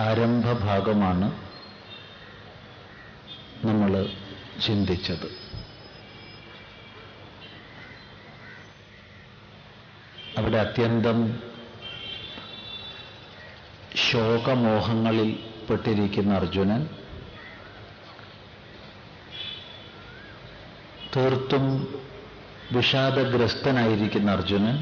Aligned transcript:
ആരംഭഭാഗമാണ് 0.00 1.28
നമ്മൾ 3.66 3.92
ചിന്തിച്ചത്. 4.66 5.28
അവിടെ 10.38 10.56
അത്യന്തം 10.56 11.42
ശോകമോഹങ്ങളിൽ 13.96 15.30
പെട്ടിരിക്കുന്ന 15.70 16.34
അർജുനൻ 16.34 16.82
തീർത്തും 21.16 21.64
വിഷാദഗ്രസ്തനായിരിക്കുന്ന 22.72 24.30
അർജുനൻ 24.30 24.76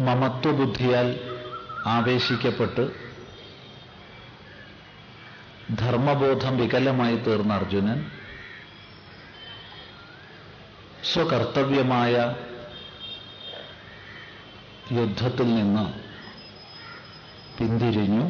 മമത്വബുദ്ധിയാൽ 0.00 1.08
ആവേശിക്കപ്പെട്ട് 1.86 2.84
ധർമ്മബോധം 5.78 6.54
വികലമായി 6.56 7.16
തീർന്ന 7.16 7.52
അർജുനൻ 7.54 7.98
സ്വകർത്തവ്യമായ 11.12 12.14
യുദ്ധത്തിൽ 14.92 15.48
നിന്ന് 15.54 15.86
പിന്തിരിഞ്ഞു 17.58 18.24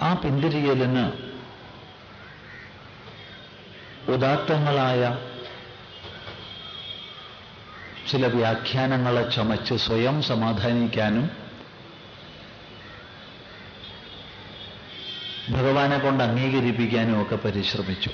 ആ 0.00 0.07
പിന്തിരിയലിന് 0.22 1.06
ഉദാത്തങ്ങളായ 4.12 5.02
ചില 8.10 8.26
വ്യാഖ്യാനങ്ങളെ 8.26 9.30
ചമച്ച് 9.30 9.74
സ്വയം 9.74 10.22
സമാധാനിക്കാനും 10.22 11.26
ഭഗവാനെ 15.50 15.98
കൊണ്ട് 15.98 16.24
അംഗീകരിപ്പിക്കാനും 16.24 17.22
ഒക്കെ 17.22 17.36
പരിശ്രമിച്ചു. 17.36 18.10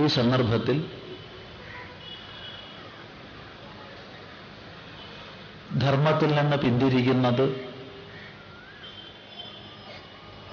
ഈ 0.00 0.06
സന്ദർഭത്തിൽ 0.06 0.78
ധർമ്മത്തിൽ 5.78 6.30
നിന്ന് 6.34 6.56
പിന്തിരിക്കുന്നത് 6.56 7.69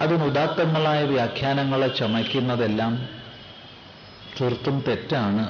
അതിനുദാത്തങ്ങളായ 0.02 1.04
വ്യാഖ്യാനങ്ങളെ 1.04 1.88
ചമയ്ക്കുന്നതെല്ലാം 1.88 2.94
തീർത്തും 4.38 4.84
തെറ്റാണ് 4.88 5.46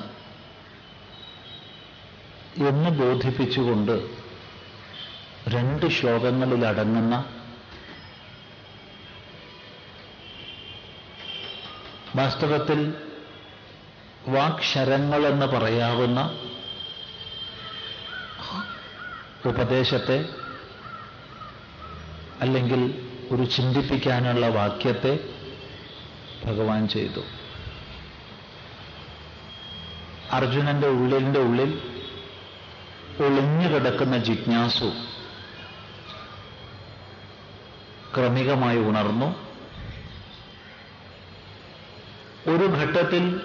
എന്ന് 2.68 2.90
ബോധിപ്പിച്ചുകൊണ്ട് 2.90 3.96
രണ്ട് 5.47 5.88
ശ്ലോകങ്ങളിലടങ്ങുന്ന 5.88 7.16
വാസ്തവത്തിൽ 12.16 12.79
വാക്ശരങ്ങളെന്ന് 14.28 15.46
പറയാവുന്ന 15.46 16.19
ഉപദേശത്തെ 19.46 20.18
അല്ലെങ്കിൽ 22.41 22.82
ഒരു 23.32 23.44
ചിന്തിപ്പിക്കാനുള്ള 23.44 24.50
വാക്യത്തെ 24.50 25.20
ഭഗവാൻ 26.46 26.88
ചെയ്തു. 26.88 27.22
അർജുനന്റെ 30.32 30.88
ഉള്ളിന്റെ 30.88 31.40
ഉള്ളിൽ 31.40 31.82
ഒളിഞ്ഞു 33.20 33.68
കിടക്കുന്ന 33.68 34.18
ജിജ്ഞാസു 34.18 34.91
ക്രമികമായി 38.16 38.78
ഉണർന്നു. 38.78 39.47
ഒരു 42.50 42.64
ഘട്ടത്തിൽ 42.64 43.41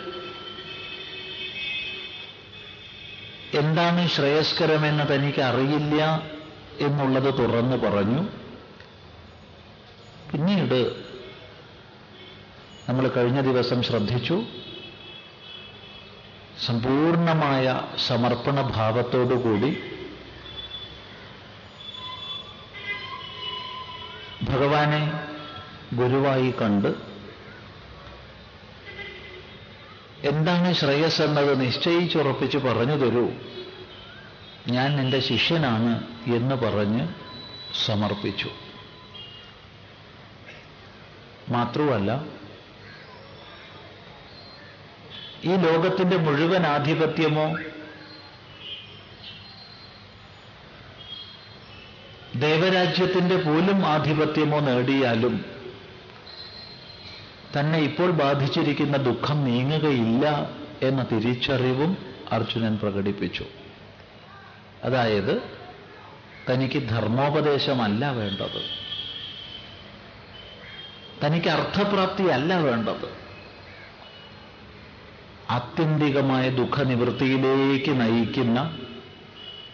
എന്താണ് 3.55 4.09
ശ്രേയസ്കരമെന്ന് 4.09 5.15
തനിക്ക് 5.15 5.41
അറിയില്ല 5.41 6.23
എന്നുള്ളത് 6.79 7.35
തുറന്നു 7.39 7.77
പറഞ്ഞു. 7.77 8.42
പിന്നീട് 10.33 10.79
നമ്മൾ 12.89 13.09
കഴിഞ്ഞ 13.09 13.41
ദിവസം 13.41 13.83
ശ്രദ്ധിച്ചു. 13.83 14.37
സമ്പൂർണമായ 16.67 17.67
സമർപ്പണ 18.07 18.61
ഭാവത്തോടുകൂടി 18.77 19.71
ഭഗവാനെ 24.43 25.03
ഗുരുവായി 25.95 26.51
കണ്ട് 26.51 26.91
എന്താണ് 30.31 30.75
ശ്രേയസ് 30.75 31.23
എന്നത് 31.23 31.61
നിശ്ചയിച്ചുറപ്പിച്ച് 31.61 32.59
പറഞ്ഞു 32.59 32.97
തരൂ 32.97 33.27
ഞാൻ 34.69 34.97
നിന്റെ 34.97 35.21
ശിഷ്യനാണ് 35.21 35.93
എന്ന് 36.27 36.55
പറഞ്ഞ് 36.55 37.07
സമർപ്പിച്ചു. 37.87 38.51
മാത്രമല്ല 41.49 42.25
ഈ 45.45 45.57
ലോകത്തിന്റെ 45.57 46.17
മുഴുവൻ 46.17 46.67
ആധിപത്യമോ 46.67 47.55
ദേവരാജ്യത്തിന്റെ 52.37 53.37
പോലും 53.37 53.87
ആധിപത്യമോ 53.87 54.61
നേടിയാലും 54.61 55.45
തന്നെ 57.59 57.79
ഇപ്പോൾ 57.79 58.11
ബാധിച്ചിരിക്കുന്ന 58.11 58.97
ദുഃഖം 58.97 59.45
നീങ്ങുകയില്ല 59.45 60.51
എന്ന 60.83 61.03
തിരിച്ചറിവും 61.03 61.97
അർജുനൻ 62.33 62.77
പ്രകടിപ്പിച്ചു. 62.77 63.45
അതായത് 64.85 65.43
തനിക്ക് 66.51 66.89
ധർമ്മോപദേശമല്ല 66.89 68.11
വേണ്ടത്. 68.11 68.82
തനിക്ക് 71.25 71.49
അർത്ഥപ്രാപ്തിയല്ല 71.49 72.55
വേണ്ടത്. 72.55 73.23
ആത്യന്തികമായ 75.51 76.49
ദുഃഖനിവൃത്തിയിലേക്ക് 76.49 78.01
നയിക്കുന്ന 78.01 78.79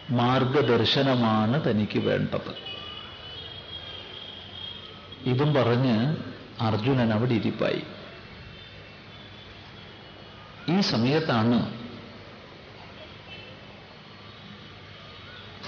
മാർഗദർശനമാണ് 0.09 1.69
തനിക്ക് 1.69 1.99
വേണ്ടത്. 1.99 2.69
ഇതും 5.23 5.53
പറഞ്ഞ് 5.53 6.15
അർജുനൻ 6.61 7.13
അവിടെ 7.13 7.33
ഇരിപ്പായി. 7.33 7.83
ഈ 10.69 10.79
സമയത്താണ് 10.79 11.79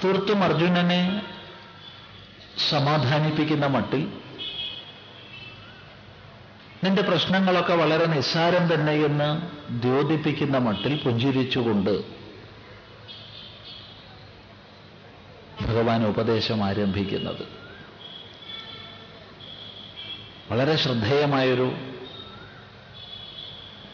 തീർത്തും 0.03 0.43
അർജുനനെ 0.43 1.21
സമാധാനിപ്പിക്കുന്ന 2.69 3.65
മട്ടിൽ 3.65 4.20
നിന്റെ 6.83 7.01
പ്രശ്നങ്ങളൊക്കെ 7.01 7.73
വളരെ 7.73 8.05
നിസ്സാരം 8.05 8.73
തന്നെയെന്ന് 8.73 9.41
ദ്യോതിപ്പിക്കുന്ന 9.81 10.57
മട്ടിൽ 10.57 11.03
പുഞ്ചിരിച്ചുകൊണ്ട് 11.03 12.03
ഭഗവാൻ 15.61 16.07
ഉപദേശം 16.07 16.63
ആരംഭിക്കുന്നത്. 16.63 17.45
വളരെ 20.51 20.75
ശ്രദ്ധേയമായൊരു 20.75 21.71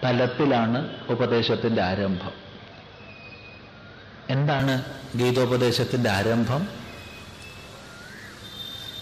തലത്തിലാണ് 0.03 0.89
ഉപദേശത്തിന്റെ 1.09 1.81
ആരംഭം. 1.81 2.31
എന്താണ് 4.29 4.83
ഗീതോപദേശത്തിന്റെ 5.15 6.09
ആരംഭം? 6.09 6.67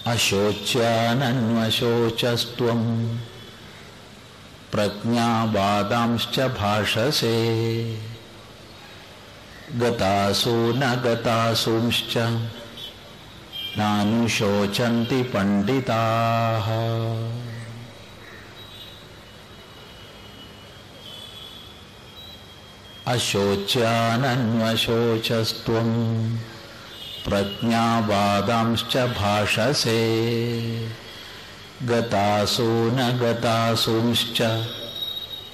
അശോച്യാനന്വശോചസ്ത്വം 0.08 2.82
പ്രജ്ഞാവാദാംശ്ച 4.76 6.38
ഭാഷസേ 6.58 7.36
ഗതാസു 9.82 10.56
ന 10.80 10.86
ഗതാസുംശ്ച 11.04 12.14
നാനുശോചന്തി 13.80 15.22
പണ്ഡിതാഃ 15.32 16.68
അശോച്യാനന്വശോചസ്ത്വം 24.58 25.90
പ്രജ്ഞാവാദാംശ്ച 27.26 28.94
ഭാഷസേ 31.76 31.88
ഗതാസു 31.90 32.68
ന 32.96 33.10
ഗതാസുംശ്ച 33.20 34.40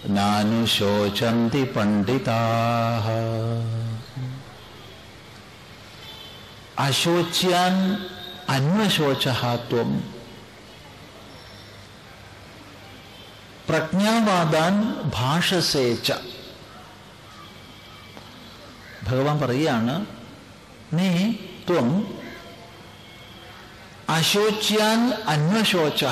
നാനുശോചന്തി 0.10 1.64
പണ്ഡിതാഃ 1.76 3.08
അശോച്യാൻ 6.80 7.76
അന്വശോചത്വം 8.50 9.90
പ്രജ്ഞാവാദാൻ 13.70 14.74
ഭാഷസേച്ച 15.06 16.12
ഭഗവാൻ 19.08 19.40
പറയുകയാണ് 19.40 20.06
നീ 20.94 21.10
ത്വം 21.70 21.90
അശോച്യാൻ 24.12 25.14
അന്വശോച. 25.28 26.06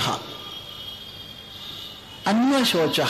അന്വശോച. 2.28 3.02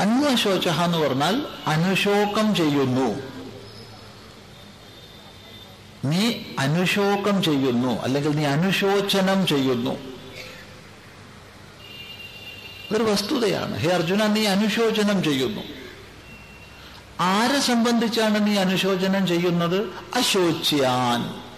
അന്വശോച 0.00 0.68
എന്ന് 0.68 0.98
പറഞ്ഞാൽ 0.98 1.46
അനുശോകം 1.66 2.54
ചെയ്യുന്നു. 2.54 3.22
നീ 6.04 6.34
അനുശോകം 6.58 7.42
ചെയ്യുന്നു 7.42 8.02
അല്ലെങ്കിൽ 8.02 8.30
നീ 8.30 8.44
അനുശോചനം 8.44 9.46
ചെയ്യുന്നു. 9.46 9.98
ഒരു 12.92 13.04
വസ്തുതയാണ്. 13.04 13.78
ഹേ 13.78 13.88
അർജുന 13.88 14.26
നീ 14.26 14.46
അനുശോചനം 14.46 15.22
ചെയ്യുന്നു. 15.22 15.60
ആരെ 17.20 17.60
സംബന്ധിച്ചാണ് 17.60 18.46
നീ 18.46 18.56
അനുശോചനം 18.56 19.26
ചെയ്യുന്നത്? 19.26 19.92
അശോച്യാൻ. 20.14 21.49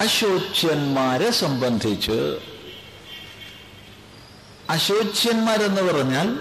അശോച്യന്മാരെ 0.00 1.30
സംബന്ധിച്ച്. 1.30 2.38
അശോച്യന്മാരെന്ന് 4.70 5.82
പറഞ്ഞാൽ 5.82 6.40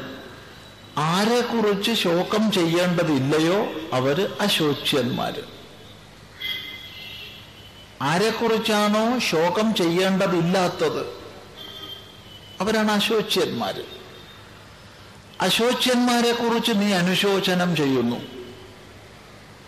ആരെക്കുറിച്ച് 0.97 1.91
ശോകം 1.91 2.51
ചെയ്യേണ്ടതില്ലയോ 2.51 3.71
അവർ 3.93 4.33
അശോച്യന്മാര്. 4.41 5.41
ആരെക്കുറിച്ചാണോ 8.01 9.19
ശോകം 9.19 9.75
ചെയ്യേണ്ടതില്ലാത്തത്? 9.75 11.07
അവരാണ് 12.61 12.91
അശോച്യന്മാര്. 12.91 13.83
അശോച്യന്മാരെ 15.41 16.31
കുറിച്ച് 16.31 16.71
നീ 16.75 16.93
അനുശോചനം 16.93 17.75
ചെയ്യുന്നു. 17.75 18.21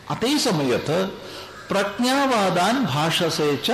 അതേ 0.09 0.37
സമയത്ത് 0.37 1.30
പ്രജ്ഞാവാദാൻ 1.71 2.83
ഭാഷസേച്ച 2.83 3.71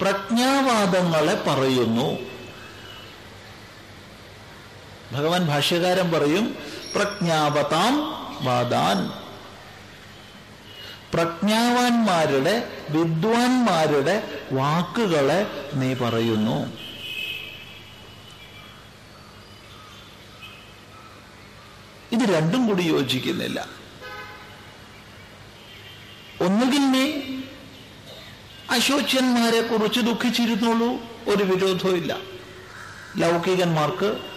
പ്രജ്ഞാവാദങ്ങളെ 0.00 1.44
പറയുന്നു. 1.46 2.18
ഭഗവാൻ 5.12 5.46
ഭാഷ്യകാരൻ 5.46 6.12
പറയും 6.12 6.56
പ്രജ്ഞാവതാം 6.94 7.98
വാദാൻ. 8.44 9.12
പ്രജ്ഞാവാന്മാരുടെ 11.14 12.84
വിദ്വാൻമാരുടെ 12.90 14.44
വാക്കുകളെ 14.52 15.70
നീ 15.74 15.94
പറയുന്നു. 15.94 16.72
ഇത് 22.12 22.36
രണ്ടും 22.36 22.66
കൂടി 22.66 22.82
യോജിക്കുന്നില്ല. 22.82 23.75
ഒന്നുകിൽ 26.40 26.90
നീ 26.90 27.12
അശോച്യന്മാരെ 28.70 29.60
കുറിച്ച് 29.60 30.00
ദുഃഖിച്ചിരുന്നുള്ളൂ 30.00 31.02
ഒരു 31.28 31.44
വിരോധവും 31.44 31.96
ഇല്ല 31.96 32.16
ലൗകികന്മാർക്ക് 33.16 34.30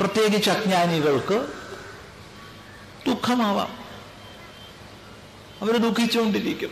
പ്രത്യേകിച്ച് 0.00 0.50
അജ്ഞാനികൾക്ക് 0.50 1.46
ദുഃഖമാവാം. 3.06 3.78
അവർ 5.60 5.76
ദുഃഖിച്ചുകൊണ്ടിരിക്കും. 5.76 6.70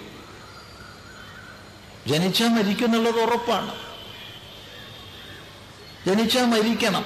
ജനിച്ചാൽ 2.06 2.48
മരിക്കുന്നുള്ളത് 2.48 3.20
ഉറപ്പാണ്. 3.20 3.74
ജനിച്ചാൽ 6.06 6.46
മരിക്കണം. 6.46 7.04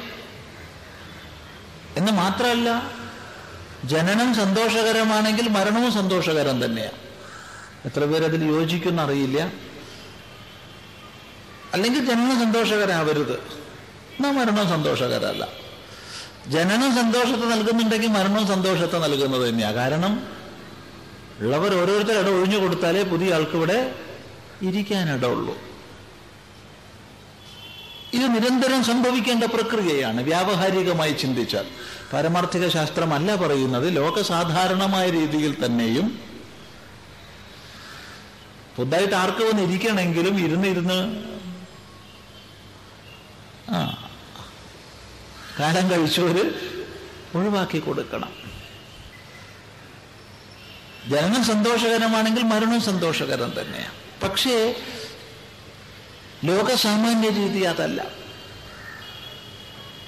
എന്ന് 1.97 2.13
മാത്രമല്ല 2.13 2.69
ജനനം 3.85 4.35
സന്തോഷകരമാണെങ്കിൽ 4.35 5.49
മരണവും 5.49 5.93
സന്തോഷകരം 5.93 6.65
തന്നെയാണ് 6.65 7.09
എത്ര 7.85 8.05
പേരതിൽ 8.05 8.45
യോജിക്കുന്ന 8.45 9.01
അറിയില്ല. 9.01 9.53
അല്ലെങ്കിൽ 11.73 12.07
ജനനം 12.07 12.39
സന്തോഷകരാവരുത്. 12.41 13.39
എന്നാ 14.19 14.31
മരണം 14.31 14.69
സന്തോഷകരമല്ല. 14.69 15.49
ജനനം 16.47 16.95
സന്തോഷത്തെ 16.95 17.47
നൽകുന്നുണ്ടെങ്കിൽ 17.47 18.09
മരണവും 18.09 18.47
സന്തോഷത്തെ 18.47 18.99
നൽകുന്നത് 18.99 19.49
തന്നെയാണ് 19.49 19.75
കാരണം 19.75 20.39
ഉള്ളവർ 21.41 21.75
ഓരോരുത്തർ 21.75 22.19
ഇട 22.19 22.29
ഒഴിഞ്ഞു 22.29 22.59
കൊടുത്താലേ 22.59 23.03
പുതിയ 23.03 23.35
ആൾക്കിവിടെ 23.35 23.95
ഇരിക്കാനിടുള്ളൂ 24.63 25.68
ഇത് 28.15 28.35
നിരന്തരം 28.35 28.85
സംഭവിക്കേണ്ട 28.85 29.45
പ്രക്രിയയാണ്. 29.45 30.23
വ്യാവഹാരികമായി 30.23 31.13
ചിന്തിച്ചാൽ. 31.13 31.67
പാരമാർത്ഥിക 32.13 32.69
ശാസ്ത്രമല്ല 32.69 33.37
പറയുന്നത്. 33.37 33.97
ലോകസാധാരണമായ 33.97 35.11
രീതിയിൽ 35.11 35.65
തന്നെയും 35.65 36.29
പുതുതായിട്ട് 38.77 39.15
ആർക്ക് 39.15 39.45
വന്ന് 39.45 39.63
ഇരിക്കണമെങ്കിലും 39.63 40.39
ഇരുന്ന് 40.41 40.69
ഇരുന്ന് 40.69 41.25
ആ 43.71 44.11
കാലം 45.59 45.91
കഴിച്ചവര് 45.91 46.45
ഒഴിവാക്കി 47.35 47.79
കൊടുക്കണം. 47.79 48.33
ജനനം 51.09 51.45
സന്തോഷകരമാണെങ്കിൽ 51.45 52.43
മരണം 52.43 52.81
സന്തോഷകരം 52.81 53.61
തന്നെയാണ് 53.61 54.21
പക്ഷേ 54.23 54.77
ലോകസാമാന്യ 56.45 57.31
രീതി 57.31 57.61
അതല്ല 57.63 58.07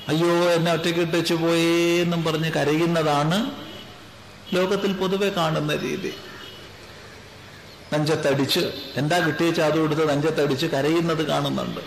അയ്യോ 0.08 0.28
എന്നെ 0.28 0.72
ഒറ്റയ്ക്ക് 0.72 1.00
ഇട്ടച്ചു 1.00 1.34
പോയേന്നും 1.34 2.24
പറഞ്ഞ് 2.24 2.52
കരയുന്നതാണ് 2.52 3.50
ലോകത്തിൽ 4.54 4.92
പൊതുവെ 4.92 5.28
കാണുന്ന 5.28 5.76
രീതി. 5.76 6.14
നെഞ്ചത്തടിച്ച് 7.92 8.72
എന്താ 8.96 9.18
കിട്ടിയ 9.18 9.50
ചാതു 9.50 9.78
കൊടുത്ത് 9.78 10.08
നെഞ്ചത്തടിച്ച് 10.08 10.66
കരയുന്നത് 10.66 11.26
കാണുന്നുണ്ട്. 11.26 11.80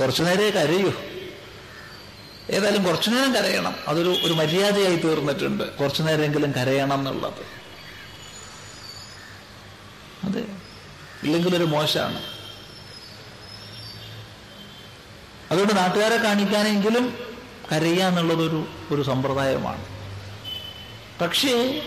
കുറച്ചു 0.00 0.22
നേരേ 0.22 0.50
കരയൂ. 0.50 0.92
ഏതായാലും 2.50 2.84
കുറച്ചു 2.84 3.10
നേരം 3.10 3.34
കരയണം. 3.34 3.76
അതൊരു 3.88 4.16
ഒരു 4.22 4.32
മര്യാദയായി 4.32 4.96
തീർന്നിട്ടുണ്ട്. 4.96 5.76
കുറച്ചു 5.76 6.02
നേരമെങ്കിലും 6.02 6.52
കരയണം 6.52 6.98
എന്നുള്ളത്. 6.98 7.53
അതെ. 10.24 10.44
ഇല്ലെങ്കിൽ 11.22 11.56
ഒരു 11.56 11.64
മോശമാണ്. 11.64 12.22
അതുകൊണ്ട് 15.50 15.76
നാട്ടുകാരെ 15.76 16.16
കാണിക്കാനെങ്കിലും 16.16 17.18
കരയുക 17.72 18.02
എന്നുള്ളതൊരു 18.02 18.66
ഒരു 18.90 19.02
സമ്പ്രദായമാണ്. 19.02 19.84
പക്ഷേ 21.20 21.82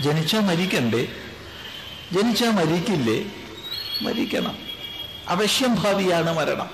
ജനിച്ചാൽ 0.00 0.40
മരിക്കണ്ടേ? 0.40 1.08
ജനിച്ചാൽ 2.12 2.50
മരിക്കില്ലേ? 2.50 3.24
മരിക്കണം. 4.02 4.58
അവശ്യം 5.28 5.74
ഭാവിയാണ് 5.74 6.36
മരണം. 6.36 6.70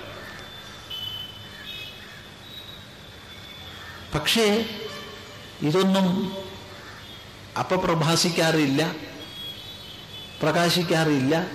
പക്ഷേ 4.15 4.65
ഇതൊന്നും 5.61 6.35
അപ്പ 7.59 7.75
പ്രഭാസിക്കാറില്ല 7.75 8.95
പ്രകാശിക്കാറില്ല. 10.41 11.47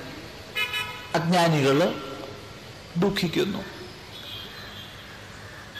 അജ്ഞാനികൾ 1.14 2.02
ദുഃഖിക്കുന്നു. 2.96 3.58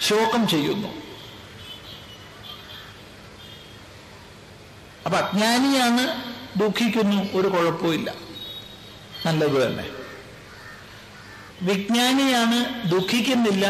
ശോകം 0.00 0.48
ചെയ്യുന്നു. 0.48 0.88
അപ്പൊ 5.06 5.18
അജ്ഞാനിയാണ് 5.18 6.34
ദുഃഖിക്കുന്നു 6.58 7.32
ഒരു 7.32 7.48
കുഴപ്പമില്ല 7.48 8.14
നല്ലത് 9.26 9.66
തന്നെ. 9.66 9.90
വിജ്ഞാനിയാണ് 11.62 12.90
ദുഃഖിക്കുന്നില്ല 12.90 13.66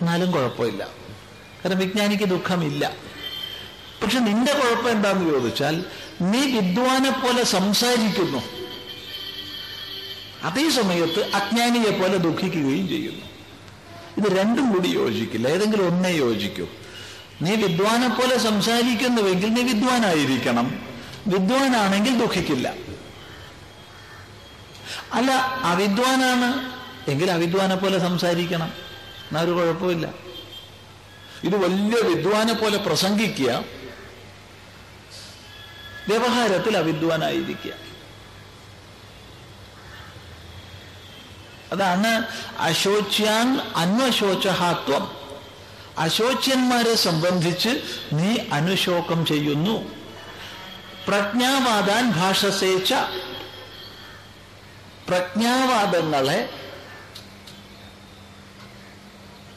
എന്നാലും 0.00 0.30
കുഴപ്പമില്ല. 0.30 0.86
കാരണം 1.64 1.78
വിജ്ഞാനിക്ക് 1.78 2.24
ദുഃഖമില്ല. 2.24 2.92
പക്ഷെ 4.02 4.18
നിന്റെ 4.18 4.52
കുഴപ്പം 4.52 4.90
എന്താന്ന് 4.90 5.30
ചോദിച്ചാൽ 5.30 5.84
നീ 6.20 6.40
വിദ്വാനെ 6.58 7.10
പോലെ 7.10 7.44
സംസാരിക്കുന്നു. 7.44 8.61
അതേ 10.44 10.70
സമയത്ത് 10.70 11.30
അജ്ഞാനിയെ 11.34 11.90
പോലെ 11.90 12.16
ദുഃഖിക്കുകയും 12.16 12.88
ചെയ്യുന്നു. 12.88 13.26
ഇത് 14.18 14.38
രണ്ടും 14.38 14.72
കൂടി 14.72 14.88
യോജിക്കില്ല. 14.88 15.48
ഏതെങ്കിലും 15.48 15.86
ഒന്നേ 15.86 16.10
യോജിക്കൂ. 16.10 16.66
നീ 17.42 17.54
വിദ്വാനെ 17.54 18.08
പോലെ 18.08 18.38
സംസാരിക്കുന്നുവെങ്കിൽ 18.38 19.52
നീ 19.52 19.62
വിദ്വാനായിരിക്കണം. 19.62 20.88
വിദ്വാനാണെങ്കിൽ 21.26 22.18
ദുഃഖിക്കില്ല. 22.18 22.74
അല്ല 25.12 25.30
അവിദ്വാനാണ് 25.62 26.72
എങ്കിൽ 27.10 27.30
അവിദ്വാനെ 27.30 27.74
പോലെ 27.74 27.98
സംസാരിക്കണം. 27.98 28.66
എന്നാ 28.66 29.42
ഒരു 29.42 29.50
കുഴപ്പമില്ല. 29.50 30.14
ഇത് 31.44 31.56
വലിയ 31.56 32.14
വിദ്വാനെ 32.14 32.52
പോലെ 32.52 32.76
പ്രസംഗിക്കുക 32.76 33.64
വ്യവഹാരത്തിൽ 36.08 36.76
അവിദ്വാനായിരിക്കുക. 36.76 37.91
അതാണ് 41.72 42.26
അശോച്യാൻ 42.58 43.60
അന്വശോചഹാത്വം 43.76 45.10
അശോച്യന്മാരെ 45.98 46.94
സംബന്ധിച്ച് 46.94 47.68
നീ 48.12 48.36
അനുശോകം 48.52 49.26
ചെയ്യുന്നു. 49.26 49.88
പ്രജ്ഞാവാദാൻ 51.08 52.10
ഭാഷസേച്ച. 52.10 52.94
പ്രജ്ഞാവാദങ്ങളെ 55.08 56.50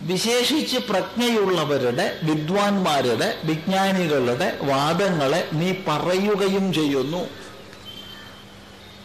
വിശേഷിച്ച് 0.02 0.78
പ്രജ്ഞയുള്ളവരുടെ 0.78 2.20
വിദ്വാൻമാരുടെ 2.24 3.42
വിജ്ഞാനികളുടെ 3.44 4.60
വാദങ്ങളെ 4.62 5.50
നീ 5.54 5.74
പറയുകയും 5.88 6.74
ചെയ്യുന്നു. 6.74 7.30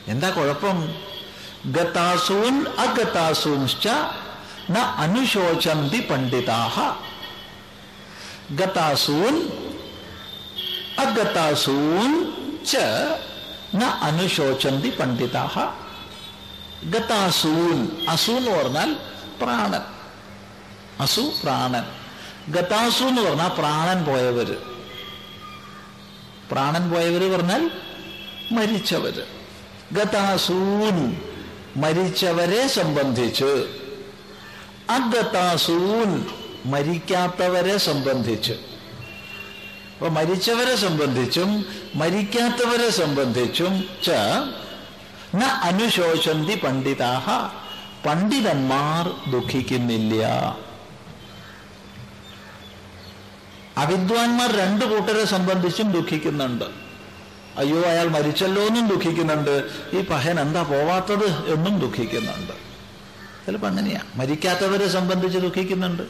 എന്താ 0.07 0.31
കുഴപ്പം? 0.31 1.10
ഗതാസൂൻ 1.67 2.64
അഗതാസൂൻശ്ച 2.79 3.88
ന 4.71 4.79
അനുശോചന്തി 4.79 6.00
പണ്ഡിതാഹ 6.11 6.81
ഗതാസൂൻ 8.50 9.35
അഗതാസൂൻ 10.99 12.11
ച 12.64 12.76
ന 13.75 13.85
അനുശോചന്തി 14.09 14.90
പണ്ഡിതാഹ 14.90 15.59
ഗതാസൂൻ 16.85 18.07
അസു 18.09 18.31
എന്ന് 18.31 18.50
പറഞ്ഞാൽ 18.50 18.97
പ്രാണൻ 19.43 19.83
അസു 21.00 21.33
പ്രാണൻ। 21.45 21.85
ഗതാസു 22.52 23.05
എന്ന് 23.05 23.23
പറഞ്ഞാൽ 23.23 23.49
പ്രാണൻ 23.49 24.05
പോയവര്। 24.05 24.57
പ്രാണൻ 26.50 26.90
പോയവര് 26.90 27.37
പറഞ്ഞാൽ 27.37 27.71
മരിച്ചവര്। 28.50 29.25
ഗതാസൂൻ 29.93 31.29
മരിച്ചവരെ 31.76 32.68
സംബന്ധിച്ച്. 32.68 33.66
അഗതാസൂൻ 34.90 36.26
മരിക്കാത്തവരെ 36.64 37.78
സംബന്ധിച്ച്. 37.78 38.52
അപ്പൊ 38.52 40.08
മരിച്ചവരെ 40.08 40.76
സംബന്ധിച്ചും 40.76 41.64
മരിക്കാത്തവരെ 41.94 42.90
സംബന്ധിച്ചും 42.90 43.84
ച 44.04 44.10
അനുശോചന്തി 45.62 46.54
പണ്ഡിതാഹ. 46.54 47.28
പണ്ഡിതന്മാർ 48.06 49.30
ദുഃഖിക്കുന്നില്ല. 49.30 50.26
അവിദ്വാൻമാർ 53.76 54.56
രണ്ടു 54.56 54.84
കൂട്ടരെ 54.84 55.24
സംബന്ധിച്ചും 55.24 55.92
ദുഃഖിക്കുന്നുണ്ട്. 55.92 56.89
അയ്യോ 57.57 57.83
അയാൾ 57.83 58.09
മരിച്ചല്ലോ 58.09 58.62
എന്നും 58.62 58.88
ദുഃഖിക്കുന്നുണ്ട്. 58.88 59.71
ഈ 59.92 60.00
പഹൻ 60.00 60.40
എന്താ 60.40 60.62
പോവാത്തത് 60.62 61.52
എന്നും 61.52 61.78
ദുഃഖിക്കുന്നുണ്ട്. 61.78 62.52
ചിലപ്പോൾ 63.47 63.66
അങ്ങനെയാ. 63.66 64.00
മരിക്കാത്തവരെ 64.14 64.88
സംബന്ധിച്ച് 64.88 65.38
ദുഃഖിക്കുന്നുണ്ട്. 65.38 66.02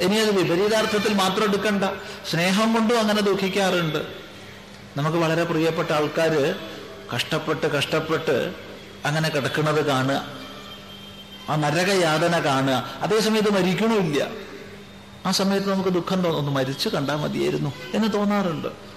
ഇനി 0.00 0.16
അത് 0.16 0.30
വിപരീതാർത്ഥത്തിൽ 0.30 1.14
മാത്രം 1.14 1.44
എടുക്കണ്ട. 1.44 1.84
സ്നേഹം 2.30 2.74
കൊണ്ടും 2.74 2.98
അങ്ങനെ 2.98 3.20
ദുഃഖിക്കാറുണ്ട്. 3.20 4.14
നമുക്ക് 4.96 5.18
വളരെ 5.18 5.44
പ്രിയപ്പെട്ട 5.44 5.92
ആൾക്കാർ 5.92 6.54
കഷ്ടപ്പെട്ട് 7.16 7.66
കഷ്ടപ്പെട്ട് 7.66 8.54
അങ്ങനെ 9.04 9.28
കിടക്കുന്നത് 9.28 9.86
കാണുക. 9.86 10.26
ആ 11.48 11.56
നരകയാതന 11.56 12.44
കാണുക. 12.44 12.98
അതേസമയത്ത് 13.02 13.50
മരിക്കണമില്ല. 13.50 14.26
ആ 15.26 15.30
സമയത്ത് 15.30 15.72
നമുക്ക് 15.72 15.88
ദുഃഖം 15.88 16.22
തോന്നുന്നു 16.22 16.52
മരിച്ചു 16.52 16.88
കണ്ടാൽ 16.88 17.16
മതിയായിരുന്നു 17.16 17.72
എന്ന് 17.94 18.12
തോന്നാറുണ്ട്. 18.12 18.89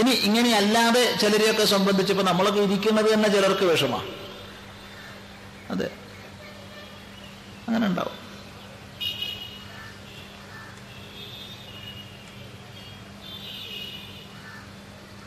ഇനി 0.00 0.10
ഇങ്ങനെയല്ലാതെ 0.10 1.16
ചിലരെയൊക്കെ 1.20 1.64
സംബന്ധിച്ചപ്പോൾ 1.64 2.22
നമ്മളൊക്കെ 2.22 2.60
ഇരിക്കുന്നത് 2.60 3.14
തന്നെ 3.14 3.28
ചിലർക്ക് 3.28 3.64
വിഷമാ 3.64 4.00
അതെ. 5.70 5.88
അങ്ങനെ 7.68 7.86
ഉണ്ടാവും 7.86 8.16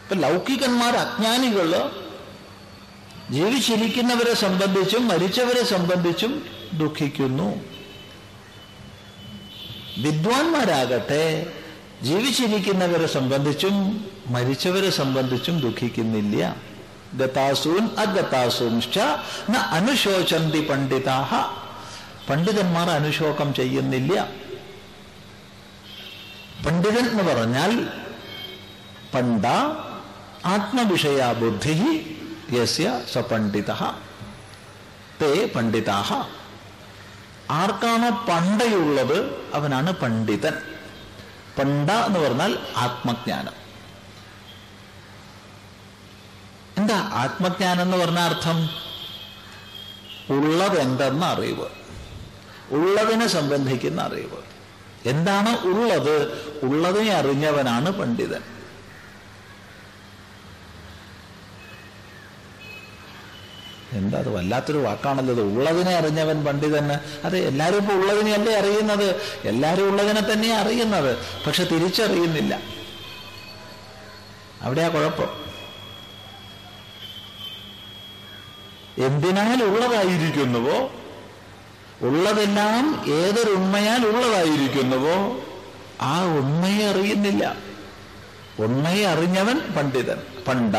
ഇപ്പൊ 0.02 0.16
ലൗകികന്മാർ 0.16 0.96
അജ്ഞാനികൾ 0.96 1.72
ജീവിച്ചിരിക്കുന്നവരെ 3.32 4.34
സംബന്ധിച്ചും 4.34 5.08
മരിച്ചവരെ 5.08 5.64
സംബന്ധിച്ചും 5.64 6.32
ദുഃഖിക്കുന്നു. 6.74 7.50
വിദ്വാൻമാരാകട്ടെ 9.98 11.26
ജീവിച്ചിരിക്കുന്നവരെ 12.03 13.08
സംബന്ധിച്ചും 13.08 14.06
മരിച്ചവരെ 14.27 14.89
സംബന്ധിച്ചും 14.89 15.60
ദുഃഖിക്കുന്നില്ല. 15.60 16.56
ഗതാസൂൻ 17.13 17.89
അഗതാസൂംശ്ച 17.98 19.00
ന 19.50 19.58
അനുശോചന്തി 19.58 20.68
പണ്ഡിതാഹ. 20.68 21.34
പണ്ഡിതന്മാർ 22.29 22.89
അനുശോകം 22.89 23.53
ചെയ്യുന്നില്ല. 23.53 24.27
പണ്ഡിതൻ 26.65 27.10
എന്ന് 27.10 27.24
പറഞ്ഞാൽ 27.24 27.88
പണ്ട 29.13 29.46
ആത്മവിഷയ 30.46 31.34
ബുദ്ധി 31.34 32.06
യസ്യ 32.51 33.01
സപണ്ഡിത 33.13 33.72
തേ 35.22 35.51
പണ്ഡിതാഹ. 35.56 36.27
ആർക്കാണോ 37.51 38.25
പണ്ടയുള്ളത് 38.29 39.36
അവനാണ് 39.53 39.94
പണ്ഡിതൻ. 39.94 40.53
പണ്ട 41.60 41.89
എന്ന് 41.89 42.20
പറഞ്ഞാൽ 42.20 42.58
ആത്മജ്ഞാനം. 42.78 43.51
എന്താ 46.78 47.10
ആത്മജ്ഞാനം 47.13 47.82
എന്ന് 47.82 47.98
പറഞ്ഞ 47.98 48.20
അർത്ഥം? 48.20 48.70
ഉള്ളത് 50.30 50.80
എന്തെന്ന 50.80 51.25
അറിവ്. 51.25 51.68
ഉള്ളതിനെ 52.72 53.28
സംബന്ധിക്കുന്ന 53.28 54.01
അറിവ്. 54.01 54.38
എന്താണ് 55.06 55.58
ഉള്ളത്? 55.58 56.22
ഉള്ളതിനെ 56.63 57.13
അറിഞ്ഞവനാണ് 57.13 57.89
പണ്ഡിതൻ. 57.89 58.59
എന്താ 63.93 64.17
അത് 64.17 64.29
വല്ലാത്തൊരു 64.29 64.77
വാക്കാണല്ലോ 64.77 65.34
അത് 65.34 65.41
ഉള്ളതിനെ 65.41 65.96
അറിഞ്ഞവൻ 65.96 66.46
പണ്ഡിതന് 66.46 67.25
അതെ 67.25 67.39
എല്ലാവരും 67.39 67.77
ഇപ്പൊ 67.77 67.93
ഉള്ളതിനെയല്ലേ 67.93 68.55
അറിയുന്നത്? 68.55 69.15
എല്ലാവരും 69.43 69.89
ഉള്ളതിനെ 69.89 70.22
തന്നെ 70.34 70.53
അറിയുന്നത്. 70.53 71.17
പക്ഷെ 71.48 71.63
തിരിച്ചറിയുന്നില്ല. 71.63 72.60
അവിടെയാ 74.62 74.88
കുഴപ്പം. 74.88 75.50
എന്തിനാൽ 79.05 79.63
ഉള്ളതായിരിക്കുന്നുവോ 79.63 80.91
ഉള്ളതെല്ലാം 82.01 83.05
ഏതൊരു 83.13 83.51
ഉണ്മയാൽ 83.51 84.05
ഉള്ളതായിരിക്കുന്നുവോ 84.05 85.46
ആ 86.01 86.24
ഉണ്മയെ 86.24 86.86
അറിയുന്നില്ല. 86.86 87.55
ഉണ്മയെ 88.60 89.08
അറിഞ്ഞവൻ 89.08 89.60
പണ്ഡിതൻ. 89.77 90.22
പണ്ട 90.48 90.75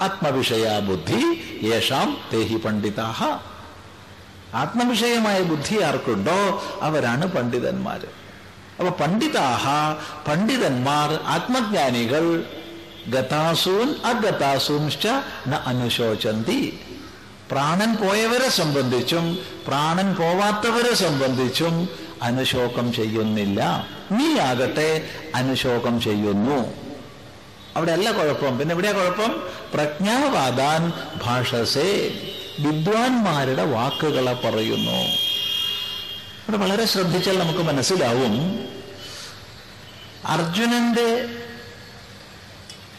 ആത്മവിഷയ 0.00 0.78
ബുദ്ധി 0.78 1.22
യേശാം 1.62 2.16
തേഹി 2.32 2.56
പണ്ഡിതാഹ. 2.56 3.38
ആത്മവിഷയമായ 4.54 5.42
ബുദ്ധി 5.42 5.82
ആർക്കുണ്ടോ? 5.82 6.62
അവരാണ് 6.82 7.26
പണ്ഡിതന്മാര്. 7.26 8.28
അപ്പൊ 8.78 9.06
പണ്ഡിതാഹ 9.06 9.66
പണ്ഡിതന്മാർ 10.30 11.12
ആത്മജ്ഞാനികൾ 11.26 12.44
ഗതാസൂൻ 13.08 13.94
അഗതാസൂൻ 14.04 14.90
ന 15.48 15.54
അനുശോചന്തി. 15.54 16.80
പ്രാണൻ 17.50 17.96
പോയവരെ 17.96 18.48
സംബന്ധിച്ചും 18.48 19.38
പ്രാണൻ 19.68 20.14
പോവാത്തവരെ 20.14 20.94
സംബന്ധിച്ചും 20.94 21.88
അനുശോകം 22.22 22.92
ചെയ്യുന്നില്ല. 22.92 23.86
നീ 24.12 24.38
ആകട്ടെ 24.38 25.02
അനുശോകം 25.34 26.00
ചെയ്യുന്നു. 26.00 26.87
അവിടെ 27.78 27.92
അല്ല 27.92 28.12
കുഴപ്പം. 28.12 28.58
പിന്നെ 28.58 28.72
എവിടെയാ 28.72 28.92
കുഴപ്പം? 28.92 29.42
പ്രജ്ഞാവാദാൻ 29.74 30.92
ഭാഷസേ 31.22 32.18
വിദ്വാൻമാരുടെ 32.58 33.64
വാക്കുകളെ 33.64 34.32
പറയുന്നു. 34.32 35.00
അവിടെ 36.42 36.56
വളരെ 36.56 36.84
ശ്രദ്ധിച്ചാൽ 36.84 37.38
നമുക്ക് 37.38 37.58
മനസ്സിലാവും. 37.58 38.68
അർജുനന്റെ 40.26 41.28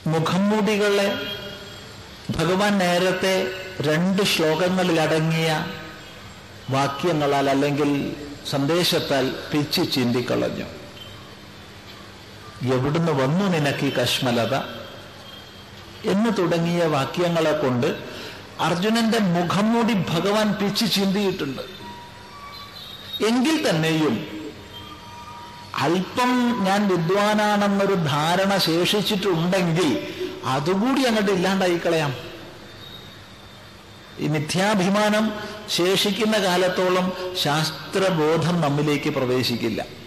മുഖംമൂടികളെ 0.08 1.22
ഭഗവാൻ 2.30 2.78
നേരത്തെ 2.78 3.52
രണ്ട് 3.82 4.24
ശ്ലോകങ്ങളിൽ 4.24 5.02
അടങ്ങിയ 5.02 5.66
വാക്യങ്ങളാൽ 6.70 7.50
അല്ലെങ്കിൽ 7.50 8.16
സന്ദേശത്താൽ 8.50 9.36
പിച്ച് 9.54 9.94
ചിന്തിക്കളഞ്ഞു. 9.94 10.79
എവിടുന്ന് 12.62 13.12
വന്നു 13.12 13.46
നിനക്ക് 13.46 13.86
ഈ 13.86 13.90
കശ്മലത? 13.90 14.56
എന്ന് 16.06 16.38
തുടങ്ങിയ 16.38 16.84
വാക്യങ്ങളെ 16.84 17.52
കൊണ്ട് 17.52 18.00
അർജുനന്റെ 18.60 19.20
മുഖം 19.20 19.74
മൂടി 19.74 19.94
ഭഗവാൻ 19.94 20.52
പിച്ച് 20.54 20.94
ചിന്തിയിട്ടുണ്ട്. 20.96 21.62
എങ്കിൽ 23.26 23.70
തന്നെയും 23.70 24.40
അല്പം 25.76 26.64
ഞാൻ 26.64 26.88
വിദ്വാനാണെന്നൊരു 26.88 27.94
ധാരണ 27.94 28.58
ശേഷിച്ചിട്ടുണ്ടെങ്കിൽ 28.58 30.08
അതുകൂടി 30.46 31.02
അങ്ങോട്ട് 31.02 31.32
ഇല്ലാണ്ടായി 31.32 31.78
കളയാം. 31.78 32.16
ഈ 34.20 34.28
മിഥ്യാഭിമാനം 34.28 35.34
ശേഷിക്കുന്ന 35.70 36.38
കാലത്തോളം 36.38 37.14
ശാസ്ത്രബോധം 37.44 38.62
നമ്മിലേക്ക് 38.62 39.10
പ്രവേശിക്കില്ല. 39.10 39.99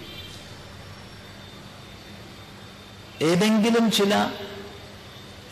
ഏതെങ്കിലും 3.23 3.91
ചില 3.91 4.31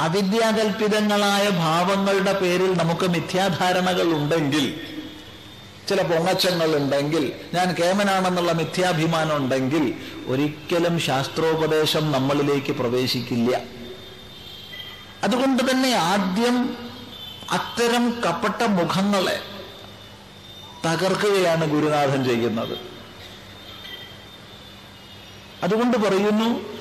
അവിദ്യാകൽപിതങ്ങളായ 0.00 1.48
ഭാവങ്ങളുടെ 1.48 2.32
പേരിൽ 2.32 2.76
നമുക്ക് 2.76 3.06
മിഥ്യാധാരണകൾ 3.06 4.02
ഉണ്ടെങ്കിൽ 4.02 4.86
ചില 5.88 6.02
പൊങ്ങച്ചങ്ങൾ 6.02 6.76
ഉണ്ടെങ്കിൽ 6.76 7.32
ഞാൻ 7.54 7.74
കേമനാണെന്നുള്ള 7.74 8.52
മിഥ്യാഭിമാനം 8.52 9.36
ഉണ്ടെങ്കിൽ 9.36 9.94
ഒരിക്കലും 10.26 11.00
ശാസ്ത്രോപദേശം 11.00 12.12
നമ്മളിലേക്ക് 12.12 12.72
പ്രവേശിക്കില്ല. 12.72 13.60
അതുകൊണ്ട് 15.24 15.70
തന്നെ 15.70 15.90
ആദ്യം 15.92 16.76
അത്തരം 17.50 18.22
കപ്പട്ട 18.26 18.62
മുഖങ്ങളെ 18.62 19.40
തകർക്കുകയാണ് 20.86 21.70
ഗുരുനാഥൻ 21.70 22.24
ചെയ്യുന്നത്. 22.24 22.78
അതുകൊണ്ട് 25.62 25.96
പറയുന്നു 25.96 26.79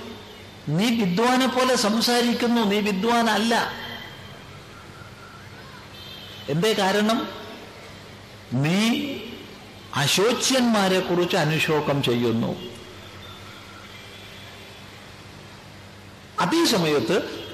നീ 0.70 1.04
വിദ്വാനെ 1.04 1.48
പോലെ 1.48 1.76
സംസാരിക്കുന്നു 1.76 2.62
നീ 2.62 2.80
വിദ്വാനല്ല. 2.80 3.72
എന്തേ 6.50 6.74
കാരണം? 6.74 7.28
നീ 8.54 9.14
അശോച്യന്മാരെ 9.96 11.00
കുറിച്ച് 11.00 11.38
അനുശോകം 11.38 12.04
ചെയ്യുന്നു. 12.04 12.56
അതേ 16.40 16.66
സമയത്ത് 16.66 17.48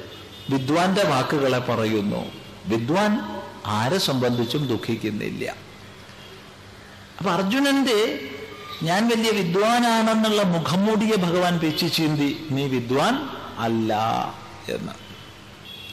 വിദ്വാന്റെ 0.49 1.03
വാക്കുകളെ 1.03 1.59
പറയുന്നു. 1.59 2.31
വിദ്വാൻ 2.65 3.41
ആരെ 3.65 3.97
സംബന്ധിച്ചും 3.97 4.67
ദുഃഖിക്കുന്നില്ല. 4.67 5.55
അപ്പൊ 7.17 7.31
അർജുനന്റെ 7.31 8.29
ഞാൻ 8.83 9.07
വലിയ 9.07 9.31
വിദ്വാനാണെന്നുള്ള 9.31 10.41
മുഖം 10.41 10.85
മൂടിയ 10.85 11.15
ഭഗവാൻ 11.15 11.59
പേച്ചു 11.59 11.85
ചീന്തി 11.85 12.47
നീ 12.51 12.67
വിദ്വാൻ 12.67 13.29
അല്ല 13.59 13.93
എന്ന്. 14.69 14.91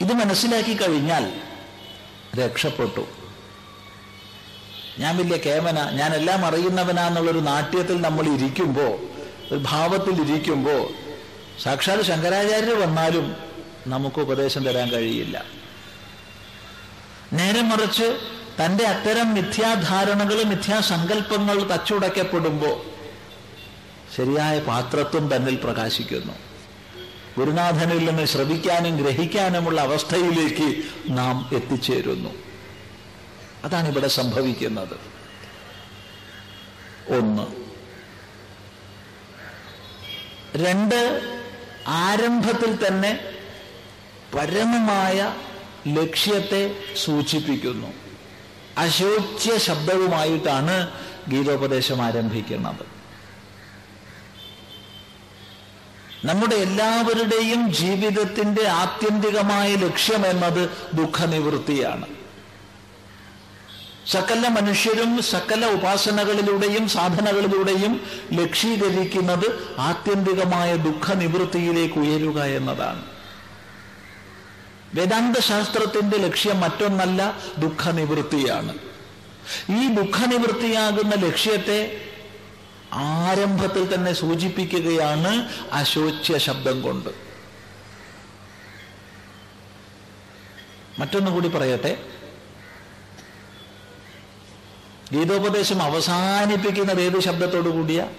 ഇത് 0.01 0.13
മനസ്സിലാക്കി 0.13 0.73
കഴിഞ്ഞാൽ 0.73 1.41
രക്ഷപ്പെട്ടു. 2.35 3.07
ഞാൻ 4.99 5.17
വലിയ 5.17 5.37
കേമന 5.37 5.89
ഞാൻ 5.89 6.13
എല്ലാം 6.13 6.45
അറിയുന്നവനാന്നുള്ളൊരു 6.45 7.39
നാട്യത്തിൽ 7.39 8.01
നമ്മൾ 8.01 8.25
ഇരിക്കുമ്പോൾ 8.25 9.07
ഒരു 9.51 9.59
ഭാവത്തിൽ 9.61 10.21
ഇരിക്കുമ്പോൾ 10.21 10.89
സാക്ഷാൽ 11.61 12.01
ശങ്കരാചാര്യർ 12.01 12.79
വന്നാലും 12.79 13.35
നമുക്ക് 13.87 14.19
ഉപദേശം 14.19 14.63
തരാൻ 14.63 14.89
കഴിയില്ല. 14.89 15.45
നേരെ 17.33 17.61
മറിച്ച് 17.61 18.19
തന്റെ 18.59 18.83
അത്തരം 18.83 19.33
മിഥ്യാധാരണകൾ 19.33 20.43
മിഥ്യാസങ്കല്പങ്ങൾ 20.43 21.63
തച്ചുടയ്ക്കപ്പെടുമ്പോ 21.63 22.85
ശരിയായ 24.17 24.59
പാത്രത്വം 24.59 25.35
തന്നിൽ 25.35 25.55
പ്രകാശിക്കുന്നു. 25.55 26.33
ഗുരുനാഥനിൽ 27.37 28.05
നിന്ന് 28.05 28.25
ശ്രവിക്കാനും 28.25 28.97
ഗ്രഹിക്കാനുമുള്ള 28.97 29.81
അവസ്ഥയിലേക്ക് 29.81 30.83
നാം 31.09 31.49
എത്തിച്ചേരുന്നു. 31.53 32.29
അതാണ് 33.63 33.87
ഇവിടെ 33.87 34.07
സംഭവിക്കുന്നത്. 34.07 34.97
ഒന്ന്. 37.13 37.63
രണ്ട് 40.57 41.21
ആരംഭത്തിൽ 41.87 42.87
തന്നെ 42.87 43.19
പരമമായ 44.35 45.33
ലക്ഷ്യത്തെ 45.87 46.75
സൂചിപ്പിക്കുന്നു. 46.95 48.02
അശോച്യ 48.77 49.57
ശബ്ദവുമായിട്ടാണ് 49.57 50.91
ഗീതോപദേശം 51.27 52.01
ആരംഭിക്കുന്നത്. 52.01 52.93
നമ്മുടെ 56.25 56.55
എല്ലാവരുടെയും 56.55 57.73
ജീവിതത്തിന്റെ 57.73 58.67
ആത്യന്തികമായ 58.67 59.75
ലക്ഷ്യം 59.75 60.25
എന്നത് 60.25 60.69
ദുഃഖനിവൃത്തിയാണ്. 60.93 62.05
സകല 64.07 64.47
മനുഷ്യരും 64.47 65.21
സകല 65.21 65.65
ഉപാസനകളിലൂടെയും 65.65 66.89
സാധനകളിലൂടെയും 66.89 68.01
ലക്ഷീകരിക്കുന്നത് 68.33 69.75
ആത്യന്തികമായ 69.77 70.75
ദുഃഖനിവൃത്തിയിലേക്ക് 70.75 71.95
ഉയരുക 71.95 72.43
എന്നതാണ്. 72.43 73.12
വേദാന്ത 74.93 75.37
ശാസ്ത്രത്തിന്റെ 75.37 76.17
ലക്ഷ്യം 76.17 76.59
മറ്റൊന്നല്ല 76.59 77.37
ദുഃഖനിവൃത്തിയാണ്. 77.57 78.77
ഈ 79.69 79.87
ദുഃഖനിവൃത്തിയാകുന്ന 79.87 81.15
ലക്ഷ്യത്തെ 81.15 82.01
ആരംഭത്തിൽ 82.93 83.95
തന്നെ 83.95 84.13
സൂചിപ്പിക്കുകയാണ് 84.13 85.49
അശോച്യ 85.71 86.37
ശബ്ദം 86.37 86.81
കൊണ്ട്. 86.81 87.09
മറ്റൊന്നുകൂടി 90.99 91.47
പറയട്ടെ. 91.47 92.05
ഗീതോപദേശം 95.13 95.81
അവസാനിപ്പിക്കുന്നത് 95.81 97.01
ഏത് 97.01 97.19
ശബ്ദത്തോടു 97.19 97.69
കൂടിയ 97.69 98.09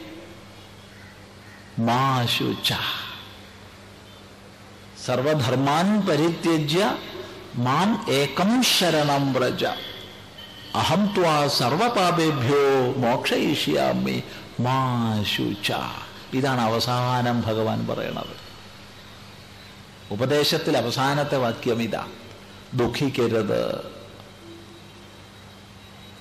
മാശുച. 1.78 2.72
സർവധർമാൻ 5.06 6.06
പരിത്യജ്യ 6.06 6.96
മാം 7.54 8.06
ഏകം 8.08 8.62
ശരണം 8.62 9.32
വ്രജ. 9.32 9.64
അഹം 10.74 11.14
ത്വാ 11.18 11.48
സർവപാപേഭ്യോ 11.48 12.92
മോക്ഷയിഷ്യാമി 12.96 14.22
മാശുച 14.60 15.72
ഇതാണ് 16.32 16.60
അവസാനം 16.60 17.40
ഭഗവാൻ 17.40 17.86
പറയണത്. 17.86 18.44
ഉപദേശത്തിൽ 20.10 20.78
അവസാനത്തെ 20.78 21.36
വാക്യം 21.36 21.82
ഇതാ. 21.82 22.06
ദുഃഖിക്കരുത്. 22.74 23.90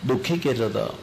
ദുഃഖിക്കരുത്. 0.04 1.03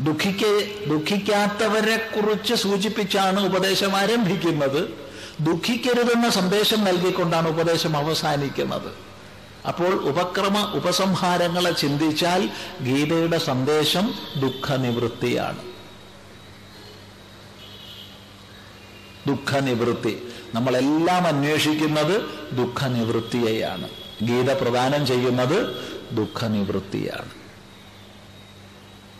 ദുഃഖിക്ക 0.00 0.42
ദുഃഖിക്കാത്തവരെ 0.88 1.96
കുറിച്ച് 1.96 2.54
സൂചിപ്പിച്ചാണ് 2.54 3.44
ഉപദേശം 3.44 3.96
ആരംഭിക്കുന്നത്. 3.96 5.10
ദുഃഖിക്കരുതെന്ന 5.40 6.30
സന്ദേശം 6.30 6.84
നൽകിക്കൊണ്ടാണ് 6.84 7.48
ഉപദേശം 7.48 7.96
അവസാനിക്കുന്നത്. 7.96 9.10
അപ്പോൾ 9.66 9.94
ഉപക്രമ 9.94 10.72
ഉപസംഹാരങ്ങളെ 10.74 11.70
ചിന്തിച്ചാൽ 11.70 12.50
ഗീതയുടെ 12.82 13.38
സന്ദേശം 13.38 14.14
ദുഃഖനിവൃത്തിയാണ്. 14.36 15.62
ദുഃഖനിവൃത്തി. 19.26 20.22
നമ്മളെല്ലാം 20.54 21.26
അന്വേഷിക്കുന്നത് 21.26 22.22
ദുഃഖനിവൃത്തിയെയാണ്. 22.56 23.88
ഗീത 24.22 24.52
പ്രദാനം 24.52 25.06
ചെയ്യുന്നത് 25.06 25.58
ദുഃഖനിവൃത്തിയാണ്. 26.12 27.39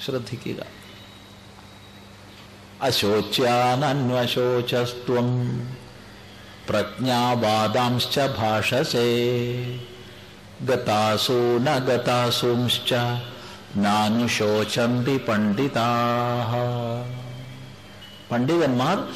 ശ്രദ്ധിക്കുക. 0.06 0.66
അശോച്യാനന്വശോചസ്ത്വം 2.82 5.60
പ്രജ്ഞാവാദാംശ്ച 6.68 8.20
ഭാഷസേ. 8.20 9.38
ഗതാസോ 10.62 11.58
ന 11.58 11.78
ഗതാസൂംശ്ച 11.78 12.94
നാനുശോചന്തി 13.76 15.20
പണ്ഡിതാഹ. 15.28 16.54
പണ്ഡിതന്മാർ 18.30 19.08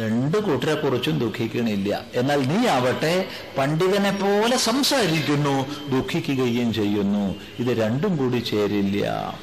രണ്ട് 0.00 0.38
കൂട്ടരെ 0.38 0.74
കുറിച്ചും 0.74 1.18
ദുഃഖിക്കണില്ല. 1.18 2.00
എന്നാൽ 2.14 2.40
നീ 2.40 2.66
ആവട്ടെ 2.66 3.28
പണ്ഡിതനെ 3.58 4.10
പോലെ 4.10 4.56
സംസാരിക്കുന്നു 4.56 5.66
ദുഃഖിക്കുകയും 5.90 6.74
ചെയ്യുന്നു. 6.74 7.34
ഇത് 7.58 7.82
രണ്ടും 7.82 8.16
കൂടി 8.16 8.38
ചേരില്ല. 8.38 9.38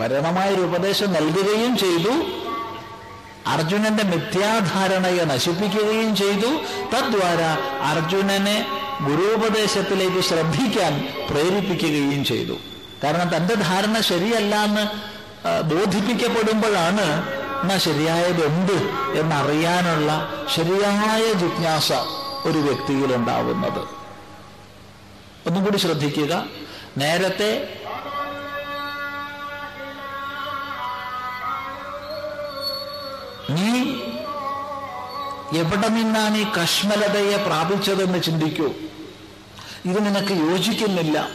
പരമമായൊരു 0.00 0.60
ഉപദേശം 0.60 1.12
നൽകുകയും 1.12 1.78
ചെയ്തു. 1.78 2.14
അർജുനന്റെ 3.46 4.02
മിഥ്യാധാരണയെ 4.02 5.24
നശിപ്പിക്കുകയും 5.24 6.16
ചെയ്തു. 6.16 6.50
തദ്വാര 6.94 7.42
അർജുനനെ 7.90 8.56
ഗുരുപദേശത്തിലേക്ക് 9.02 10.20
ശ്രദ്ധിക്കാൻ 10.20 10.92
പ്രേരിപ്പിക്കുകയും 11.30 12.24
ചെയ്തു. 12.24 12.56
കാരണം 13.04 13.36
തന്റെ 13.36 13.54
ധാരണ 13.54 14.00
ശരിയല്ല 14.00 14.54
എന്ന് 14.64 14.84
ബോധിപ്പിക്കപ്പെടുമ്പോഴാണ് 15.70 17.06
എന്നാ 17.62 17.76
ശരിയായത് 17.78 18.42
എന്ത് 18.46 18.78
എന്നറിയാനുള്ള 19.20 20.10
ശരിയായ 20.54 21.32
ജിജ്ഞാസ 21.32 21.92
ഒരു 22.44 22.58
വ്യക്തിയിൽ 22.58 23.14
ഉണ്ടാവുന്നത് 23.14 23.82
ഒന്നും 25.46 25.64
കൂടി 25.64 25.76
ശ്രദ്ധിക്കുക. 25.76 26.46
നേരത്തെ 26.98 27.50
നീ 33.50 33.96
എവിടെ 35.58 35.88
നിന്നാണ് 35.88 36.36
ഈ 36.36 36.44
കശ്മലതയെ 36.44 37.36
പ്രാപിച്ചതെന്ന് 37.36 38.22
ചിന്തിക്കൂ. 38.22 38.66
ഇത് 39.84 40.06
നിനക്ക് 40.06 40.32
യോജിക്കുന്നില്ല. 40.32 41.28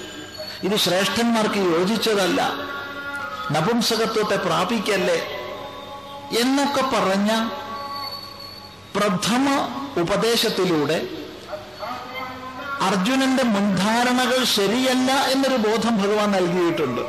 ഇത് 0.63 0.76
ശ്രേഷ്ഠന്മാർക്ക് 0.76 1.56
യോജിച്ചതല്ല. 1.56 2.54
നപുംസകത്വത്തെ 3.52 4.36
പ്രാപിക്കല്ലേ? 4.36 5.28
എന്നൊക്കെ 6.39 6.82
പറഞ്ഞ 6.82 7.50
പ്രഥമ 8.95 9.67
ഉപദേശത്തിലൂടെ 9.98 11.08
അർജുനന്റെ 12.82 13.43
മുൻധാരണകൾ 13.43 14.43
ശരിയല്ല 14.43 15.12
എന്നൊരു 15.12 15.56
ബോധം 15.56 16.02
ഭഗവാൻ 16.02 16.32
നൽകിയിട്ടുണ്ട്. 16.32 17.02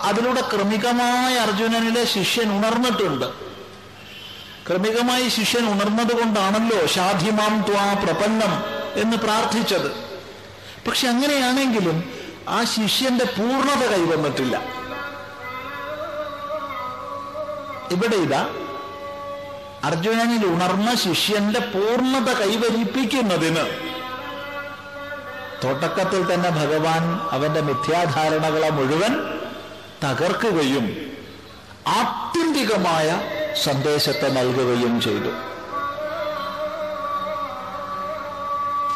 അതിലൂടെ 0.00 0.40
ക്രമികമായ 0.40 1.36
അർജുനനിലെ 1.36 2.04
ശിഷ്യൻ 2.04 2.58
ഉണർന്നിട്ടുണ്ട്. 2.58 3.47
ക്രമികമായി 4.68 5.28
ശിഷ്യൻ 5.28 5.66
ഉണർന്നത് 5.66 6.12
കൊണ്ടാണല്ലോ 6.18 6.86
ഷാധിമാം 6.86 7.64
ത്വാ 7.68 7.92
പ്രപന്നം 7.92 8.52
എന്ന് 9.00 9.16
പ്രാർത്ഥിച്ചത്. 9.16 9.90
പക്ഷെ 10.88 11.08
അങ്ങനെയാണെങ്കിലും 11.08 12.12
ആ 12.48 12.64
ശിഷ്യന്റെ 12.64 13.24
പൂർണത 13.24 13.86
കൈവന്നിട്ടില്ല. 13.86 14.56
ഇവിടെ 17.90 18.16
ഇതാ 18.16 18.48
അർജുനനിൽ 19.84 20.46
ഉണർന്ന 20.46 20.94
ശിഷ്യന്റെ 20.94 21.58
പൂർണത 21.58 22.32
കൈവരിപ്പിക്കുന്നതിന് 22.32 23.64
തുടക്കത്തിൽ 25.64 26.34
തന്നെ 26.34 26.50
ഭഗവാൻ 26.50 27.04
അവന്റെ 27.30 27.60
മിഥ്യാധാരണകളെ 27.60 28.70
മുഴുവൻ 28.70 29.12
തകർക്കുകയും 30.04 30.86
ആത്യന്തികമായ 31.86 33.37
സന്ദേശത്തെ 33.56 34.28
നൽകുകയും 34.28 35.00
ചെയ്തു. 35.00 35.28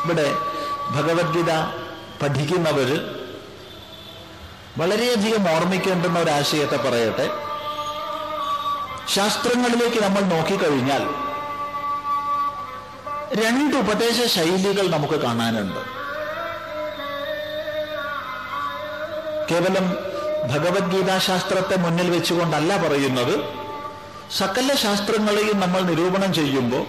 ഇവിടെ 0.05 0.35
ഭഗവത്ഗീത 0.91 1.53
പഠിക്കുന്നവർ 2.23 3.19
വളരെയധികം 4.79 5.51
ഓർമ്മിക്കേണ്ടുന്ന 5.51 6.19
ഒരു 6.19 6.31
ആശയത്തെ 6.31 6.77
പറയട്ടെ. 6.77 7.31
ശാസ്ത്രങ്ങളിലേക്ക് 9.09 10.03
നമ്മൾ 10.03 10.21
നോക്കിക്കഴിഞ്ഞാൽ 10.21 11.03
രണ്ട് 13.45 13.77
ഉപദേശ 13.77 14.27
ശൈലികൾ 14.27 14.91
നമുക്ക് 14.91 15.15
കാണാനുണ്ട്. 15.15 16.03
കേവലം 19.51 20.13
ഭഗവത്ഗീതാശാസ്ത്രത്തെ 20.49 21.77
മുന്നിൽ 21.77 22.11
വെച്ചുകൊണ്ടല്ല 22.11 22.77
പറയുന്നത് 22.77 23.62
സകല 24.37 24.75
ശാസ്ത്രങ്ങളെയും 24.75 25.61
നമ്മൾ 25.61 25.81
നിരൂപണം 25.81 26.35
ചെയ്യുമ്പോൾ 26.35 26.87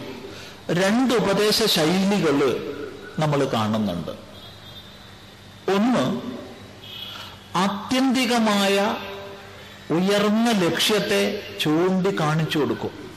രണ്ട് 0.74 1.14
ഉപദേശ 1.14 1.64
ശൈലികൾ 1.64 2.38
നമ്മൾ 3.20 3.46
കാണുന്നുണ്ട്. 3.46 4.12
ഒന്ന് 5.72 6.22
ആത്യന്തികമായ 7.58 8.96
ഉയർന്ന 9.92 10.52
ലക്ഷ്യത്തെ 10.52 11.44
ചൂണ്ടി 11.62 12.20
കാണിച്ചു 12.20 12.60
കൊടുക്കും. 12.60 13.12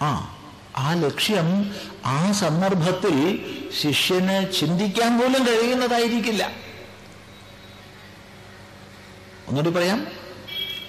ആ 0.00 0.38
ആ 0.76 0.94
ലക്ഷ്യം 0.94 1.74
ആ 2.06 2.32
സന്ദർഭത്തിൽ 2.32 3.16
ശിഷ്യന് 3.82 4.52
ചിന്തിക്കാൻ 4.52 5.18
പോലും 5.18 5.46
കഴിയുന്നതായിരിക്കില്ല. 5.46 6.52
ഒന്നുകൂടി 9.48 9.76
പറയാം. 9.76 10.27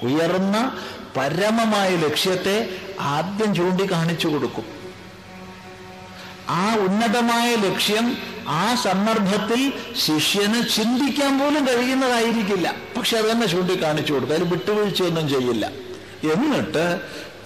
ഉയർന്ന 0.03 0.77
പരമമായ 1.17 1.95
ലക്ഷ്യത്തെ 1.95 2.69
ആദ്യം 2.99 3.55
ചൂണ്ടിക്കാണിച്ചു 3.55 4.27
കൊടുക്കും 4.27 4.65
ആ 6.49 6.75
ഉന്നതമായ 6.75 7.55
ലക്ഷ്യം 7.55 8.17
ആ 8.47 8.75
സന്ദർഭത്തിൽ 8.75 9.73
ശിഷ്യന് 9.95 10.69
ചിന്തിക്കാൻ 10.75 11.39
പോലും 11.39 11.67
കഴിയുന്നതായിരിക്കില്ല. 11.67 12.75
പക്ഷെ 12.97 13.17
അത് 13.17 13.31
തന്നെ 13.31 13.47
ചൂണ്ടിക്കാണിച്ചു 13.47 14.13
കൊടുക്കും. 14.13 14.35
അതിൽ 14.35 14.45
വിട്ടുവീഴ്ചയൊന്നും 14.45 15.29
ചെയ്യില്ല. 15.29 15.65
എന്നിട്ട് 16.33 17.01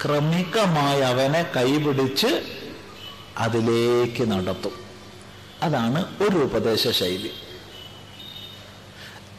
ക്രമികമായി 0.06 1.02
അവനെ 1.02 1.46
കൈപിടിച്ച് 1.56 2.44
അതിലേക്ക് 3.38 4.32
നടത്തും. 4.32 4.72
അതാണ് 5.63 6.06
ഒരു 6.22 6.38
ഉപദേശ 6.38 6.88
ശൈലി 6.88 7.32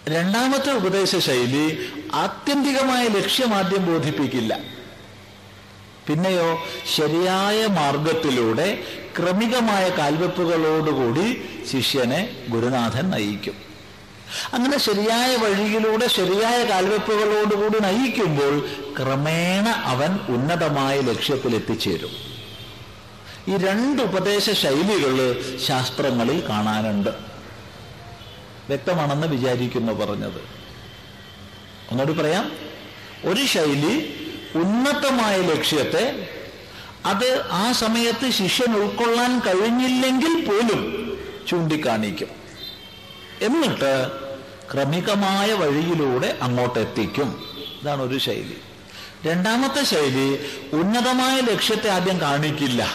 രണ്ടാമത്തെ 0.08 0.72
ഉപദേശ 0.72 1.16
ശൈലി 1.16 1.88
ആത്യന്തികമായ 2.14 3.08
ലക്ഷ്യം 3.08 3.54
ആദ്യം 3.54 3.86
ബോധിപ്പിക്കില്ല. 3.86 4.58
പിന്നെയോ 6.08 6.58
ശരിയായ 6.96 7.66
മാർഗത്തിലൂടെ 7.66 8.82
ക്രമികമായ 9.18 9.88
കാൽവെപ്പുകളോടുകൂടി 9.88 11.44
ശിഷ്യനെ 11.72 12.46
ഗുരുനാഥൻ 12.48 13.10
നയിക്കും. 13.10 13.54
അങ്ങനെ 14.52 14.78
ശരിയായ 14.78 15.36
വഴിയിലൂടെ 15.36 16.06
ശരിയായ 16.06 16.64
കാൽവെപ്പുകളോടുകൂടി 16.64 17.78
നയിക്കുമ്പോൾ 17.78 18.68
ക്രമേണ 18.98 19.68
അവൻ 19.68 20.18
ഉന്നതമായ 20.34 21.00
ലക്ഷ്യത്തിൽ 21.00 21.54
എത്തിച്ചേരും 21.54 22.10
ഈ 23.48 23.56
രണ്ട് 23.56 24.02
ഉപദേശ 24.02 24.50
ശൈലികൾ 24.50 25.16
ശാസ്ത്രങ്ങളിൽ 25.66 26.48
കാണാനുണ്ട്. 26.48 27.33
വ്യക്തമാണെന്ന് 28.66 29.26
വിചാരിക്കുന്നു 29.26 29.92
പറഞ്ഞത്. 29.92 30.40
ഒന്നുകൂടി 31.90 32.20
പറയാം. 32.20 32.52
ഒരു 33.24 33.46
ശൈലി 33.46 34.20
ഉന്നതമായ 34.54 35.40
ലക്ഷ്യത്തെ 35.40 36.28
അത് 37.06 37.44
ആ 37.50 37.72
സമയത്ത് 37.72 38.30
ശിഷ്യൻ 38.30 38.76
ഉൾക്കൊള്ളാൻ 38.76 39.40
കഴിഞ്ഞില്ലെങ്കിൽ 39.40 40.48
പോലും 40.48 41.04
ചൂണ്ടിക്കാണിക്കും. 41.48 42.28
എന്നിട്ട് 43.42 44.10
ക്രമികമായ 44.74 45.52
വഴിയിലൂടെ 45.52 46.38
അങ്ങോട്ട് 46.42 46.78
എത്തിക്കും. 46.78 47.44
ഇതാണ് 47.82 48.02
ഒരു 48.02 48.18
ശൈലി. 48.18 48.56
രണ്ടാമത്തെ 49.26 49.84
ശൈലി 49.84 50.46
ഉന്നതമായ 50.72 51.40
ലക്ഷ്യത്തെ 51.40 51.90
ആദ്യം 51.90 52.20
കാണിക്കില്ല. 52.20 52.94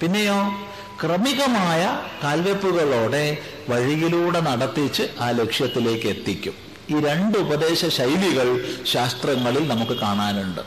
പിന്നെയോ? 0.00 0.68
ക്രമികമായ 1.02 2.02
കാൽവെപ്പുകളോടെ 2.22 3.38
വഴിയിലൂടെ 3.68 4.40
നടത്തിച്ച് 4.40 5.02
ആ 5.20 5.30
ലക്ഷ്യത്തിലേക്ക് 5.30 6.06
എത്തിക്കും. 6.06 6.54
ഈ 6.90 7.00
രണ്ട് 7.00 7.38
ഉപദേശ 7.38 7.84
ശൈലികൾ 7.84 8.78
ശാസ്ത്രങ്ങളിൽ 8.86 9.68
നമുക്ക് 9.68 9.92
കാണാനുണ്ട്. 9.92 10.60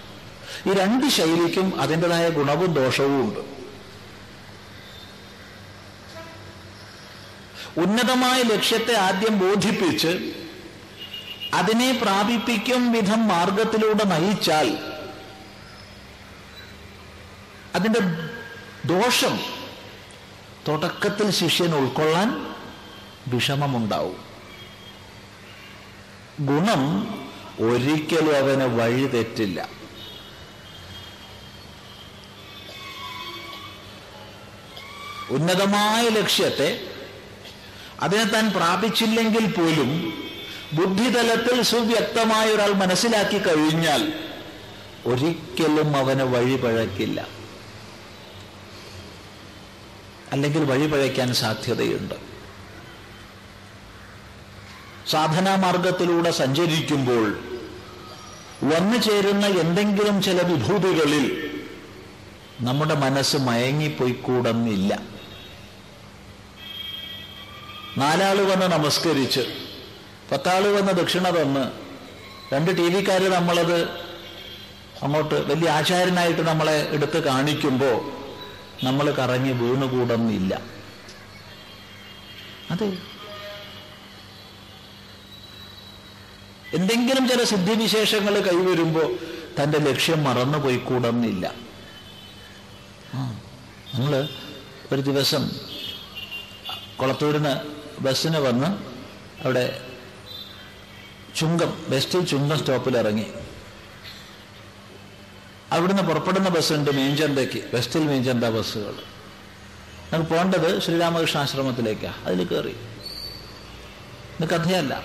ഈ 0.69 0.73
രണ്ട് 0.73 1.05
ശൈലിക്കും 1.07 1.81
അതിന്റെതായ 1.81 2.29
ഗുണവും 2.29 2.73
ദോഷവും 2.73 3.21
ഉണ്ട്. 3.21 3.39
ഉന്നതമായ 7.79 8.41
ലക്ഷ്യത്തെ 8.41 8.93
ആദ്യം 8.93 9.39
ബോധിപ്പിച്ച് 9.39 10.33
അതിനെ 11.53 11.99
പ്രാപിപ്പിക്കും 12.01 12.91
വിധം 12.91 13.27
മാർഗത്തിലൂടെ 13.27 14.03
നയിച്ചാൽ 14.03 14.77
അതിന്റെ 17.75 17.99
ദോഷം 18.85 19.56
തുടക്കത്തിൽ 20.67 21.31
ശിഷ്യൻ 21.31 21.75
ഉൾക്കൊള്ളാൻ 21.75 22.55
വിഷമമുണ്ടാവും. 23.27 24.27
ഗുണം 26.39 26.83
ഒരിക്കലും 27.59 28.37
അവന് 28.37 28.81
വഴി 28.81 29.07
തെറ്റില്ല. 29.07 29.69
ഉന്നതമായ 35.29 36.09
ലക്ഷ്യത്തെ 36.09 36.79
അതിനെ 37.99 38.23
താൻ 38.23 38.49
പ്രാപിച്ചില്ലെങ്കിൽ 38.49 39.51
പോലും 39.51 40.13
ബുദ്ധിതലത്തിൽ 40.73 41.61
സുവ്യക്തമായ 41.61 42.45
ഒരാൾ 42.45 42.73
മനസ്സിലാക്കി 42.73 43.37
കഴിഞ്ഞാൽ 43.37 44.13
ഒരിക്കലും 45.05 45.97
അവന് 45.97 46.23
വഴി 46.23 46.55
പഴക്കില്ല. 46.55 47.36
അല്ലെങ്കിൽ 50.31 50.63
വഴിപഴയ്ക്കാൻ 50.63 51.33
സാധ്യതയുണ്ട്. 51.33 52.15
സാധനാമാർഗത്തിലൂടെ 55.09 56.31
സഞ്ചരിക്കുമ്പോൾ 56.31 57.39
വന്നു 58.63 58.97
ചേരുന്ന 58.97 59.45
എന്തെങ്കിലും 59.45 60.23
ചില 60.23 60.41
വിഭൂതികളിൽ 60.41 61.53
നമ്മുടെ 62.61 62.93
മനസ്സ് 62.93 63.37
മയങ്ങിപ്പോയിക്കൂടെന്നില്ല. 63.37 64.99
നാലാൾ 67.97 68.41
വന്ന് 68.41 68.65
നമസ്കരിച്ച് 68.65 69.43
പത്താൾ 70.31 70.67
വന്ന് 70.67 70.93
ദക്ഷിണ 70.93 71.29
തന്ന് 71.29 71.71
രണ്ട് 72.53 72.77
ടി 72.77 72.81
വിക്കാർ 72.81 73.29
നമ്മളത് 73.29 73.79
അങ്ങോട്ട് 75.03 75.35
വലിയ 75.35 75.69
ആചാര്യനായിട്ട് 75.69 76.41
നമ്മളെ 76.41 76.87
എടുത്ത് 76.91 77.23
കാണിക്കുമ്പോൾ 77.23 78.16
നമ്മൾ 78.85 79.05
കറങ്ങി 79.19 79.51
വീണുകൂടുന്നില്ല. 79.61 80.53
അതെ 82.71 82.89
എന്തെങ്കിലും 86.77 87.23
ചില 87.27 87.41
സിദ്ധിവിശേഷങ്ങൾ 87.51 88.35
കൈവരുമ്പോൾ 88.47 89.07
തന്റെ 89.59 89.79
ലക്ഷ്യം 89.87 90.19
മറന്നു 90.23 90.57
പോയിക്കൂടുന്നില്ല 90.57 91.45
നമ്മൾ 93.93 94.13
ഒരു 94.91 95.01
ദിവസം 95.01 95.43
കുളത്തൂരിന് 97.01 97.53
ബസ്സിന് 98.05 98.39
വന്ന് 98.47 98.69
അവിടെ 99.45 99.65
ചുങ്കം 101.39 101.71
ബെസ്റ്റ് 101.89 102.27
ചുങ്കം 102.27 102.57
സ്റ്റോപ്പിൽ 102.59 102.97
ഇറങ്ങി 102.97 103.27
അവിടുന്ന് 105.71 106.03
പുറപ്പെടുന്ന 106.03 106.49
ബസ്സുണ്ട് 106.49 106.91
മീൻചന്തയ്ക്ക് 106.91 107.75
വെസ്റ്റിൽ 107.75 108.07
മീൻചന്ത 108.07 108.43
ബസ്സുകൾ. 108.43 108.95
ഞങ്ങൾ 110.13 110.25
പോകേണ്ടത് 110.25 110.81
ശ്രീരാമകൃഷ്ണ 110.81 111.39
ആശ്രമത്തിലേക്കാണ് 111.39 112.25
അതിൽ 112.25 112.43
കയറി. 112.43 112.75
ഇത് 114.39 114.49
കഥയല്ല. 114.49 115.03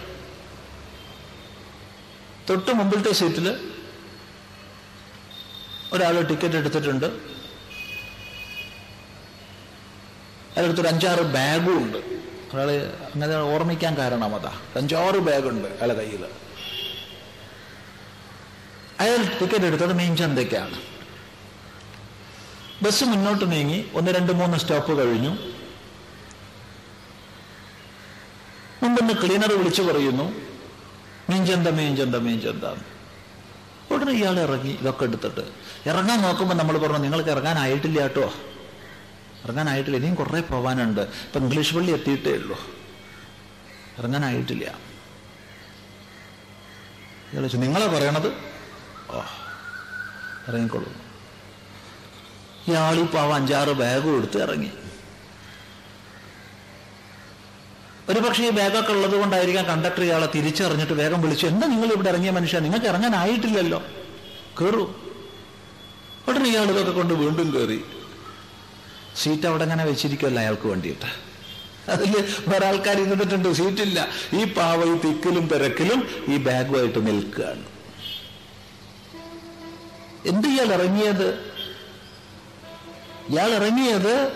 തൊട്ട് 2.50 2.70
മുമ്പിലത്തെ 2.70 3.12
സീറ്റിൽ 3.12 3.70
ഒരാൾ 5.92 6.20
ടിക്കറ്റ് 6.22 6.56
എടുത്തിട്ടുണ്ട്. 6.56 7.06
അയാളടുത്തൊരു 10.56 10.88
അഞ്ചാറ് 10.88 11.20
ബാഗും 11.20 11.84
ഉണ്ട്. 11.84 11.98
ഒരാൾ 12.54 12.70
അങ്ങനെ 13.14 13.36
ഓർമ്മിക്കാൻ 13.36 13.96
കാരണം 13.96 14.34
അതാ 14.34 14.60
അഞ്ചാറ് 14.76 15.16
ബാഗുണ്ട് 15.16 15.68
അയാളെ 15.68 15.94
കയ്യിൽ 15.94 16.26
അയാൾ 19.02 19.20
ടിക്കറ്റ് 19.38 19.66
എടുത്തത് 19.70 19.94
മീൻചന്തയ്ക്കാണ് 20.00 20.78
ബസ് 22.82 23.04
മുന്നോട്ട് 23.10 23.44
നീങ്ങി 23.52 23.78
ഒന്ന് 23.98 24.10
രണ്ട് 24.16 24.32
മൂന്ന് 24.38 24.56
സ്റ്റോപ്പ് 24.62 24.92
കഴിഞ്ഞു. 25.00 25.32
മുമ്പൊന്ന് 28.82 29.14
ക്ലീനർ 29.22 29.50
വിളിച്ചു 29.58 29.82
പറയുന്നു 29.88 30.26
മീൻചന്ത 31.30 31.68
മീൻചന്ത 31.80 32.16
മീൻചന്ത 32.26 32.64
ഉടനെ 33.94 34.12
ഇയാൾ 34.18 34.36
ഇറങ്ങി 34.46 34.72
ഇതൊക്കെ 34.80 35.04
എടുത്തിട്ട്. 35.08 35.44
ഇറങ്ങാൻ 35.90 36.18
നോക്കുമ്പോൾ 36.26 36.56
നമ്മൾ 36.60 36.76
പറഞ്ഞു 36.82 37.02
നിങ്ങൾക്ക് 37.04 37.30
ഇറങ്ങാനായിട്ടില്ല 37.30 37.98
കേട്ടോ. 38.04 38.26
ഇറങ്ങാനായിട്ടില്ല 39.44 39.98
ഇനിയും 40.00 40.16
കുറേ 40.20 40.40
പോകാനുണ്ട് 40.52 41.00
ഇപ്പൊ 41.00 41.40
ഇംഗ്ലീഷ് 41.40 41.74
പള്ളി 41.76 41.92
എത്തിയിട്ടേ 41.98 42.32
ഉള്ളൂ. 42.40 42.56
ഇറങ്ങാനായിട്ടില്ല 43.98 44.66
ചോദിച്ചു 47.34 47.58
നിങ്ങളെ 47.64 47.86
പറയണത്? 47.86 48.30
ഓ 49.16 49.20
ഇയാളിപ്പോ 52.70 53.18
അവ 53.24 53.30
അഞ്ചാറ് 53.38 53.72
ബാഗ് 53.82 54.10
എടുത്ത് 54.18 54.38
ഇറങ്ങി. 54.46 54.70
ഒരു 58.10 58.20
പക്ഷേ 58.24 58.42
ഈ 58.48 58.50
ബാഗൊക്കെ 58.58 58.92
ഉള്ളത് 58.96 59.16
കൊണ്ടായിരിക്കാം 59.20 59.64
കണ്ടക്ടർ 59.70 60.02
ഇയാളെ 60.06 60.28
തിരിച്ചറിഞ്ഞിട്ട് 60.36 60.94
വേഗം 61.00 61.20
വിളിച്ചു 61.24 61.46
എന്താ 61.50 61.66
നിങ്ങൾ 61.72 61.88
ഇവിടെ 61.96 62.08
ഇറങ്ങിയ 62.12 62.32
മനുഷ്യ? 62.38 62.60
നിങ്ങൾക്ക് 62.66 62.88
ഇറങ്ങാനായിട്ടില്ലല്ലോ 62.92 63.80
കയറൂ 64.58 64.84
ഉടനെ 66.28 66.48
ഇയാൾ 66.52 66.66
ഇതൊക്കെ 66.72 66.92
കൊണ്ട് 67.00 67.14
വീണ്ടും 67.22 67.48
കയറി 67.56 67.78
സീറ്റ് 69.22 69.46
അവിടെ 69.50 69.64
അങ്ങനെ 69.66 69.84
വെച്ചിരിക്കുമല്ലോ 69.90 70.40
അയാൾക്ക് 70.42 70.66
വേണ്ടിയിട്ട്. 70.72 71.10
അതിൽ 71.94 72.12
വേറെ 72.50 72.64
ആൾക്കാർ 72.70 72.96
ഇരുന്നിട്ടുണ്ട് 73.04 73.48
സീറ്റില്ല 73.60 73.98
ഈ 74.38 74.42
പാവ 74.58 74.78
ഈ 74.92 74.94
തിക്കിലും 75.04 75.44
തിരക്കിലും 75.52 76.00
ഈ 76.32 76.36
ബാഗുമായിട്ട് 76.48 77.00
നിൽക്കുകയാണ്. 77.08 77.64
എന്ത് 80.26 80.48
ഇയാൾ 80.48 80.72
ഇറങ്ങിയത് 80.72 81.34
ഇയാൾ 83.28 83.50
ഇറങ്ങിയത് 83.50 84.32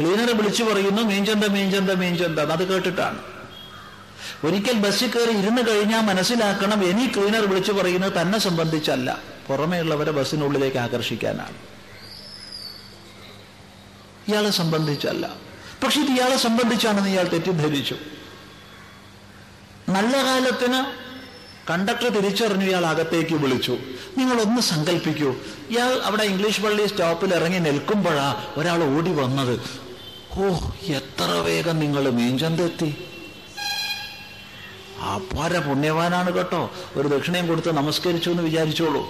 ക്ലീനറെ 0.00 0.32
വിളിച്ചു 0.32 0.64
പറയുന്നു 0.64 1.02
മീൻചന്ത 1.02 1.44
മീൻചന്ത 1.44 1.90
മീൻചന്ത 1.90 2.38
അത് 2.38 2.72
കേട്ടിട്ടാണ്. 2.72 3.18
ഒരിക്കൽ 4.44 4.72
ബസ്സിൽ 4.72 5.10
കയറി 5.10 5.30
ഇരുന്ന് 5.30 5.68
കഴിഞ്ഞാൽ 5.68 6.00
മനസ്സിലാക്കണം 6.00 6.84
ഇനി 6.84 7.06
ക്ലീനർ 7.06 7.46
വിളിച്ചു 7.46 7.72
പറയുന്നത് 7.72 8.12
തന്നെ 8.20 8.38
സംബന്ധിച്ചല്ല. 8.38 9.18
പുറമേ 9.48 9.80
ഉള്ളവരെ 9.80 10.10
ബസ്സിനുള്ളിലേക്ക് 10.10 10.76
ആകർഷിക്കാനാണ്. 10.76 11.56
ഇയാളെ 14.28 14.50
സംബന്ധിച്ചല്ല. 14.50 15.30
പക്ഷെ 15.84 16.00
ഇത് 16.00 16.10
ഇയാളെ 16.10 16.36
സംബന്ധിച്ചാണെന്ന് 16.36 17.08
ഇയാൾ 17.08 17.24
തെറ്റിദ്ധരിച്ചു. 17.24 17.96
നല്ല 19.88 20.24
കാലത്തിന് 20.24 21.03
കണ്ടക്ടർ 21.70 22.08
തിരിച്ചറിഞ്ഞു 22.08 22.66
ഇയാൾ 22.66 22.86
അകത്തേക്ക് 22.86 23.34
വിളിച്ചു. 23.34 23.78
നിങ്ങൾ 24.18 24.40
ഒന്ന് 24.40 24.62
സങ്കല്പിക്കൂ 24.62 25.30
ഇയാൾ 25.70 25.92
അവിടെ 26.02 26.22
ഇംഗ്ലീഷ് 26.22 26.60
പള്ളി 26.60 26.86
സ്റ്റോപ്പിൽ 26.86 27.34
ഇറങ്ങി 27.34 27.58
നിൽക്കുമ്പോഴാ 27.58 28.44
ഒരാൾ 28.56 28.84
ഓടി 28.84 29.12
വന്നത്. 29.12 29.60
ഓ 30.32 30.44
എത്ര 30.86 31.24
വേഗം 31.24 31.78
നിങ്ങൾ 31.78 32.10
മീൻചന്തെത്തി 32.10 33.04
അപാര 35.14 35.58
പുണ്യവാനാണ് 35.58 36.30
കേട്ടോ. 36.32 36.70
ഒരു 36.96 37.08
ദക്ഷിണയും 37.08 37.46
കൊടുത്ത് 37.46 37.72
നമസ്കരിച്ചു 37.72 38.30
എന്ന് 38.30 38.42
വിചാരിച്ചോളൂ. 38.42 39.02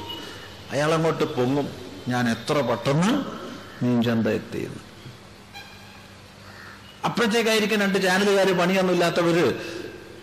അയാൾ 0.73 0.95
അങ്ങോട്ട് 0.95 1.25
പൊങ്ങും. 1.25 1.69
ഞാൻ 2.09 2.31
എത്ര 2.31 2.61
പെട്ടെന്ന് 2.61 3.13
മീൻചന്ത 3.85 4.29
എത്തിയെന്ന് 4.29 4.83
അപ്പോഴത്തേക്കായിരിക്കും 7.05 7.81
രണ്ട് 7.81 8.03
ചാനലുകാർ 8.03 8.59
പണിയൊന്നുമില്ലാത്തവര് 8.59 9.47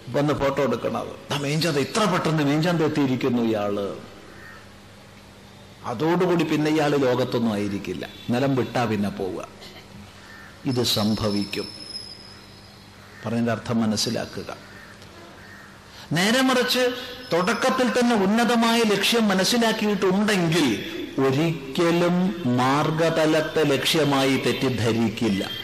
വന്ന് 0.10 0.34
ഫോട്ടോ 0.34 0.64
എടുക്കണത് 0.64 1.34
ആ 1.34 1.38
മീൻചന്ത 1.38 1.78
ഇത്ര 1.78 2.04
പെട്ടെന്ന് 2.04 2.44
മേഞ്ചാന്ത 2.44 2.82
എത്തിയിരിക്കുന്നു 2.82 3.42
ഇയാൾ. 3.42 3.98
അതോടുകൂടി 5.86 6.44
പിന്നെ 6.44 6.72
ഇയാൾ 6.72 6.96
ലോകത്തൊന്നും 6.96 7.54
ആയിരിക്കില്ല. 7.54 8.10
നിലം 8.30 8.56
വിട്ടാ 8.56 8.86
പിന്നെ 8.86 9.10
പോവുക. 9.10 9.48
ഇത് 10.66 10.84
സംഭവിക്കും. 10.84 11.68
പറഞ്ഞതിന്റെ 13.26 13.52
അർത്ഥം 13.52 13.82
മനസ്സിലാക്കുക. 13.82 14.58
നേരെ 16.12 16.42
മറിച്ച് 16.42 16.94
തുടക്കത്തിൽ 17.34 18.00
തന്നെ 18.00 18.16
ഉന്നതമായ 18.16 18.82
ലക്ഷ്യം 18.82 19.28
മനസ്സിലാക്കിയിട്ടുണ്ടെങ്കിൽ 19.28 20.98
ഒരിക്കലും 21.22 22.44
മാർഗതലത്തെ 22.58 23.64
ലക്ഷ്യമായി 23.64 24.38
തെറ്റിദ്ധരിക്കില്ല. 24.38 25.61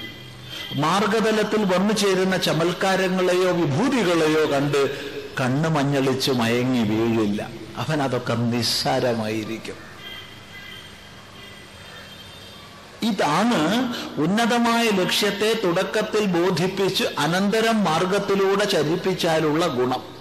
മാർഗതലത്തിൽ 0.75 1.75
വന്നു 1.75 1.93
ചേരുന്ന 1.93 2.37
ചമൽക്കാരങ്ങളെയോ 2.37 3.51
വിഭൂതികളെയോ 3.51 4.51
കണ്ട് 4.51 5.07
കണ്ണ് 5.39 5.69
മഞ്ഞളിച്ച് 5.69 6.31
മയങ്ങി 6.31 6.79
വീഴില്ല. 6.79 7.49
അവൻ 7.77 8.01
അതൊക്കെ 8.01 8.33
നിസ്സാരമായിരിക്കും. 8.33 9.87
ഇതാണ് 13.03 13.93
ഉന്നതമായ 14.17 14.89
ലക്ഷ്യത്തെ 14.89 15.59
തുടക്കത്തിൽ 15.63 16.25
ബോധിപ്പിച്ച് 16.25 17.03
അനന്തരം 17.19 17.83
മാർഗത്തിലൂടെ 17.83 18.65
ചരിപ്പിച്ചാലുള്ള 18.65 19.67
ഗുണം. 19.67 20.17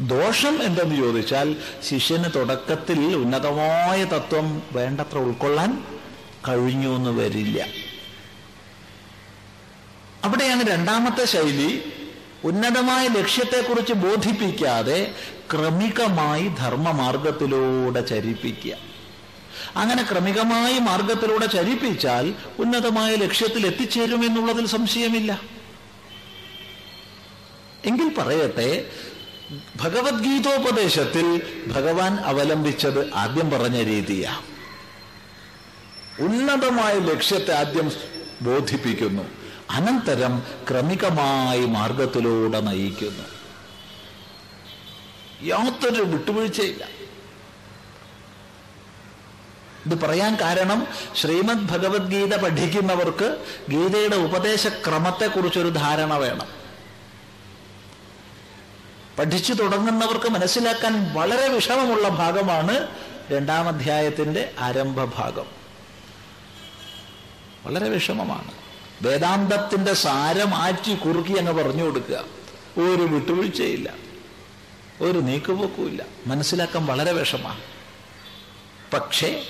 ദോഷം 0.00 0.62
എന്തെന്ന് 0.62 0.96
ചോദിച്ചാൽ 0.96 1.56
ശിഷ്യന് 1.90 2.24
തുടക്കത്തിൽ 2.34 3.16
ഉന്നതമായ 3.16 4.04
തത്വം 4.04 4.62
വേണ്ടത്ര 4.72 5.18
ഉൾക്കൊള്ളാൻ 5.18 5.84
കഴിഞ്ഞു 6.48 6.96
എന്ന് 6.96 7.10
വരില്ല. 7.10 7.91
അവിടെയാണ് 10.24 10.66
രണ്ടാമത്തെ 10.66 11.24
ശൈലി. 11.24 11.92
ഉന്നതമായ 12.44 13.08
ലക്ഷ്യത്തെക്കുറിച്ച് 13.08 13.92
ബോധിപ്പിക്കാതെ 13.92 15.14
ക്രമികമായി 15.52 16.48
ധർമ്മമാർഗത്തിലൂടെ 16.48 18.00
ചരിപ്പിക്കുക. 18.06 18.76
അങ്ങനെ 19.76 20.02
ക്രമികമായി 20.12 20.78
മാർഗത്തിലൂടെ 20.78 21.46
ചരിപ്പിച്ചാൽ 21.46 22.34
ഉന്നതമായ 22.58 23.14
ലക്ഷ്യത്തിൽ 23.14 23.66
എത്തിച്ചേരും 23.66 23.66
എത്തിച്ചേരുമെന്നുള്ളതിൽ 23.66 24.66
സംശയമില്ല. 24.66 25.40
എങ്കിൽ 27.84 28.14
പറയട്ടെ 28.18 28.86
ഭഗവത്ഗീതോപദേശത്തിൽ 29.76 31.42
ഭഗവാൻ 31.66 32.14
അവലംബിച്ചത് 32.14 33.14
ആദ്യം 33.14 33.50
പറഞ്ഞ 33.50 33.82
രീതിയാണ് 33.82 34.42
ഉന്നതമായ 36.22 36.98
ലക്ഷ്യത്തെ 36.98 37.54
ആദ്യം 37.54 37.92
ബോധിപ്പിക്കുന്നു. 38.42 39.41
അനന്തരം 39.72 40.42
ക്രമികമായി 40.70 41.66
മാർഗത്തിലൂടെ 41.66 42.60
നയിക്കുന്നു. 42.60 43.24
യാതൊരു 45.42 46.02
വിട്ടുവീഴ്ചയില്ല. 46.02 46.84
ഇത് 49.86 50.00
പറയാൻ 50.00 50.36
കാരണം 50.40 50.86
ശ്രീമദ് 51.16 51.58
ഭഗവത്ഗീത 51.58 52.42
പഠിക്കുന്നവർക്ക് 52.42 53.44
ഗീതയുടെ 53.70 54.16
ഉപദേശക്രമത്തെക്കുറിച്ചൊരു 54.16 55.68
ധാരണ 55.68 56.14
വേണം. 56.14 56.46
പഠിച്ചു 59.18 59.52
തുടങ്ങുന്നവർക്ക് 59.52 60.28
മനസ്സിലാക്കാൻ 60.28 61.14
വളരെ 61.14 61.48
വിഷമമുള്ള 61.48 62.08
ഭാഗമാണ് 62.08 62.88
രണ്ടാം 63.30 63.68
ആരംഭ 64.58 65.04
ഭാഗം. 65.04 65.46
വളരെ 67.64 67.88
വിഷമമാണ്. 67.88 68.61
വേദാന്തത്തിന്റെ 69.02 69.92
സാരം 69.92 70.54
ആറ്റി 70.54 70.94
കുറുക്കി 70.94 71.32
അങ്ങ് 71.32 71.52
പറഞ്ഞു 71.52 71.84
കൊടുക്കുക. 71.84 72.16
ഒരു 72.82 73.02
വിട്ടുവീഴ്ചയില്ല. 73.02 73.94
ഒരു 75.00 75.18
നീക്കുപോക്കുമില്ല. 75.18 76.04
മനസ്സിലാക്കാൻ 76.26 76.86
വളരെ 76.86 77.12
വിഷമാണ് 77.12 77.60
പക്ഷേ 78.94 79.42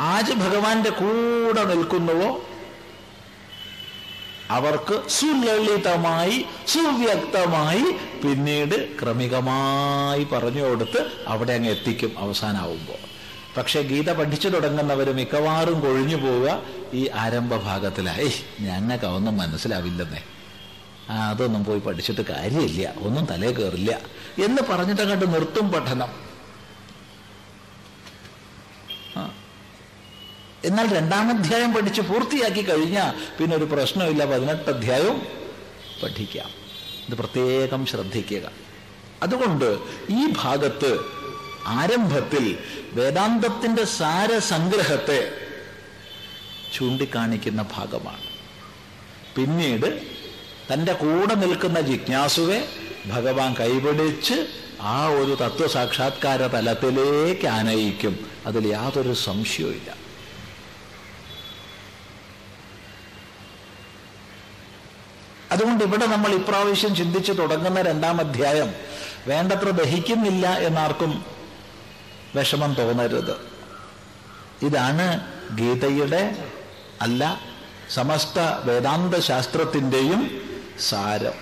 ആര് 0.00 0.34
ഭഗവാന്റെ 0.34 0.90
കൂടെ 0.90 1.64
നിൽക്കുന്നുവോ? 1.64 2.44
അവർക്ക് 4.50 5.08
സുലളിതമായി 5.08 6.46
സുവ്യക്തമായി 6.66 7.84
പിന്നീട് 8.22 9.00
ക്രമികമായി 9.00 10.24
പറഞ്ഞു 10.24 10.64
കൊടുത്ത് 10.64 11.12
അവിടെ 11.26 11.52
അങ്ങ് 11.52 11.70
എത്തിക്കും 11.70 12.18
അവസാനാവുമ്പോൾ. 12.18 13.11
പക്ഷെ 13.56 13.82
ഗീത 13.82 14.12
പഠിച്ചു 14.12 14.48
തുടങ്ങുന്നവർ 14.48 15.12
മിക്കവാറും 15.12 15.80
കൊഴിഞ്ഞു 15.80 16.16
പോവുക 16.16 16.62
ഈ 16.92 17.08
ആരംഭ 17.08 17.56
ഭാഗത്തിലായി 17.56 18.32
ഞങ്ങൾക്ക് 18.60 19.04
അതൊന്നും 19.04 19.36
മനസ്സിലാവില്ലെന്നേ. 19.36 20.22
അതൊന്നും 21.10 21.64
പോയി 21.64 21.78
പഠിച്ചിട്ട് 21.78 22.20
കാര്യമില്ല. 22.20 22.94
ഒന്നും 22.98 23.24
തലേ 23.24 23.52
കയറില്ല 23.52 24.00
എന്ന് 24.44 24.62
പറഞ്ഞിട്ട് 24.62 25.02
അങ്ങോട്ട് 25.02 25.34
നിർത്തും 25.34 25.72
പഠനം. 25.72 26.08
എന്നാൽ 30.64 30.96
രണ്ടാമധ്യായം 30.96 31.72
പഠിച്ച് 31.72 32.00
പൂർത്തിയാക്കി 32.00 32.62
കഴിഞ്ഞാൽ 32.62 33.36
പിന്നെ 33.38 33.56
ഒരു 33.56 33.64
പ്രശ്നമില്ല. 33.64 34.24
പതിനെട്ട് 34.24 34.70
അധ്യായവും 34.70 35.22
പഠിക്കാം. 36.02 36.50
ഇത് 37.08 37.14
പ്രത്യേകം 37.14 37.86
ശ്രദ്ധിക്കുക. 37.86 38.50
അതുകൊണ്ട് 39.22 39.78
ഈ 40.10 40.32
ഭാഗത്ത് 40.36 41.21
ആരംഭത്തിൽ 41.66 42.58
വേദാന്തത്തിന്റെ 42.92 43.84
സാരസംഗ്രഹത്തെ 43.84 45.32
ചൂണ്ടിക്കാണിക്കുന്ന 46.74 47.62
ഭാഗമാണ്. 47.62 48.22
പിന്നീട് 49.36 50.02
തന്റെ 50.72 50.92
കൂടെ 50.92 51.34
നിൽക്കുന്ന 51.34 51.80
ജിജ്ഞാസുവെ 51.80 52.68
ഭഗവാൻ 53.06 53.54
കൈപിടിച്ച് 53.54 54.46
ആ 54.80 55.06
ഒരു 55.06 55.32
തത്വസാക്ഷാത്കാര 55.40 56.46
തലത്തിലേക്ക് 56.46 57.46
ആനയിക്കും. 57.46 58.26
അതിൽ 58.46 58.68
യാതൊരു 58.68 59.12
സംശയവുമില്ല. 59.12 60.02
അതുകൊണ്ട് 65.52 65.84
ഇവിടെ 65.84 66.06
നമ്മൾ 66.06 66.32
ഇപ്രാവശ്യം 66.32 66.94
ചിന്തിച്ച് 66.94 67.32
തുടങ്ങുന്ന 67.32 67.82
രണ്ടാം 67.82 68.20
അധ്യായം 68.20 68.74
വേണ്ടത്ര 69.26 69.70
ദഹിക്കുന്നില്ല 69.70 70.58
എന്നാർക്കും 70.58 71.31
വിഷമം 72.36 72.74
തോന്നരുത്. 72.74 73.36
ഇതാണ് 74.62 75.20
ഗീതയുടെ 75.54 76.48
അല്ല 77.00 77.40
സമസ്ത 77.90 78.38
വേദാന്ത 78.64 79.14
ശാസ്ത്രത്തിന്റെയും 79.14 80.42
സാരം. 80.80 81.32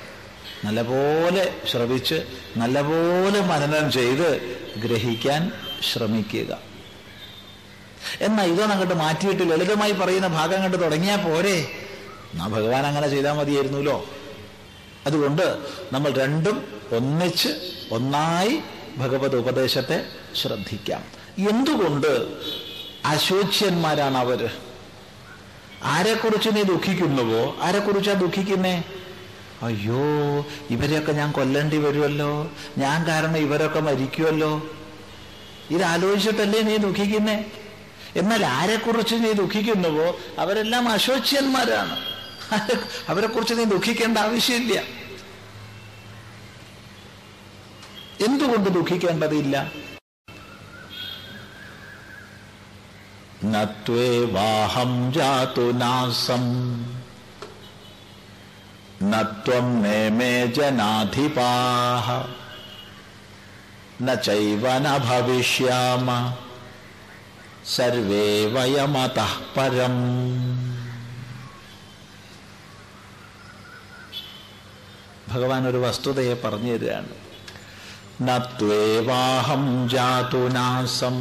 നല്ലപോലെ 0.65 1.55
ശ്രവിച്ച് 1.71 2.27
നല്ലപോലെ 2.57 3.41
മനനം 3.41 3.93
ചെയ്ത് 3.93 4.59
ഗ്രഹിക്കാൻ 4.77 5.53
ശ്രമിക്കുക. 5.93 6.59
എന്നാൽ 8.21 8.45
ഇതൊന്നും 8.45 8.71
അങ്ങോട്ട് 8.71 8.95
മാറ്റിയിട്ട് 8.95 9.43
ലളിതമായി 9.43 9.93
പറയുന്ന 9.93 10.27
ഭാഗം 10.27 10.63
കണ്ട് 10.63 10.83
തുടങ്ങിയാൽ 10.85 11.17
പോരെ. 11.17 11.69
എന്നാ 12.33 12.47
ഭഗവാൻ 12.47 12.87
അങ്ങനെ 12.87 13.09
ചെയ്താൽ 13.09 13.33
മതിയായിരുന്നല്ലോ. 13.33 14.07
അതുകൊണ്ട് 15.07 15.59
നമ്മൾ 15.93 16.13
രണ്ടും 16.13 16.81
ഒന്നിച്ച് 16.93 17.49
ഒന്നായി 17.91 18.61
ഭഗവത് 18.97 19.37
ഉപദേശത്തെ 19.37 20.07
ശ്രദ്ധിക്കാം. 20.35 21.05
എന്തുകൊണ്ട് 21.49 22.27
അശോച്യന്മാരാണ് 23.05 24.19
അവർ? 24.19 24.51
ആരെക്കുറിച്ച് 25.83 26.51
നീ 26.55 26.63
ദുഃഖിക്കുന്നുവോ? 26.63 27.57
ആരെക്കുറിച്ചാ 27.61 28.13
ദുഃഖിക്കുന്നേ? 28.13 28.85
അയ്യോ 29.63 30.03
ഇവരെയൊക്കെ 30.71 31.13
ഞാൻ 31.13 31.33
കൊല്ലേണ്ടി 31.33 31.77
വരുമല്ലോ 31.77 32.53
ഞാൻ 32.79 33.07
കാരണം 33.07 33.37
ഇവരൊക്കെ 33.37 33.81
മരിക്കുമല്ലോ 33.81 34.71
ഇതാലോചിച്ചിട്ടല്ലേ 35.71 36.63
നീ 36.63 36.77
ദുഃഖിക്കുന്നേ? 36.77 37.45
എന്നാൽ 38.17 38.47
ആരെക്കുറിച്ച് 38.47 39.15
നീ 39.15 39.33
ദുഃഖിക്കുന്നുവോ? 39.33 40.19
അവരെല്ലാം 40.39 40.89
അശോച്യന്മാരാണ്. 40.89 42.05
അവരെക്കുറിച്ച് 43.09 43.55
നീ 43.55 43.65
ദുഃഖിക്കേണ്ട 43.65 44.19
ആവശ്യമില്ല. 44.19 45.00
എന്തുകൊണ്ട് 48.25 48.71
ദുഃഖിക്കേണ്ടതില്ല? 48.71 49.73
നത്വേവാഹം 53.45 55.13
ജാതു 55.13 55.73
നാസം. 55.73 56.41
നത്വം 59.03 59.83
നേമേ 59.83 60.47
ജനാധിപാഹ. 60.47 62.11
നൈവന 64.03 64.97
ഭവിഷ്യാമ 64.97 66.37
സർവേ 67.77 68.47
വയമത 68.47 69.21
പരം. 69.57 69.97
ഭഗവാൻ 75.29 75.69
ഒരു 75.69 75.77
വസ്തുതയെ 75.77 76.35
പറഞ്ഞു 76.35 76.73
തരികയാണ്. 76.73 77.20
നത്വേവാഹം 78.23 79.89
ജാതുനാസം 79.89 81.15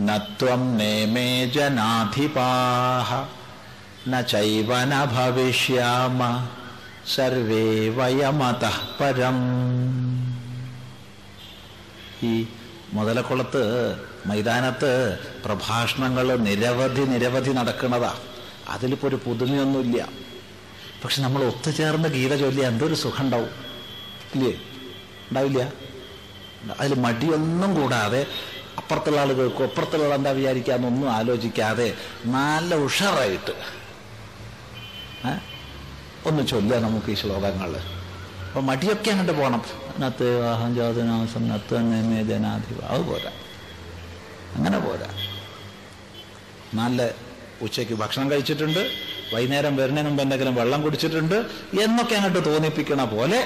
നത്വം 0.00 0.76
നേമേ 0.76 1.46
ജനാധിപാഹ. 1.46 3.14
നൈവ 4.10 4.84
ന 4.84 5.04
ഭവിഷ്യാമ. 5.04 6.48
സർവേ 7.14 7.88
വയമത 7.88 8.64
പരം. 9.00 9.34
ഈ 12.22 12.46
മുതലക്കുളത്ത് 12.92 13.96
മൈതാനത്ത് 14.26 15.18
പ്രഭാഷണങ്ങൾ 15.44 16.36
നിരവധി 16.36 17.00
നിരവധി 17.00 17.50
നടക്കുന്നതാ. 17.50 18.14
അതിലിപ്പോൾ 18.68 19.08
ഒരു 19.08 19.20
പുതുമയൊന്നുമില്ല. 19.26 20.08
പക്ഷെ 21.04 21.22
നമ്മൾ 21.22 21.44
ഒത്തുചേർന്ന് 21.44 22.08
ഗീത 22.08 22.36
ചൊല്ലിയ 22.36 22.66
എന്തൊരു 22.66 22.94
സുഖം 22.94 23.24
ഉണ്ടാവും? 23.24 23.50
ഇല്ലേ? 24.34 24.52
ഉണ്ടാവില്ല. 25.32 25.62
അതിൽ 26.80 26.92
മടിയൊന്നും 27.06 27.70
കൂടാതെ 27.80 28.20
അപ്പുറത്തുള്ള 28.80 29.18
ആൾ 29.22 29.30
കേൾക്കും 29.38 29.64
അപ്പുറത്തുള്ള 29.68 30.04
ആൾ 30.08 30.12
എന്താ 30.18 30.30
വിചാരിക്കാന്നൊന്നും 30.38 31.08
ആലോചിക്കാതെ 31.18 31.88
നല്ല 32.36 32.74
ഉഷാറായിട്ട് 32.86 33.54
ഒന്ന് 36.28 36.42
ചൊല്ലുക 36.50 36.78
നമുക്ക് 36.84 37.10
ഈ 37.14 37.16
ശ്ലോകങ്ങൾ. 37.20 37.72
അപ്പൊ 38.48 38.60
മടിയൊക്കെ 38.68 39.10
അങ്ങോട്ട് 39.12 39.34
പോകണം 39.40 39.62
നത്ത് 40.02 40.26
വാഹം 40.42 40.70
ജോതനാസം 40.76 41.44
നത്ത് 41.52 41.76
നേമേ 41.90 42.20
ജനാധിപ 42.30 42.80
അത് 42.92 43.02
പോരാ. 43.10 43.32
അങ്ങനെ 44.56 44.78
പോരാ. 44.86 45.08
നല്ല 46.80 47.00
ഉച്ചയ്ക്ക് 47.66 47.94
ഭക്ഷണം 48.02 48.28
കഴിച്ചിട്ടുണ്ട് 48.32 48.82
വൈകുന്നേരം 49.32 49.74
വരുന്നതിന് 49.80 50.08
മുമ്പ് 50.08 50.22
എന്തെങ്കിലും 50.24 50.54
വെള്ളം 50.60 50.80
കുടിച്ചിട്ടുണ്ട് 50.86 51.36
എന്നൊക്കെ 51.84 52.14
അങ്ങോട്ട് 52.18 52.40
തോന്നിപ്പിക്കണ 52.50 53.02
പോലെ 53.16 53.40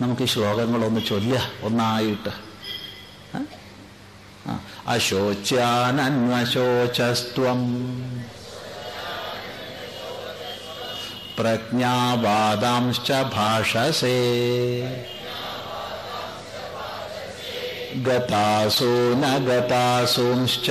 നമുക്ക് 0.00 0.22
ഈ 0.22 0.26
ശ്ലോകങ്ങളൊന്ന് 0.26 1.00
ചൊല്ലുക 1.06 1.50
ഒന്നായിട്ട്. 1.62 2.28
ആ? 3.36 3.44
ആ. 4.46 4.60
അശോച്യാനന്വശോചസ്ത്വം 4.86 5.60
പ്രജ്ഞാവാദാംശ്ച 11.38 13.12
ഭാഷസേ. 13.12 14.10
ഗതാസു 17.94 19.14
ന 19.14 19.38
ഗതാസൂംശ്ച. 19.38 20.70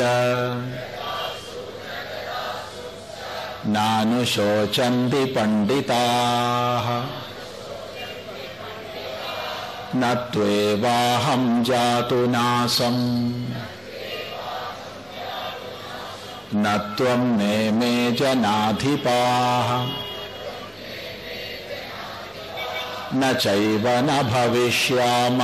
നാനുശോചന്തി 3.66 5.34
പണ്ഡിതാः. 5.34 7.19
न 10.01 10.15
त्वेवाहं 10.33 11.45
जातु 11.65 12.21
नासम् 12.35 13.05
न 16.63 16.77
त्वं 16.97 17.23
नेमे 17.39 17.95
जनाधिपाः 18.19 19.71
न 23.21 23.33
चैव 23.45 23.87
न 24.09 24.21
भविष्याम 24.33 25.41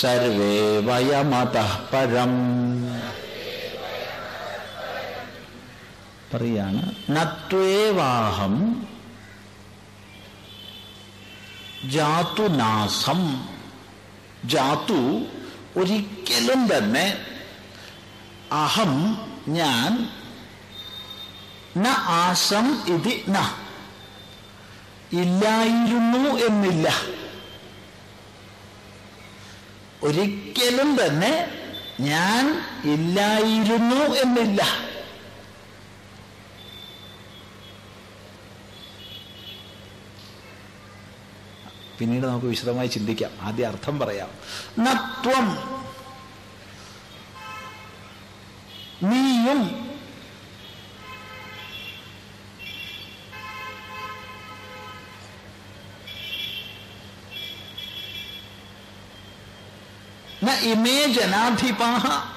सर्वे 0.00 0.56
वयमतः 0.88 1.74
परम् 1.92 2.38
പറയാണ് 6.32 6.82
നത്വേവാഹം 7.16 8.54
ജാതുനാസം 11.83 13.43
ജാതു 14.45 15.27
ഒരിക്കലും 15.77 16.77
തന്നെ 16.77 17.17
അഹം 18.51 18.93
ഞാൻ 19.47 20.09
ന 21.77 21.87
ആസം 22.07 22.83
ഇത് 22.87 23.35
ന. 23.35 23.37
ഇല്ലായിരുന്നു 25.11 26.37
എന്നില്ല. 26.39 26.87
ഒരിക്കലും 30.03 31.05
തന്നെ 31.05 31.47
ഞാൻ 31.99 32.63
ഇല്ലായിരുന്നു 32.83 33.95
എന്നില്ല. 33.95 34.92
പിന്നീട് 41.99 42.25
നമുക്ക് 42.25 42.45
വിശദമായി 42.45 42.87
ചിന്തിക്കാം. 42.87 43.31
ആദ്യം 43.41 43.67
അർത്ഥം 43.67 43.99
പറയാം. 43.99 44.29
നത്വം. 44.79 45.73
നീയും 49.03 49.89
ന 60.43 60.51
ഇമേ 60.51 61.13
ജനാധിപാഹ. 61.13 62.33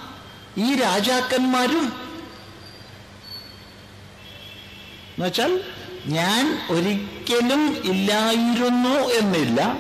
ഈ 0.59 0.75
രാജാക്കന്മാരും 0.75 1.93
എന്നുവെച്ചാൽ 5.11 5.76
ഞാൻ 6.07 6.67
ഒരിക്കലും 6.71 7.83
ഇല്ലായിരുന്നു 7.85 9.09
എന്നില്ല. 9.09 9.79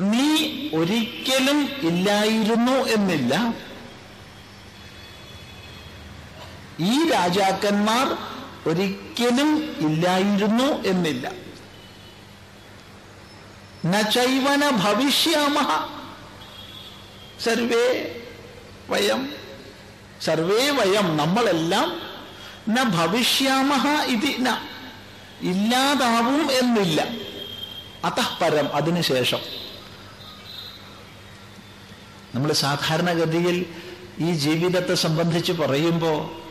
നീ 0.00 0.46
ഒരിക്കലും 0.76 1.68
ഇല്ലായിരുന്നു 1.82 2.72
എന്നില്ല. 2.72 3.54
ഈ 6.80 7.10
രാജാക്കന്മാർ 7.10 8.16
ഒരിക്കലും 8.66 9.76
ഇല്ലായിരുന്നു 9.78 10.82
എന്നില്ല. 10.82 11.32
നൈവന 13.84 14.70
ഭവിഷ്യാമ 14.70 15.86
സർവേ 17.44 18.16
വയം. 18.88 19.32
സർവേ 20.22 20.70
വയം 20.70 21.16
നമ്മളെല്ലാം 21.16 22.00
ന 22.68 22.82
ഭവിഷ്യാമ 22.82 24.02
ഇതി 24.04 24.36
ന. 24.38 24.75
ഇല്ലാതാവും 25.40 26.52
എന്നില്ല. 26.52 27.08
അതഃപരം 28.04 28.74
അതിനുശേഷം. 28.74 29.38
നമ്മൾ 32.34 32.52
സാധാരണഗതിയിൽ 32.52 33.66
ഈ 34.18 34.32
ജീവിതത്തെ 34.32 34.94
സംബന്ധിച്ച് 34.94 35.52
പറയുമ്പോൾ 35.52 36.46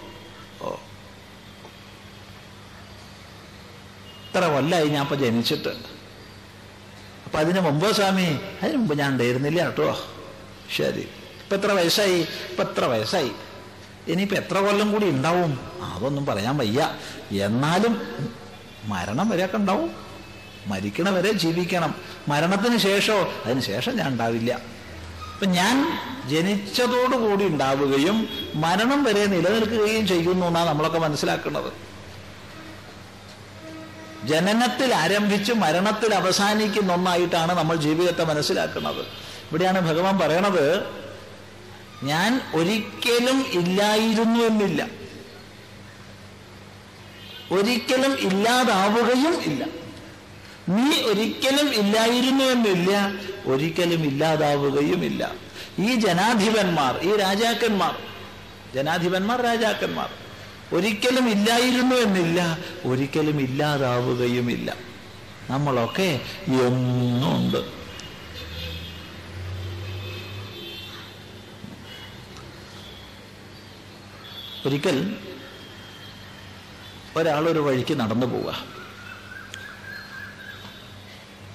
ഇത്ര 4.29 4.47
കൊല്ലായി 4.47 4.87
ഞാൻ 4.87 5.01
ഇപ്പൊ 5.01 5.15
ജനിച്ചിട്ട്. 5.15 5.69
അപ്പൊ 7.25 7.39
അതിന് 7.39 7.59
മുമ്പ് 7.59 7.95
സ്വാമി 7.95 8.39
അതിന് 8.63 8.77
മുമ്പ് 8.77 8.99
ഞാൻ 8.99 9.11
ഉണ്ടായിരുന്നില്ല 9.11 9.63
കേട്ടോ. 9.63 10.05
ശരി. 10.75 11.01
ഇപ്പൊ 11.43 11.55
എത്ര 11.55 11.71
വയസ്സായി? 11.71 12.19
ഇപ്പൊ 12.19 12.63
എത്ര 12.63 12.85
വയസ്സായി? 12.85 13.31
ഇനിയിപ്പോ 14.07 14.35
എത്ര 14.35 14.57
കൊല്ലം 14.57 14.91
കൂടി 14.91 15.09
ഉണ്ടാവും? 15.09 15.59
അതൊന്നും 15.81 16.25
പറയാൻ 16.25 16.57
വയ്യ. 16.57 16.95
എന്നാലും 17.31 18.01
മരണം 18.85 19.29
വരെയൊക്കെ 19.29 19.57
ഉണ്ടാവും. 19.57 19.91
മരിക്കണ 20.67 21.09
വരെ 21.09 21.31
ജീവിക്കണം. 21.31 21.95
മരണത്തിന് 22.27 22.77
ശേഷമോ? 22.77 23.33
അതിന് 23.45 23.61
ശേഷം 23.61 23.97
ഞാൻ 23.97 24.07
ഉണ്ടാവില്ല. 24.07 24.53
അപ്പൊ 25.33 25.45
ഞാൻ 25.45 25.99
ജനിച്ചതോടുകൂടി 26.27 27.45
ഉണ്ടാവുകയും 27.45 28.29
മരണം 28.55 29.03
വരെ 29.03 29.25
നിലനിൽക്കുകയും 29.25 30.07
ചെയ്യുന്നു 30.07 30.45
എന്നാണ് 30.45 30.67
നമ്മളൊക്കെ 30.67 30.99
മനസ്സിലാക്കുന്നത്. 30.99 31.73
ജനനത്തിൽ 34.27 34.93
ആരംഭിച്ച് 34.93 35.53
മരണത്തിൽ 35.53 36.15
അവസാനിക്കുന്ന 36.15 36.93
ഒന്നായിട്ടാണ് 36.93 37.57
നമ്മൾ 37.57 37.75
ജീവിതത്തെ 37.75 38.23
മനസ്സിലാക്കുന്നത്. 38.23 39.01
ഇവിടെയാണ് 39.49 39.81
ഭഗവാൻ 39.81 40.17
പറയണത് 40.17 40.85
ഞാൻ 42.03 42.41
ഒരിക്കലും 42.55 43.45
ഇല്ലായിരുന്നു 43.51 44.39
എന്നില്ല. 44.39 45.04
ഒരിക്കലും 47.51 48.17
ഇല്ലാതാവുകയും 48.19 49.41
ഇല്ല. 49.43 49.65
നീ 50.69 51.01
ഒരിക്കലും 51.01 51.73
ഇല്ലായിരുന്നു 51.73 52.43
എന്നില്ല 52.43 53.13
ഒരിക്കലും 53.45 54.03
ഇല്ലാതാവുകയും 54.03 55.03
ഇല്ല. 55.03 55.31
ഈ 55.79 55.95
ജനാധിപന്മാർ 55.95 56.99
ഈ 57.03 57.15
രാജാക്കന്മാർ 57.15 57.95
ജനാധിപന്മാർ 58.75 59.41
രാജാക്കന്മാർ 59.41 60.09
ഒരിക്കലും 60.73 61.29
ഇല്ലായിരുന്നു 61.29 61.95
എന്നില്ല 61.95 62.57
ഒരിക്കലും 62.85 63.39
ഇല്ലാതാവുകയും 63.41 64.49
ഇല്ല. 64.49 64.75
നമ്മളൊക്കെ 65.49 66.19
എന്നുണ്ട്. 66.47 67.57
ഒരിക്കൽ 74.65 75.15
ഒരാളൊരു 77.17 77.59
വഴിക്ക് 77.59 77.99
നടന്നു 77.99 78.25
പോവുക. 78.25 78.63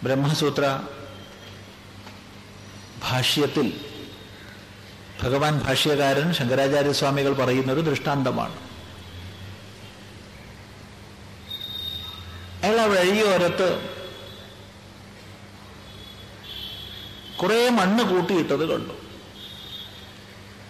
ബ്രഹ്മസൂത്ര 0.02 0.80
ഭാഷ്യത്തിൽ 3.02 3.80
ഭഗവാൻ 5.22 5.58
ഭാഷ്യകാരൻ 5.58 6.32
ശങ്കരാചാര്യസ്വാമികൾ 6.32 7.32
പറയുന്നൊരു 7.32 7.80
ദൃഷ്ടാന്തമാണ്. 7.80 8.56
അയാൾ 12.62 12.80
വഴിയോരത്ത് 12.80 14.00
കുറെ 17.42 17.70
മണ്ണ് 17.70 18.04
കൂട്ടിയിട്ടത് 18.04 18.64
കണ്ടു. 18.72 18.94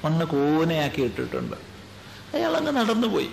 മണ്ണ് 0.04 0.26
കൂനയാക്കി 0.26 1.02
ഇട്ടിട്ടുണ്ട് 1.02 1.56
അയാൾ 2.36 2.56
അങ്ങ് 2.56 2.72
നടന്നുപോയി. 2.76 3.30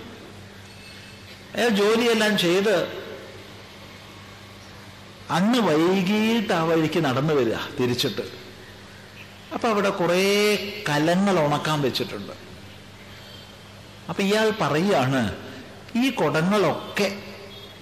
അയാൾ 1.54 1.68
ജോലിയെല്ലാം 1.68 2.38
ചെയ്ത് 2.38 2.76
അന്ന് 5.36 5.58
വൈകിട്ട് 5.58 6.52
ആ 6.52 6.62
വഴിക്ക് 6.64 7.00
നടന്നു 7.04 7.34
വരിക 7.34 7.56
തിരിച്ചിട്ട്. 7.78 8.24
അപ്പൊ 9.54 9.68
അവിടെ 9.68 9.90
കുറേ 9.90 10.22
കലങ്ങൾ 10.88 11.38
ഉണക്കാൻ 11.38 11.82
വെച്ചിട്ടുണ്ട്. 11.82 12.32
അപ്പൊ 14.08 14.22
ഇയാൾ 14.22 14.52
പറയാണ് 14.60 15.22
ഈ 15.96 16.10
കുടങ്ങളൊക്കെ 16.10 17.08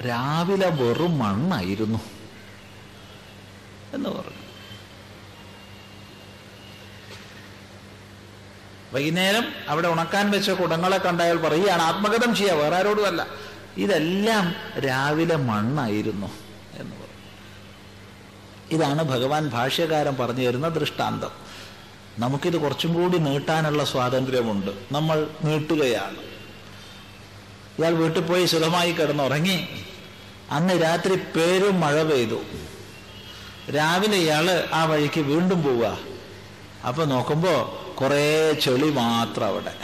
രാവിലെ 0.07 0.69
വെറും 0.69 1.19
മണ്ണായിരുന്നു 1.19 2.01
എന്ന് 3.95 4.09
പറഞ്ഞു. 4.09 4.43
വൈകുന്നേരം 8.95 9.45
അവിടെ 9.69 9.89
ഉണക്കാൻ 9.89 10.31
വെച്ച 10.31 10.51
കുടങ്ങളെ 10.51 10.99
കണ്ടയാൾ 10.99 11.37
പറയുകയാണ് 11.37 11.83
ആത്മഗതം 11.83 12.35
ചെയ്യുക 12.35 12.59
വേറെ 12.61 12.77
ആരോടുമല്ല 12.77 13.23
ഇതെല്ലാം 13.77 14.55
രാവിലെ 14.81 15.37
മണ്ണായിരുന്നു 15.37 16.27
എന്ന് 16.75 16.97
പറഞ്ഞു. 16.97 17.17
ഇതാണ് 18.71 19.03
ഭഗവാൻ 19.03 19.49
ഭാഷ്യകാരൻ 19.49 20.17
പറഞ്ഞു 20.17 20.49
തരുന്ന 20.49 20.69
ദൃഷ്ടാന്തം. 20.69 21.31
നമുക്കിത് 22.19 22.57
കുറച്ചും 22.57 22.95
കൂടി 22.95 23.19
നീട്ടാനുള്ള 23.19 23.85
സ്വാതന്ത്ര്യമുണ്ട്. 23.85 24.71
നമ്മൾ 24.93 25.27
നീട്ടുകയാണ്. 25.45 26.17
ഇയാൾ 27.79 27.95
വീട്ടിൽ 27.95 28.23
പോയി 28.23 28.47
സുഖമായി 28.47 28.93
കിടന്നുറങ്ങി. 28.93 29.69
അന്ന് 30.51 30.83
രാത്രി 30.83 31.15
പേരും 31.15 31.81
മഴ 31.81 32.03
പെയ്തു. 32.03 32.41
രാവിലെ 33.71 34.17
ഇയാൾ 34.17 34.69
ആ 34.73 34.85
വഴിക്ക് 34.85 35.21
വീണ്ടും 35.21 35.63
പോവുക. 35.63 35.99
അപ്പൊ 36.87 37.05
നോക്കുമ്പോ 37.05 37.83
കുറേ 38.01 38.53
ചെളി 38.53 38.91
മാത്രം 38.91 39.47
അവിടെ. 39.47 39.75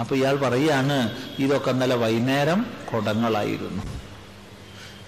അപ്പൊ 0.00 0.16
ഇയാൾ 0.16 0.36
പറയാണ് 0.36 1.16
ഇതൊക്കെ 1.38 1.70
ഇന്നലെ 1.70 1.94
വൈകുന്നേരം 1.94 2.81
കുടങ്ങളായിരുന്നു. 2.94 3.82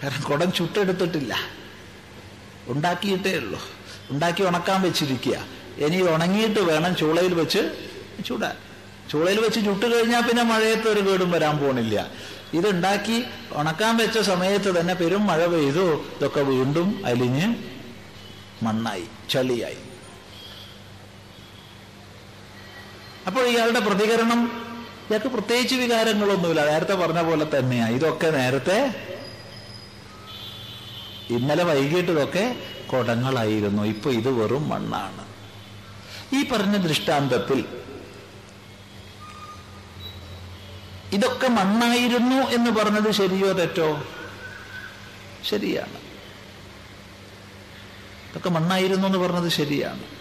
കാരണം 0.02 0.22
കുടം 0.22 0.52
ചുട്ടെടുത്തിട്ടില്ല. 0.52 1.36
ഉണ്ടാക്കിയിട്ടേ 2.66 3.36
ഉള്ളൂ. 3.36 3.60
ഉണ്ടാക്കി 4.10 4.42
ഉണക്കാൻ 4.42 4.82
വെച്ചിരിക്കുക. 4.82 5.36
ഇനി 5.78 6.02
ഉണങ്ങിയിട്ട് 6.02 6.60
വേണം 6.60 6.96
ചൂളയിൽ 6.96 7.34
വെച്ച് 7.34 7.86
ചൂടാൻ. 8.26 8.56
ചൂളയിൽ 9.10 9.40
വെച്ച് 9.40 9.60
ചുട്ട് 9.60 9.96
കഴിഞ്ഞാൽ 9.96 10.20
പിന്നെ 10.20 10.42
മഴയത്ത് 10.42 10.88
ഒരു 10.88 11.10
കേടും 11.10 11.30
വരാൻ 11.30 11.58
പോണില്ല. 11.58 12.10
ഇതുണ്ടാക്കി 12.54 13.24
ഉണക്കാൻ 13.52 13.96
വെച്ച 13.96 14.18
സമയത്ത് 14.18 14.80
തന്നെ 14.80 14.94
പെരും 14.94 15.26
മഴ 15.26 15.46
പെയ്തു. 15.46 16.04
ഇതൊക്കെ 16.16 16.40
വീണ്ടും 16.40 17.06
അലിഞ്ഞ് 17.06 17.54
മണ്ണായി 18.64 19.04
ചളിയായി. 19.30 19.76
അപ്പോൾ 23.26 23.46
ഇയാളുടെ 23.46 23.80
പ്രതികരണം 23.80 24.63
ഇയാൾക്ക് 25.10 25.26
പ്രത്യേകിച്ച് 25.26 25.74
വികാരങ്ങളൊന്നുമില്ല. 25.74 26.66
നേരത്തെ 26.66 26.94
പറഞ്ഞ 26.94 27.22
പോലെ 27.22 27.58
തന്നെയാ. 27.58 27.88
ഇതൊക്കെ 27.88 28.30
നേരത്തെ 28.30 29.06
ഇന്നലെ 31.30 31.64
വൈകിട്ട് 31.64 32.12
ഇതൊക്കെ 32.12 32.56
കുടങ്ങളായിരുന്നു. 32.92 33.82
ഇപ്പൊ 33.82 34.10
ഇത് 34.10 34.28
വെറും 34.28 34.68
മണ്ണാണ്. 34.68 35.24
ഈ 36.36 36.48
പറഞ്ഞ 36.48 36.76
ദൃഷ്ടാന്തത്തിൽ 36.76 37.64
ഇതൊക്കെ 41.12 41.48
മണ്ണായിരുന്നു 41.48 42.36
എന്ന് 42.36 42.70
പറഞ്ഞത് 42.70 43.10
ശരിയോ 43.10 43.52
തെറ്റോ? 43.52 44.02
ശരിയാണ്. 45.50 45.96
ഇതൊക്കെ 48.30 48.48
മണ്ണായിരുന്നു 48.48 49.06
എന്ന് 49.06 49.18
പറഞ്ഞത് 49.18 49.50
ശരിയാണ്. 49.50 50.13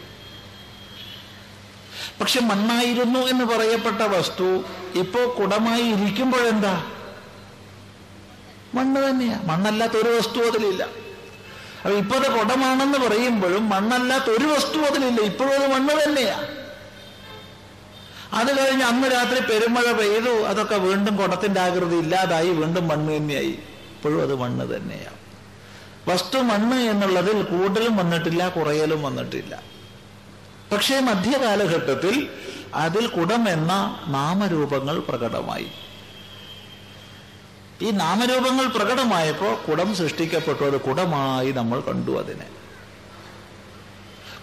പക്ഷെ 2.22 2.40
മണ്ണായിരുന്നു 2.40 3.20
എന്ന് 3.20 3.46
പറയപ്പെട്ട 3.46 4.02
വസ്തു 4.02 4.64
ഇപ്പോ 5.00 5.36
കുടമായി 5.40 5.82
ഇരിക്കുമ്പോഴെന്താ? 5.82 6.84
മണ്ണ് 8.76 9.10
തന്നെയാ. 9.10 9.40
മണ്ണല്ലാത്ത 9.44 9.98
ഒരു 9.98 10.10
വസ്തു 10.10 10.40
അതിലില്ല. 10.40 10.84
അപ്പൊ 11.84 11.98
ഇപ്പോഴത്തെ 11.98 12.30
കുടമാണെന്ന് 12.30 12.98
പറയുമ്പോഴും 12.98 13.70
മണ്ണല്ലാത്ത 13.70 14.24
ഒരു 14.24 14.46
വസ്തു 14.46 14.78
അതിലില്ല. 14.78 15.22
ഇപ്പോഴും 15.22 15.54
അത് 15.54 15.72
മണ്ണ് 15.72 16.04
തന്നെയാ. 16.04 16.44
അത് 18.34 18.60
കഴിഞ്ഞ് 18.60 18.84
അന്ന് 18.84 19.08
രാത്രി 19.08 19.40
പെരുമഴ 19.40 19.92
പെയ്തു. 19.92 20.44
അതൊക്കെ 20.44 20.76
വീണ്ടും 20.76 21.18
കുടത്തിന്റെ 21.18 21.60
ആകൃതി 21.60 21.96
ഇല്ലാതായി. 21.96 22.50
വീണ്ടും 22.50 22.88
മണ്ണ് 22.88 23.16
തന്നെയായി. 23.16 23.60
ഇപ്പോഴും 23.96 24.22
അത് 24.22 24.36
മണ്ണ് 24.36 24.76
തന്നെയാണ് 24.76 25.18
വസ്തു 26.08 26.38
മണ്ണ് 26.38 26.76
എന്നുള്ളതിൽ 26.76 27.44
കൂടുതലും 27.44 27.96
വന്നിട്ടില്ല 27.96 28.50
കുറയലും 28.50 29.04
വന്നിട്ടില്ല. 29.04 29.73
പക്ഷേ 30.74 31.00
മധ്യകാലഘട്ടത്തിൽ 31.00 32.30
അതിൽ 32.76 33.08
കുടം 33.08 33.50
എന്ന 33.50 34.04
നാമരൂപങ്ങൾ 34.08 35.00
പ്രകടമായി. 35.00 35.72
ഈ 37.82 37.90
നാമരൂപങ്ങൾ 37.92 38.66
പ്രകടമായപ്പോൾ 38.66 39.56
കുടം 39.56 39.96
സൃഷ്ടിക്കപ്പെട്ടു 39.96 40.64
അത് 40.64 40.82
കുടമായി 40.82 41.52
നമ്മൾ 41.52 41.80
കണ്ടു 41.80 42.12
അതിനെ. 42.12 42.46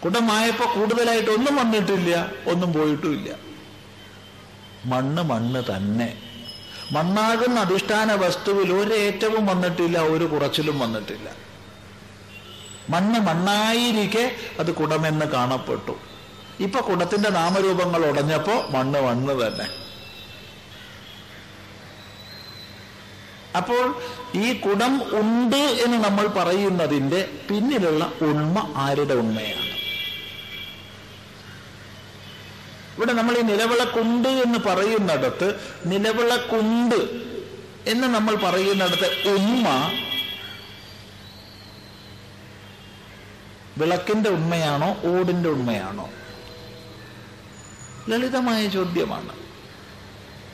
കുടമായപ്പോൾ 0.05 0.75
കൂടുതലായിട്ട് 0.75 1.31
ഒന്നും 1.31 1.57
വന്നിട്ടില്ല 1.57 2.33
ഒന്നും 2.47 2.73
പോയിട്ടുമില്ല. 2.73 3.31
മണ്ണ് 4.85 5.23
മണ്ണ് 5.23 5.63
തന്നെ. 5.77 6.23
മണ്ണാകുന്ന 6.93 7.61
അധിഷ്ഠാന 7.61 8.13
വസ്തുവിൽ 8.13 8.73
ഒരേറ്റവും 8.73 9.47
വന്നിട്ടില്ല 9.47 9.99
ഒരു 9.99 10.25
കുറച്ചിലും 10.25 10.79
വന്നിട്ടില്ല. 10.79 11.31
മണ്ണ് 12.91 13.21
മണ്ണായിരിക്കെ 13.21 14.37
അത് 14.61 14.75
കുടമെന്ന് 14.75 15.27
കാണപ്പെട്ടു. 15.27 16.10
ഇപ്പൊ 16.61 16.81
കുടത്തിന്റെ 16.81 17.29
നാമരൂപങ്ങൾ 17.29 18.07
ഉടഞ്ഞപ്പോ 18.07 18.67
മണ്ണ് 18.71 19.01
മണ്ണ് 19.03 19.35
തന്നെ. 19.43 19.67
അപ്പോൾ 23.57 23.85
ഈ 24.35 24.61
കുടം 24.61 24.93
ഉണ്ട് 25.21 25.63
എന്ന് 25.85 26.05
നമ്മൾ 26.05 26.27
പറയുന്നതിന്റെ 26.27 27.29
പിന്നിലുള്ള 27.49 28.13
ഉണ്മ 28.21 28.73
ആരുടെ 28.77 29.15
ഉണ്മയാണ്? 29.15 29.67
ഇവിടെ 32.97 33.13
നമ്മൾ 33.13 33.39
ഈ 33.39 33.43
നിലവിളക്കുണ്ട് 33.43 34.29
എന്ന് 34.29 34.59
പറയുന്നിടത്ത് 34.59 35.49
നിലവിളക്കുണ്ട് 35.87 37.01
എന്ന് 37.87 38.07
നമ്മൾ 38.07 38.35
പറയുന്നിടത്ത് 38.37 39.09
ഉമ്മ 39.35 39.67
വിളക്കിന്റെ 43.81 44.31
ഉണ്മയാണോ 44.31 44.97
ഓടിന്റെ 45.13 45.49
ഉണ്മയാണോ? 45.49 46.07
ലളിതമായ 48.11 48.69
ചോദ്യമാണ്. 48.69 49.29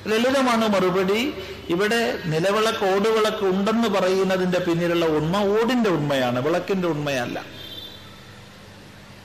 ലളിതമാണ് 0.07 0.69
മറുപടി. 0.69 1.35
ഇവിടെ 1.69 2.19
നിലവിളക്ക് 2.25 2.85
ഓടുവിളക്ക് 2.85 3.45
ഉണ്ടെന്ന് 3.45 3.89
പറയുന്നതിന്റെ 3.89 4.59
പിന്നിലുള്ള 4.59 5.07
ഉണ്മ 5.07 5.37
ഓടിന്റെ 5.37 5.91
ഉണ്മയാണ് 5.91 6.41
വിളക്കിന്റെ 6.41 6.89
ഉണ്മയല്ല. 6.89 7.45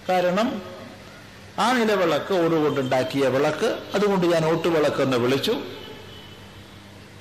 കാരണം 0.10 0.62
ആ 1.60 1.72
നിലവിളക്ക് 1.72 2.34
ഓടുകൊണ്ടുണ്ടാക്കിയ 2.34 3.28
വിളക്ക് 3.28 3.80
അതുകൊണ്ട് 3.94 4.28
ഞാൻ 4.28 4.46
ഓട്ടുവിളക്ക് 4.46 5.02
എന്ന് 5.02 5.18
വിളിച്ചു. 5.18 5.62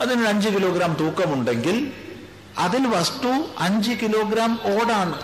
അതിന് 0.00 0.26
അഞ്ച് 0.26 0.48
കിലോഗ്രാം 0.48 0.96
തൂക്കമുണ്ടെങ്കിൽ 1.00 1.92
അതിൽ 2.58 2.86
വസ്തു 2.86 3.46
അഞ്ച് 3.58 3.90
കിലോഗ്രാം 3.90 4.60
ഓടാണ്. 4.64 5.20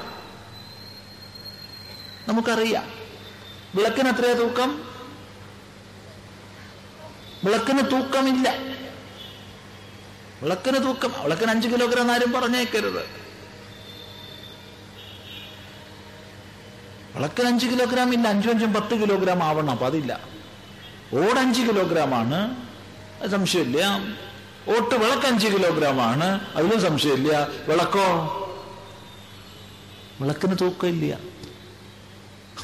നമുക്കറിയാം. 2.29 2.91
വിളക്കിന് 3.75 4.09
എത്രയാ 4.09 4.33
തൂക്കം? 4.33 4.86
വിളക്കിന് 7.45 7.91
തൂക്കമില്ല. 7.91 8.55
വിളക്കിന് 10.43 10.85
തൂക്കം. 10.85 11.13
വിളക്കിന് 11.23 11.51
അഞ്ച് 11.51 11.69
കിലോഗ്രാം 11.69 12.13
ആരും 12.13 12.33
പറഞ്ഞേക്കരുത്. 12.33 13.27
വിളക്കിന് 17.17 17.47
അഞ്ച് 17.47 17.67
കിലോഗ്രാം 17.67 18.15
ഇല്ല 18.15 18.29
അഞ്ചും 18.29 18.51
അഞ്ചും 18.51 18.73
പത്ത് 18.73 19.03
കിലോഗ്രാം 19.03 19.45
ആവണം 19.45 19.71
അപ്പൊ 19.71 19.87
അതില്ല. 19.87 20.21
ഓട് 21.15 21.39
അഞ്ച് 21.39 21.63
കിലോഗ്രാം 21.63 22.15
ആണ് 22.15 22.67
സംശയമില്ല. 23.29 24.01
ഓട്ട് 24.69 24.95
വിളക്ക് 24.95 25.27
അഞ്ച് 25.27 25.47
കിലോഗ്രാം 25.47 26.01
ആണ് 26.01 26.57
അതിലും 26.57 26.81
സംശയമില്ല. 26.81 27.49
വിളക്കോ? 27.69 28.43
വിളക്കിന് 30.21 30.57
തൂക്കമില്ല 30.61 31.19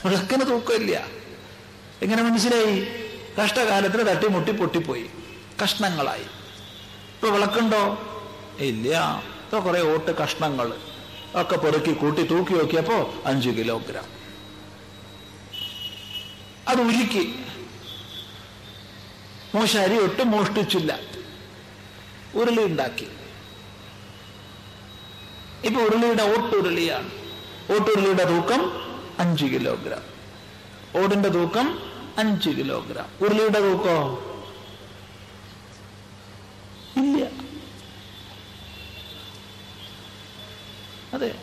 വിളക്കിന് 0.04 0.50
തൂക്കമില്ല 0.50 1.06
എങ്ങനെ 2.02 2.22
മനസ്സിലായി? 2.22 3.01
കഷ്ടകാലത്തിന് 3.40 4.06
തട്ടിമുട്ടി 4.06 4.52
പൊട്ടിപ്പോയി. 4.52 5.10
കഷ്ണങ്ങളായി. 5.62 6.22
ഇപ്പൊ 6.22 7.28
വിളക്കുണ്ടോ? 7.28 7.98
ഇല്ല. 8.58 9.22
ഇപ്പൊ 9.44 9.60
കുറെ 9.60 9.80
ഓട്ട് 9.80 10.10
കഷ്ണങ്ങൾ 10.10 10.72
ഒക്കെ 11.34 11.56
പെറുക്കി 11.56 11.92
കൂട്ടി 11.92 12.22
തൂക്കി 12.22 12.52
നോക്കിയപ്പോ 12.52 13.14
അഞ്ചു 13.26 13.50
കിലോഗ്രാം. 13.50 14.04
അത് 16.68 16.80
ഉരുക്കി 16.80 17.44
മോശാരി 19.54 20.02
ഒട്ടും 20.02 20.30
മോഷ്ടിച്ചില്ല. 20.30 20.98
ഉരുളി 22.34 22.62
ഉണ്ടാക്കി. 22.62 23.06
ഇപ്പൊ 25.64 25.80
ഉരുളിയുടെ 25.80 26.22
ഓട്ടുരുളിയാണ്. 26.22 27.10
ഓട്ടുരുളിയുടെ 27.72 28.24
തൂക്കം 28.24 28.72
അഞ്ച് 29.18 29.44
കിലോഗ്രാം. 29.44 30.02
ഓടിന്റെ 31.02 31.28
തൂക്കം 31.28 31.91
അഞ്ച് 32.18 32.50
കിലോഗ്രാം. 32.50 33.08
ഉരുളിയുടെ 33.20 33.60
തൂക്കോ 33.60 34.28
ഇല്ല. 36.96 37.24
അതെ. 41.14 41.34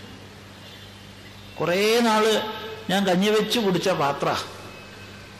കുറേ 1.59 1.99
നാൾ 1.99 2.53
ഞാൻ 2.89 3.05
കഞ്ഞി 3.07 3.29
വെച്ച് 3.29 3.59
കുടിച്ച 3.59 3.89
പാത്ര. 3.89 4.35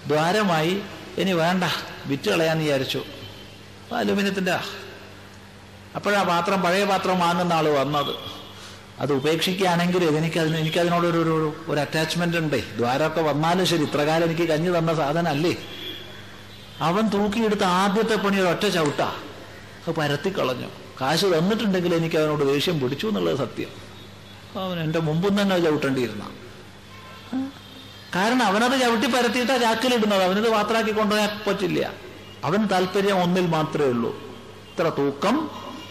ദ്വാരമായി 0.08 0.82
ഇനി 1.18 1.32
വേണ്ട. 1.32 1.64
വിറ്റ് 2.06 2.30
കളയാന്ന് 2.30 2.64
വിചാരിച്ചു. 2.64 3.06
അലുമിനിയത്തിന്റെ 3.96 4.54
അപ്പോഴാ 5.96 6.24
പാത്രം 6.24 6.62
പഴയ 6.62 6.86
പാത്രം 6.86 7.20
വാങ്ങുന്ന 7.20 7.54
ആൾ 7.54 7.70
വന്നത്. 7.70 8.39
അത് 9.00 9.14
ഉപേക്ഷിക്കുകയാണെങ്കിൽ 9.14 10.04
എനിക്ക് 10.04 10.40
അതിന് 10.40 10.58
എനിക്ക് 10.58 10.78
എനിക്കതിനോടൊരു 10.78 11.18
ഒരു 11.18 11.54
ഒരു 11.72 11.80
അറ്റാച്ച്മെന്റ് 11.80 12.38
ഉണ്ടേ. 12.38 12.64
ദ്വാരമൊക്കെ 12.78 13.22
വന്നാലും 13.22 13.66
ശരി. 13.66 13.84
ഇത്രകാലം 13.84 14.26
എനിക്ക് 14.26 14.48
കഞ്ഞി 14.50 14.78
തന്ന 14.78 14.94
സാധനം 14.94 15.28
അല്ലേ 15.28 15.54
അവൻ 16.82 17.08
തൂക്കിയെടുത്ത 17.08 17.64
ആദ്യത്തെ 17.64 18.16
പണി 18.16 18.42
ഒറ്റ 18.42 18.66
ചവിട്ടാ. 18.68 19.10
അത് 19.88 19.96
പരത്തിക്കളഞ്ഞു. 19.96 20.70
കാശ് 21.02 21.26
തന്നിട്ടുണ്ടെങ്കിൽ 21.26 21.96
എനിക്ക് 21.96 22.18
അവനോട് 22.18 22.44
ദേഷ്യം 22.54 22.80
പിടിച്ചു 22.80 23.08
എന്നുള്ളത് 23.08 23.38
സത്യം. 23.38 23.72
അവൻ 24.60 24.80
എന്റെ 24.80 25.00
മുമ്പും 25.00 25.42
തന്നെ 25.42 25.60
ചവിട്ടേണ്ടിയിരുന്ന. 25.60 26.24
കാരണം 28.16 28.44
അവനത് 28.44 28.82
ചവിട്ടി 28.82 29.08
പരത്തിയിട്ടാ 29.08 29.58
ചാക്കിലിടുന്നത് 29.58 30.24
അവനത് 30.24 30.50
പാത്രാക്കി 30.52 30.92
കൊണ്ടുപോയാൽ 30.92 31.32
പറ്റില്ല. 31.48 31.94
അവൻ 32.44 32.66
താല്പര്യം 32.66 33.18
ഒന്നിൽ 33.24 33.48
മാത്രമേ 33.48 33.88
ഉള്ളൂ. 33.88 34.12
ഇത്ര 34.72 34.92
തൂക്കം 34.98 35.50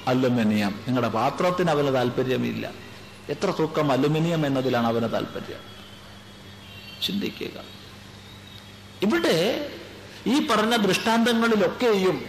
അലുമിനിയം 0.08 0.74
നിങ്ങളുടെ 0.86 1.08
പാത്രത്തിന് 1.08 1.70
അവന് 1.70 1.94
താല്പര്യമില്ല. 1.94 2.87
എത്ര 3.28 3.50
തൂക്കം 3.50 3.92
അലുമിനിയം 3.92 4.46
എന്നതിലാണ് 4.46 4.86
അവന് 4.86 5.12
താല്പര്യം? 5.12 5.78
ചിന്തിക്കുക. 7.06 7.64
ഇവിടെ 9.02 9.68
ഈ 10.26 10.46
പറഞ്ഞ 10.46 10.76
ദൃഷ്ടാന്തങ്ങളിലൊക്കെയും 10.76 12.24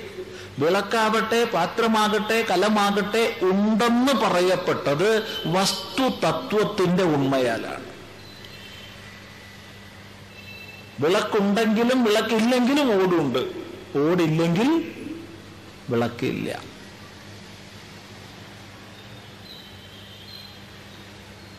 വിളക്കാവട്ടെ 0.59 1.45
പാത്രമാകട്ടെ 1.53 2.45
കലമാകട്ടെ 2.49 3.35
ഉണ്ടെന്ന് 3.41 4.13
പറയപ്പെട്ടത് 4.13 5.23
വസ്തു 5.45 6.01
തത്വത്തിന്റെ 6.01 7.03
ഉണ്മയാലാണ്. 7.03 7.89
വിളക്കുണ്ടെങ്കിലും 10.99 12.03
വിളക്കില്ലെങ്കിലും 12.03 13.01
ഓടുണ്ട്. 13.01 13.51
ഓടില്ലെങ്കിൽ 13.97 14.91
വിളക്കില്ല. 15.89 16.68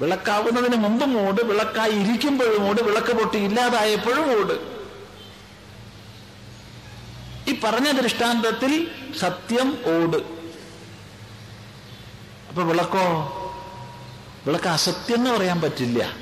വിളക്കാവുന്നതിന് 0.00 0.76
മുമ്പും 0.76 1.28
ഓട് 1.28 1.42
വിളക്കായി 1.42 1.92
ഇരിക്കുമ്പോഴും 1.92 2.68
ഓട് 2.68 2.82
വിളക്ക് 2.82 3.12
പൊട്ടി 3.12 3.38
ഇല്ലാതായപ്പോഴും 3.38 4.40
ഓട്. 4.40 4.80
ഈ 7.50 7.60
പറഞ്ഞ 7.64 7.90
ദൃഷ്ടാന്തത്തിൽ 7.90 8.90
സത്യം 9.18 9.78
ഓട്. 9.86 10.16
അപ്പൊ 12.48 12.62
വിളക്കോ? 12.62 13.36
വിളക്ക് 14.46 14.68
അസത്യം 14.68 15.14
എന്ന് 15.14 15.30
പറയാൻ 15.30 15.60
പറ്റില്ല. 15.60 16.16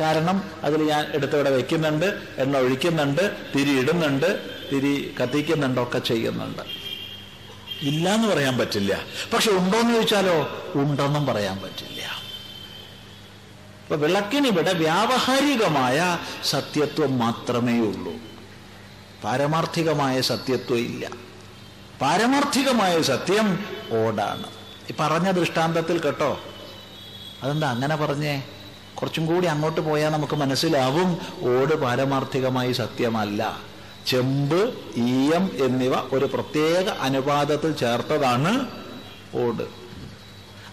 കാരണം 0.00 0.50
അതിൽ 0.62 0.82
ഞാൻ 0.82 1.06
എടുത്തവിടെ 1.14 1.50
വെക്കുന്നുണ്ട് 1.50 2.22
എണ്ണ 2.38 2.58
ഒഴിക്കുന്നുണ്ട് 2.58 3.52
തിരി 3.54 3.80
ഇടുന്നുണ്ട് 3.80 4.40
തിരി 4.72 5.14
കത്തിക്കുന്നുണ്ട് 5.22 5.80
ഒക്കെ 5.80 5.98
ചെയ്യുന്നുണ്ട്. 5.98 6.62
ഇല്ല 7.82 8.14
എന്ന് 8.14 8.28
പറയാൻ 8.28 8.58
പറ്റില്ല. 8.58 9.00
പക്ഷെ 9.32 9.50
ഉണ്ടോന്ന് 9.50 9.94
ചോദിച്ചാലോ? 9.94 10.48
ഉണ്ടെന്നും 10.74 11.26
പറയാൻ 11.26 11.58
പറ്റില്ല. 11.58 12.01
അപ്പൊ 13.92 14.06
വിളക്കിനിവിടെ 14.06 14.72
വ്യാവഹാരികമായ 14.72 16.18
സത്യത്വം 16.44 17.18
മാത്രമേ 17.18 17.78
ഉള്ളൂ. 17.78 18.12
പാരമാർത്ഥികമായ 19.24 20.20
സത്യത്വം 20.20 20.78
ഇല്ല. 20.78 21.10
പാരമാർത്ഥികമായ 22.00 23.02
സത്യം 23.02 23.66
ഓടാണ്. 23.98 24.46
ഈ 24.90 24.94
പറഞ്ഞ 25.00 25.30
ദൃഷ്ടാന്തത്തിൽ 25.30 25.98
കേട്ടോ? 25.98 26.40
അതെന്താ 27.42 27.70
അങ്ങനെ 27.70 27.96
പറഞ്ഞേ? 27.96 28.44
കുറച്ചും 28.94 29.26
കൂടി 29.26 29.46
അങ്ങോട്ട് 29.46 29.80
പോയാൽ 29.80 30.10
നമുക്ക് 30.10 30.36
മനസ്സിലാവും 30.36 31.18
ഓട് 31.40 31.74
പാരമാർത്ഥികമായി 31.74 32.72
സത്യമല്ല. 32.72 33.60
ചെമ്പ് 34.06 34.74
ഈയം 34.96 35.50
എന്നിവ 35.64 35.94
ഒരു 35.94 36.24
പ്രത്യേക 36.24 36.88
അനുപാതത്തിൽ 36.88 37.72
ചേർത്തതാണ് 37.72 38.66
ഓട്. 39.34 39.62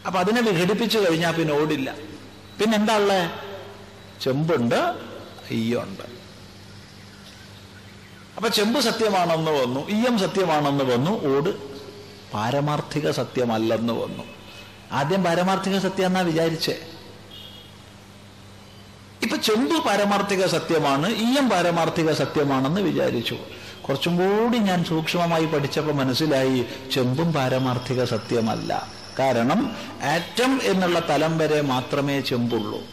അപ്പൊ 0.06 0.20
അതിനെ 0.20 0.42
വിഘടിപ്പിച്ചു 0.42 1.00
കഴിഞ്ഞാൽ 1.00 1.32
പിന്നെ 1.32 1.62
ഓടില്ല. 1.62 2.09
പിന്നെ 2.60 2.78
എന്താ 2.78 2.96
ഉള്ളത് 2.98 3.32
ചെമ്പുണ്ട് 4.22 4.80
ഈയുണ്ട്. 5.52 6.06
അപ്പൊ 8.38 8.50
ചെമ്പ് 8.50 8.80
സത്യമാണെന്ന് 8.80 9.52
വന്നു 9.52 9.90
ഈയം 9.90 10.20
സത്യമാണെന്ന് 10.20 10.84
വന്നു 10.84 11.36
ഓട് 11.36 11.50
പാരമാർത്ഥിക 12.34 13.12
സത്യമല്ലെന്ന് 13.12 13.94
വന്നു. 13.94 14.24
ആദ്യം 14.92 15.24
പാരമാർത്ഥിക 15.24 15.78
സത്യം 15.80 16.06
എന്നാ 16.06 16.22
വിചാരിച്ചേ? 16.22 16.76
ഇപ്പൊ 19.22 19.38
ചെമ്പ് 19.38 19.76
പാരമാർത്ഥിക 19.86 20.46
സത്യമാണ് 20.46 21.08
ഈയം 21.08 21.50
പാരമാർത്ഥിക 21.50 22.12
സത്യമാണെന്ന് 22.12 22.82
വിചാരിച്ചു. 22.82 23.38
കുറച്ചും 23.86 24.18
കൂടി 24.18 24.58
ഞാൻ 24.58 24.86
സൂക്ഷ്മമായി 24.86 25.46
പഠിച്ചപ്പോൾ 25.46 25.92
മനസ്സിലായി 25.92 26.66
ചെമ്പും 26.94 27.34
പാരമാർത്ഥിക 27.34 28.04
സത്യമല്ല. 28.04 28.88
കാരണം 29.20 29.76
ആറ്റം 30.04 30.60
എന്നുള്ള 30.64 31.00
തലം 31.10 31.38
വരെ 31.38 31.62
മാത്രമേ 31.62 32.20
ചെമ്പുള്ളൂ. 32.20 32.84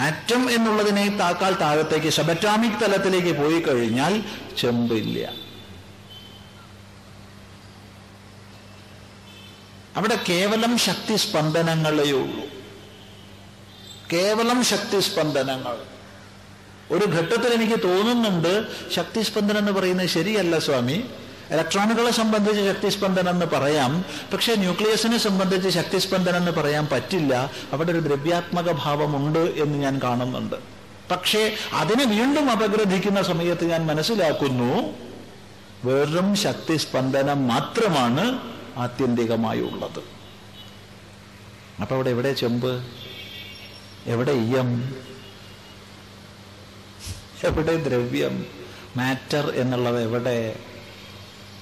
ആറ്റം 0.00 0.50
എന്നുള്ളതിനെ 0.50 1.16
താക്കാൽ 1.16 1.54
താഴത്തേക്ക് 1.54 2.08
സബറ്റാമിക് 2.08 2.80
തലത്തിലേക്ക് 2.82 3.38
പോയി 3.38 3.60
കഴിഞ്ഞാൽ 3.60 4.22
ചെമ്പില്ല. 4.58 5.32
അവിടെ 9.96 10.18
കേവലം 10.28 10.78
ശക്തി 10.78 11.16
സ്പന്ദനങ്ങളേ 11.16 12.10
ഉള്ളൂ. 12.10 12.46
കേവലം 14.12 14.64
ശക്തി 14.64 15.00
സ്പന്ദനങ്ങൾ. 15.00 15.76
ഒരു 16.90 17.04
ഘട്ടത്തിൽ 17.04 17.54
എനിക്ക് 17.54 17.82
തോന്നുന്നുണ്ട് 17.84 18.66
ശക്തിസ്പന്ദനം 18.90 19.58
എന്ന് 19.58 19.72
പറയുന്നത് 19.72 20.08
ശരിയല്ല 20.08 20.58
സ്വാമി. 20.58 21.04
ഇലക്ട്രോണുകളെ 21.50 22.10
സംബന്ധിച്ച് 22.10 22.62
ശക്തിസ്പന്ദനം 22.62 23.30
എന്ന് 23.30 23.46
പറയാം. 23.46 24.04
പക്ഷേ 24.32 24.54
ന്യൂക്ലിയസിനെ 24.54 25.18
സംബന്ധിച്ച് 25.18 25.68
ശക്തിസ്പന്ദനം 25.68 26.36
എന്ന് 26.36 26.50
പറയാൻ 26.50 26.86
പറ്റില്ല. 26.92 27.50
അവിടെ 27.72 27.92
ഒരു 27.92 27.98
ദ്രവ്യാത്മക 27.98 28.72
ഭാവമുണ്ട് 28.72 29.38
എന്ന് 29.38 29.78
ഞാൻ 29.78 30.00
കാണുന്നുണ്ട്. 30.04 30.56
പക്ഷേ 31.10 31.56
അതിനെ 31.72 32.04
വീണ്ടും 32.04 32.50
അപഗ്രഥിക്കുന്ന 32.50 33.22
സമയത്ത് 33.22 33.64
ഞാൻ 33.64 33.86
മനസ്സിലാക്കുന്നു 33.86 34.94
വെറും 35.84 36.36
ശക്തിസ്പന്ദനം 36.36 37.48
മാത്രമാണ് 37.48 38.54
ആത്യന്തികമായി 38.76 39.60
ഉള്ളത്. 39.60 40.02
അപ്പൊ 41.80 41.94
അവിടെ 41.94 42.10
എവിടെ 42.10 42.32
ചെമ്പ്? 42.32 42.86
എവിടെ 44.06 44.32
ഇയം? 44.32 44.94
എവിടെ 47.44 47.76
ദ്രവ്യം? 47.76 48.46
മാറ്റർ 48.96 49.52
എന്നുള്ളത് 49.56 50.02
എവിടെ? 50.02 50.56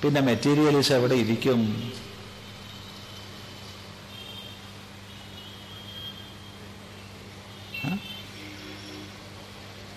പിന്നെ 0.04 0.20
മെറ്റീരിയലിസ് 0.20 0.92
എവിടെ 0.92 1.14
ഇരിക്കും. 1.14 1.92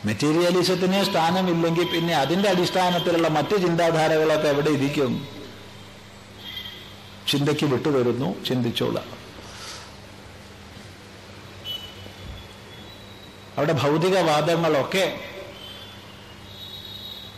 മെറ്റീരിയലിസത്തിന് 0.05 1.03
സ്ഥാനമില്ലെങ്കിൽ 1.03 1.85
പിന്നെ 1.85 2.15
അതിന്റെ 2.15 2.49
അടിസ്ഥാനത്തിലുള്ള 2.49 3.27
മറ്റു 3.27 3.55
ചിന്താധാരകളൊക്കെ 3.55 4.47
എവിടെ 4.47 4.69
ഇരിക്കും. 4.69 5.27
ചിന്തയ്ക്ക് 7.27 7.65
വിട്ടുവരുന്നു 7.65 8.43
ചിന്തിച്ചോളാം. 8.45 9.25
അവിടെ 13.57 13.73
ഭൗതികവാദങ്ങളൊക്കെ 13.73 15.34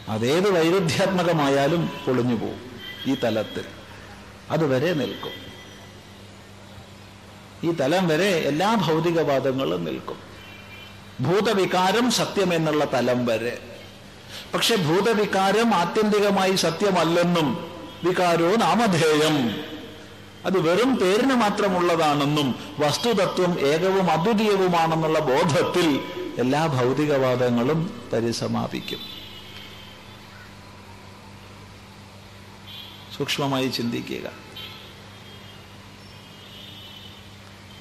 അതേത് 0.10 0.60
വൈരുദ്ധ്യാത്മകമായാലും 0.60 1.89
പൊളിഞ്ഞു 2.08 2.36
പോകും 2.36 2.72
ഈ 3.08 3.16
തലത്തിൽ 3.24 3.64
അതുവരെ 4.51 4.93
നിൽക്കും. 4.93 5.47
ഈ 7.70 7.72
തലം 7.72 8.08
വരെ 8.08 8.26
എല്ലാ 8.26 8.76
ഭൗതികവാദങ്ങളും 8.76 9.84
നിൽക്കും. 9.84 10.18
ഭൂതവികാരം 11.22 12.12
സത്യം 12.12 12.53
എന്നുള്ള 12.53 12.86
തലം 12.86 13.26
വരെ. 13.26 13.60
പക്ഷെ 14.53 14.76
ഭൂതവികാരം 14.76 15.76
ആത്യന്തികമായി 15.76 16.55
സത്യമല്ലെന്നും 16.55 17.72
വികാരോ 18.03 18.55
നാമധേയം. 18.55 19.62
അത് 20.45 20.60
വെറും 20.60 20.95
പേരിന് 20.95 21.34
മാത്രമുള്ളതാണെന്നും 21.34 22.55
വസ്തുതത്വം 22.80 23.60
ഏകവും 23.60 24.12
അദ്വിതീയവുമാണെന്നുള്ള 24.12 25.20
ബോധത്തിൽ 25.20 25.99
എല്ലാ 26.38 26.68
ഭൗതികവാദങ്ങളും 26.68 28.01
പരിസമാപിക്കും. 28.14 29.16
സൂക്ഷ്മമായി 33.18 33.68
ചിന്തിക്കുക. 33.68 34.30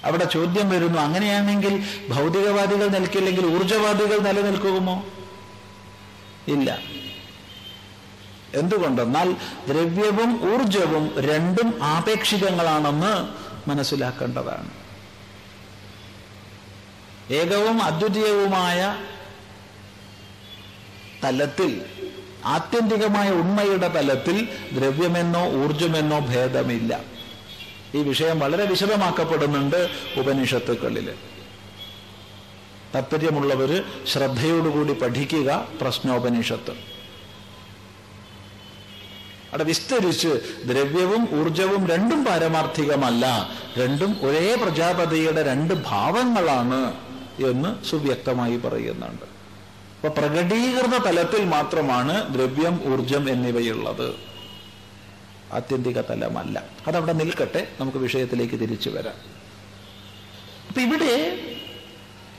അവിടെ 0.04 0.24
ചോദ്യം 0.24 0.70
വരുന്നു 0.70 0.98
അങ്ങനെയാണെങ്കിൽ 0.98 1.84
ഭൗതികവാദികൾ 2.08 2.88
നിൽക്കില്ലെങ്കിൽ 2.88 3.46
ഊർജവാദികൾ 3.46 4.18
നിലനിൽക്കുമോ? 4.18 5.06
ഇല്ല. 6.48 6.78
എന്തുകൊണ്ടെന്നാൽ 8.54 9.32
ദ്രവ്യവും 9.68 10.54
ഊർജവും 10.54 11.20
രണ്ടും 11.20 11.84
ആപേക്ഷികങ്ങളാണെന്ന് 11.84 13.28
മനസ്സിലാക്കേണ്ടതാണ്. 13.70 14.70
ഏകവും 17.30 17.82
അദ്വിതീയവുമായ 17.82 18.96
തലത്തിൽ 21.24 21.95
ആത്യന്തികമായ 22.46 23.30
ഉണ്മയുടെ 23.30 23.88
തലത്തിൽ 23.88 24.48
ദ്രവ്യമെന്നോ 24.72 25.52
ഊർജമെന്നോ 25.52 26.18
ഭേദമില്ല. 26.18 27.00
ഈ 27.94 27.98
വിഷയം 27.98 28.38
വളരെ 28.38 28.64
വിശദമാക്കപ്പെടുന്നുണ്ട് 28.64 29.88
ഉപനിഷത്തുക്കളിൽ 30.16 31.14
താല്പര്യമുള്ളവർ 32.94 33.84
ശ്രദ്ധയോടുകൂടി 34.06 34.92
പഠിക്കുക 34.92 35.68
പ്രശ്നോപനിഷത്ത്. 35.80 36.70
അവിടെ 39.50 39.64
വിസ്തരിച്ച് 39.64 40.28
ദ്രവ്യവും 40.64 41.40
ഊർജവും 41.40 41.88
രണ്ടും 41.88 42.24
പാരമാർത്ഥികമല്ല 42.24 43.48
രണ്ടും 43.78 44.16
ഒരേ 44.22 44.54
പ്രജാപതിയുടെ 44.54 45.42
രണ്ട് 45.42 45.74
ഭാവങ്ങളാണ് 45.74 46.94
എന്ന് 47.46 47.86
സുവ്യക്തമായി 47.86 48.56
പറയുന്നുണ്ട്. 48.56 49.35
അപ്പൊ 50.06 50.20
പ്രകടീകൃത 50.20 50.98
തലത്തിൽ 50.98 51.44
മാത്രമാണ് 51.44 52.34
ദ്രവ്യം 52.34 52.92
ഊർജം 52.92 53.30
എന്നിവയുള്ളത്. 53.30 54.14
ആത്യന്തിക 55.52 56.00
തലമല്ല 56.00 56.62
അതവിടെ 56.86 57.12
നിൽക്കട്ടെ 57.12 57.68
നമുക്ക് 57.80 57.98
വിഷയത്തിലേക്ക് 57.98 58.54
തിരിച്ചു 58.54 58.90
വരാം. 58.90 59.14
അപ്പൊ 60.68 60.80
ഇവിടെ 60.80 61.38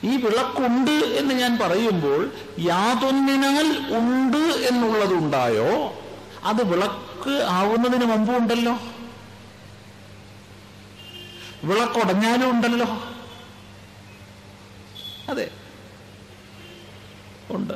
ഈ 0.04 0.16
വിളക്കുണ്ട് 0.16 0.90
എന്ന് 0.90 1.34
ഞാൻ 1.34 1.58
പറയുമ്പോൾ 1.58 2.32
യാതൊന്നിനാൽ 2.58 3.96
ഉണ്ട് 3.96 4.38
എന്നുള്ളതുണ്ടായോ? 4.38 6.00
അത് 6.44 6.64
വിളക്ക് 6.64 7.30
ആവുന്നതിന് 7.30 8.04
മുമ്പ് 8.04 8.36
ഉണ്ടല്ലോ. 8.36 8.78
വിളക്കുടഞ്ഞാലും 11.64 12.50
ഉണ്ടല്ലോ. 12.50 12.86
അതെ. 15.28 15.50
ഉണ്ട്. 17.50 17.74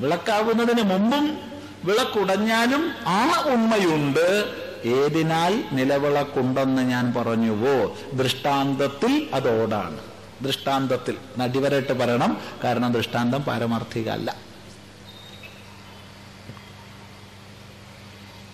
വിളക്കാവുന്നതിന് 0.00 0.82
മുമ്പും 0.82 1.38
വിളക്കുടഞ്ഞാലും 1.84 2.92
ആ 3.06 3.44
ഉണ്മയുണ്ട്. 3.46 4.54
ഏതിനാൽ 4.84 5.64
നിലവിളക്കുണ്ടെന്ന് 5.72 6.82
ഞാൻ 6.82 7.14
പറഞ്ഞുവോ? 7.14 7.96
ദൃഷ്ടാന്തത്തിൽ 8.12 9.30
അതോടാണ്. 9.34 9.98
ദൃഷ്ടാന്തത്തിൽ. 10.42 11.16
നടിവരട്ട് 11.38 11.92
പറയണം. 11.92 12.40
കാരണം 12.64 12.92
ദൃഷ്ടാന്തം 12.92 13.42
പാരമാർത്ഥിക 13.42 14.08
അല്ല 14.08 14.36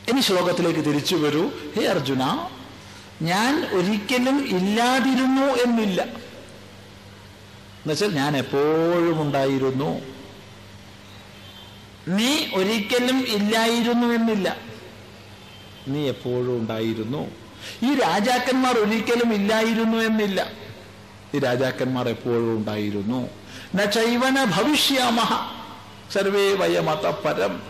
ഇനി 0.08 0.20
ശ്ലോകത്തിലേക്ക് 0.20 0.80
തിരിച്ചു 0.80 1.16
വരൂ. 1.16 1.50
ഹേ 1.76 1.86
അർജുന 1.86 2.48
ഞാൻ 3.22 3.64
ഒരിക്കലും 3.64 4.46
ഇല്ലാതിരുന്നു 4.46 5.42
എന്നില്ല. 5.42 6.04
എന്നുവെച്ചാൽ 7.82 8.14
ഞാൻ 8.14 8.36
എപ്പോഴും 8.36 9.22
ഉണ്ടായിരുന്നു. 9.22 10.00
നീ 12.08 12.46
ഒരിക്കലും 12.54 13.26
ഇല്ലായിരുന്നു 13.26 14.06
എന്നില്ല. 14.06 14.56
നീ 15.88 16.08
എപ്പോഴും 16.08 16.56
ഉണ്ടായിരുന്നു. 16.56 17.30
ഈ 17.82 17.94
രാജാക്കന്മാർ 17.94 18.78
ഒരിക്കലും 18.78 19.34
ഇല്ലായിരുന്നു 19.34 19.98
എന്നില്ല. 19.98 20.50
ഈ 21.34 21.38
രാജാക്കന്മാർ 21.38 22.08
എപ്പോഴും 22.08 22.56
ഉണ്ടായിരുന്നു. 22.56 23.30
നൈവന 23.74 24.44
ഭവിഷ്യാമഹ 24.44 25.54
സർവേ 26.12 26.52
വയമത 26.52 27.06
പരം. 27.06 27.62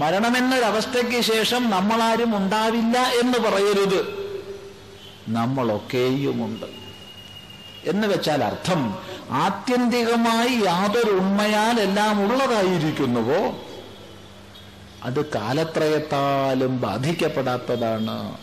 മരണമെന്നൊരവസ്ഥയ്ക്ക് 0.00 1.20
ശേഷം 1.20 1.70
നമ്മളാരും 1.70 2.36
ഉണ്ടാവില്ല 2.36 2.98
എന്ന് 2.98 3.38
പറയരുത്. 3.38 4.30
നമ്മളൊക്കെയുമുണ്ട്. 5.28 6.79
എന്ന് 7.84 8.06
വെച്ചാൽ 8.06 8.44
അർത്ഥം 8.44 8.98
ആത്യന്തികമായി 9.30 10.48
യാതൊരു 10.48 11.10
ഉണ്മയാൽ 11.10 11.80
എല്ലാം 11.80 12.32
ഉള്ളതായിരിക്കുന്നുവോ? 12.32 13.64
അത് 15.02 15.26
കാലത്രയത്താലും 15.26 16.80
ബാധിക്കപ്പെടാത്തതാണ്. 16.80 18.38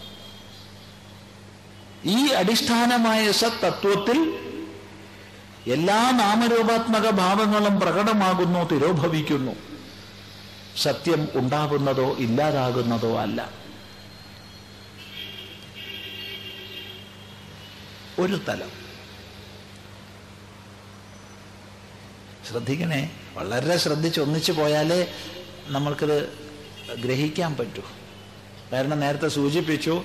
ഈ 2.06 2.28
അടിസ്ഥാനമായ 2.28 3.32
സത്തത്വത്തിൽ 3.32 4.34
എല്ലാ 5.72 6.12
നാമരൂപാത്മക 6.12 7.10
ഭാവങ്ങളും 7.10 7.80
പ്രകടമാകുന്നു 7.80 8.70
തിരോഭവിക്കുന്നു. 8.70 9.52
സത്യം 10.78 11.28
ഉണ്ടാകുന്നതോ 11.34 12.16
ഇല്ലാതാകുന്നതോ 12.18 13.18
അല്ല. 13.18 13.50
ഒരു 18.20 18.40
തലം. 18.48 18.87
ശ്രദ്ധിക്കണേ. 22.50 23.12
വളരെ 23.34 23.78
ശ്രദ്ധിച്ച് 23.78 24.22
ഒന്നിച്ചു 24.22 24.52
പോയാലേ 24.52 25.08
നമ്മൾക്കത് 25.68 26.30
ഗ്രഹിക്കാൻ 27.00 27.56
പറ്റൂ. 27.56 27.82
കാരണം 28.74 29.00
നേരത്തെ 29.00 29.28
സൂചിപ്പിച്ചു 29.28 30.04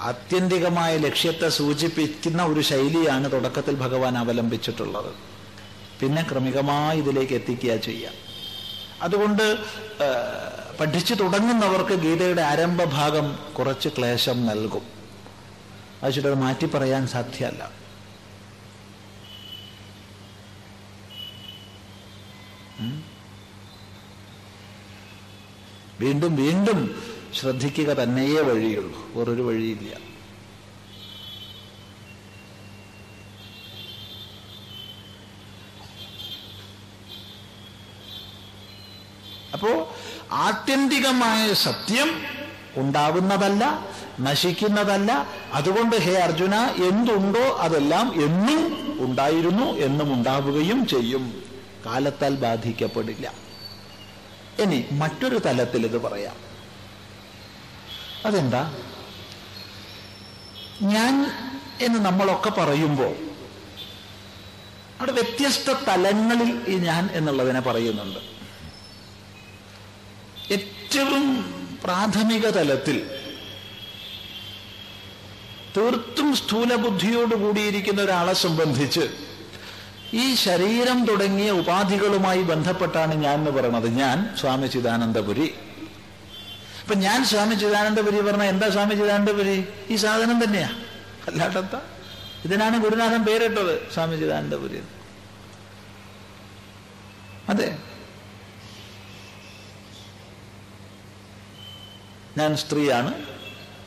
ആത്യന്തികമായ 0.00 0.96
ലക്ഷ്യത്തെ 0.96 1.48
സൂചിപ്പിക്കുന്ന 1.48 2.42
ഒരു 2.42 2.60
ശൈലിയാണ് 2.60 3.32
തുടക്കത്തിൽ 3.32 3.74
ഭഗവാൻ 3.74 4.18
അവലംബിച്ചിട്ടുള്ളത്. 4.18 5.14
പിന്നെ 6.00 6.26
ക്രമികമായി 6.32 6.98
ഇതിലേക്ക് 6.98 7.32
എത്തിക്കുക 7.32 7.76
ചെയ്യാം. 7.76 8.14
അതുകൊണ്ട് 9.02 9.56
പഠിച്ചു 10.80 11.14
തുടങ്ങുന്നവർക്ക് 11.14 11.94
ഗീതയുടെ 11.94 12.42
ആരംഭഭാഗം 12.42 13.38
കുറച്ച് 13.58 13.88
ക്ലേശം 13.88 14.46
നൽകും. 14.46 14.82
അത് 16.02 16.12
ചിലത് 16.12 16.34
മാറ്റി 16.34 16.66
പറയാൻ 16.66 17.06
സാധ്യമല്ല. 17.06 17.79
വീണ്ടും 26.00 26.36
വീണ്ടും 26.36 27.02
ശ്രദ്ധിക്കുക 27.34 27.86
തന്നെയേ 27.86 28.40
വഴിയുള്ളൂ. 28.40 29.06
വേറൊരു 29.14 29.42
വഴിയില്ല. 29.42 30.10
അപ്പോ 39.52 39.94
ആത്യന്തികമായ 40.32 41.52
സത്യം 41.52 42.22
ഉണ്ടാവുന്നതല്ല 42.76 43.86
നശിക്കുന്നതല്ല. 44.20 45.26
അതുകൊണ്ട് 45.52 45.96
ഹേ 45.96 46.14
അർജുന 46.14 46.54
എന്തുണ്ടോ 46.56 47.56
അതെല്ലാം 47.58 48.24
എന്നും 48.24 48.62
ഉണ്ടായിരുന്നു 49.04 49.66
എന്നും 49.72 50.14
ഉണ്ടാവുകയും 50.14 50.86
ചെയ്യും. 50.86 51.49
കാലത്താൽ 51.86 52.34
ബാധിക്കപ്പെടില്ല. 52.34 53.32
ഇനി 54.58 54.84
മറ്റൊരു 54.92 55.36
തലത്തിൽ 55.36 55.84
ഇത് 55.84 55.98
പറയാം. 55.98 56.36
അതെന്താ? 58.24 58.74
ഞാൻ 60.82 61.26
എന്ന് 61.80 61.98
നമ്മളൊക്കെ 61.98 62.50
പറയുമ്പോൾ 62.50 63.16
അവിടെ 64.98 65.12
വ്യത്യസ്ത 65.12 65.72
തലങ്ങളിൽ 65.72 66.64
ഈ 66.68 66.76
ഞാൻ 66.76 67.08
എന്നുള്ളതിനെ 67.12 67.60
പറയുന്നുണ്ട്. 67.60 68.18
ഏറ്റവും 70.52 71.54
പ്രാഥമിക 71.84 72.48
തലത്തിൽ 72.48 73.20
തീർത്തും 75.76 76.36
സ്ഥൂലബുദ്ധിയോട് 76.36 77.34
കൂടിയിരിക്കുന്ന 77.34 78.02
ഒരാളെ 78.02 78.32
സംബന്ധിച്ച് 78.32 79.29
ഈ 80.14 80.34
ശരീരം 80.34 81.06
തുടങ്ങിയ 81.06 81.50
ഉപാധികളുമായി 81.50 82.42
ബന്ധപ്പെട്ടാണ് 82.42 83.14
ഞാൻ 83.14 83.34
എന്ന് 83.34 83.50
പറയുന്നത് 83.50 83.88
ഞാൻ 83.88 84.36
സ്വാമി 84.40 84.66
ചിദാനന്ദപുരി. 84.66 85.54
അപ്പൊ 86.82 86.94
ഞാൻ 86.94 87.24
സ്വാമി 87.24 87.54
ചിദാനന്ദപുരി 87.54 88.20
പറഞ്ഞ 88.20 88.42
എന്താ 88.42 88.70
സ്വാമി 88.70 88.94
ചിദാനന്ദപുരി? 88.94 89.64
ഈ 89.90 89.96
സാധനം 89.96 90.44
തന്നെയാ. 90.44 90.68
അല്ലാട്ടെന്താ 91.28 91.80
ഇതിനാണ് 92.44 92.78
ഗുരുനാഥൻ 92.78 93.24
പേരിട്ടത് 93.24 93.92
സ്വാമി 93.94 94.16
ചിദാനന്ദപുരി. 94.16 94.82
അതെ. 97.48 97.78
ഞാൻ 102.38 102.56
സ്ത്രീയാണ് 102.56 103.24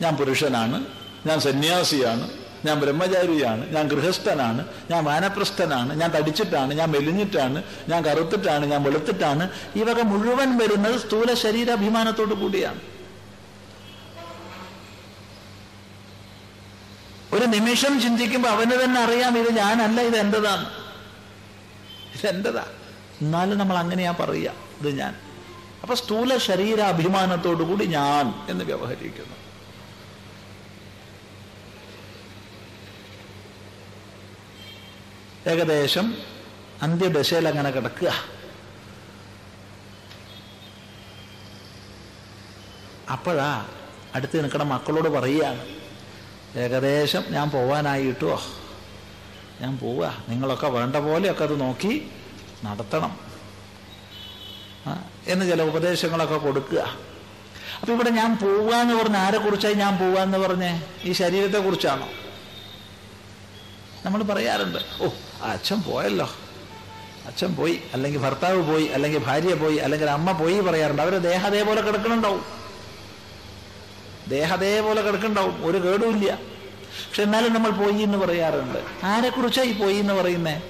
ഞാൻ 0.02 0.16
പുരുഷനാണ് 0.16 0.86
ഞാൻ 1.26 1.40
സന്യാസിയാണ് 1.40 2.43
ഞാൻ 2.66 2.80
ബ്രഹ്മചാരിയാണ് 2.80 3.64
ഞാൻ 3.76 3.88
ഗൃഹസ്ഥനാണ് 3.88 4.62
ഞാൻ 4.92 5.04
വാനപ്രസ്ഥനാണ് 5.04 6.00
ഞാൻ 6.00 6.12
തടിച്ചിട്ടാണ് 6.12 6.74
ഞാൻ 6.74 6.90
മെലിഞ്ഞിട്ടാണ് 6.92 7.64
ഞാൻ 7.90 8.06
കറുത്തിട്ടാണ് 8.06 8.66
ഞാൻ 8.66 8.84
വെളുത്തിട്ടാണ് 8.84 9.50
ഈ 9.76 9.84
വക 9.84 10.02
മുഴുവൻ 10.02 10.58
വരുന്നത് 10.58 10.98
സ്ഥൂല 11.08 11.34
ശരീരാഭിമാനത്തോടു 11.34 12.34
കൂടിയാണ്. 12.34 12.82
ഒരു 17.34 17.46
നിമിഷം 17.46 18.02
ചിന്തിക്കുമ്പോൾ 18.02 18.50
അവന് 18.50 18.76
തന്നെ 18.84 19.00
അറിയാം 19.02 19.38
ഇത് 19.38 19.52
ഞാനല്ല 19.56 20.02
ഇത് 20.02 20.18
എന്റേതാണ്. 20.18 20.66
ഇതെന്റതാ 22.16 22.66
എന്നാലും 23.22 23.58
നമ്മൾ 23.58 23.78
അങ്ങനെയാ 23.78 24.12
പറയുക 24.20 24.52
ഇത് 24.82 24.90
ഞാൻ. 25.00 25.14
അപ്പൊ 25.84 25.96
സ്ഥൂല 25.96 26.38
ശരീരാഭിമാനത്തോടു 26.38 27.64
കൂടി 27.64 27.86
ഞാൻ 27.86 28.34
എന്ന് 28.50 28.64
വ്യവഹരിക്കുന്നു. 28.66 29.33
ഏകദേശം 35.48 36.18
അന്ത്യദശയിൽ 36.82 37.48
അങ്ങനെ 37.48 37.72
കിടക്കുക. 37.72 38.14
അപ്പോഴാ 43.12 43.66
അടുത്ത് 44.16 44.44
നിൽക്കണ 44.44 44.64
മക്കളോട് 44.64 45.10
പറയുകയാണ് 45.10 45.66
ഏകദേശം 46.58 47.24
ഞാൻ 47.30 47.50
പോവാനായിട്ടോ? 47.50 48.42
ഞാൻ 49.62 49.78
പോവുക 49.78 50.24
നിങ്ങളൊക്കെ 50.30 50.68
വേണ്ട 50.68 50.96
പോലെയൊക്കെ 50.96 51.44
അത് 51.44 51.62
നോക്കി 51.62 52.12
നടത്തണം. 52.64 53.20
എന്ന് 55.28 55.50
ചില 55.50 55.64
ഉപദേശങ്ങളൊക്കെ 55.64 56.38
കൊടുക്കുക. 56.38 56.80
അപ്പൊ 57.82 57.94
ഇവിടെ 57.94 58.10
ഞാൻ 58.10 58.38
പോവുക 58.38 58.76
എന്ന് 58.76 58.94
പറഞ്ഞ 58.94 59.18
ആരെ 59.18 59.38
കുറിച്ചായി 59.38 59.74
ഞാൻ 59.74 59.98
പോവുക 59.98 60.20
എന്ന് 60.20 60.38
പറഞ്ഞേ? 60.38 60.84
ഈ 61.04 61.12
ശരീരത്തെ 61.12 61.60
കുറിച്ചാണോ 61.60 62.10
നമ്മൾ 64.06 64.24
പറയാറുണ്ട് 64.24 65.04
ഓ 65.04 65.08
അച്ഛൻ 65.44 65.82
പോയല്ലോ. 65.82 66.30
അച്ഛൻ 67.26 67.56
പോയി 67.56 67.80
അല്ലെങ്കിൽ 67.94 68.20
ഭർത്താവ് 68.20 68.62
പോയി 68.62 68.86
അല്ലെങ്കിൽ 68.86 69.20
ഭാര്യ 69.20 69.54
പോയി 69.54 69.76
അല്ലെങ്കിൽ 69.76 70.10
അമ്മ 70.10 70.32
പോയി 70.32 70.60
പറയാറുണ്ട്. 70.60 71.02
അവർ 71.02 71.18
ദേഹ 71.18 71.46
അതേപോലെ 71.46 71.82
കിടക്കണുണ്ടാവും. 71.82 72.46
ദേഹ 74.28 74.54
അതേപോലെ 74.54 75.02
കിടക്കണ്ടാവും 75.02 75.66
ഒരു 75.66 75.78
കേടുമില്ല. 75.78 76.36
പക്ഷെ 76.36 77.24
എന്നാലും 77.24 77.54
നമ്മൾ 77.54 77.70
പോയി 77.70 78.02
എന്ന് 78.02 78.18
പറയാറുണ്ട്. 78.18 79.06
ആരെ 79.06 79.30
ഈ 79.62 79.74
പോയി 79.74 79.96
എന്ന് 79.96 80.14
പറയുന്നേ? 80.14 80.62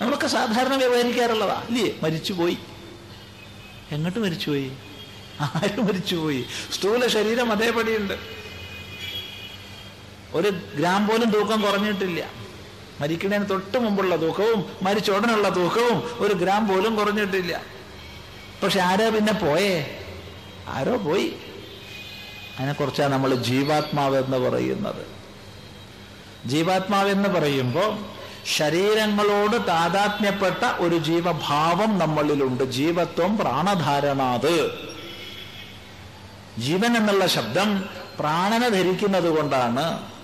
നമ്മളൊക്കെ 0.00 0.26
സാധാരണ 0.26 0.74
വ്യവഹരിക്കാറുള്ളതാ. 0.74 1.62
ഇല്ലേ? 1.68 1.92
മരിച്ചുപോയി. 2.02 2.58
എങ്ങോട്ട് 3.90 4.18
മരിച്ചുപോയി? 4.18 4.72
ആര് 5.40 5.80
മരിച്ചുപോയി. 5.80 6.44
സ്ഥൂല 6.72 7.06
ശരീരം 7.06 7.52
അതേപടിയുണ്ട്. 7.52 8.45
ഒരു 10.32 10.48
ഗ്രാം 10.48 11.08
പോലും 11.08 11.30
തൂക്കം 11.30 11.60
കുറഞ്ഞിട്ടില്ല. 11.62 12.30
മരിക്കുന്നതിന് 13.00 13.50
തൊട്ട് 13.50 13.78
മുമ്പുള്ള 13.78 14.22
തൂക്കവും 14.22 14.64
മരിച്ച 14.82 15.10
ഉടനുള്ള 15.10 15.56
തൂക്കവും 15.56 15.98
ഒരു 15.98 16.34
ഗ്രാം 16.34 16.68
പോലും 16.68 16.96
കുറഞ്ഞിട്ടില്ല. 16.96 17.62
പക്ഷെ 18.62 18.80
ആരോ 18.80 19.10
പിന്നെ 19.10 19.32
പോയേ? 19.32 20.04
ആരോ 20.68 20.96
പോയി. 20.96 21.36
അതിനെക്കുറിച്ചാണ് 22.58 23.12
നമ്മൾ 23.12 23.34
ജീവാത്മാവ് 23.34 24.24
എന്ന് 24.24 24.36
പറയുന്നത്. 24.36 25.06
ജീവാത്മാവ് 26.48 27.10
എന്ന് 27.10 27.28
പറയുമ്പോൾ 27.28 27.98
ശരീരങ്ങളോട് 28.56 29.66
താതാത്മ്യപ്പെട്ട 29.66 30.64
ഒരു 30.64 30.96
ജീവഭാവം 30.96 31.98
നമ്മളിലുണ്ട്. 31.98 32.64
ജീവത്വം 32.64 33.38
പ്രാണധാരണാത്. 33.38 34.86
ജീവൻ 36.58 36.96
എന്നുള്ള 36.96 37.26
ശബ്ദം 37.26 37.84
പ്രാണനെ 38.18 38.68
ധരിക്കുന്നത് 38.68 39.36
കൊണ്ടാണ് 39.36 40.15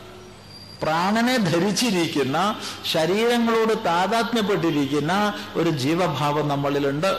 പ്രാണനെ 0.82 1.36
ധരിച്ചിരിക്കുന്ന 1.36 2.60
ശരീരങ്ങളോട് 2.92 3.84
താതാത്മ്യപ്പെട്ടിരിക്കുന്ന 3.84 5.34
ഒരു 5.54 5.70
ജീവഭാവം 5.70 6.48
നമ്മളിലുണ്ട്. 6.48 7.16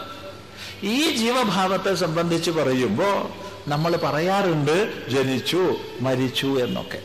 ഈ 0.84 1.16
ജീവഭാവത്തെ 1.16 1.96
സംബന്ധിച്ച് 1.96 2.52
പറയുമ്പോൾ 2.52 3.30
നമ്മൾ 3.70 3.96
പറയാറുണ്ട് 3.96 5.08
ജനിച്ചു 5.10 5.76
മരിച്ചു 6.00 6.48
എന്നൊക്കെ. 6.64 7.02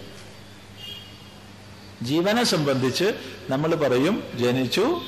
ജീവനെ 2.03 2.45
സംബന്ധിച്ച് 2.45 3.15
നമ്മൾ 3.51 3.75
പറയും 3.75 4.23
ജനിച്ചു 4.35 5.01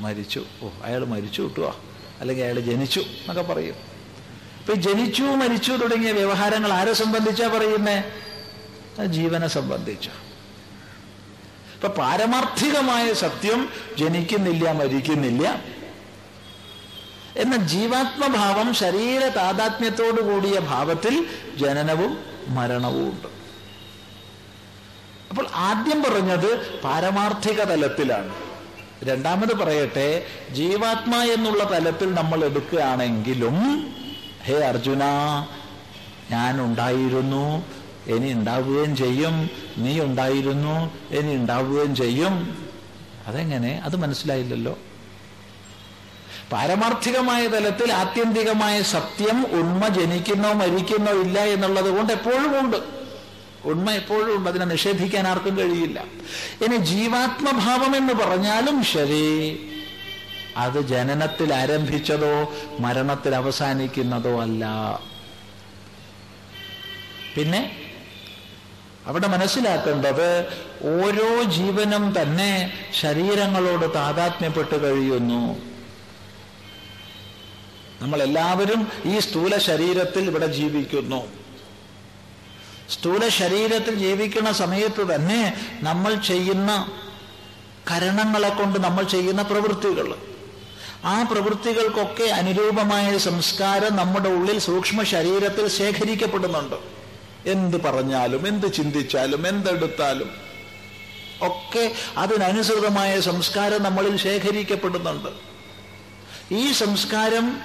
മരിച്ചു. 0.00 0.44
ഓ 0.62 0.68
അയാൾ 0.84 1.04
മരിച്ചു 1.04 1.42
കിട്ടുക 1.42 1.74
അല്ലെങ്കിൽ 2.20 2.44
അയാൾ 2.44 2.60
ജനിച്ചു 2.60 3.00
എന്നൊക്കെ 3.00 3.42
പറയും. 3.42 3.74
ഇപ്പൊ 4.60 4.74
ജനിച്ചു 4.74 5.22
മരിച്ചു 5.22 5.72
തുടങ്ങിയ 5.72 6.12
വ്യവഹാരങ്ങൾ 6.12 6.72
ആരെ 6.72 6.92
സംബന്ധിച്ചാ 6.92 7.48
പറയുന്നേ? 7.48 8.04
ജീവനെ 9.06 9.48
സംബന്ധിച്ച. 9.48 10.08
ഇപ്പൊ 11.80 11.88
പാരമാർത്ഥികമായ 11.88 13.12
സത്യം 13.12 13.60
ജനിക്കുന്നില്ല 13.98 14.72
മരിക്കുന്നില്ല. 14.72 15.44
എന്ന 17.36 17.56
ജീവാത്മഭാവം 17.56 18.74
ശരീര 18.74 19.22
താതാത്മ്യത്തോടു 19.28 20.20
കൂടിയ 20.20 20.58
ഭാവത്തിൽ 20.58 21.14
ജനനവും 21.60 22.12
മരണവും 22.48 23.06
ഉണ്ട്. 23.12 23.28
അപ്പോൾ 25.30 25.46
ആദ്യം 25.54 26.02
പറഞ്ഞത് 26.02 26.80
പാരമാർത്ഥിക 26.80 27.62
തലത്തിലാണ്. 27.62 28.30
രണ്ടാമത് 29.08 29.54
പറയട്ടെ 29.56 30.08
ജീവാത്മ 30.52 31.22
എന്നുള്ള 31.34 31.64
തലത്തിൽ 31.64 32.14
നമ്മൾ 32.14 32.44
എടുക്കുകയാണെങ്കിലും 32.44 33.56
ഹേ 34.46 34.58
അർജുന 34.70 35.04
ഞാൻ 36.30 36.54
ഉണ്ടായിരുന്നു 36.62 37.44
ഇനി 38.06 38.32
ഉണ്ടാവുകയും 38.32 38.96
ചെയ്യും. 38.96 39.50
നീ 39.78 40.00
ഉണ്ടായിരുന്നു 40.00 40.94
ഇനി 41.14 41.34
ഉണ്ടാവുകയും 41.34 41.96
ചെയ്യും. 41.96 42.64
അതെങ്ങനെ? 43.26 43.80
അത് 43.84 43.96
മനസ്സിലായില്ലല്ലോ. 43.96 44.78
പാരമാർത്ഥികമായ 46.52 47.46
തലത്തിൽ 47.46 47.92
ആത്യന്തികമായ 47.92 48.82
സത്യം 48.82 49.46
ഉണ്മ 49.46 49.88
ജനിക്കുന്നോ 49.88 50.52
മരിക്കുന്നോ 50.52 51.12
ഇല്ല 51.12 51.40
എന്നുള്ളത് 51.40 51.96
കൊണ്ട് 51.96 52.12
എപ്പോഴും 52.12 52.60
ഉണ്ട്. 52.60 52.76
ഉണ്മ 53.64 53.90
എപ്പോഴും 53.90 54.36
ഉണ്ട്. 54.36 54.50
അതിനെ 54.50 54.64
നിഷേധിക്കാൻ 54.64 55.28
ആർക്കും 55.28 55.58
കഴിയില്ല. 55.58 56.04
ഇനി 56.64 56.76
ജീവാത്മഭാവം 56.76 57.96
എന്ന് 57.96 58.12
പറഞ്ഞാലും 58.12 58.84
ശരി. 58.84 59.66
അത് 60.56 60.80
ജനനത്തിൽ 60.80 61.54
ആരംഭിച്ചതോ 61.54 62.54
മരണത്തിൽ 62.80 63.34
അവസാനിക്കുന്നതോ 63.34 64.40
അല്ല. 64.40 64.66
പിന്നെ 67.36 67.79
അവിടെ 69.06 69.26
മനസ്സിലാക്കേണ്ടത് 69.26 70.44
ഓരോ 70.82 71.42
ജീവനും 71.42 72.22
തന്നെ 72.22 72.72
ശരീരങ്ങളോട് 73.00 73.94
താതാത്മ്യപ്പെട്ട് 73.94 74.82
കഴിയുന്നു. 74.82 75.70
നമ്മളെല്ലാവരും 78.02 78.88
ഈ 79.04 79.18
സ്ഥൂല 79.18 79.58
ശരീരത്തിൽ 79.58 80.24
ഇവിടെ 80.24 80.46
ജീവിക്കുന്നു. 80.46 81.26
സ്ഥൂല 82.90 83.28
ശരീരത്തിൽ 83.28 83.94
ജീവിക്കുന്ന 83.94 84.52
സമയത്ത് 84.52 85.14
തന്നെ 85.14 85.68
നമ്മൾ 85.82 86.14
ചെയ്യുന്ന 86.14 86.92
കരണങ്ങളെ 87.90 88.48
കൊണ്ട് 88.48 88.78
നമ്മൾ 88.78 89.04
ചെയ്യുന്ന 89.04 89.42
പ്രവൃത്തികൾ. 89.42 90.14
ആ 91.04 91.22
പ്രവൃത്തികൾക്കൊക്കെ 91.22 92.24
അനുരൂപമായ 92.24 93.18
സംസ്കാരം 93.18 93.96
നമ്മുടെ 93.96 94.28
ഉള്ളിൽ 94.28 94.58
സൂക്ഷ്മ 94.58 95.02
ശരീരത്തിൽ 95.02 95.68
ശേഖരിക്കപ്പെടുന്നുണ്ട്. 95.68 96.99
എന്ത് 97.46 97.82
പറഞ്ഞാലും 97.82 98.46
എന്ത് 98.46 98.72
ചിന്തിച്ചാലും 98.72 99.48
എന്തെടുത്താലും. 99.48 100.30
ഒക്കെ 101.42 101.92
അതിനനുസൃതമായ 102.16 103.20
സംസ്കാരം 103.20 103.82
നമ്മളിൽ 103.82 104.16
ശേഖരിക്കപ്പെടുന്നുണ്ട്. 104.16 105.28
ഈ 106.54 106.72
സംസ്കാരം 106.72 107.60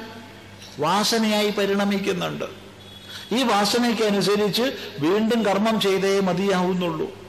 വാസനയായി 0.80 1.50
പരിണമിക്കുന്നുണ്ട്. 1.50 2.46
ഈ 3.32 3.44
വാസനയ്ക്ക് 3.44 4.04
അനുസരിച്ച് 4.04 4.62
വീണ്ടും 5.00 5.46
കർമ്മം 5.46 5.82
ചെയ്തേ 5.82 6.20
മതിയാവുന്നുള്ളൂ. 6.20 7.26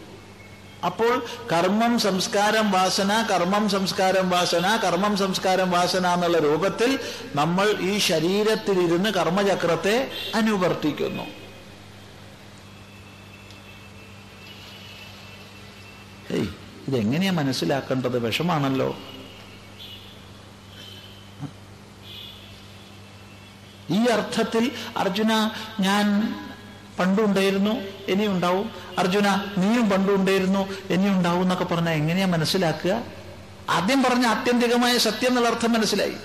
അപ്പോൾ 0.86 1.26
കർമ്മം 1.53 1.99
സംസ്കാരം 1.99 2.70
വാസന 2.70 3.26
കർമ്മം 3.30 3.68
സംസ്കാരം 3.68 4.30
വാസന 4.30 4.76
കർമ്മം 4.84 5.16
സംസ്കാരം 5.16 5.70
വാസന 5.70 6.07
എന്നുള്ള 6.07 6.38
രൂപത്തിൽ 6.38 6.99
നമ്മൾ 7.34 7.70
ഈ 7.80 7.99
ശരീരത്തിലിരുന്ന് 7.99 9.11
കർമ്മചക്രത്തെ 9.11 10.11
അനുവർത്തിക്കുന്നു. 10.34 11.45
ഇതെങ്ങനെയാ 16.89 17.32
മനസ്സിലാക്കേണ്ടത്? 17.32 18.18
വിഷമാണല്ലോ. 18.18 18.97
ഈ 23.91 24.07
അർത്ഥത്തിൽ 24.07 24.70
അർജുന 24.97 25.51
ഞാൻ 25.80 26.34
പണ്ടുണ്ടായിരുന്നു 26.99 27.70
ഇനി 28.09 28.26
ഉണ്ടാവും 28.26 28.70
അർജുന 28.99 29.28
നീയും 29.59 29.91
പണ്ടുണ്ടായിരുന്നു 29.91 30.93
ഇനി 30.93 31.09
ഉണ്ടാവും 31.09 31.43
എന്നൊക്കെ 31.43 31.64
പറഞ്ഞാൽ 31.64 31.93
എങ്ങനെയാ 31.93 32.26
മനസ്സിലാക്കുക? 32.26 33.03
ആദ്യം 33.70 34.03
പറഞ്ഞ 34.03 34.26
ആത്യന്തികമായ 34.26 34.99
സത്യം 34.99 35.28
എന്നുള്ള 35.28 35.49
അർത്ഥം 35.49 35.72
മനസ്സിലായി. 35.72 36.16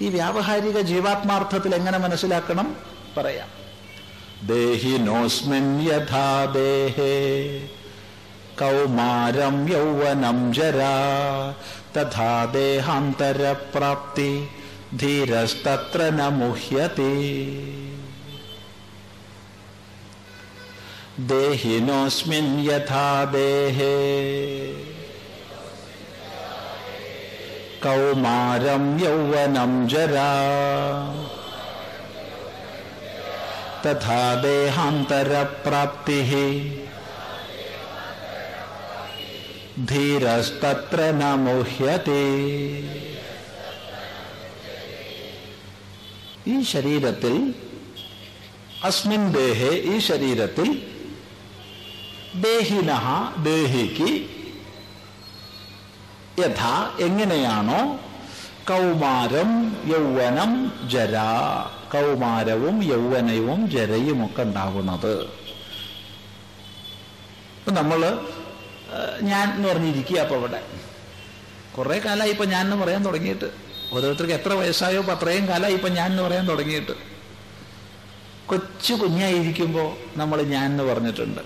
ഈ 0.00 0.08
വ്യാവഹാരിക 0.08 0.80
ജീവാത്മാർത്ഥത്തിൽ 0.80 1.74
എങ്ങനെ 1.74 1.98
മനസ്സിലാക്കണം? 1.98 2.76
പറയാം. 3.16 3.48
ദേഹിനോസ്മിൻ 4.46 5.80
യഥാ 5.82 6.44
ദേഹേ. 6.44 7.68
കൗമാരം 8.58 9.56
യൗവനം 9.70 10.38
ജരാ 10.52 10.94
തഥാ 11.96 12.30
ദേഹാന്തരപ്രാപ്തി 12.52 14.30
ധീരസ്തത്ര 14.96 16.02
ന 16.10 16.28
മുഹ്യത്തെ 16.36 17.12
ദേഹിനോസ്മിൻ 21.28 22.48
യഥാ 22.66 23.06
ദേഹേ 23.32 23.94
കൗമാരം 27.84 28.84
യൗവനം 29.00 29.72
ജരാ 29.88 30.30
തഥാ 33.84 34.22
ദേഹാന്തരപ്രാപ്തി 34.42 36.20
ധീരസ്തത്ര 39.84 41.00
നമോഹ്യത്തെ 41.10 41.44
മുഹ്യത്തെ 41.44 42.22
ഈ 46.46 46.62
ശരീരത്തിൽ 46.62 47.54
അസ്മിൻ 48.84 49.32
ദേഹേ 49.32 49.70
ഈ 49.94 49.98
ശരീരത്തിൽ 49.98 50.68
ദേഹിന 52.40 52.90
ദേഹിക്ക് 53.42 54.08
യഥാ 56.40 56.96
എങ്ങനെയാണോ 56.98 57.80
കൗമാരം 58.68 59.50
യൗവനം 59.86 60.72
ജര 60.88 61.16
കൗമാരവും 61.92 62.84
യൗവനവും 62.84 63.70
ജരയുമൊക്കെ 63.70 64.42
ഉണ്ടാകുന്നത്. 64.42 65.14
നമ്മൾ 67.72 68.18
ഞാൻ 69.22 69.56
എന്ന് 69.56 69.68
പറഞ്ഞിരിക്കുക 69.68 70.18
അപ്പൊ 70.18 70.36
അവിടെ 70.36 70.60
കുറേ 71.76 71.98
കാലമായി 71.98 72.30
ഇപ്പൊ 72.30 72.44
ഞാൻ 72.44 72.64
എന്ന് 72.64 72.76
പറയാൻ 72.76 73.04
തുടങ്ങിയിട്ട്. 73.04 73.50
ഓരോരുത്തർക്ക് 73.92 74.32
എത്ര 74.32 74.52
വയസ്സായോ 74.52 74.98
അപ്പൊ 74.98 75.12
അത്രയും 75.12 75.48
കാലമായി 75.48 75.74
ഇപ്പൊ 75.74 75.88
ഞാൻ 75.88 76.10
എന്ന് 76.10 76.22
പറയാൻ 76.22 76.48
തുടങ്ങിയിട്ട്. 76.48 76.92
കൊച്ചു 78.46 78.94
കുഞ്ഞായിരിക്കുമ്പോ 78.94 79.98
നമ്മൾ 80.16 80.42
ഞാൻ 80.42 80.64
എന്ന് 80.64 80.84
പറഞ്ഞിട്ടുണ്ട്. 80.84 81.40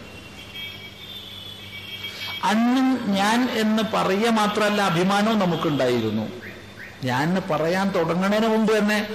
അന്നും 2.45 3.14
ഞാൻ 3.14 3.51
എന്ന് 3.51 3.82
പറയുക 3.95 4.28
മാത്രമല്ല 4.28 4.82
അഭിമാനവും 4.82 5.38
നമുക്കുണ്ടായിരുന്നു. 5.38 6.32
ഞാൻ 7.05 7.43
പറയാൻ 7.51 7.91
തുടങ്ങുന്നതിന് 7.91 8.47
മുമ്പ് 8.47 8.78
തന്നെ 8.78 9.09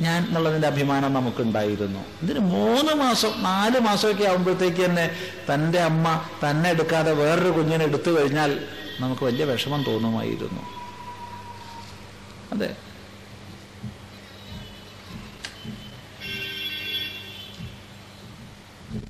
ഞാൻ 0.00 0.26
എന്നുള്ളതിന്റെ 0.26 0.68
അഭിമാനം 0.68 1.12
നമുക്കുണ്ടായിരുന്നു. 1.12 2.00
ഇതിന് 2.22 2.38
മൂന്ന് 2.38 2.92
മാസം 2.92 3.42
നാല് 3.42 3.78
മാസമൊക്കെ 3.80 4.24
ആകുമ്പോഴത്തേക്ക് 4.24 4.84
തന്നെ 4.84 5.10
തന്റെ 5.54 5.80
അമ്മ 5.80 6.20
തന്നെ 6.48 6.70
എടുക്കാതെ 6.70 7.12
വേറൊരു 7.12 7.48
കുഞ്ഞിനെ 7.48 7.84
എടുത്തു 7.84 8.10
കഴിഞ്ഞാൽ 8.10 8.68
നമുക്ക് 9.00 9.24
വലിയ 9.24 9.44
വിഷമം 9.44 9.82
തോന്നുമായിരുന്നു. 9.82 10.62
അതെ. 12.52 12.76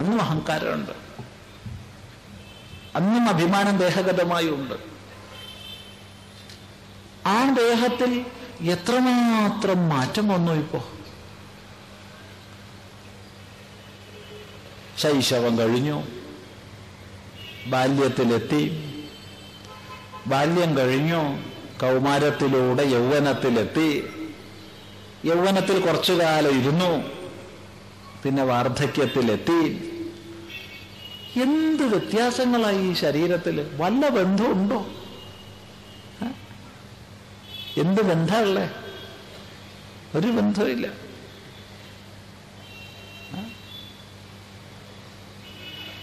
അന്നും 0.00 0.20
അഹങ്കാരമുണ്ട്. 0.20 0.92
അന്നും 2.96 3.28
അഭിമാനം 3.28 3.78
ദേഹഗതമായി 3.78 4.48
ഉണ്ട് 4.48 4.74
ആ 7.26 7.54
ദേഹത്തിൽ 7.54 8.26
എത്രമാത്രം 8.60 9.88
മാറ്റം 9.88 10.28
വന്നു 10.28 10.52
ഇപ്പോ? 10.52 10.84
ശൈശവം 14.98 15.58
കഴിഞ്ഞു. 15.58 16.02
ബാല്യത്തിലെത്തി. 17.66 18.92
ബാല്യം 20.26 20.76
കഴിഞ്ഞു. 20.76 21.38
കൗമാരത്തിലൂടെ 21.80 22.82
യൗവനത്തിലെത്തി. 22.82 24.04
യൗവനത്തിൽ 25.24 25.80
കുറച്ചു 25.80 26.12
കാലം 26.12 26.60
ഇരുന്നു. 26.60 27.10
പിന്നെ 28.22 28.42
വാർദ്ധക്യത്തിലെത്തി. 28.42 29.92
എന്ത് 31.42 31.82
വ്യത്യാസങ്ങളായി 31.82 32.78
ഈ 32.78 32.92
ശരീരത്തിൽ 32.92 33.76
വല്ല 33.76 34.08
ബന്ധമുണ്ടോ? 34.08 34.86
എന്ത് 37.82 38.00
ബന്ധമുള്ളേ 38.00 38.66
ഒരു 40.14 40.26
ബന്ധമില്ല? 40.26 40.86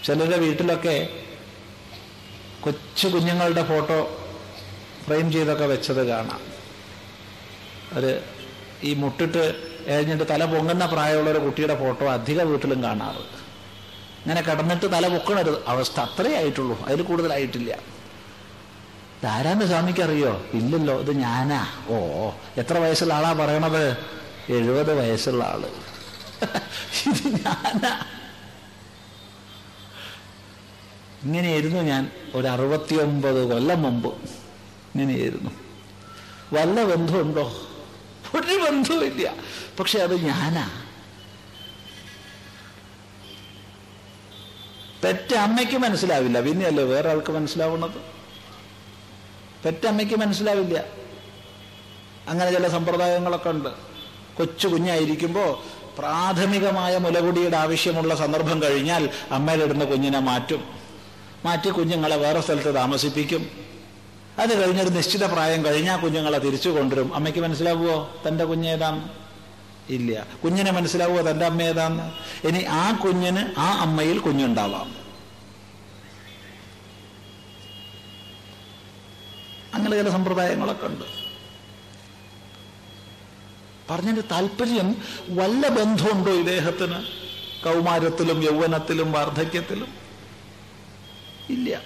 ചിലരുടെ 0.04 0.36
വീട്ടിലൊക്കെ 0.36 0.96
കൊച്ചു 2.64 3.06
കുഞ്ഞുങ്ങളുടെ 3.08 3.62
ഫോട്ടോ 3.68 3.98
ഫ്രെയിം 5.04 5.32
ചെയ്തൊക്കെ 5.32 5.64
വെച്ചത് 5.64 6.02
കാണാം. 6.08 6.42
ഒരു 7.98 8.20
ഈ 8.88 8.94
മുട്ടിട്ട് 8.94 9.42
എഴിഞ്ഞിട്ട് 9.86 10.24
തല 10.30 10.44
പൊങ്ങുന്ന 10.44 10.86
പ്രായമുള്ള 10.86 11.30
ഒരു 11.30 11.38
കുട്ടിയുടെ 11.38 11.76
ഫോട്ടോ 11.78 12.06
അധിക 12.12 12.42
വീട്ടിലും 12.42 12.82
കാണാറ്. 12.82 13.24
ഇങ്ങനെ 14.22 14.40
കിടന്നിട്ട് 14.40 14.86
തല 14.92 15.08
പൊക്കണൊരു 15.08 15.64
അവസ്ഥ 15.68 16.00
അത്രേ 16.00 16.32
ആയിട്ടുള്ളൂ. 16.36 16.76
അതിൽ 16.86 17.02
കൂടുതലായിട്ടില്ല. 17.02 17.72
ഇതാരാന്ന് 19.24 19.66
സ്വാമിക്ക് 19.66 20.00
അറിയോ? 20.00 20.46
ഇല്ലല്ലോ 20.52 21.00
ഇത് 21.00 21.12
ഞാനാ. 21.12 21.66
ഓ 21.88 22.30
എത്ര 22.56 22.78
വയസ്സുള്ള 22.78 23.14
ആളാ 23.14 23.32
പറയണത്? 23.32 23.96
എഴുപത് 24.48 24.94
വയസ്സുള്ള 24.94 25.44
ആൾ. 25.44 25.62
ഇത് 27.06 27.28
ഞാനാ. 27.28 28.06
ഇങ്ങനെയായിരുന്നു 31.22 31.80
ഞാൻ 31.80 32.10
ഒരു 32.34 32.46
അറുപത്തിയൊമ്പത് 32.46 33.52
കൊല്ലം 33.52 33.82
മുമ്പ്. 33.82 34.08
ഇങ്ങനെയായിരുന്നു. 34.94 35.50
വല്ല 36.52 36.84
ബന്ധമുണ്ടോ? 36.84 37.68
ഒരു 38.34 38.62
ബന്ധവുമില്ല. 38.64 39.34
പക്ഷെ 39.80 39.98
അത് 39.98 40.20
ഞാനാ. 40.20 40.70
പെറ്റ 45.04 45.34
അമ്മയ്ക്ക് 45.34 45.76
മനസ്സിലാവില്ല. 45.76 46.40
പിന്നെയല്ലേ 46.40 46.84
വേറെ 46.84 47.10
ആൾക്ക് 47.10 47.32
മനസ്സിലാവുന്നത്? 47.32 48.13
പെറ്റമ്മയ്ക്ക് 49.64 50.14
മനസ്സിലാവില്ല. 50.14 50.84
അങ്ങനെ 52.28 52.50
ചില 52.52 52.68
സമ്പ്രദായങ്ങളൊക്കെ 52.68 53.50
ഉണ്ട്. 53.50 53.68
കൊച്ചു 54.36 54.68
കുഞ്ഞായിരിക്കുമ്പോൾ 54.68 55.58
പ്രാഥമികമായ 55.98 56.98
മുലകുടിയുടെ 56.98 57.56
ആവശ്യമുള്ള 57.56 58.14
സന്ദർഭം 58.14 58.62
കഴിഞ്ഞാൽ 58.62 59.10
അമ്മയിലിടുന്ന 59.30 59.84
കുഞ്ഞിനെ 59.84 60.18
മാറ്റും. 60.18 60.64
മാറ്റി 61.44 61.70
കുഞ്ഞുങ്ങളെ 61.70 62.16
വേറെ 62.16 62.40
സ്ഥലത്ത് 62.40 62.74
താമസിപ്പിക്കും. 62.74 63.50
അത് 64.38 64.64
കഴിഞ്ഞൊരു 64.64 64.88
നിശ്ചിത 64.88 65.24
പ്രായം 65.24 65.64
കഴിഞ്ഞാൽ 65.64 66.00
കുഞ്ഞുങ്ങളെ 66.00 66.38
തിരിച്ചു 66.38 66.68
കൊണ്ടുവരും. 66.68 67.14
അമ്മയ്ക്ക് 67.14 67.40
മനസ്സിലാവുമോ 67.40 68.10
തന്റെ 68.28 68.44
കുഞ്ഞേതാന്ന് 68.44 69.04
ഇല്ല. 69.92 70.26
കുഞ്ഞിനെ 70.44 70.72
മനസ്സിലാവുമോ 70.72 71.30
തന്റെ 71.30 71.46
അമ്മ 71.46 71.62
ഏതാന്ന് 71.62 72.12
ഇനി 72.46 72.64
ആ 72.64 72.92
കുഞ്ഞിന് 72.92 73.60
ആ 73.60 73.78
അമ്മയിൽ 73.80 74.18
കുഞ്ഞുണ്ടാവാം. 74.18 75.03
അങ്ങനെ 79.74 79.96
ചില 79.96 80.10
സമ്പ്രദായങ്ങളൊക്കെ 80.10 80.86
ഉണ്ട്. 80.86 81.04
പറഞ്ഞതിന്റെ 83.90 84.22
താല്പര്യം 84.22 85.02
വല്ല 85.28 85.68
ബന്ധമുണ്ടോ 85.68 86.32
ഇദ്ദേഹത്തിന് 86.32 87.06
കൗമാരത്തിലും 87.64 88.42
യൗവനത്തിലും 88.42 89.12
വാർദ്ധക്യത്തിലും? 89.12 89.94
ഇല്ല. 91.50 91.80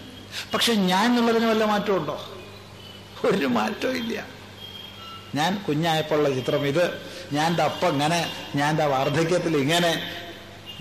പക്ഷെ 0.54 0.72
ഞാൻ 0.72 1.10
എന്നുള്ളതിന് 1.10 1.46
വല്ല 1.46 1.64
മാറ്റമുണ്ടോ? 1.64 2.34
ഒരു 3.24 3.46
മാറ്റവും 3.46 3.96
ഇല്ല. 3.96 4.26
ഞാൻ 5.34 5.64
കുഞ്ഞായപ്പോഴുള്ള 5.68 6.30
ചിത്രം 6.30 6.66
ഇത്. 6.66 7.02
ഞാൻ 7.32 7.54
ദാ 7.54 7.64
അപ്പം 7.64 7.88
ഇങ്ങനെ 7.88 8.32
ഞാൻ 8.54 8.76
വാർദ്ധക്യത്തിൽ 8.76 9.56
ഇങ്ങനെ. 9.56 10.12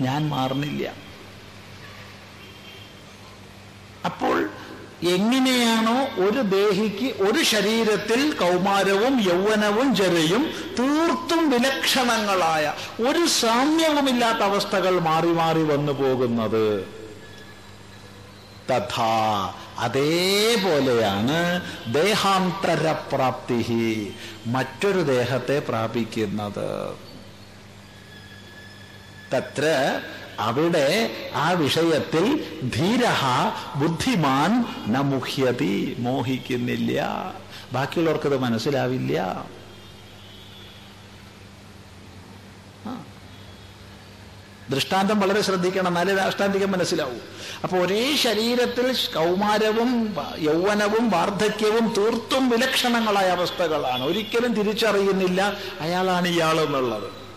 ഞാൻ 0.00 0.28
മാറുന്നില്ല. 0.28 0.92
അപ്പോൾ 4.04 4.50
എങ്ങനെയാണോ 5.02 5.98
ഒരു 6.26 6.40
ദേഹിക്ക് 6.40 7.08
ഒരു 7.22 7.42
ശരീരത്തിൽ 7.42 8.20
കൗമാരവും 8.40 9.14
യൗവനവും 9.22 9.88
ജരയും 9.96 10.42
തീർത്തും 10.78 11.50
വിലക്ഷണങ്ങളായ 11.50 12.74
ഒരു 13.08 13.26
സാമ്യവുമില്ലാത്ത 13.26 14.38
അവസ്ഥകൾ 14.38 15.00
മാറി 15.00 15.32
മാറി 15.40 15.62
വന്നു 15.62 15.92
പോകുന്നത്. 15.92 16.86
തഥാ 18.70 19.54
അതേപോലെയാണ് 19.78 21.38
ദേഹാന്തരപ്രാപ്തി 21.92 23.60
മറ്റൊരു 24.46 25.02
ദേഹത്തെ 25.14 25.58
പ്രാപിക്കുന്നത്. 25.58 26.70
തത്ര 29.34 29.64
അവിടെ 30.38 31.10
ആ 31.34 31.50
വിഷയത്തിൽ 31.50 32.44
ധീരഹ 32.76 33.24
ബുദ്ധിമാൻ 33.76 34.64
ന 34.92 35.00
മുഹ്യതി 35.00 35.96
മോഹിക്കുന്നില്ല. 35.98 37.02
ബാക്കിയുള്ളവർക്കത് 37.72 38.38
മനസ്സിലാവില്ല. 38.38 39.46
ദൃഷ്ടാന്തം 44.70 45.20
വളരെ 45.20 45.40
ശ്രദ്ധിക്കണം 45.40 45.86
എന്നാലേ 45.86 46.14
ദാഷ്ടാന്തികം 46.14 46.72
മനസ്സിലാവൂ. 46.72 47.14
അപ്പൊ 47.62 47.78
ഒരേ 47.78 48.16
ശരീരത്തിൽ 48.16 48.92
കൗമാരവും 48.92 50.16
യൗവനവും 50.38 51.10
വാർദ്ധക്യവും 51.10 51.94
തീർത്തും 51.98 52.50
വിലക്ഷണങ്ങളായ 52.50 53.28
അവസ്ഥകളാണ്. 53.28 54.02
ഒരിക്കലും 54.02 54.54
തിരിച്ചറിയുന്നില്ല 54.54 55.56
അയാളാണ് 55.80 56.28
ഇയാളെന്നുള്ളത്. 56.28 57.27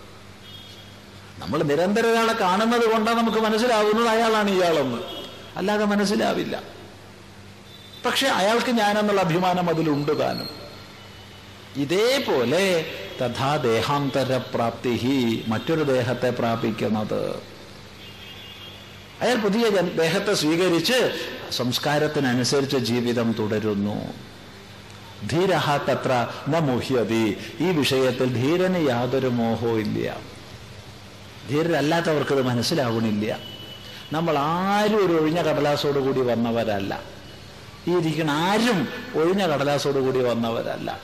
നമ്മൾ 1.41 1.63
നിരന്തരം 1.63 2.11
ഒരാളെ 2.11 2.33
കാണുന്നത് 2.33 2.91
കൊണ്ടാണ് 2.91 3.17
നമുക്ക് 3.17 3.37
മനസ്സിലാവുന്നത് 3.37 4.07
അയാളാണ് 4.07 4.49
ഇയാളെന്ന്. 4.49 4.97
അല്ലാതെ 5.55 5.85
മനസ്സിലാവില്ല. 5.85 6.61
പക്ഷെ 8.05 8.27
അയാൾക്ക് 8.27 8.71
ഞാനെന്നുള്ള 8.71 9.21
അഭിമാനം 9.21 9.69
അതിലുണ്ട് 9.69 10.19
താനും. 10.19 10.49
ഇതേപോലെ 11.75 12.85
തഥാ 13.21 13.57
ദേഹാന്തര 13.57 14.37
പ്രാപ്തി 14.37 15.43
മറ്റൊരു 15.47 15.83
ദേഹത്തെ 15.83 16.29
പ്രാപിക്കുന്നത്. 16.29 17.41
അയാൾ 19.21 19.35
പുതിയ 19.35 19.69
ദേഹത്തെ 19.79 20.33
സ്വീകരിച്ച് 20.33 21.19
സംസ്കാരത്തിനനുസരിച്ച് 21.51 22.77
ജീവിതം 22.77 23.35
തുടരുന്നു. 23.39 24.13
ധീരഹ 25.27 25.77
തത്ര 25.77 26.27
ന 26.49 26.59
മുഹ്യതി. 26.59 27.37
ഈ 27.59 27.71
വിഷയത്തിൽ 27.71 28.33
ധീരന് 28.33 28.89
യാതൊരു 28.89 29.27
മോഹവും 29.27 29.79
ഇല്ല. 29.79 30.31
ധീരരല്ലാത്തവർക്കത് 31.49 32.41
മനസ്സിലാവണില്ല. 32.41 33.39
നമ്മൾ 34.13 34.37
ആരും 34.39 35.05
ഒരു 35.05 35.13
ഒഴിഞ്ഞ 35.13 35.41
കടലാസോട് 35.41 35.99
കൂടി 35.99 36.21
വന്നവരല്ല. 36.21 37.03
ഈ 37.87 37.97
ഇരിക്കുന്ന 37.97 38.31
ആരും 38.31 38.87
ഒഴിഞ്ഞ 39.15 39.47
കടലാസോട് 39.47 39.99
കൂടി 39.99 40.19
വന്നവരല്ല. 40.19 40.99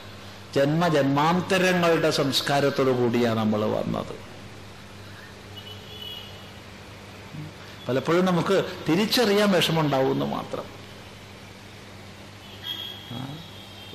ജന്മജന്മാന്തരങ്ങളുടെ 0.55 2.11
സംസ്കാരത്തോടു 2.11 2.89
കൂടിയാണ് 2.89 3.39
നമ്മൾ 3.39 3.65
വന്നത്. 3.65 4.27
പലപ്പോഴും 7.87 8.25
നമുക്ക് 8.25 8.65
തിരിച്ചറിയാൻ 8.89 9.51
വിഷമമുണ്ടാവുമെന്ന് 9.51 10.25
മാത്രം 10.25 10.77
ആ, 13.11 13.27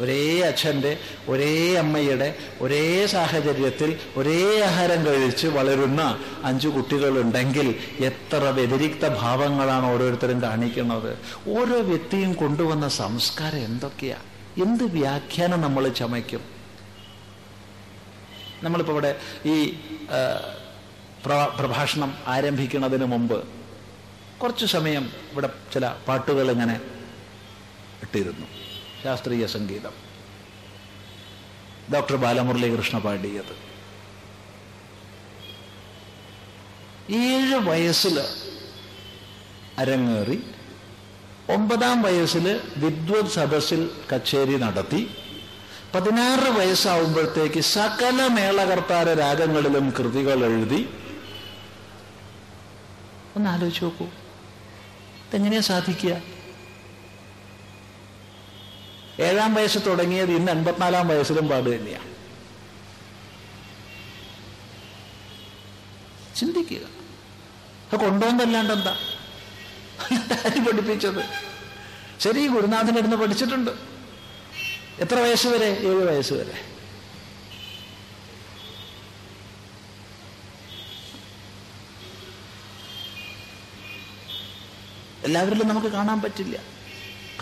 ഒരേ 0.03 0.41
അച്ഛന്റെ 0.49 0.93
ഒരേ 1.29 1.53
അമ്മയുടെ 1.83 2.29
ഒരേ 2.61 2.85
സാഹചര്യത്തിൽ 3.07 3.91
ഒരേ 4.17 4.41
ആഹാരം 4.69 5.01
കഴിച്ച് 5.07 5.47
വളരുന്ന 5.57 6.03
അഞ്ചു 6.45 6.69
കുട്ടികളുണ്ടെങ്കിൽ 6.69 7.69
എത്ര 8.11 8.43
വ്യതിരിക്ത 8.59 9.05
ഭാവങ്ങളാണ് 9.23 9.87
ഓരോരുത്തരും 9.93 10.39
കാണിക്കുന്നത്. 10.43 11.11
ഓരോ 11.57 11.79
വ്യക്തിയും 11.91 12.33
കൊണ്ടുവന്ന 12.43 12.89
സംസ്കാരം 13.03 13.65
എന്തൊക്കെയാണ് 13.71 14.29
എന്ത് 14.63 14.85
വ്യാഖ്യാനം 14.99 15.61
നമ്മൾ 15.61 15.85
ചമയ്ക്കും? 16.01 16.43
നമ്മളിപ്പോൾ 18.65 18.93
ഇവിടെ 18.93 19.13
ഈ 19.47 19.57
പ്രഭാഷണം 21.59 22.11
ആരംഭിക്കുന്നതിന് 22.27 23.07
മുമ്പ് 23.13 23.39
കുറച്ച് 24.41 24.67
സമയം 24.67 25.05
ഇവിടെ 25.33 25.49
ചില 25.73 25.85
പാട്ടുകൾ 26.09 26.47
ഇങ്ങനെ 26.51 26.77
ഇട്ടിരുന്നു. 28.05 28.47
ശാസ്ത്രീയ 29.05 29.47
സംഗീതം. 29.47 29.95
ഡോക്ടർ 31.95 32.17
ബാലമുരളീകൃഷ്ണ 32.17 32.99
പാടിയത്. 32.99 33.55
ഏഴ് 37.13 37.55
വയസ്സിൽ 37.55 38.21
അരങ്ങേറി 39.79 40.39
ഒമ്പതാം 41.53 42.03
വയസ്സിൽ 42.03 42.61
വിദ്വത് 42.77 43.31
സദസ്സിൽ 43.31 43.91
കച്ചേരി 44.13 44.57
നടത്തി 44.57 45.11
പതിനാറ് 45.95 46.51
വയസ്സാവുമ്പോഴത്തേക്ക് 46.59 47.61
സകല 47.61 48.27
മേളകർത്താര 48.27 49.09
രാഗങ്ങളിലും 49.15 49.91
കൃതികൾ 49.91 50.45
എഴുതി. 50.45 50.89
ഒന്ന് 53.37 53.51
ആലോചിച്ച് 53.51 53.85
നോക്കൂ. 53.85 54.05
ഇതെങ്ങനെയാ 55.27 55.61
സാധിക്കുക? 55.61 56.41
ഏഴാം 59.21 59.55
വയസ്സ് 59.55 59.79
തുടങ്ങിയത് 59.87 60.31
ഇന്ന് 60.31 60.53
എൺപത്തിനാലാം 60.53 61.09
വയസ്സിലും 61.09 61.49
പാട് 61.49 61.77
തന്നെയാണ് 61.77 62.13
ചിന്തിക്കുക. 66.37 66.87
അത് 67.93 68.01
കൊണ്ടുപോകുന്നല്ലാണ്ട് 68.01 68.73
എന്താ? 68.73 68.97
ആര് 70.13 70.67
പഠിപ്പിച്ചത്? 70.67 71.25
ശരി 72.21 72.47
ഗുരുനാഥന്റെ 72.47 73.01
അടുത്ത് 73.01 73.15
പഠിച്ചിട്ടുണ്ട്. 73.15 73.71
എത്ര 74.99 75.15
വയസ്സ് 75.15 75.47
വരെ? 75.47 75.67
ഏഴ് 75.67 76.09
വയസ്സ് 76.09 76.33
വരെ. 76.33 76.65
എല്ലാവരിലും 85.25 85.69
നമുക്ക് 85.69 85.87
കാണാൻ 85.87 86.21
പറ്റില്ല. 86.21 86.59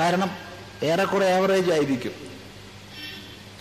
കാരണം 0.00 0.49
ഏറെക്കുറെ 0.82 1.32
ആവറേജ് 1.32 1.70
ആയിരിക്കും. 1.70 2.12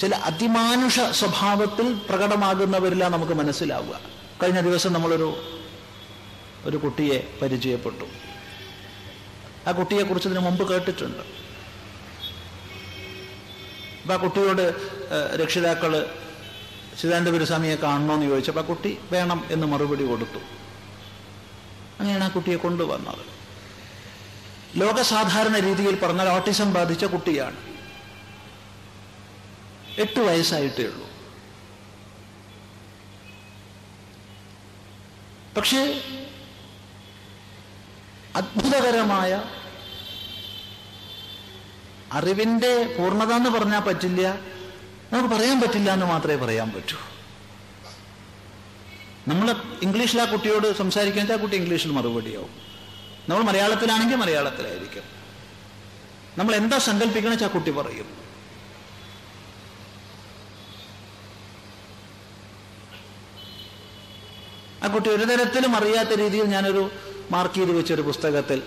ചില 0.02 0.16
അതിമാനുഷ 0.16 1.00
സ്വഭാവത്തിൽ 1.00 1.94
പ്രകടമാകുന്നവരിലാണ് 2.10 3.14
നമുക്ക് 3.14 3.34
മനസ്സിലാവുക. 3.34 4.00
കഴിഞ്ഞ 4.44 4.60
ദിവസം 4.62 4.94
നമ്മളൊരു 4.94 5.60
ഒരു 6.66 6.78
കുട്ടിയെ 6.78 7.38
പരിചയപ്പെട്ടു. 7.42 8.06
ആ 9.68 9.72
കുട്ടിയെക്കുറിച്ച് 9.72 10.30
ഇതിനു 10.30 10.40
മുമ്പ് 10.40 10.74
കേട്ടിട്ടുണ്ട്. 10.74 11.24
അപ്പൊ 14.02 14.14
ആ 14.14 14.18
കുട്ടിയോട് 14.18 14.76
രക്ഷിതാക്കൾ 15.44 16.10
കാണണോ 17.04 17.76
കാണണമെന്ന് 17.84 18.26
ചോദിച്ചപ്പോൾ 18.26 18.62
ആ 18.62 18.64
കുട്ടി 18.64 18.98
വേണം 19.12 19.46
എന്ന് 19.52 19.68
മറുപടി 19.68 20.06
കൊടുത്തു. 20.08 20.40
അങ്ങനെയാണ് 22.00 22.24
ആ 22.24 22.28
കുട്ടിയെ 22.28 22.56
കൊണ്ടുവന്നത്. 22.56 23.39
ലോകസാധാരണ 24.76 25.60
രീതിയിൽ 25.60 26.00
പറഞ്ഞാൽ 26.00 26.30
ഓട്ടിസം 26.30 26.74
ബാധിച്ച 26.74 27.06
കുട്ടിയാണ്. 27.06 27.56
എട്ട് 29.98 30.20
വയസ്സായിട്ടേ 30.20 30.84
ഉള്ളൂ. 30.84 31.10
പക്ഷേ 35.58 36.02
അത്ഭുതകരമായ 38.36 39.44
അറിവിന്റെ 42.12 42.96
പൂർണത 43.00 43.34
എന്ന് 43.34 43.50
പറഞ്ഞാൽ 43.50 43.80
പറ്റില്ല. 43.80 44.28
നമുക്ക് 45.14 45.36
പറയാൻ 45.36 45.62
പറ്റില്ല 45.62 45.92
എന്ന് 45.92 46.06
മാത്രമേ 46.06 46.36
പറയാൻ 46.36 46.72
പറ്റൂ. 46.72 46.98
നമ്മൾ 49.28 49.52
ഇംഗ്ലീഷിൽ 49.82 50.22
ആ 50.22 50.26
കുട്ടിയോട് 50.26 50.78
സംസാരിക്കാൻ 50.78 51.34
ആ 51.34 51.36
കുട്ടി 51.36 51.56
ഇംഗ്ലീഷിൽ 51.56 51.92
മറുപടിയാവും. 51.92 52.69
നമ്മൾ 53.30 53.44
മലയാളത്തിലാണെങ്കിൽ 53.44 54.16
മലയാളത്തിലായിരിക്കും. 54.16 55.04
നമ്മൾ 56.38 56.56
എന്താ 56.56 56.78
സങ്കല്പിക്കണ 56.78 57.30
വെച്ചാൽ 57.30 57.48
കുട്ടി 57.48 57.72
പറയും. 57.72 58.08
ആ 64.84 64.88
കുട്ടി 64.88 65.10
ഒരു 65.10 65.24
തരത്തിലും 65.24 65.76
അറിയാത്ത 65.76 66.10
രീതിയിൽ 66.20 66.46
ഞാനൊരു 66.46 66.92
മാർക്ക് 67.32 67.56
ചെയ്ത് 67.56 67.72
വെച്ചൊരു 67.72 68.02
പുസ്തകത്തിൽ 68.02 68.64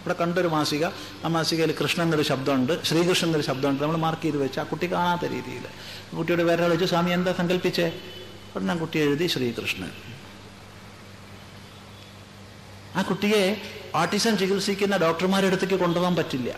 ഇവിടെ 0.00 0.14
കണ്ടൊരു 0.20 0.48
മാസിക. 0.48 0.84
ആ 1.24 1.28
മാസികയിൽ 1.28 1.72
കൃഷ്ണൻ 1.72 2.04
എന്നൊരു 2.04 2.22
ശബ്ദമുണ്ട് 2.22 2.84
ശ്രീകൃഷ്ണൻ 2.84 3.28
എന്നൊരു 3.28 3.46
ശബ്ദമുണ്ട്. 3.46 3.82
നമ്മൾ 3.82 3.96
മാർക്ക് 3.96 4.22
ചെയ്ത് 4.22 4.36
വെച്ച് 4.36 4.60
ആ 4.60 4.62
കുട്ടി 4.62 4.92
കാണാത്ത 4.92 5.32
രീതിയിൽ. 5.32 5.64
കുട്ടിയുടെ 6.16 6.42
വേറെ 6.42 6.68
വെച്ച് 6.68 6.84
സ്വാമി 6.84 7.10
എന്താ 7.10 7.32
സങ്കല്പിച്ചേ? 7.32 7.92
ഉടനെ 8.56 8.74
കുട്ടി 8.74 8.98
എഴുതി 8.98 9.26
ശ്രീകൃഷ്ണൻ. 9.26 9.90
ആ 12.96 13.02
കുട്ടിയെ 13.02 13.42
ഓട്ടിസം 13.94 14.38
ചികിത്സിക്കുന്ന 14.38 14.96
ഡോക്ടർമാരുടെ 14.96 15.46
അടുത്തേക്ക് 15.46 15.74
കൊണ്ടുപോകാൻ 15.74 16.16
പറ്റില്ല. 16.16 16.50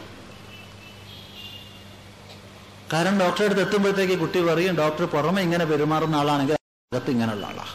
കാരണം 2.92 3.18
ഡോക്ടറെ 3.20 3.44
അടുത്ത് 3.44 3.60
എത്തുമ്പോഴത്തേക്ക് 3.60 4.18
കുട്ടി 4.18 4.40
പറയും 4.40 4.76
ഡോക്ടർ 4.76 5.04
പുറമെ 5.04 5.42
ഇങ്ങനെ 5.42 5.64
പെരുമാറുന്ന 5.64 6.16
ആളാണെങ്കിൽ 6.16 6.56
അകത്ത് 6.92 7.10
ഇങ്ങനെയുള്ള 7.10 7.46
ആളാണ് 7.46 7.74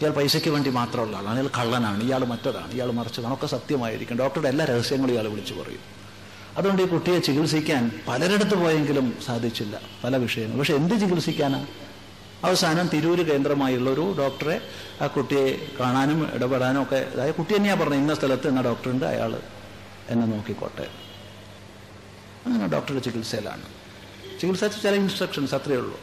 ഇയാൾ 0.00 0.10
പൈസയ്ക്ക് 0.10 0.50
വേണ്ടി 0.50 0.70
മാത്രമുള്ള 0.70 1.16
ആളാണ് 1.16 1.36
ഇയാൾ 1.38 1.50
കള്ളനാണ് 1.58 2.02
ഇയാൾ 2.02 2.24
മറ്റതാണ് 2.24 2.72
ഇയാൾ 2.72 2.90
മറിച്ചതാണ് 2.90 3.34
ഒക്കെ 3.34 3.46
സത്യമായിരിക്കും. 3.46 4.16
ഡോക്ടറുടെ 4.16 4.48
എല്ലാ 4.48 4.64
രഹസ്യങ്ങളും 4.64 5.12
ഇയാൾ 5.12 5.28
വിളിച്ചു 5.28 5.54
പറയും. 5.54 5.82
അതുകൊണ്ട് 6.58 6.82
ഈ 6.82 6.86
കുട്ടിയെ 6.86 7.18
ചികിത്സിക്കാൻ 7.18 8.00
പലരിടത്ത് 8.08 8.54
പോയെങ്കിലും 8.54 9.06
സാധിച്ചില്ല 9.26 9.80
പല 10.04 10.16
വിഷയങ്ങൾ 10.16 10.58
പക്ഷെ 10.58 10.74
എന്ത് 10.74 10.94
ചികിത്സിക്കാനാ? 11.00 11.60
അവസാനം 12.44 12.88
തിരൂര് 12.88 13.22
കേന്ദ്രമായുള്ള 13.30 13.90
ഒരു 13.90 14.14
ഡോക്ടറെ 14.18 14.60
ആ 15.02 15.06
കുട്ടിയെ 15.06 15.68
കാണാനും 15.80 16.34
ഇടപെടാനും 16.34 16.82
ഒക്കെ 16.82 17.10
അതായത് 17.12 17.34
കുട്ടി 17.34 17.56
തന്നെയാണ് 17.56 17.80
പറഞ്ഞത്. 17.80 17.98
ഇന്ന 17.98 18.14
സ്ഥലത്ത് 18.14 18.48
ഇന്ന 18.48 18.62
ഡോക്ടറുണ്ട് 18.62 19.04
അയാൾ 19.04 19.42
എന്നെ 20.08 20.26
നോക്കിക്കോട്ടെ. 20.26 20.86
അങ്ങനെ 22.46 22.66
ഡോക്ടറുടെ 22.66 23.00
ചികിത്സയിലാണ്. 23.00 23.62
ചികിത്സ 24.40 24.64
ചില 24.64 24.94
ഇൻസ്ട്രക്ഷൻസ് 24.94 25.54
അത്രയേ 25.54 25.78
ഉള്ളൂ. 25.78 25.98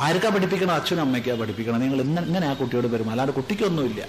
ആർക്കാ 0.00 0.28
പഠിപ്പിക്കണം 0.28 0.74
അച്ഛനും 0.74 1.02
അമ്മയ്ക്കാ 1.02 1.34
പഠിപ്പിക്കണം 1.34 1.80
നിങ്ങൾ 1.80 2.00
ഇന്ന് 2.00 2.22
ഇങ്ങനെ 2.22 2.46
ആ 2.46 2.54
കുട്ടിയോട് 2.54 2.86
വരും 2.86 3.10
അല്ലാണ്ട് 3.10 3.32
കുട്ടിക്കൊന്നുമില്ല. 3.32 4.08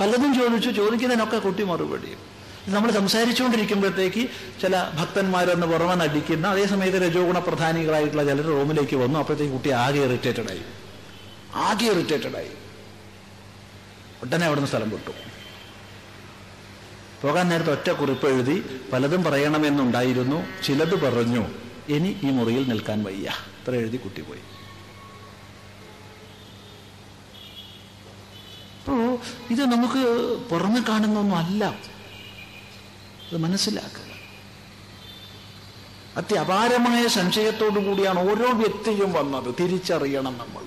പലതും 0.00 0.34
ചോദിച്ചു 0.34 0.70
ചോദിക്കുന്നതിനൊക്കെ 0.70 1.38
കുട്ടി 1.38 1.62
മറുപടിയും 1.62 2.31
നമ്മൾ 2.68 2.90
സംസാരിച്ചുകൊണ്ടിരിക്കുമ്പോഴത്തേക്ക് 2.90 4.28
ചില 4.62 4.90
ഭക്തന്മാരൊന്ന് 4.94 5.66
പുറമെ 5.66 5.94
നടിക്കുന്ന 5.94 6.46
അതേ 6.48 6.66
സമയത്ത് 6.66 6.98
രജോ 7.02 7.26
ഗുണ 7.26 7.38
പ്രധാനികളായിട്ടുള്ള 7.38 8.24
ചിലർ 8.24 8.44
റൂമിലേക്ക് 8.44 8.96
വന്നു. 8.96 9.18
അപ്പോഴത്തേക്ക് 9.18 9.52
കുട്ടി 9.52 9.70
ആകെ 9.70 10.00
ഇറിറ്റേറ്റഡായി 10.00 10.60
ആകെ 11.54 11.86
ഇറിറ്റേറ്റഡായി 11.86 12.50
ഉടനെ 14.22 14.46
അവിടുന്ന് 14.46 14.68
സ്ഥലം 14.68 14.90
വിട്ടു. 14.90 15.10
പോകാൻ 17.22 17.48
നേരത്തെ 17.48 17.72
ഒറ്റ 17.72 17.90
കുറിപ്പ് 17.90 18.26
എഴുതി 18.26 18.80
പലതും 18.92 19.24
പറയണമെന്നുണ്ടായിരുന്നു. 19.24 20.62
ചിലത് 20.62 21.00
പറഞ്ഞു. 21.02 21.46
ഇനി 21.88 22.16
ഈ 22.22 22.30
മുറിയിൽ 22.30 22.68
നിൽക്കാൻ 22.68 23.04
വയ്യ. 23.04 23.28
അത്ര 23.28 23.74
എഴുതി 23.74 23.96
കുട്ടി 23.96 24.22
പോയി. 24.22 24.40
ഇത് 29.50 29.60
നമുക്ക് 29.60 30.02
പുറമെ 30.50 30.80
കാണുന്നൊന്നും 30.88 31.36
അല്ല. 31.36 31.91
ഇത് 33.32 33.40
മനസ്സിലാക്കുക. 33.40 34.12
അത്യപാരമായ 36.16 37.08
സംശയത്തോടു 37.08 37.80
കൂടിയാണ് 37.80 38.30
ഓരോ 38.30 38.52
വ്യക്തിയും 38.52 39.12
വന്നത്. 39.12 39.54
തിരിച്ചറിയണം 39.60 40.38
നമ്മൾ. 40.38 40.62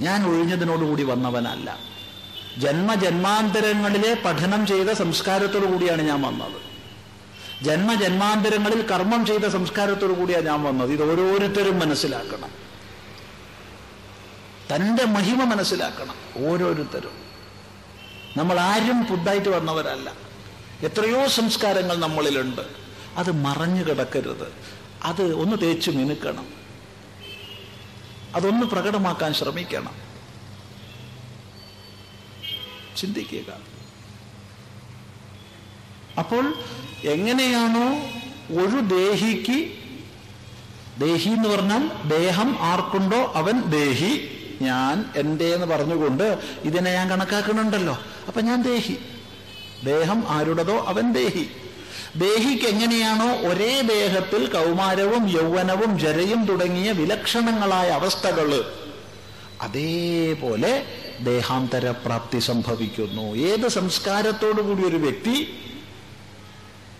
ഞാൻ 0.00 0.26
ഒഴിഞ്ഞതിനോടുകൂടി 0.26 1.02
വന്നവനല്ല. 1.02 1.78
ജന്മജന്മാന്തരങ്ങളിലെ 2.58 4.22
പഠനം 4.24 4.66
ചെയ്ത 4.66 4.88
സംസ്കാരത്തോടു 4.88 5.66
കൂടിയാണ് 5.66 6.02
ഞാൻ 6.02 6.22
വന്നത്. 6.22 6.70
ജന്മജന്മാന്തരങ്ങളിൽ 7.64 8.86
കർമ്മം 8.86 9.26
ചെയ്ത 9.26 9.44
സംസ്കാരത്തോടു 9.44 10.12
കൂടിയാണ് 10.12 10.46
ഞാൻ 10.46 10.62
വന്നത്. 10.62 10.92
ഇത് 10.92 11.12
ഓരോരുത്തരും 11.12 11.78
മനസ്സിലാക്കണം. 11.78 12.50
തന്റെ 14.74 15.04
മഹിമ 15.04 15.44
മനസ്സിലാക്കണം. 15.44 16.46
ഓരോരുത്തരും. 16.46 17.30
നമ്മൾ 18.36 18.60
ആരും 18.60 19.04
പുതുതായിട്ട് 19.04 19.48
വന്നവരല്ല. 19.48 20.29
എത്രയോ 20.82 21.28
സംസ്കാരങ്ങൾ 21.28 21.96
നമ്മളിലുണ്ട്. 21.96 22.60
അത് 23.16 23.32
മറഞ്ഞു 23.32 23.84
കിടക്കരുത്. 23.84 24.52
അത് 25.02 25.34
ഒന്ന് 25.34 25.56
തേച്ച് 25.62 25.90
മിനുക്കണം. 25.90 26.46
അതൊന്ന് 28.34 28.66
പ്രകടമാക്കാൻ 28.66 29.34
ശ്രമിക്കണം. 29.34 29.94
ചിന്തിക്കുക. 32.96 33.54
അപ്പോൾ 36.18 36.54
എങ്ങനെയാണോ 37.04 37.88
ഒരു 38.62 38.80
ദേഹിക്ക് 38.80 39.80
ദേഹി 41.00 41.28
എന്ന് 41.28 41.48
പറഞ്ഞാൽ 41.48 42.08
ദേഹം 42.08 42.56
ആർക്കുണ്ടോ 42.60 43.32
അവൻ 43.34 43.62
ദേഹി 43.62 44.36
ഞാൻ 44.62 45.10
എന്റെ 45.16 45.54
എന്ന് 45.54 45.66
പറഞ്ഞുകൊണ്ട് 45.66 46.38
ഇതിനെ 46.62 46.92
ഞാൻ 46.92 47.10
കണക്കാക്കുന്നുണ്ടല്ലോ. 47.10 47.98
അപ്പൊ 48.26 48.40
ഞാൻ 48.40 48.62
ദേഹി. 48.62 48.98
ദേഹം 49.84 50.24
ആരുടേതോ 50.28 50.84
അവൻ 50.86 51.12
ദേഹി. 51.12 51.50
ദേഹിക്ക് 52.16 52.64
എങ്ങനെയാണോ 52.64 53.32
ഒരേ 53.32 53.80
ദേഹത്തിൽ 53.80 54.46
കൗമാരവും 54.46 55.28
യൗവനവും 55.28 55.98
ജരയും 55.98 56.44
തുടങ്ങിയ 56.44 56.92
വിലക്ഷണങ്ങളായ 56.92 57.88
അവസ്ഥകൾ 57.88 58.64
അതേപോലെ 59.60 60.86
ദേഹാന്തര 61.20 61.90
പ്രാപ്തി 61.90 62.38
സംഭവിക്കുന്നു. 62.38 63.36
ഏത് 63.36 63.68
സംസ്കാരത്തോടു 63.68 64.62
കൂടി 64.62 64.82
ഒരു 64.84 64.96
വ്യക്തി 64.96 65.54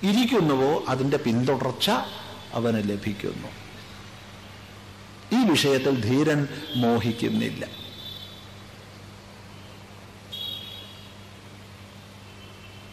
ഇരിക്കുന്നുവോ 0.03 0.85
അതിന്റെ 0.89 1.17
പിന്തുടർച്ച 1.17 1.91
അവന് 2.55 2.89
ലഭിക്കുന്നു. 2.91 3.49
ഈ 5.39 5.51
വിഷയത്തിൽ 5.51 6.01
ധീരൻ 6.01 6.49
മോഹിക്കുന്നില്ല. 6.77 7.80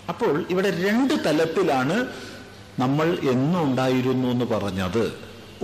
അപ്പോൾ 0.10 0.46
ഇവിടെ 0.50 0.72
രണ്ട് 0.72 1.14
തലത്തിലാണ് 1.26 2.08
നമ്മൾ 2.80 3.18
എന്നുണ്ടായിരുന്നു 3.32 4.28
എന്ന് 4.28 4.46
പറഞ്ഞത്. 4.46 5.20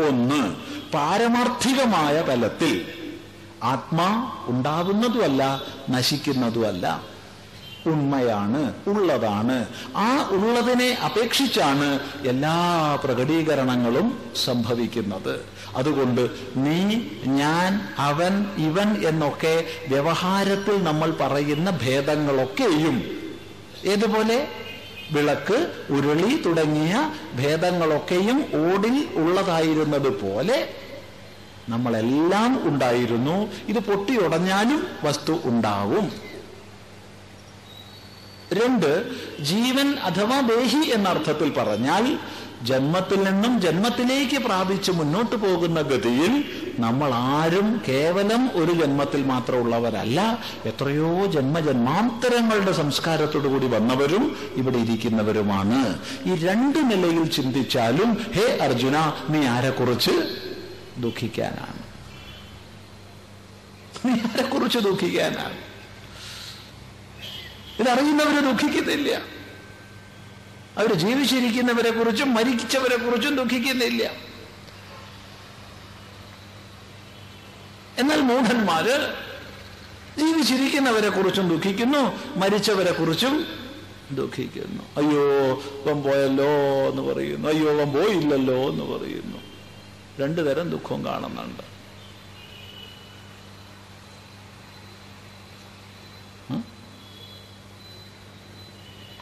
ഒന്ന് 0.07 0.55
പാരമാർത്ഥികമായ 0.93 2.21
തലത്തിൽ 2.21 2.85
ആത്മാ 3.63 4.31
ഉണ്ടാവുന്നതുമല്ല 4.47 5.61
നശിക്കുന്നതുമല്ല. 5.89 7.03
ഉണ്മയാണ് 7.85 8.73
ഉള്ളതാണ്. 8.87 9.67
ആ 9.95 10.27
ഉള്ളതിനെ 10.31 10.93
അപേക്ഷിച്ചാണ് 10.93 11.99
എല്ലാ 12.25 12.55
പ്രകടീകരണങ്ങളും 13.03 14.19
സംഭവിക്കുന്നത്. 14.45 15.45
അതുകൊണ്ട് 15.75 16.29
നീ 16.55 17.01
ഞാൻ 17.25 17.81
അവൻ 17.97 18.45
ഇവൻ 18.57 19.07
എന്നൊക്കെ 19.07 19.63
വ്യവഹാരത്തിൽ 19.89 20.83
നമ്മൾ 20.83 21.11
പറയുന്ന 21.11 21.69
ഭേദങ്ങളൊക്കെയും 21.69 23.22
ഏതുപോലെ? 23.85 24.47
വിളക്ക് 25.11 25.73
ഉരുളി 25.89 26.41
തുടങ്ങിയ 26.45 27.11
ഭേദങ്ങളൊക്കെയും 27.35 28.39
ഓടിൽ 28.53 29.07
ഉള്ളതായിരുന്നത് 29.15 30.09
പോലെ 30.21 30.69
നമ്മളെല്ലാം 31.69 32.67
ഉണ്ടായിരുന്നു. 32.67 33.51
ഇത് 33.67 33.79
പൊട്ടിയുടഞ്ഞാലും 33.79 34.87
വസ്തു 35.03 35.39
ഉണ്ടാവും. 35.45 36.11
രണ്ട് 38.53 38.89
ജീവൻ 39.41 39.93
അഥവാ 39.99 40.39
ദേഹി 40.39 40.89
എന്ന 40.89 41.09
അർത്ഥത്തിൽ 41.09 41.53
പറഞ്ഞാൽ 41.53 42.17
ജന്മത്തിൽ 42.63 43.23
നിന്നും 43.23 43.61
ജന്മത്തിലേക്ക് 43.61 44.37
പ്രാപിച്ച് 44.37 44.91
മുന്നോട്ട് 44.91 45.35
പോകുന്ന 45.35 45.81
ഗതിയിൽ 45.81 46.33
നമ്മൾ 46.79 47.13
ആരും 47.13 47.81
കേവലം 47.87 48.51
ഒരു 48.53 48.71
ജന്മത്തിൽ 48.71 49.23
മാത്രമുള്ളവരല്ല 49.23 50.39
എത്രയോ 50.65 51.25
ജന്മജന്മാന്തരങ്ങളുടെ 51.25 52.71
സംസ്കാരത്തോടു 52.71 53.47
കൂടി 53.47 53.67
വന്നവരും 53.67 54.37
ഇവിടെ 54.55 54.77
ഇരിക്കുന്നവരുമാണ്. 54.77 55.99
ഈ 56.25 56.35
രണ്ട് 56.35 56.79
നിലയിൽ 56.91 57.25
ചിന്തിച്ചാലും 57.25 58.09
ഹേ 58.35 58.57
അർജുന 58.61 58.97
നീ 59.29 59.45
ആരെക്കുറിച്ച് 59.45 60.11
ദുഃഖിക്കാനാണ്? 60.97 61.83
നീ 64.05 64.11
ആരെക്കുറിച്ച് 64.11 64.79
ദുഃഖിക്കാനാണ്? 64.79 65.59
ഇതറിയുന്നവര് 67.79 68.41
ദുഃഖിക്കുന്നില്ല. 68.43 69.32
അവർ 70.77 70.93
ജീവിച്ചിരിക്കുന്നവരെ 70.93 71.91
കുറിച്ചും 71.91 72.33
മരിച്ചവരെ 72.33 72.95
കുറിച്ചും 72.95 73.35
ദുഃഖിക്കുന്നില്ല. 73.35 74.03
എന്നാൽ 77.97 78.21
മൂഢന്മാര് 78.21 78.95
ജീവിച്ചിരിക്കുന്നവരെ 80.17 81.09
കുറിച്ചും 81.09 81.49
ദുഃഖിക്കുന്നു 81.49 82.01
മരിച്ചവരെ 82.39 82.91
കുറിച്ചും 82.91 83.45
ദുഃഖിക്കുന്നു. 84.11 84.83
അയ്യോ 84.97 85.53
ഇവൻ 85.53 86.03
പോയല്ലോ 86.03 86.45
എന്ന് 86.89 87.01
പറയുന്നു. 87.01 87.49
അയ്യോ 87.49 87.71
ഇവൻ 87.71 87.93
പോയില്ലല്ലോ 87.93 88.69
എന്ന് 88.69 88.83
പറയുന്നു. 88.83 89.37
രണ്ടു 90.19 90.41
തരം 90.41 90.69
ദുഃഖം 90.69 91.05
കാണുന്നുണ്ട്. 91.05 91.73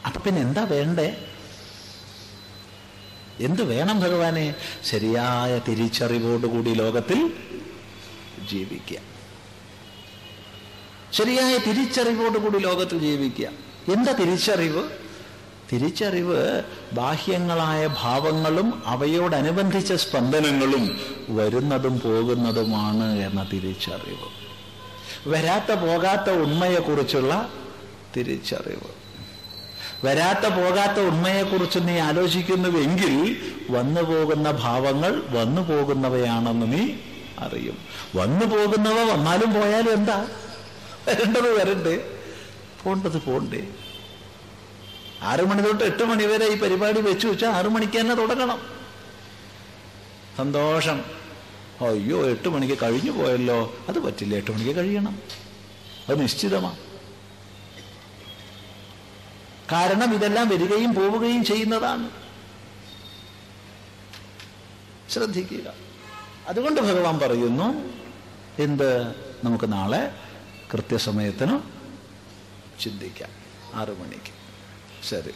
അപ്പൊ 0.06 0.20
പിന്നെ 0.20 0.40
എന്താ 0.40 0.64
വേണ്ടേ? 0.64 1.31
എന്ത് 3.40 3.62
വേണം 3.62 4.00
ഭഗവാനെ? 4.00 4.54
ശരിയായ 4.84 5.58
തിരിച്ചറിവോടുകൂടി 5.58 6.70
ലോകത്തിൽ 6.70 7.32
ജീവിക്കുക. 8.50 8.98
ശരിയായ 11.12 11.58
തിരിച്ചറിവോടുകൂടി 11.58 12.58
ലോകത്തിൽ 12.58 12.98
ജീവിക്കുക. 12.98 13.48
എന്താ 13.92 14.12
തിരിച്ചറിവ്? 14.12 14.90
തിരിച്ചറിവ് 15.72 16.62
ബാഹ്യങ്ങളായ 16.92 17.86
ഭാവങ്ങളും 17.86 18.82
അവയോടനുബന്ധിച്ച 18.86 19.92
സ്പന്ദനങ്ങളും 19.92 21.00
വരുന്നതും 21.28 22.00
പോകുന്നതുമാണ് 22.00 23.18
എന്ന 23.18 23.48
തിരിച്ചറിവ്. 23.52 24.42
വരാത്ത 25.28 25.72
പോകാത്ത 25.72 26.30
ഉണ്മയെക്കുറിച്ചുള്ള 26.30 27.48
തിരിച്ചറിവ്. 28.16 29.01
വരാത്ത 30.04 30.46
പോകാത്ത 30.46 31.00
ഉണ്മയെക്കുറിച്ച് 31.00 31.78
നീ 31.82 31.98
ആലോചിക്കുന്നുവെങ്കിൽ 31.98 33.36
വന്നു 33.70 34.00
പോകുന്ന 34.00 34.50
ഭാവങ്ങൾ 34.50 35.22
വന്നു 35.30 35.62
പോകുന്നവയാണെന്ന് 35.62 36.72
നീ 36.72 36.92
അറിയും. 37.38 37.78
വന്നു 38.16 38.46
പോകുന്നവ 38.46 39.02
വന്നാലും 39.12 39.54
പോയാലും 39.54 39.92
എന്താ? 39.92 40.28
വരേണ്ടത് 41.08 41.58
വരണ്ടേ? 41.58 42.18
പോണ്ടത് 42.84 43.22
പോണ്ടേ? 43.22 43.68
ആറു 45.22 45.44
മണി 45.44 45.62
തൊട്ട് 45.62 45.84
എട്ട് 45.84 46.02
മണി 46.02 46.24
വരെ 46.24 46.46
ഈ 46.46 46.58
പരിപാടി 46.58 47.00
വെച്ചു 47.00 47.26
വെച്ചാൽ 47.26 47.50
ആറു 47.50 47.68
മണിക്ക് 47.68 48.00
തന്നെ 48.00 48.14
തുടങ്ങണം. 48.14 48.62
സന്തോഷം. 50.36 51.04
അയ്യോ 51.80 52.26
എട്ട് 52.30 52.48
മണിക്ക് 52.48 52.78
കഴിഞ്ഞു 52.82 53.10
പോയല്ലോ. 53.10 53.74
അത് 53.88 53.98
പറ്റില്ല 53.98 54.34
എട്ട് 54.34 54.50
മണിക്ക് 54.50 54.76
കഴിയണം. 54.76 55.18
അത് 56.08 56.22
നിശ്ചിതമാണ് 56.22 56.91
കാരണം 59.72 60.14
ഇതെല്ലാം 60.14 60.48
വരികയും 60.48 60.94
പോവുകയും 60.94 61.44
ചെയ്യുന്നതാണ്. 61.44 62.10
ശ്രദ്ധിക്കുക. 65.10 65.72
അതുകൊണ്ട് 66.46 66.80
ഭഗവാൻ 66.80 67.18
പറയുന്നു 67.18 67.92
എന്ത്? 68.62 69.08
നമുക്ക് 69.44 69.72
നാളെ 69.72 70.14
കൃത്യസമയത്തിന് 70.72 71.58
ചിന്തിക്കാം. 72.80 73.30
ആറു 73.74 73.92
മണിക്ക്. 73.92 74.32
ശരി. 75.08 75.34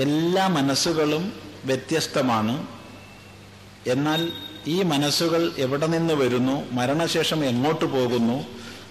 എല്ലാ 0.00 0.46
മനസ്സുകളും 0.46 1.42
വ്യത്യസ്തമാണ്. 1.64 2.81
എന്നാൽ 3.86 4.32
ഈ 4.66 4.82
മനസ്സുകൾ 4.82 5.52
എവിടെ 5.58 5.86
നിന്ന് 5.86 6.14
വരുന്നു? 6.14 6.70
മരണശേഷം 6.70 7.44
എങ്ങോട്ട് 7.44 7.84
പോകുന്നു? 7.84 8.44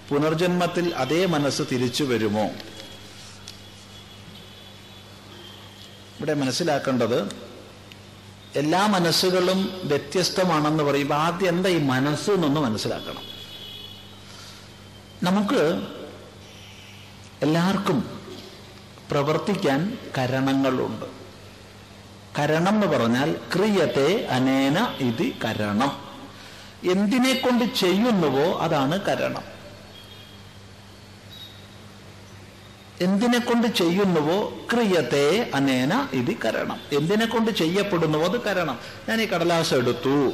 പുനർജന്മത്തിൽ 0.08 0.94
അതേ 0.94 1.26
മനസ്സ് 1.26 1.62
തിരിച്ചു 1.72 2.04
വരുമോ? 2.04 2.44
ഇവിടെ 6.18 6.34
മനസ്സിലാക്കേണ്ടത് 6.34 7.32
എല്ലാ 8.56 8.86
മനസ്സുകളും 8.86 9.80
വ്യത്യസ്തമാണെന്ന് 9.84 10.84
പറയുമ്പോൾ 10.84 11.14
ആദ്യം 11.14 11.48
എന്താ 11.48 11.70
ഈ 11.70 11.78
മനസ്സ് 11.78 12.30
എന്നൊന്ന് 12.30 12.60
മനസ്സിലാക്കണം. 12.60 13.22
നമുക്ക് 15.22 15.86
എല്ലാവർക്കും 17.42 18.20
പ്രവർത്തിക്കാൻ 19.10 19.98
കരണങ്ങളുണ്ട്. 20.18 21.21
കരണം 22.38 22.74
എന്ന് 22.74 22.86
പറഞ്ഞാൽ 22.86 23.36
ക്രിയത്തെ 23.56 24.26
അനേന 24.26 24.94
ഇത് 24.98 25.32
കരണം. 25.44 26.12
എന്തിനെ 26.90 27.34
കൊണ്ട് 27.34 27.64
ചെയ്യുന്നുവോ 27.64 28.60
അതാണ് 28.60 29.00
കരണം. 29.00 29.42
എന്തിനെ 33.00 33.38
കൊണ്ട് 33.38 33.66
ചെയ്യുന്നുവോ 33.66 34.52
ക്രിയത്തെ 34.72 35.50
അനേന 35.54 36.08
ഇത് 36.12 36.36
കരണം. 36.44 36.80
എന്തിനെ 36.92 37.26
കൊണ്ട് 37.26 37.50
ചെയ്യപ്പെടുന്നുവോ 37.50 38.24
അത് 38.24 38.40
കരണം. 38.40 38.78
ഞാൻ 39.08 39.22
ഈ 39.22 39.26
കടലാസ് 39.26 39.74
എടുത്തു. 39.74 40.32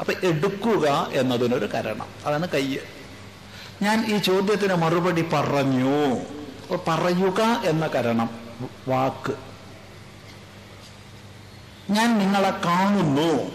അപ്പൊ 0.00 0.12
എടുക്കുക 0.24 1.08
എന്നതിനൊരു 1.12 1.66
കരണം. 1.66 2.06
അതാണ് 2.26 2.48
കയ്യ്. 2.48 2.78
ഞാൻ 3.82 4.14
ഈ 4.14 4.18
ചോദ്യത്തിന് 4.18 4.74
മറുപടി 4.74 5.22
പറഞ്ഞു. 5.22 6.20
പറയുക 6.88 7.62
എന്ന 7.64 7.86
കരണം. 7.86 8.30
വാക്ക്. 8.88 9.51
ഞാൻ 11.90 12.18
നിങ്ങളെ 12.18 12.50
കാണുന്നു. 12.50 13.50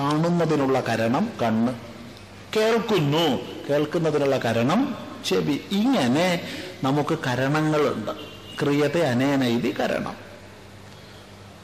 കാണുന്നതിനുള്ള 0.00 0.80
കരണം 0.80 1.30
കണ്ണ്. 1.42 1.72
കേൾക്കുന്നു. 2.56 3.38
കേൾക്കുന്നതിനുള്ള 3.70 4.38
കരണം 4.38 4.96
ചെവി. 5.24 5.60
ഇങ്ങനെ 5.72 6.48
നമുക്ക് 6.84 7.18
കരണങ്ങളുണ്ട്. 7.26 8.10
ക്രിയത്തെ 8.60 9.08
അനേനൈതി 9.08 9.74
കരണം. 9.80 10.24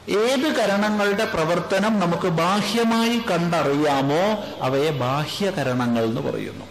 ഏത് 0.09 0.55
കരണങ്ങളുടെ 0.55 1.25
പ്രവർത്തനം 1.25 1.99
നമുക്ക് 1.99 2.27
ബാഹ്യമായി 2.27 3.17
കണ്ടറിയാമോ 3.17 4.43
അവയെ 4.61 4.89
ബാഹ്യകരണങ്ങൾ 4.89 6.03
എന്ന് 6.03 6.21
പറയുന്നു. 6.21 6.65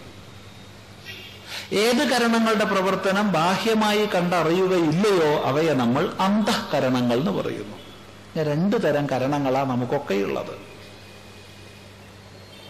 ഏത് 1.73 2.09
കരണങ്ങളുടെ 2.09 2.65
പ്രവർത്തനം 2.65 3.33
ബാഹ്യമായി 3.33 4.07
കണ്ടറിയുകയില്ലയോ 4.07 5.43
അവയെ 5.45 5.75
നമ്മൾ 5.75 6.13
അന്തഃകരണങ്ങൾ 6.21 7.17
എന്ന് 7.17 7.31
പറയുന്നു. 7.31 7.90
രണ്ടു 8.37 8.77
തരം 8.77 9.11
കരണങ്ങളാ 9.11 9.65
നമുക്കൊക്കെയുള്ളത്. 9.65 10.59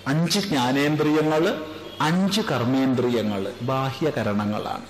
അഞ്ച് 0.07 0.41
ജ്ഞാനേന്ദ്രിയങ്ങൾ 0.41 1.65
അഞ്ച് 2.01 2.41
കർമ്മേന്ദ്രിയങ്ങൾ 2.41 3.53
ബാഹ്യകരണങ്ങളാണ്. 3.63 4.87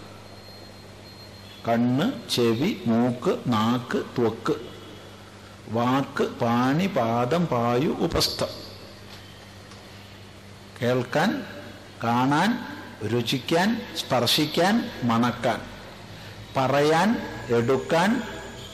കണ്ണ് 1.69 2.31
ചെവി 2.31 2.83
മൂക്ക് 2.87 3.39
നാക്ക് 3.47 3.99
ത്വക്ക് 3.99 4.55
വാക്ക് 5.69 6.25
പാണി 6.25 6.87
പാദം 6.87 7.47
പായു 7.47 7.89
ഉപസ്ഥം. 7.89 8.49
കേൾക്കാൻ 10.83 11.45
കാണാൻ 12.05 12.59
രുചിക്കാൻ 13.09 13.87
സ്പർശിക്കാൻ 13.97 14.91
മണക്കാൻ 15.05 15.61
പറയാൻ 16.57 17.17
എടുക്കാൻ 17.55 18.23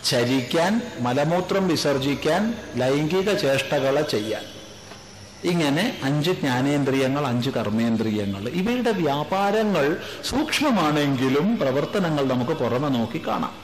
ചരിക്കാൻ 0.07 0.83
മലമൂത്രം 1.01 1.69
വിസർജിക്കാൻ 1.69 2.55
ലൈംഗിക 2.77 3.35
ചേഷ്ടകളെ 3.35 4.03
ചെയ്യാൻ. 4.03 4.45
ഇങ്ങനെ 5.45 6.01
അഞ്ച് 6.03 6.31
ജ്ഞാനേന്ദ്രിയങ്ങൾ 6.31 7.27
അഞ്ച് 7.27 7.51
കർമ്മേന്ദ്രിയങ്ങൾ. 7.51 8.49
ഇവയുടെ 8.49 8.91
വ്യാപാരങ്ങൾ 8.91 9.97
സൂക്ഷ്മമാണെങ്കിലും 10.25 11.59
പ്രവർത്തനങ്ങൾ 11.59 12.25
നമുക്ക് 12.29 12.53
പുറമെ 12.53 12.89
നോക്കി 12.89 13.23
കാണാം. 13.27 13.55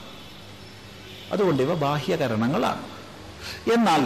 അതുകൊണ്ട് 1.31 1.63
ഇവ 1.63 1.73
ബാഹ്യകരണങ്ങളാണ്. 1.73 2.83
എന്നാൽ 3.73 4.01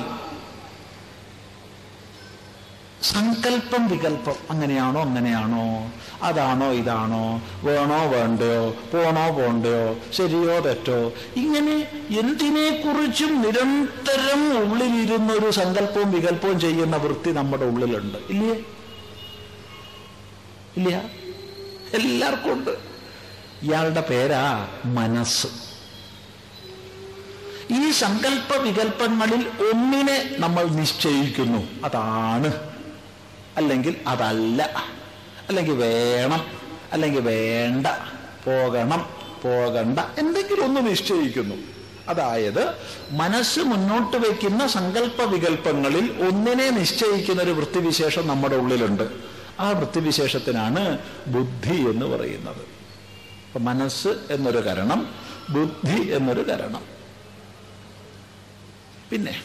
സങ്കല്പം 3.04 3.88
വികല്പം 3.88 4.36
അങ്ങനെയാണോ 4.50 5.02
അങ്ങനെയാണോ? 5.02 5.92
അതാണോ 6.22 6.72
ഇതാണോ? 6.72 7.42
വേണോ 7.64 8.08
വേണ്ടയോ? 8.08 8.70
പോണോ 8.70 9.30
പോണ്ടയോ? 9.32 9.96
ശരിയോ 10.14 10.60
തെറ്റോ? 10.60 11.12
ഇങ്ങനെ 11.36 11.88
എന്തിനെക്കുറിച്ചും 12.20 13.42
നിരന്തരം 13.42 14.58
ഉള്ളിലിരുന്ന 14.58 15.34
ഒരു 15.34 15.52
സങ്കല്പവും 15.52 16.12
വികല്പവും 16.12 16.60
ചെയ്യുന്ന 16.60 16.96
വൃത്തി 16.96 17.32
നമ്മുടെ 17.32 17.66
ഉള്ളിലുണ്ട്. 17.66 18.18
ഇല്ലേ? 18.30 18.56
ഇല്ല? 20.78 21.02
എല്ലാവർക്കും 21.94 22.54
ഉണ്ട്. 22.54 22.72
ഇയാളുടെ 23.64 24.02
പേരാ 24.02 24.68
മനസ്സ്. 24.86 25.48
ഈ 27.72 27.92
സങ്കല്പ 27.92 28.56
വികല്പങ്ങളിൽ 28.56 29.48
ഒന്നിനെ 29.48 30.36
നമ്മൾ 30.38 30.66
നിശ്ചയിക്കുന്നു. 30.66 31.68
അതാണ്. 31.84 32.54
അല്ലെങ്കിൽ 33.58 33.96
അതല്ല. 34.08 34.97
അല്ലെങ്കിൽ 35.50 35.76
വേണം 35.76 36.46
അല്ലെങ്കിൽ 36.94 37.20
വേണ്ട 37.20 37.88
പോകണം 38.46 39.10
പോകണ്ട 39.44 40.00
എന്തെങ്കിലും 40.18 40.64
ഒന്ന് 40.64 40.90
നിശ്ചയിക്കുന്നു. 40.90 41.56
അതായത് 42.08 42.74
മനസ്സ് 43.12 43.60
മുന്നോട്ട് 43.60 44.18
വയ്ക്കുന്ന 44.18 44.68
സങ്കല്പ 44.68 45.22
വികല്പങ്ങളിൽ 45.22 46.28
ഒന്നിനെ 46.28 46.70
നിശ്ചയിക്കുന്ന 46.70 47.42
ഒരു 47.42 47.52
വൃത്തിവിശേഷം 47.52 48.28
നമ്മുടെ 48.28 48.56
ഉള്ളിലുണ്ട്. 48.56 49.10
ആ 49.60 49.70
വൃത്തിവിശേഷത്തിനാണ് 49.70 51.00
ബുദ്ധി 51.28 51.76
എന്ന് 51.76 52.06
പറയുന്നത്. 52.06 52.78
മനസ്സ് 53.60 54.08
എന്നൊരു 54.32 54.58
കരണം 54.58 55.16
ബുദ്ധി 55.50 56.12
എന്നൊരു 56.12 56.42
കരണം. 56.42 56.84
പിന്നെ 59.12 59.42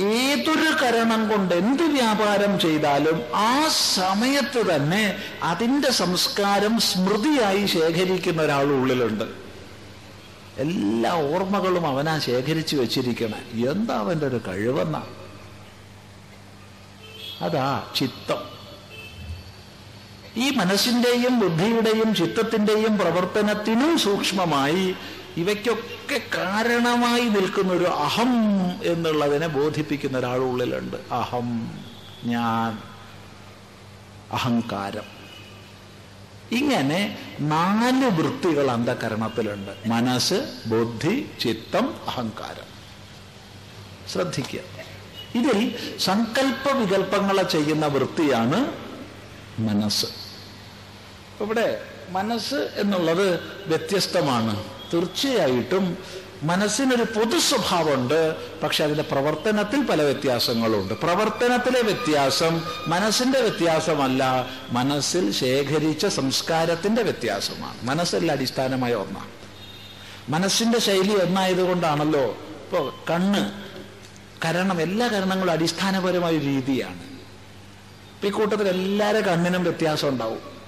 ഏതൊരു 0.00 0.84
കരണം 0.84 1.28
കൊണ്ട് 1.28 1.54
എന്ത് 1.54 1.82
വ്യാപാരം 1.82 2.60
ചെയ്താലും 2.60 3.22
ആ 3.34 3.68
സമയത്ത് 3.68 4.76
തന്നെ 4.76 5.22
അതിന്റെ 5.42 5.90
സംസ്കാരം 5.90 6.80
സ്മൃതിയായി 6.80 7.66
ശേഖരിക്കുന്ന 7.66 8.42
ഒരാൾ 8.42 8.64
ഉള്ളിലുണ്ട്. 8.64 9.24
എല്ലാ 10.58 11.12
ഓർമ്മകളും 11.12 11.86
അവനാ 11.86 12.18
ശേഖരിച്ചു 12.18 12.76
വെച്ചിരിക്കണം. 12.76 13.70
എന്താ 13.70 13.94
അവന്റെ 13.94 14.26
ഒരു 14.26 14.40
കഴിവെന്ന? 14.48 15.02
അതാ 17.40 17.82
ചിത്തം. 17.96 18.60
ഈ 20.36 20.50
മനസ്സിന്റെയും 20.50 21.40
ബുദ്ധിയുടെയും 21.40 22.14
ചിത്തത്തിന്റെയും 22.14 22.98
പ്രവർത്തനത്തിനും 22.98 23.98
സൂക്ഷ്മമായി 23.98 24.94
ഇവയ്ക്കൊക്കെ 25.36 26.22
കാരണമായി 26.36 27.20
നിൽക്കുന്ന 27.20 27.72
ഒരു 27.72 27.84
അഹം 27.84 28.28
എന്നുള്ളതിനെ 28.82 29.46
ബോധിപ്പിക്കുന്ന 29.46 30.18
ഒരാളുള്ളിലുണ്ട് 30.18 31.14
അഹം 31.14 31.70
ഞാൻ 32.24 32.82
അഹങ്കാരം. 34.32 35.20
ഇങ്ങനെ 36.52 37.18
നാല് 37.40 38.04
വൃത്തികൾ 38.04 38.70
അന്ധകരണത്തിലുണ്ട്. 38.70 39.88
മനസ്സ് 39.88 40.54
ബുദ്ധി 40.66 41.30
ചിത്തം 41.40 41.94
അഹങ്കാരം. 42.06 42.70
ശ്രദ്ധിക്കുക. 44.12 44.60
ഇതിൽ 45.34 45.76
സങ്കല്പ 45.98 46.76
വികല്പങ്ങളെ 46.76 47.42
ചെയ്യുന്ന 47.42 47.86
വൃത്തിയാണ് 47.86 48.72
മനസ്സ്. 49.58 50.06
ഇവിടെ 51.40 51.82
മനസ്സ് 52.10 52.54
എന്നുള്ളത് 52.54 53.40
വ്യത്യസ്തമാണ്. 53.66 54.79
തീർച്ചയായിട്ടും 54.92 55.98
മനസ്സിനൊരു 56.42 57.02
പൊതു 57.02 57.38
സ്വഭാവമുണ്ട് 57.38 58.36
പക്ഷെ 58.60 58.84
അതിന്റെ 58.84 59.02
പ്രവർത്തനത്തിൽ 59.02 59.82
പല 59.82 60.02
വ്യത്യാസങ്ങളുണ്ട്. 60.02 60.94
പ്രവർത്തനത്തിലെ 60.94 61.82
വ്യത്യാസം 61.82 62.62
മനസ്സിന്റെ 62.86 63.40
വ്യത്യാസമല്ല 63.40 64.46
മനസ്സിൽ 64.70 65.32
ശേഖരിച്ച 65.32 66.06
സംസ്കാരത്തിന്റെ 66.06 67.02
വ്യത്യാസമാണ്. 67.02 67.76
മനസ്സല്ല 67.82 68.32
അടിസ്ഥാനമായ 68.32 68.94
ഒന്നാണ്. 68.94 69.30
മനസ്സിന്റെ 70.28 70.78
ശൈലി 70.78 71.14
ഒന്നായതുകൊണ്ടാണല്ലോ 71.16 72.24
ഇപ്പോൾ 72.24 72.92
കണ്ണ് 73.10 73.70
കരണം 74.44 74.82
എല്ലാ 74.82 75.06
കരണങ്ങളും 75.06 75.52
അടിസ്ഥാനപരമായ 75.52 76.38
രീതിയാണ്. 76.38 77.02
ഇപ്പം 77.02 78.28
ഈ 78.28 78.30
കൂട്ടത്തിൽ 78.30 78.68
എല്ലാവരുടെ 78.68 79.26
കണ്ണിനും 79.26 79.62
വ്യത്യാസം 79.62 80.08
ഉണ്ടാവും. 80.08 80.59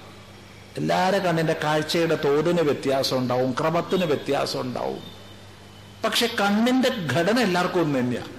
എല്ലാവരുടെ 0.77 1.23
കണ്ണിന്റെ 1.23 1.55
കാഴ്ചയുടെ 1.63 2.15
തോതിന് 2.15 2.61
വ്യത്യാസം 2.61 3.17
ഉണ്ടാവും 3.17 3.51
ക്രമത്തിന് 3.51 4.05
വ്യത്യാസം 4.05 4.61
ഉണ്ടാവും. 4.61 5.03
പക്ഷെ 6.03 6.27
കണ്ണിന്റെ 6.41 6.89
ഘടന 6.89 7.39
എല്ലാവർക്കും 7.39 7.81
ഒന്ന് 7.81 7.99
തന്നെയാണ് 7.99 8.29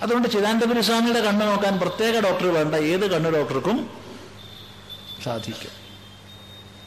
അതുകൊണ്ട് 0.00 0.28
ചിദാനന്ദപുരി 0.28 0.80
സ്വാമിയുടെ 0.80 1.20
കണ്ണ് 1.20 1.46
നോക്കാൻ 1.46 1.78
പ്രത്യേക 1.78 2.20
ഡോക്ടർ 2.20 2.46
വേണ്ട. 2.46 2.74
ഏത് 2.74 3.10
കണ്ണ് 3.10 3.30
ഡോക്ടർക്കും 3.30 3.90
സാധിക്കും. 5.24 5.70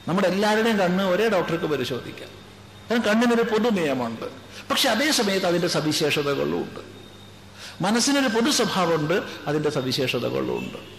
നമ്മുടെ 0.07 0.27
എല്ലാവരുടെയും 0.27 0.77
കണ്ണ് 0.77 1.03
ഒരേ 1.03 1.29
ഡോക്ടർക്ക് 1.29 1.65
പരിശോധിക്കാം. 1.65 2.29
കാരണം 2.91 3.03
കണ്ണിനൊരു 3.03 3.41
പൊതു 3.41 3.69
നിയമമുണ്ട്. 3.69 4.25
പക്ഷെ 4.69 4.89
അതേ 4.89 5.11
സമയത്ത് 5.11 5.45
അതിന്റെ 5.45 5.67
സവിശേഷതകളും 5.67 6.61
ഉണ്ട് 6.61 6.79
മനസ്സിനൊരു 7.81 8.27
പൊതു 8.27 8.51
സ്വഭാവമുണ്ട് 8.51 9.21
അതിന്റെ 9.47 9.69
സവിശേഷതകളും 9.69 10.57
ഉണ്ട് 10.57 10.94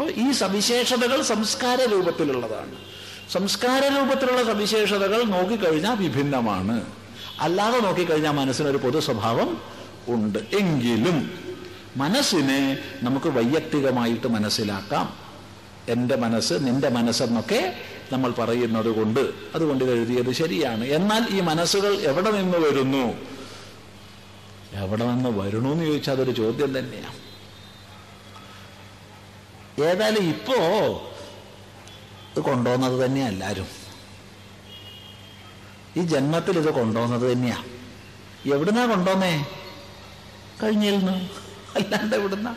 അപ്പോൾ 0.00 0.12
ഈ 0.12 0.32
സവിശേഷതകൾ 0.32 1.22
സംസ്കാര 1.22 1.84
രൂപത്തിലുള്ളതാണ്. 1.84 2.76
സംസ്കാര 3.32 3.88
രൂപത്തിലുള്ള 3.88 4.42
സവിശേഷതകൾ 4.42 5.22
നോക്കിക്കഴിഞ്ഞാൽ 5.22 5.96
വിഭിന്നമാണ്. 5.96 6.84
അല്ലാതെ 7.40 7.80
നോക്കിക്കഴിഞ്ഞാൽ 7.80 8.32
മനസ്സിനൊരു 8.32 8.76
പൊതു 8.76 8.98
സ്വഭാവം 8.98 9.60
ഉണ്ട്. 10.08 10.38
എങ്കിലും 10.38 11.30
മനസ്സിനെ 11.96 12.78
നമുക്ക് 13.02 13.26
വൈയക്തികമായിട്ട് 13.26 14.26
മനസ്സിലാക്കാം. 14.26 15.16
എന്റെ 15.88 16.16
മനസ്സ് 16.16 16.54
നിന്റെ 16.54 16.88
മനസ്സെന്നൊക്കെ 16.88 17.76
നമ്മൾ 18.12 18.30
പറയുന്നത് 18.30 18.88
കൊണ്ട് 18.88 19.30
അതുകൊണ്ട് 19.54 19.84
എഴുതിയത് 19.84 20.32
ശരിയാണ്. 20.32 20.84
എന്നാൽ 20.84 21.26
ഈ 21.30 21.40
മനസ്സുകൾ 21.40 21.94
എവിടെ 21.94 22.30
നിന്ന് 22.30 22.58
വരുന്നു? 22.58 23.14
എവിടെ 24.72 25.04
നിന്ന് 25.04 25.30
വരണു 25.30 25.68
എന്ന് 25.68 25.84
ചോദിച്ചാൽ 25.84 26.12
അതൊരു 26.12 26.30
ചോദ്യം 26.30 26.78
തന്നെയാണ്. 26.78 27.29
ഏതായാലും 29.84 30.22
ഇപ്പോ 30.22 30.54
ഇത് 32.36 32.40
കൊണ്ടുപോകുന്നത് 32.40 33.04
തന്നെയാ 33.04 33.28
എല്ലാവരും 33.28 33.80
ഈ 35.96 36.00
ജന്മത്തിൽ 36.00 36.58
ഇത് 36.58 36.70
കൊണ്ടുപോകുന്നത് 36.70 37.32
തന്നെയാ. 37.32 37.64
എവിടുന്നാ 38.54 38.86
കൊണ്ടുവന്നേ? 38.86 39.46
കഴിഞ്ഞിരുന്നു 40.62 41.12
അല്ലാണ്ട് 41.74 42.16
എവിടുന്ന? 42.16 42.56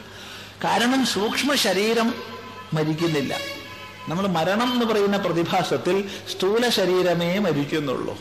കാരണം 0.64 1.06
സൂക്ഷ്മ 1.06 1.56
ശരീരം 1.56 2.14
മരിക്കുന്നില്ല. 2.74 3.38
നമ്മൾ 4.08 4.28
മരണം 4.28 4.74
എന്ന് 4.74 4.86
പറയുന്ന 4.86 5.18
പ്രതിഭാസത്തിൽ 5.18 6.10
സ്ഥൂല 6.32 6.70
ശരീരമേ 6.70 7.40
മരിക്കുന്നുള്ളൂ. 7.40 8.18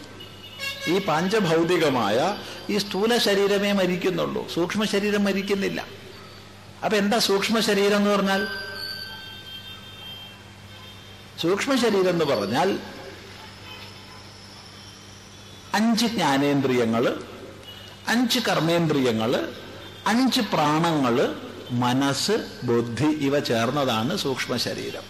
ഈ 0.87 0.99
പാഞ്ചഭൗതികമായ 0.99 2.37
ഈ 2.71 2.79
സ്ഥൂല 2.79 3.17
ശരീരമേ 3.17 3.73
മരിക്കുന്നുള്ളൂ. 3.73 4.49
സൂക്ഷ്മ 4.49 4.85
ശരീരം 4.85 5.25
മരിക്കുന്നില്ല. 5.25 5.87
അപ്പൊ 6.85 6.99
എന്താ 6.99 7.19
സൂക്ഷ്മ 7.19 7.61
ശരീരം 7.61 7.97
എന്ന് 7.97 8.11
പറഞ്ഞാൽ? 8.11 8.72
സൂക്ഷ്മ 11.43 11.73
ശരീരം 11.75 12.09
എന്ന് 12.09 12.25
പറഞ്ഞാൽ 12.25 12.69
അഞ്ച് 15.75 16.07
ജ്ഞാനേന്ദ്രിയങ്ങൾ 16.07 17.05
അഞ്ച് 18.07 18.39
കർമ്മേന്ദ്രിയങ്ങൾ 18.41 19.33
അഞ്ച് 20.07 20.41
പ്രാണങ്ങൾ 20.53 21.17
മനസ്സ് 21.85 22.37
ബുദ്ധി 22.63 23.09
ഇവ 23.27 23.39
ചേർന്നതാണ് 23.41 24.17
സൂക്ഷ്മ 24.17 24.57
ശരീരം 24.57 25.05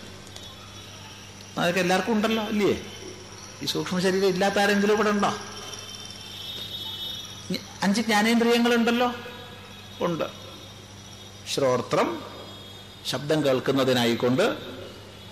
അതൊക്കെ 1.57 1.81
എല്ലാവർക്കും 1.81 2.13
ഉണ്ടല്ലോ 2.13 2.45
ഇല്ലേ 2.49 2.75
ഈ 3.63 3.67
സൂക്ഷ്മ 3.67 3.99
ശരീരം 4.01 4.29
ഇല്ലാത്ത 4.29 4.59
ആരെങ്കിലും 4.59 4.95
ഇവിടെ 4.95 5.11
ഉണ്ടോ? 5.11 5.31
അഞ്ച് 7.83 8.01
ജ്ഞാനേന്ദ്രിയങ്ങളുണ്ടല്ലോ? 8.01 9.09
ഉണ്ട്. 10.01 10.27
ശ്രോത്രം 11.53 12.09
ശബ്ദം 13.07 13.39
കേൾക്കുന്നതിനായിക്കൊണ്ട് 13.47 14.45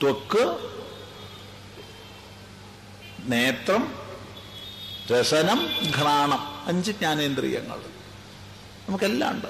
ത്വക്ക് 0.01 0.45
നേത്രം 3.25 3.95
രസനം 5.13 5.69
ഘ്രാണം 5.99 6.67
അഞ്ച് 6.67 6.91
ജ്ഞാനേന്ദ്രിയങ്ങൾ. 6.91 7.79
നമുക്കെല്ലാം 8.89 9.31
ഉണ്ട് 9.31 9.47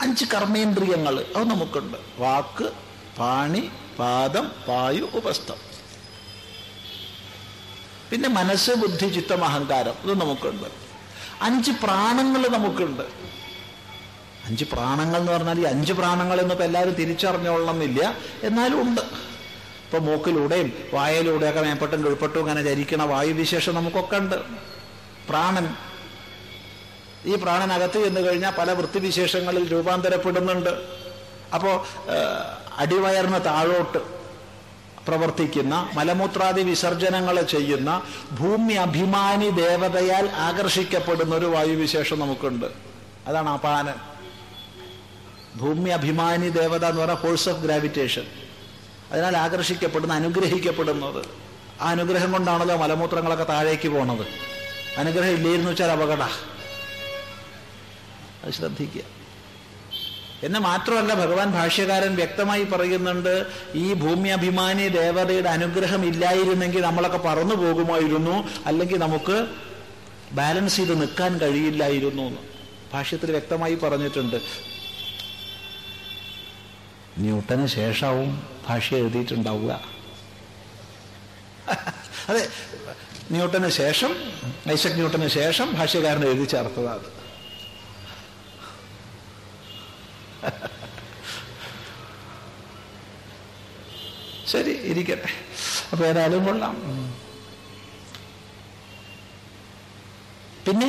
അഞ്ച് 0.00 0.24
കർമ്മേന്ദ്രിയങ്ങൾ 0.24 1.26
അത് 1.36 1.50
നമുക്കുണ്ട്. 1.50 1.96
വാക്ക് 2.18 2.72
പാണി 3.18 3.70
പാദം 3.98 4.52
പായു 4.68 5.08
ഉപസ്ഥം. 5.14 5.56
പിന്നെ 8.10 8.28
മനസ്സ് 8.28 8.70
ബുദ്ധി 8.70 9.06
ചിത്തം 9.06 9.44
അഹങ്കാരം 9.44 9.94
ഇത് 10.04 10.20
നമുക്കുണ്ട്. 10.20 10.66
അഞ്ച് 11.42 11.70
പ്രാണങ്ങൾ 11.70 12.48
നമുക്കുണ്ട്. 12.48 13.02
അഞ്ച് 14.44 14.64
പ്രാണങ്ങൾ 14.64 15.20
എന്ന് 15.20 15.32
പറഞ്ഞാൽ 15.32 15.60
ഈ 15.60 15.62
അഞ്ച് 15.62 15.92
പ്രാണങ്ങൾ 15.92 16.40
എന്നിപ്പോൾ 16.40 16.64
എല്ലാവരും 16.64 16.94
തിരിച്ചറിഞ്ഞോളണമെന്നില്ല 16.94 18.16
എന്നാലും 18.42 18.88
ഉണ്ട്. 18.88 19.27
ഇപ്പൊ 19.88 19.98
മൂക്കിലൂടെയും 19.98 20.72
വായയിലൂടെയൊക്കെ 20.94 21.60
മേപ്പട്ടും 21.60 22.06
ഉൾപ്പെട്ടും 22.06 22.40
ഇങ്ങനെ 22.40 22.62
ചരിക്കണ 22.62 23.02
വായുവിശേഷം 23.02 23.74
നമുക്കൊക്കെ 23.74 24.16
ഉണ്ട് 24.16 24.34
പ്രാണൻ. 25.28 25.66
ഈ 27.26 27.34
പ്രാണനകത്ത് 27.34 28.04
ചെന്ന് 28.04 28.20
കഴിഞ്ഞാൽ 28.20 28.52
പല 28.58 28.72
വൃത്തിവിശേഷങ്ങളിൽ 28.72 29.72
രൂപാന്തരപ്പെടുന്നുണ്ട്. 29.72 30.70
അപ്പോൾ 31.54 31.74
അടിവയറിന് 32.76 33.44
താഴോട്ട് 33.44 33.98
പ്രവർത്തിക്കുന്ന 35.08 35.90
മലമൂത്രാദി 35.94 36.60
വിസർജനങ്ങൾ 36.60 37.42
ചെയ്യുന്ന 37.42 38.02
ഭൂമി 38.32 38.74
അഭിമാനി 38.74 39.48
ദേവതയാൽ 39.50 40.30
ആകർഷിക്കപ്പെടുന്ന 40.30 41.34
ഒരു 41.34 41.46
വായുവിശേഷം 41.46 42.18
നമുക്കുണ്ട്. 42.18 42.66
അതാണ് 43.26 43.48
അപാനൻ 43.48 43.98
ഭൂമി 45.56 45.90
അഭിമാനി 45.90 46.48
ദേവത 46.48 46.84
എന്ന് 46.84 47.00
പറഞ്ഞാൽ 47.00 47.16
ഫോഴ്സ് 47.16 47.48
ഓഫ് 47.48 47.62
ഗ്രാവിറ്റേഷൻ. 47.62 48.47
അതിനാൽ 49.12 49.36
ആകർഷിക്കപ്പെടുന്ന 49.36 50.14
അനുഗ്രഹിക്കപ്പെടുന്നത്. 50.14 51.26
ആ 51.80 51.90
അനുഗ്രഹം 51.90 52.32
കൊണ്ടാണല്ലോ 52.32 52.76
മലമൂത്രങ്ങളൊക്കെ 52.76 53.44
താഴേക്ക് 53.44 53.88
പോണത്. 53.88 54.26
അനുഗ്രഹം 54.98 55.30
ഇല്ലായിരുന്നു 55.30 55.70
വെച്ചാൽ 55.70 55.90
അപകട. 55.90 56.22
അത് 58.44 58.52
ശ്രദ്ധിക്കുക. 58.52 59.18
എന്ന് 60.42 60.58
മാത്രമല്ല 60.58 61.14
ഭഗവാൻ 61.14 61.50
ഭാഷ്യകാരൻ 61.50 62.14
വ്യക്തമായി 62.14 62.64
പറയുന്നുണ്ട് 62.64 63.46
ഈ 63.74 63.92
ഭൂമി 63.92 64.28
അഭിമാനി 64.28 64.88
ദേവതയുടെ 64.88 65.48
അനുഗ്രഹം 65.48 66.06
ഇല്ലായിരുന്നെങ്കിൽ 66.06 66.82
നമ്മളൊക്കെ 66.82 67.18
പറന്നു 67.18 67.54
പോകുമായിരുന്നു 67.54 68.48
അല്ലെങ്കിൽ 68.66 68.98
നമുക്ക് 68.98 69.46
ബാലൻസ് 70.32 70.76
ചെയ്ത് 70.76 71.00
നിൽക്കാൻ 71.00 71.38
കഴിയില്ലായിരുന്നു 71.38 72.22
എന്ന്. 72.22 72.38
ഭാഷ്യത്തിൽ 72.92 73.30
വ്യക്തമായി 73.30 73.74
പറഞ്ഞിട്ടുണ്ട്. 73.74 74.36
ന്യൂട്ടന് 77.24 77.66
ശേഷവും 77.66 78.30
ഭാഷ 78.66 78.94
എഴുതിയിട്ടുണ്ടാവുക. 78.94 79.72
അതെ 82.30 82.42
ന്യൂട്ടന് 83.32 83.68
ശേഷം 83.68 84.12
ഐസക് 84.72 84.98
ന്യൂട്ടന് 85.00 85.28
ശേഷം 85.28 85.68
ഭാഷ്യകാരൻ 85.78 86.24
എഴുതി 86.28 86.46
ചേർത്തതാണ് 86.54 87.08
ശരി 94.52 94.74
ഇരിക്കട്ടെ. 94.90 95.30
അപ്പൊ 95.92 96.02
ഏതായാലും 96.06 96.44
കൊള്ളാം. 96.46 96.74
പിന്നെ 100.66 100.88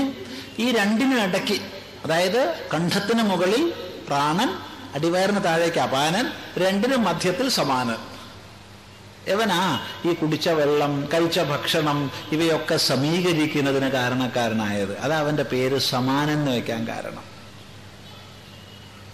ഈ 0.64 0.65
രണ്ടിനും 0.72 1.19
ഇടയ്ക്ക് 1.23 1.57
അതായത് 2.03 2.41
കണ്ഠത്തിന് 2.73 3.23
മുകളിൽ 3.31 3.64
പ്രാണൻ 4.07 4.49
അടിവയറിന് 4.95 5.44
താഴേക്ക് 5.44 5.78
അപാനൻ 5.78 6.32
രണ്ടിനും 6.57 7.03
മധ്യത്തിൽ 7.03 7.49
സമാനൻ. 7.49 7.95
എവനാ 9.28 9.80
ഈ 10.06 10.14
കുടിച്ച 10.14 10.49
വെള്ളം 10.49 11.10
കഴിച്ച 11.14 11.40
ഭക്ഷണം 11.40 12.11
ഇവയൊക്കെ 12.32 12.78
സമീകരിക്കുന്നതിന് 12.78 13.90
കാരണക്കാരനായത്? 13.90 14.99
അത് 14.99 15.14
അവന്റെ 15.14 15.44
പേര് 15.44 15.78
സമാനൻ 15.78 16.34
എന്ന് 16.34 16.52
വയ്ക്കാൻ 16.52 16.88
കാരണം. 16.88 17.24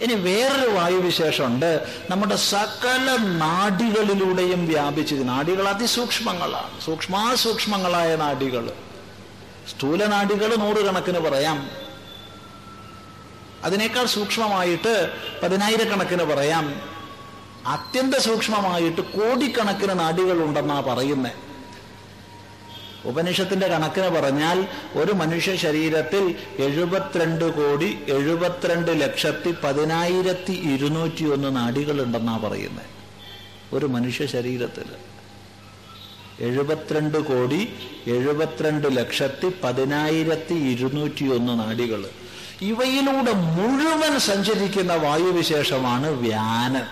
ഇനി 0.00 0.14
വേറൊരു 0.14 0.70
വായുവിശേഷമുണ്ട്. 0.70 1.86
നമ്മുടെ 2.10 2.36
സകല 2.36 3.16
നാഡികളിലൂടെയും 3.20 4.66
വ്യാപിച്ചത് 4.66 5.28
നാഡികൾ 5.28 5.68
അതിസൂക്ഷ്മങ്ങളാണ്. 5.68 6.80
സൂക്ഷ്മാസൂക്ഷ്മങ്ങളായ 6.84 8.16
നാഡികൾ 8.16 8.72
സ്ഥൂല 9.70 10.06
നാഡികൾ 10.06 10.56
നൂറുകണക്കിന് 10.56 11.18
പറയാം. 11.18 11.85
അതിനേക്കാൾ 13.64 14.06
സൂക്ഷ്മമായിട്ട് 14.06 15.10
പതിനായിരക്കണക്കിന് 15.42 16.22
പറയാം. 16.22 16.96
അത്യന്ത 17.66 18.14
സൂക്ഷ്മമായിട്ട് 18.14 19.00
കോടിക്കണക്കിന് 19.00 19.98
നാഡികൾ 19.98 20.42
ഉണ്ടെന്നാ 20.42 20.80
പറയുന്നത് 20.80 21.34
ഉപനിഷത്തിന്റെ 23.04 23.66
കണക്കിന് 23.66 24.08
പറഞ്ഞാൽ 24.08 24.66
ഒരു 24.94 25.12
മനുഷ്യ 25.12 25.56
ശരീരത്തിൽ 25.56 26.34
എഴുപത്തിരണ്ട് 26.58 27.44
കോടി 27.44 27.98
എഴുപത്തിരണ്ട് 28.06 29.00
ലക്ഷത്തി 29.00 29.50
പതിനായിരത്തി 29.64 30.52
ഇരുന്നൂറ്റി 30.52 31.24
ഒന്ന് 31.24 31.56
നാഡികളുണ്ടെന്നാ 31.56 32.36
പറയുന്നത് 32.36 32.88
ഒരു 33.72 33.86
മനുഷ്യ 33.86 34.26
ശരീരത്തിൽ 34.26 34.88
എഴുപത്തിരണ്ട് 36.40 37.18
കോടി 37.18 37.60
എഴുപത്തിരണ്ട് 38.06 38.96
ലക്ഷത്തി 38.96 39.48
പതിനായിരത്തി 39.64 40.54
ഇരുന്നൂറ്റി 40.54 41.24
ഒന്ന് 41.24 41.58
നാഡികൾ 41.58 42.04
ഇവയിലൂടെ 42.62 43.32
മുഴുവൻ 43.32 44.20
സഞ്ചരിക്കുന്ന 44.20 44.94
വായുവിശേഷമാണ് 44.94 46.06
വ്യാനൻ 46.06 46.86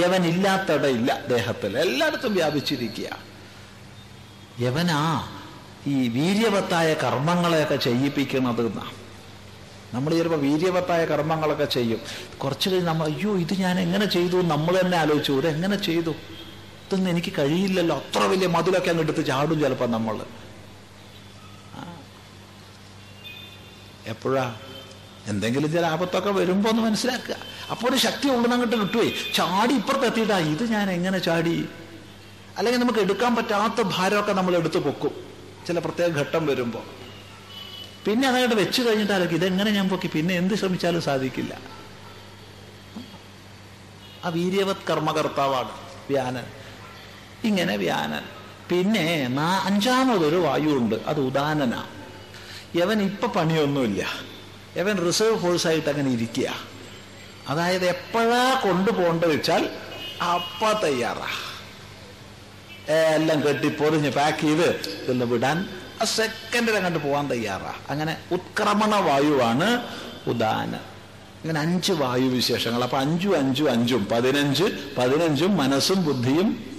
യവനില്ലാത്തടയില്ല 0.00 1.26
ദേഹത്തിൽ. 1.26 1.78
എല്ലായിടത്തും 1.78 2.34
വ്യാപിച്ചിരിക്കുക. 2.34 3.18
യവനാ 4.60 5.28
ഈ 5.86 6.08
വീര്യവത്തായ 6.08 6.94
കർമ്മങ്ങളെയൊക്കെ 6.94 7.76
ചെയ്യിപ്പിക്കുന്നത് 7.76 8.72
നമ്മൾ 9.94 10.14
ചിലപ്പോൾ 10.14 10.40
വീര്യവത്തായ 10.40 11.04
കർമ്മങ്ങളൊക്കെ 11.04 11.64
ചെയ്യും. 11.64 12.00
കുറച്ച് 12.38 12.68
കഴിഞ്ഞ് 12.68 12.88
നമ്മൾ 12.88 13.06
അയ്യോ 13.06 13.36
ഇത് 13.36 13.54
ഞാൻ 13.54 13.80
എങ്ങനെ 13.80 14.06
ചെയ്തു? 14.06 14.36
നമ്മൾ 14.36 14.80
തന്നെ 14.80 14.98
ആലോചിച്ചു 14.98 15.32
ഇത് 15.32 15.48
എങ്ങനെ 15.48 15.76
ചെയ്തു? 15.76 16.10
ഇതൊന്നും 16.10 17.10
എനിക്ക് 17.10 17.32
കഴിയില്ലല്ലോ. 17.38 17.96
അത്ര 17.96 18.22
വലിയ 18.22 18.46
മതിലൊക്കെ 18.46 18.90
അങ്ങ് 18.90 19.02
എടുത്ത് 19.02 19.26
ചാടും 19.26 19.60
ചിലപ്പോൾ 19.60 19.86
നമ്മൾ. 19.86 20.24
എപ്പോഴാ? 24.06 24.54
എന്തെങ്കിലും 25.26 25.72
ചില 25.72 25.86
ആപത്തൊക്കെ 25.86 26.30
വരുമ്പോ 26.30 26.70
ഒന്ന് 26.70 26.82
മനസ്സിലാക്കുക. 26.82 27.36
അപ്പോൾ 27.70 27.88
ഒരു 27.88 27.96
ശക്തി 27.96 28.28
ഉള്ളതങ്ങോട്ട് 28.28 28.76
കിട്ടുവേ. 28.76 29.12
ചാടി 29.34 29.74
ഇപ്പുറത്ത് 29.74 30.06
എത്തിയിട്ടാ 30.06 30.38
ഇത് 30.38 30.70
ഞാൻ 30.72 30.90
എങ്ങനെ 30.90 31.18
ചാടി? 31.18 31.68
അല്ലെങ്കിൽ 32.58 32.80
നമുക്ക് 32.80 32.98
എടുക്കാൻ 32.98 33.36
പറ്റാത്ത 33.36 33.82
ഭാരമൊക്കെ 33.82 34.32
നമ്മൾ 34.32 34.56
എടുത്തു 34.56 34.78
പൊക്കും. 34.78 35.14
ചില 35.66 35.78
പ്രത്യേക 35.78 36.08
ഘട്ടം 36.08 36.46
വരുമ്പോൾ 36.46 36.82
പിന്നെ 38.06 38.28
അതങ്ങോട്ട് 38.28 38.54
വെച്ച് 38.54 38.82
കഴിഞ്ഞിട്ടാലൊക്കെ 38.82 39.34
ഇതെങ്ങനെ 39.34 39.70
ഞാൻ 39.70 39.88
പൊക്കി? 39.88 40.10
പിന്നെ 40.14 40.34
എന്ത് 40.34 40.54
ശ്രമിച്ചാലും 40.54 41.02
സാധിക്കില്ല. 41.02 41.58
ആ 44.24 44.28
വീര്യവത് 44.28 44.76
കർമ്മകർത്താവാണ് 44.90 45.70
വ്യാനൻ. 46.08 46.46
ഇങ്ങനെ 47.44 47.76
വ്യാനൻ. 47.76 48.22
പിന്നെ 48.70 49.28
അഞ്ചാമതൊരു 49.64 50.36
ഉണ്ട് 50.76 50.94
അത് 50.94 51.20
ഉദാനന. 51.20 51.74
യവൻ 52.76 53.02
ഇപ്പൊ 53.02 53.26
പണിയൊന്നുമില്ല. 53.26 54.12
യവൻ 54.76 55.06
റിസർവ് 55.06 55.38
ഫോഴ്സായിട്ട് 55.38 55.88
അങ്ങനെ 55.88 56.10
ഇരിക്കുക. 56.10 56.56
അതായത് 57.48 57.86
എപ്പോഴാ 57.86 58.60
കൊണ്ടുപോകേണ്ടത് 58.64 59.30
വെച്ചാൽ 59.30 59.70
അപ്പ 60.22 60.72
തയ്യാറാ. 60.72 61.28
എല്ലാം 62.90 63.48
കെട്ടി 63.48 63.68
പൊറിഞ്ഞ് 63.68 64.10
പാക്ക് 64.10 64.38
ചെയ്ത് 64.38 64.68
ഇതൊന്ന് 65.02 65.24
വിടാൻ 65.24 65.68
ആ 66.02 66.04
സെക്കൻഡിൽ 66.04 66.76
അങ്ങോട്ട് 66.76 66.98
പോകാൻ 66.98 67.30
തയ്യാറാ. 67.30 67.74
അങ്ങനെ 67.88 68.16
ഉത്ക്രമണ 68.32 68.94
വായുവാണ് 68.94 69.88
ഉദാന 70.26 70.74
അങ്ങനെ 71.42 71.60
അഞ്ച് 71.60 71.92
വായു 71.92 72.28
വിശേഷങ്ങൾ. 72.28 72.82
അപ്പൊ 72.82 72.98
അഞ്ചും 72.98 73.38
അഞ്ചും 73.38 73.70
അഞ്ചും 73.70 74.08
പതിനഞ്ച് 74.12 74.64
പതിനഞ്ചും 74.98 75.56
മനസ്സും 75.56 76.04
ബുദ്ധിയും 76.04 76.74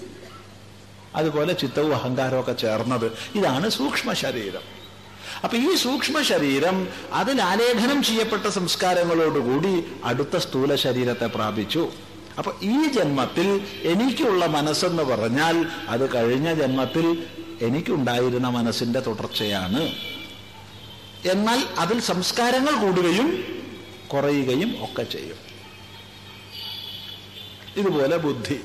അതുപോലെ 1.15 1.53
ചിത്തവും 1.53 1.95
അഹങ്കാരവും 1.95 2.39
ഒക്കെ 2.39 2.51
ചേർന്നത്. 2.51 3.11
ഇതാണ് 3.35 3.69
സൂക്ഷ്മ 3.69 4.13
ശരീരം 4.13 4.74
അപ്പൊ 5.43 5.57
ഈ 5.57 5.75
സൂക്ഷ്മ 5.75 6.21
ശരീരം 6.21 6.87
അതിൽ 7.11 7.41
ആലേഖനം 7.41 8.03
ചെയ്യപ്പെട്ട 8.03 8.47
സംസ്കാരങ്ങളോടുകൂടി 8.47 9.85
അടുത്ത 10.03 10.37
സ്ഥൂല 10.37 10.75
ശരീരത്തെ 10.75 11.25
പ്രാപിച്ചു. 11.25 11.91
അപ്പൊ 12.37 12.53
ഈ 12.63 12.87
ജന്മത്തിൽ 12.87 13.67
എനിക്കുള്ള 13.83 14.45
മനസ്സെന്ന് 14.45 15.03
പറഞ്ഞാൽ 15.03 15.65
അത് 15.87 16.15
കഴിഞ്ഞ 16.15 16.53
ജന്മത്തിൽ 16.53 17.27
എനിക്കുണ്ടായിരുന്ന 17.61 18.49
മനസ്സിന്റെ 18.49 18.99
തുടർച്ചയാണ്. 18.99 19.95
എന്നാൽ 21.25 21.67
അതിൽ 21.77 21.99
സംസ്കാരങ്ങൾ 21.99 22.71
കൂടുകയും 22.71 23.43
കുറയുകയും 24.07 24.83
ഒക്കെ 24.83 25.03
ചെയ്യും. 25.03 25.37
ഇതുപോലെ 27.77 28.17
ബുദ്ധി. 28.17 28.59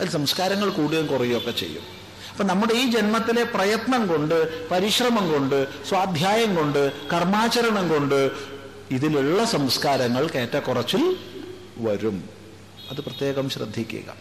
അതിൽ 0.00 0.10
സംസ്കാരങ്ങൾ 0.10 0.70
കൂടുകയും 0.70 1.06
കുറയുകയൊക്കെ 1.06 1.50
ചെയ്യും. 1.50 2.03
അപ്പൊ 2.34 2.44
നമ്മുടെ 2.44 2.72
ഈ 2.72 2.90
ജന്മത്തിലെ 2.90 3.44
പ്രയത്നം 3.44 4.06
കൊണ്ട് 4.06 4.68
പരിശ്രമം 4.68 5.32
കൊണ്ട് 5.32 5.84
സ്വാധ്യായം 5.88 6.54
കൊണ്ട് 6.54 6.92
കർമാചരണം 7.08 7.88
കൊണ്ട് 7.88 8.30
ഇതിലുള്ള 8.90 9.44
സംസ്കാരങ്ങൾ 9.44 10.30
ഏറ്റക്കുറച്ചിൽ 10.34 11.16
വരും. 11.76 12.28
അത് 12.90 13.00
പ്രത്യേകം 13.00 13.50
ശ്രദ്ധിക്കുക. 13.50 14.14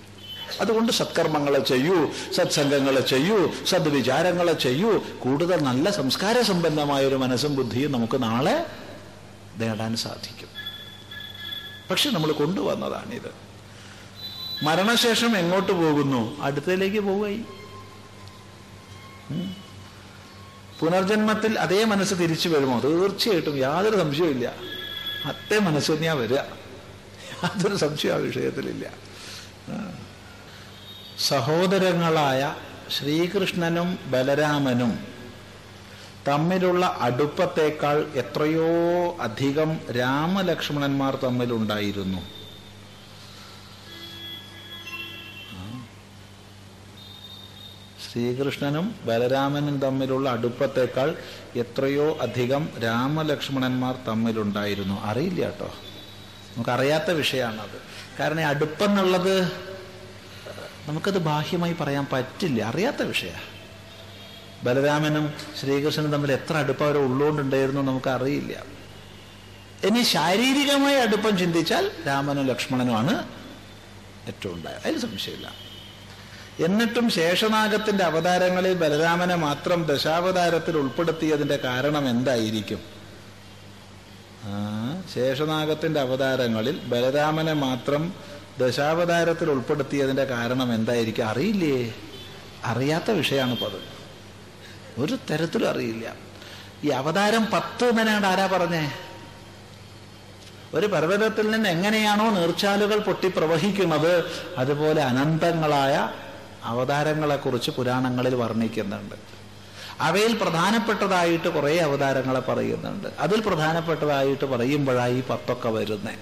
അതുകൊണ്ട് 0.61 0.94
സത്കർമ്മങ്ങളെ 0.94 1.60
ചെയ്യൂ 1.60 2.11
സത്സംഗങ്ങളെ 2.35 3.02
ചെയ്യൂ 3.02 3.52
സദ്വിചാരങ്ങളെ 3.68 4.53
ചെയ്യൂ. 4.53 5.03
കൂടുതൽ 5.19 5.61
നല്ല 5.61 5.91
സംസ്കാര 5.91 6.41
സംബന്ധമായൊരു 6.41 7.15
മനസ്സും 7.15 7.56
ബുദ്ധിയും 7.56 7.91
നമുക്ക് 7.91 8.23
നാളെ 8.23 8.65
നേടാൻ 9.57 9.95
സാധിക്കും. 9.95 10.48
പക്ഷെ 11.90 12.10
നമ്മൾ 12.10 12.31
കൊണ്ടുവന്നതാണിത്. 12.31 13.31
മരണശേഷം 14.64 15.38
എങ്ങോട്ട് 15.38 15.72
പോകുന്നു? 15.72 16.41
അടുത്തതിലേക്ക് 16.41 16.99
പോവുകയായി. 16.99 17.35
ഉം. 17.35 17.62
പുനർജന്മത്തിൽ 20.79 21.59
അതേ 21.59 21.83
മനസ്സ് 21.83 22.13
തിരിച്ചു 22.13 22.49
വരുമോ? 22.49 22.79
തീർച്ചയായിട്ടും 22.79 23.57
യാതൊരു 23.57 23.95
സംശയവുമില്ല 23.95 24.53
അതേ 25.25 25.59
മനസ്സ് 25.59 25.91
തന്നെയാ 25.91 26.13
വരിക. 26.13 26.37
യാതൊരു 27.43 27.75
സംശയം 27.75 28.13
ആ 28.13 28.17
വിഷയത്തിലില്ല. 28.17 28.85
സഹോദരങ്ങളായ 31.19 32.55
ശ്രീകൃഷ്ണനും 32.91 33.99
ബലരാമനും 34.05 35.13
തമ്മിലുള്ള 36.27 36.97
അടുപ്പത്തേക്കാൾ 36.99 38.11
എത്രയോ 38.15 38.69
അധികം 39.21 39.79
രാമലക്ഷ്മണന്മാർ 39.91 41.15
തമ്മിലുണ്ടായിരുന്നു. 41.15 42.42
ശ്രീകൃഷ്ണനും 48.14 48.95
ബലരാമനും 49.06 49.80
തമ്മിലുള്ള 49.80 50.30
അടുപ്പത്തേക്കാൾ 50.30 51.18
എത്രയോ 51.56 52.18
അധികം 52.22 52.69
രാമലക്ഷ്മണന്മാർ 52.84 53.95
തമ്മിലുണ്ടായിരുന്നു. 54.07 55.02
അറിയില്ല 55.02 55.41
കേട്ടോ. 55.41 55.65
നമുക്കറിയാത്ത 56.56 57.11
വിഷയമാണത്. 57.11 57.81
കാരണം 58.19 58.48
അടുപ്പം 58.48 58.85
എന്നുള്ളത് 58.85 59.44
നമുക്കത് 60.88 61.18
ബാഹ്യമായി 61.18 61.73
പറയാൻ 61.73 62.07
പറ്റില്ല. 62.11 62.64
അറിയാത്ത 62.64 63.02
വിഷയമാണ് 63.02 63.41
ബലരാമനും 64.64 65.34
ശ്രീകൃഷ്ണനും 65.61 66.11
തമ്മിൽ 66.11 66.31
എത്ര 66.31 66.57
അടുപ്പം 66.57 66.85
അവർ 66.85 66.98
ഉള്ളുകൊണ്ടുണ്ടായിരുന്നു 66.98 67.81
നമുക്കറിയില്ല. 67.81 68.64
ഇനി 69.88 70.03
ശാരീരികമായ 70.03 70.95
അടുപ്പം 70.95 71.38
ചിന്തിച്ചാൽ 71.38 71.91
രാമനും 72.07 72.48
ലക്ഷ്മണനുമാണ് 72.48 73.27
ഏറ്റവും 74.27 74.53
ഉണ്ടായത്. 74.53 74.81
അതിൽ 74.85 74.99
സംശയമില്ല. 74.99 75.62
എന്നിട്ടും 76.59 77.09
ശേഷനാഗത്തിന്റെ 77.09 78.03
അവതാരങ്ങളിൽ 78.03 78.73
ബലരാമനെ 78.73 79.35
മാത്രം 79.35 79.84
ദശാവതാരത്തിൽ 79.84 80.77
ഉൾപ്പെടുത്തിയതിന്റെ 80.77 81.57
കാരണം 81.57 82.09
എന്തായിരിക്കും? 82.09 82.80
ശേഷനാഗത്തിന്റെ 85.15 85.99
അവതാരങ്ങളിൽ 85.99 86.80
ബലരാമനെ 86.80 87.53
മാത്രം 87.53 88.13
ദശാവതാരത്തിൽ 88.59 89.51
ഉൾപ്പെടുത്തിയതിന്റെ 89.51 90.23
കാരണം 90.23 90.73
എന്തായിരിക്കും? 90.73 91.25
അറിയില്ലേ? 91.25 91.95
അറിയാത്ത 92.65 93.11
വിഷയമാണ് 93.11 93.63
അത്. 93.63 93.81
ഒരു 94.97 95.17
തരത്തിലും 95.31 95.69
അറിയില്ല. 95.69 96.15
ഈ 96.84 96.89
അവതാരം 96.89 97.47
പത്ത് 97.53 97.85
എന്നാണ് 97.85 98.25
ആരാ 98.25 98.45
പറഞ്ഞേ? 98.45 98.93
ഒരു 100.73 100.85
പർവതത്തിൽ 100.88 101.51
നിന്ന് 101.51 101.69
എങ്ങനെയാണോ 101.69 102.30
നീർച്ചാലുകൾ 102.30 102.99
പൊട്ടി 102.99 103.27
പ്രവഹിക്കുന്നത് 103.27 104.25
അതുപോലെ 104.57 105.01
അനന്തങ്ങളായ 105.01 106.09
അവതാരങ്ങളെക്കുറിച്ച് 106.64 107.72
പുരാണങ്ങളിൽ 107.72 108.35
വർണിക്കുന്നുണ്ട്. 108.35 109.15
അവയിൽ 109.99 110.38
പ്രധാനപ്പെട്ടതായിട്ട് 110.38 111.49
കുറേ 111.49 111.77
അവതാരങ്ങളെ 111.77 112.40
പറയുന്നുണ്ട്. 112.40 113.07
അതിൽ 113.19 113.41
പ്രധാനപ്പെട്ടതായിട്ട് 113.41 114.45
പറയുമ്പോഴാണ് 114.45 115.11
ഈ 115.11 115.23
പത്തൊക്കെ 115.30 115.69
വരുന്നത് 115.69 116.15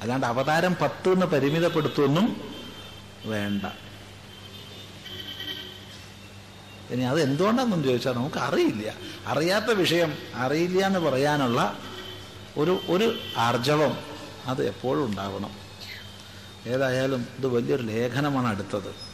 അല്ലാണ്ട് 0.00 0.26
അവതാരം 0.26 0.76
പത്ത് 0.80 1.08
എന്ന് 1.08 1.26
പരിമിതപ്പെടുത്തുമെന്നും 1.26 2.54
വേണ്ട. 3.24 3.62
ഇനി 6.90 7.02
അത് 7.02 7.20
എന്തുകൊണ്ടാണെന്നും 7.20 7.84
ചോദിച്ചാൽ 7.84 8.12
നമുക്ക് 8.12 8.36
അറിയില്ല. 8.36 8.94
അറിയാത്ത 9.26 9.64
വിഷയം 9.64 10.18
അറിയില്ല 10.34 10.86
എന്ന് 10.86 10.98
പറയാനുള്ള 10.98 11.78
ഒരു 12.56 12.80
ഒരു 12.88 13.18
ആർജവം 13.36 13.98
അത് 14.46 14.66
എപ്പോഴും 14.66 15.06
ഉണ്ടാവണം. 15.06 15.50
ഏതായാലും 16.66 17.26
ഇത് 17.38 17.46
വലിയൊരു 17.46 17.82
ലേഖനമാണ് 17.82 18.46
അടുത്തത്. 18.46 19.07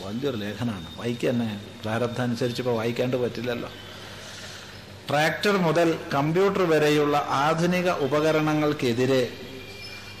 വലിയൊരു 0.00 0.36
ലേഖനമാണ്. 0.36 0.98
വായിക്കുക 0.98 1.30
തന്നെ 1.30 1.60
പ്രാരബ്ധം 1.82 2.32
ഇപ്പോൾ 2.58 2.74
വായിക്കാണ്ട് 2.74 3.16
പറ്റില്ലല്ലോ. 3.16 3.68
ട്രാക്ടർ 5.08 5.56
മുതൽ 5.56 5.98
കമ്പ്യൂട്ടർ 6.14 6.62
വരെയുള്ള 6.70 7.26
ആധുനിക 7.28 7.90
ഉപകരണങ്ങൾക്കെതിരെ 7.90 9.28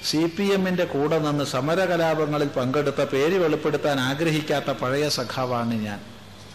സി 0.04 0.16
പി 0.16 0.42
എമ്മിന്റെ 0.42 0.84
കൂടെ 0.84 1.18
നിന്ന് 1.18 1.44
സമരകലാപങ്ങളിൽ 1.44 2.48
പങ്കെടുത്ത 2.48 3.04
പേര് 3.04 3.38
വെളിപ്പെടുത്താൻ 3.38 4.00
ആഗ്രഹിക്കാത്ത 4.00 4.70
പഴയ 4.70 5.08
സഖാവാണ് 5.08 5.74
ഞാൻ. 5.74 6.00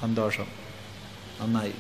സന്തോഷം. 0.01 0.47
നന്നായി. 1.41 1.73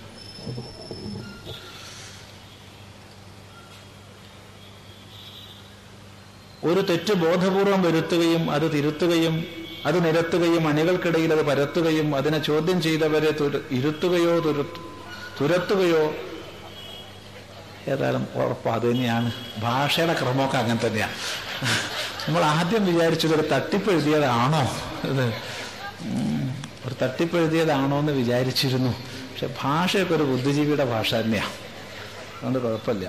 ഒരു 6.63 6.81
തെറ്റ് 6.81 7.13
ബോധപൂർവം 7.13 7.81
വരുത്തുകയും 7.81 8.51
അത് 8.51 8.73
തിരുത്തുകയും 8.73 9.66
അത് 9.87 9.97
നിരത്തുകയും 10.05 10.63
അണികൾക്കിടയിൽ 10.67 11.31
അത് 11.35 11.43
പരത്തുകയും 11.49 12.07
അതിനെ 12.19 12.39
ചോദ്യം 12.49 12.77
ചെയ്തവരെ 12.85 13.31
ഇരുത്തുകയോ 13.79 14.33
തുരത്ത് 14.47 14.81
തുരത്തുകയോ 15.39 16.03
ഏതായാലും 17.91 18.23
ഉറപ്പ് 18.35 18.69
അത് 18.69 18.85
തന്നെയാണ്. 18.91 19.29
ഭാഷയുടെ 19.65 20.13
ക്രമമൊക്കെ 20.13 20.57
അങ്ങനെ 20.61 20.79
തന്നെയാണ് 20.87 21.15
നമ്മൾ 22.27 22.41
ആദ്യം 22.45 22.83
വിചാരിച്ചത് 22.85 23.33
ഒരു 23.35 23.45
തട്ടിപ്പ് 23.53 23.89
എഴുതിയതാണോ? 23.91 24.63
ഇത് 25.11 25.25
ഒരു 26.87 26.95
തട്ടിപ്പ് 27.03 27.37
എഴുതിയതാണോ 27.37 27.99
എന്ന് 27.99 28.11
വിചാരിച്ചിരുന്നു. 28.11 28.91
പക്ഷെ 29.29 29.47
ഭാഷയൊക്കെ 29.61 30.13
ഒരു 30.15 30.25
ബുദ്ധിജീവിയുടെ 30.31 30.85
ഭാഷ 30.91 31.09
തന്നെയാണ് 31.15 31.53
അതുകൊണ്ട് 32.35 32.59
കുഴപ്പമില്ല. 32.59 33.07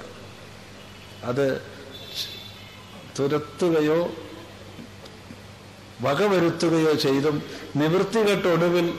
അത് 1.30 1.44
തുരത്തുകയോ 3.18 4.00
വകവരുത്തുകയോ 6.02 6.92
ചെയ്തും 6.94 7.42
നിവൃത്തികെട്ടൊടുവിൽ 7.76 8.92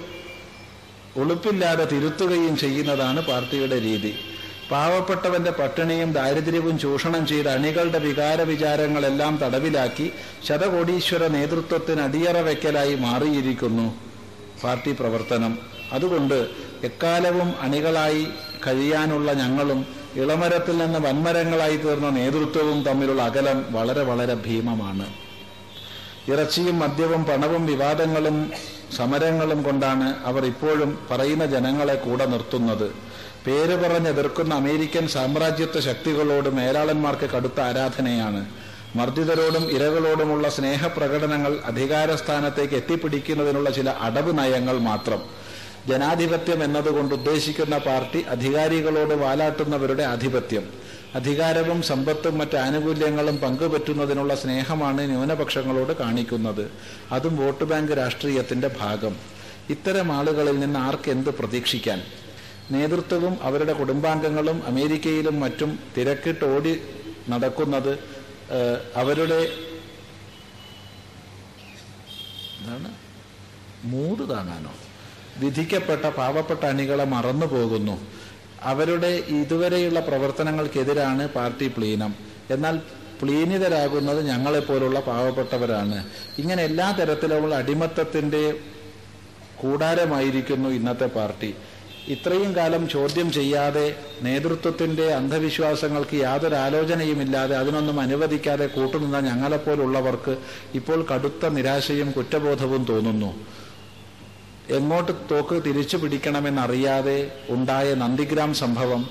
ഉളുപ്പില്ലാതെ 1.18 1.86
തിരുത്തുകയും 1.86 2.58
ചെയ്യുന്നതാണ് 2.58 3.22
പാർട്ടിയുടെ 3.22 3.80
രീതി. 3.82 4.14
പാവപ്പെട്ടവന്റെ 4.72 5.52
പട്ടിണിയും 5.52 6.12
ദാരിദ്ര്യവും 6.14 6.80
ചൂഷണം 6.80 7.28
ചെയ്ത് 7.28 7.50
അണികളുടെ 7.50 8.00
വികാര 8.00 8.42
വിചാരങ്ങളെല്ലാം 8.42 9.38
തടവിലാക്കി 9.38 10.12
ശതകോടീശ്വര 10.48 11.28
നേതൃത്വത്തിന് 11.28 12.02
അടിയറ 12.02 12.38
വയ്ക്കലായി 12.40 12.96
മാറിയിരിക്കുന്നു 12.96 13.88
പാർട്ടി 14.64 14.92
പ്രവർത്തനം. 14.92 15.60
അതുകൊണ്ട് 15.94 16.38
എക്കാലവും 16.84 17.50
അണികളായി 17.62 18.28
കഴിയാനുള്ള 18.68 19.34
ഞങ്ങളും 19.34 19.86
ഇളമരത്തിൽ 20.16 20.78
നിന്ന് 20.78 21.00
വൻമരങ്ങളായി 21.00 21.78
തീർന്ന 21.78 22.10
നേതൃത്വവും 22.10 22.84
തമ്മിലുള്ള 22.84 23.22
അകലം 23.22 23.66
വളരെ 23.74 24.04
വളരെ 24.04 24.34
ഭീമമാണ്. 24.34 25.29
ഇറച്ചിയും 26.32 26.80
മദ്യവും 26.80 27.22
പണവും 27.26 27.66
വിവാദങ്ങളും 27.66 28.52
സമരങ്ങളും 28.98 29.64
കൊണ്ടാണ് 29.64 30.08
അവർ 30.30 30.46
ഇപ്പോഴും 30.46 31.00
പറയുന്ന 31.12 31.46
ജനങ്ങളെ 31.46 31.96
കൂടെ 31.96 32.26
നിർത്തുന്നത്. 32.26 32.88
പേര് 33.46 33.76
പറഞ്ഞെതിർക്കുന്ന 33.82 34.54
അമേരിക്കൻ 34.56 35.08
സാമ്രാജ്യത്വ 35.08 35.80
ശക്തികളോട് 35.80 36.50
മേലാളന്മാർക്ക് 36.50 37.30
കടുത്ത 37.30 37.60
ആരാധനയാണ്. 37.60 38.42
മർദ്ദിതരോടും 38.96 39.66
ഇരകളോടുമുള്ള 39.72 40.50
സ്നേഹപ്രകടനങ്ങൾ 40.50 41.58
അധികാരസ്ഥാനത്തേക്ക് 41.66 42.74
എത്തിപ്പിടിക്കുന്നതിനുള്ള 42.74 43.70
ചില 43.70 43.90
അടവ് 43.90 44.32
നയങ്ങൾ 44.40 44.78
മാത്രം. 44.80 45.22
ജനാധിപത്യം 45.88 46.64
എന്നതുകൊണ്ട് 46.64 47.16
ഉദ്ദേശിക്കുന്ന 47.16 47.78
പാർട്ടി 47.78 48.26
അധികാരികളോട് 48.30 49.14
വാലാട്ടുന്നവരുടെ 49.14 50.04
ആധിപത്യം. 50.04 50.66
അധികാരവും 51.16 51.82
സമ്പത്തും 51.82 52.38
മറ്റ് 52.38 52.58
ആനുകൂല്യങ്ങളും 52.58 53.38
പങ്കുപറ്റുന്നതിനുള്ള 53.38 54.36
സ്നേഹമാണ് 54.36 55.02
ന്യൂനപക്ഷങ്ങളോട് 55.10 55.94
കാണിക്കുന്നത്. 55.98 56.72
അതും 57.12 57.36
വോട്ട് 57.38 57.64
ബാങ്ക് 57.64 57.92
രാഷ്ട്രീയത്തിന്റെ 57.98 58.70
ഭാഗം. 58.82 59.16
ഇത്തരം 59.70 60.12
ആളുകളിൽ 60.12 60.60
നിന്ന് 60.60 60.80
ആർക്കെന്ത് 60.80 61.30
പ്രതീക്ഷിക്കാൻ? 61.30 62.00
നേതൃത്വവും 62.72 63.38
അവരുടെ 63.42 63.74
കുടുംബാംഗങ്ങളും 63.74 64.64
അമേരിക്കയിലും 64.66 65.40
മറ്റും 65.40 65.80
തിരക്കിട്ട് 65.98 66.46
ഓടി 66.46 66.74
നടക്കുന്നത് 67.30 67.92
അവരുടെ 68.96 69.40
എന്താണ് 72.60 72.90
മൂട് 73.84 74.24
താങ്ങാനോ? 74.30 74.74
വിധിക്കപ്പെട്ട 75.38 76.06
പാവപ്പെട്ട 76.10 76.64
അണികളെ 76.66 77.04
മറന്നു 77.04 77.46
പോകുന്നു 77.46 77.96
അവരുടെ 78.64 79.08
ഇതുവരെയുള്ള 79.08 80.00
പ്രവർത്തനങ്ങൾക്കെതിരാണ് 80.00 81.30
പാർട്ടി 81.30 81.68
പ്ലീനം. 81.68 82.16
എന്നാൽ 82.50 82.82
പ്ലീനിതരാകുന്നത് 83.22 84.26
ഞങ്ങളെപ്പോലുള്ള 84.26 85.00
പാവപ്പെട്ടവരാണ്. 85.00 86.06
ഇങ്ങനെ 86.40 86.64
എല്ലാ 86.64 86.92
തരത്തിലുള്ള 86.92 87.56
അടിമത്തത്തിന്റെ 87.56 88.54
കൂടാരമായിരിക്കുന്നു 89.56 90.70
ഇന്നത്തെ 90.70 91.06
പാർട്ടി. 91.06 91.56
ഇത്രയും 92.08 92.56
കാലം 92.56 92.90
ചോദ്യം 92.90 93.32
ചെയ്യാതെ 93.32 93.96
നേതൃത്വത്തിന്റെ 94.22 95.14
അന്ധവിശ്വാസങ്ങൾക്ക് 95.14 96.16
യാതൊരു 96.16 96.56
ആലോചനയുമില്ലാതെ 96.56 97.56
അതിനൊന്നും 97.56 98.02
അനുവദിക്കാതെ 98.02 98.66
കൂട്ടുനിന്ന 98.66 99.20
ഞങ്ങളെപ്പോലുള്ളവർക്ക് 99.20 100.38
ഇപ്പോൾ 100.76 101.06
കടുത്ത 101.14 101.48
നിരാശയും 101.48 102.12
കുറ്റബോധവും 102.12 102.86
തോന്നുന്നു. 102.90 103.46
എങ്ങോട്ട് 104.78 105.12
തോക്ക് 105.32 105.56
തിരിച്ചു 105.66 105.98
പിടിക്കണമെന്നറിയാതെ 105.98 107.32
ഉണ്ടായ 107.50 107.94
നന്ദിഗ്രാം 107.94 108.54
സംഭവം 108.54 109.02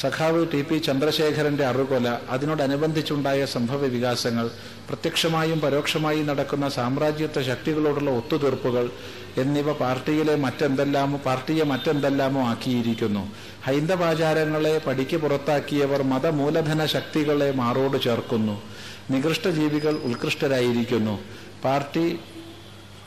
സഖാവ് 0.00 0.46
ടി 0.52 0.62
പി 0.62 0.76
ചന്ദ്രശേഖരന്റെ 0.78 1.66
അറുകൊല 1.66 2.18
അതിനോടനുബന്ധിച്ചുണ്ടായ 2.30 3.44
സംഭവ 3.44 3.86
വികാസങ്ങൾ 3.86 4.50
പ്രത്യക്ഷമായും 4.88 5.60
പരോക്ഷമായും 5.60 6.26
നടക്കുന്ന 6.26 6.68
സാമ്രാജ്യത്വ 6.68 7.42
ശക്തികളോടുള്ള 7.42 8.10
ഒത്തുതീർപ്പുകൾ 8.10 8.90
എന്നിവ 9.38 9.72
പാർട്ടിയിലെ 9.72 10.36
മറ്റെന്തെല്ലാമോ 10.36 11.20
പാർട്ടിയെ 11.26 11.64
മറ്റെന്തെല്ലാമോ 11.64 12.42
ആക്കിയിരിക്കുന്നു. 12.48 13.24
ഹൈന്ദവാചാരങ്ങളെ 13.66 14.74
പടിക്ക് 14.86 15.16
പുറത്താക്കിയവർ 15.16 16.02
മതമൂലധന 16.02 16.86
ശക്തികളെ 16.86 17.50
മാറോട് 17.62 17.98
ചേർക്കുന്നു. 18.02 18.62
നികൃഷ്ട 19.10 19.48
ജീവികൾ 19.48 19.94
ഉത്കൃഷ്ടരായിരിക്കുന്നു. 20.08 21.18
പാർട്ടി 21.64 22.06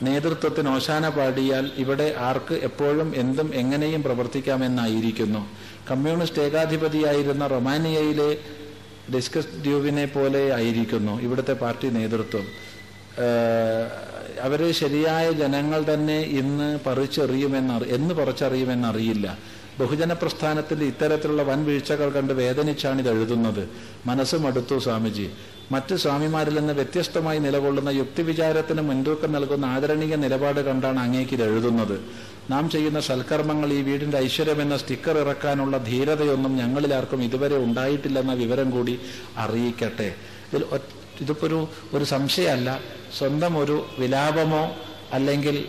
നേതൃത്വത്തിന് 0.02 0.68
ഓശാന 0.68 1.08
പാടിയാൽ 1.08 1.70
ഇവിടെ 1.76 2.14
ആർക്ക് 2.18 2.54
എപ്പോഴും 2.54 3.12
എന്തും 3.16 3.54
എങ്ങനെയും 3.54 4.02
പ്രവർത്തിക്കാമെന്നായിരിക്കുന്നു. 4.02 5.46
കമ്മ്യൂണിസ്റ്റ് 5.90 6.42
ഏകാധിപതിയായിരുന്ന 6.42 7.46
റൊമാനിയയിലെ 7.46 8.30
ഡിസ്കസ് 9.14 9.62
ഡ്യൂവിനെ 9.64 10.06
പോലെ 10.06 10.54
ആയിരിക്കുന്നു 10.54 11.20
ഇവിടുത്തെ 11.20 11.52
പാർട്ടി 11.52 11.88
നേതൃത്വം. 11.88 12.46
അവരെ 14.40 14.72
ശരിയായ 14.72 15.32
ജനങ്ങൾ 15.32 15.94
തന്നെ 15.94 16.18
ഇന്ന് 16.20 16.78
പറിച്ചെറിയുമെന്ന് 16.86 17.84
എന്ന് 17.84 18.14
പറിച്ചറിയുമെന്നറിയില്ല. 18.14 19.38
ബഹുജന 19.80 20.12
പ്രസ്ഥാനത്തിൽ 20.12 20.84
ഇത്തരത്തിലുള്ള 20.84 21.42
വൻ 21.42 21.64
വീഴ്ചകൾ 21.64 22.08
കണ്ട് 22.10 22.32
വേദനിച്ചാണ് 22.32 22.98
ഇത് 23.00 23.10
എഴുതുന്നത് 23.10 23.68
മനസ്സും 24.06 24.46
അടുത്തു 24.46 24.78
സ്വാമിജി. 24.78 25.30
മറ്റ് 25.72 25.94
സ്വാമിമാരിൽ 25.94 26.54
നിന്ന് 26.58 26.72
വ്യത്യസ്തമായി 26.72 27.38
നിലകൊള്ളുന്ന 27.38 27.88
യുക്തിവിചാരത്തിന് 27.88 28.82
മുൻതൂക്കം 28.82 29.32
നൽകുന്ന 29.32 29.64
ആദരണീയ 29.64 30.14
നിലപാട് 30.16 30.60
കണ്ടാണ് 30.60 31.00
അങ്ങേക്ക് 31.00 31.42
എഴുതുന്നത്. 31.42 32.00
നാം 32.50 32.70
ചെയ്യുന്ന 32.70 33.00
സൽക്കർമ്മങ്ങൾ 33.00 33.72
ഈ 33.72 33.82
വീടിന്റെ 33.82 34.18
ഐശ്വര്യം 34.18 34.62
എന്ന 34.62 34.76
സ്റ്റിക്കർ 34.76 35.18
ഇറക്കാനുള്ള 35.18 35.76
ധീരതയൊന്നും 35.78 36.56
ഞങ്ങളിലാർക്കും 36.56 37.22
ഇതുവരെ 37.22 37.56
ഉണ്ടായിട്ടില്ലെന്ന 37.56 38.32
വിവരം 38.32 38.70
കൂടി 38.70 38.98
അറിയിക്കട്ടെ. 39.36 40.14
ഇതിൽ 40.52 40.64
ഇതിപ്പോ 41.20 41.46
ഒരു 41.46 41.68
ഒരു 41.94 42.04
സംശയമല്ല. 42.04 42.80
സ്വന്തം 43.18 43.58
ഒരു 43.58 43.86
വിലാപമോ 43.98 44.64
അല്ലെങ്കിൽ 45.12 45.64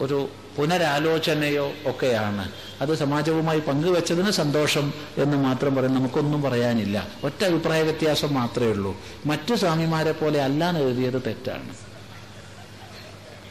ഒരു 0.00 0.28
പുനരാലോചനയോ 0.58 1.72
ഒക്കെയാണ്. 1.86 2.52
അത് 2.80 2.94
സമാജവുമായി 2.94 3.60
പങ്കുവെച്ചതിന് 3.60 4.30
സന്തോഷം 4.30 4.92
എന്ന് 5.16 5.36
മാത്രം 5.36 5.74
പറയും 5.74 5.94
നമുക്കൊന്നും 5.94 6.42
പറയാനില്ല. 6.42 7.08
ഒറ്റ 7.24 7.44
അഭിപ്രായ 7.44 7.82
വ്യത്യാസം 7.82 8.34
മാത്രമേ 8.34 8.66
ഉള്ളൂ. 8.66 8.96
മറ്റു 9.26 9.54
സ്വാമിമാരെ 9.54 10.12
പോലെ 10.12 10.42
അല്ലാന്ന് 10.42 10.80
എഴുതിയത് 10.80 11.22
തെറ്റാണ്. 11.26 11.74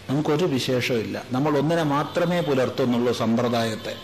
നമുക്കൊരു 0.09 0.45
വിശേഷമില്ല 0.45 1.23
നമ്മൾ 1.31 1.57
ഒന്നിനെ 1.57 1.84
മാത്രമേ 1.84 2.41
പുലർത്തുന്നുള്ളൂ 2.41 3.13
സമ്പ്രദായത്തെ. 3.13 3.95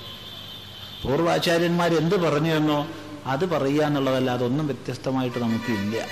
പൂർവാചാര്യന്മാർ 1.03 1.93
എന്ത് 1.93 2.19
പറഞ്ഞു 2.19 2.55
എന്നോ 2.55 2.88
അത് 3.26 3.45
പറയുക 3.45 3.84
എന്നുള്ളതല്ല 3.84 4.43
ഒന്നും 4.43 4.67
വ്യത്യസ്തമായിട്ട് 4.67 5.39
നമുക്കില്ല. 5.39 6.07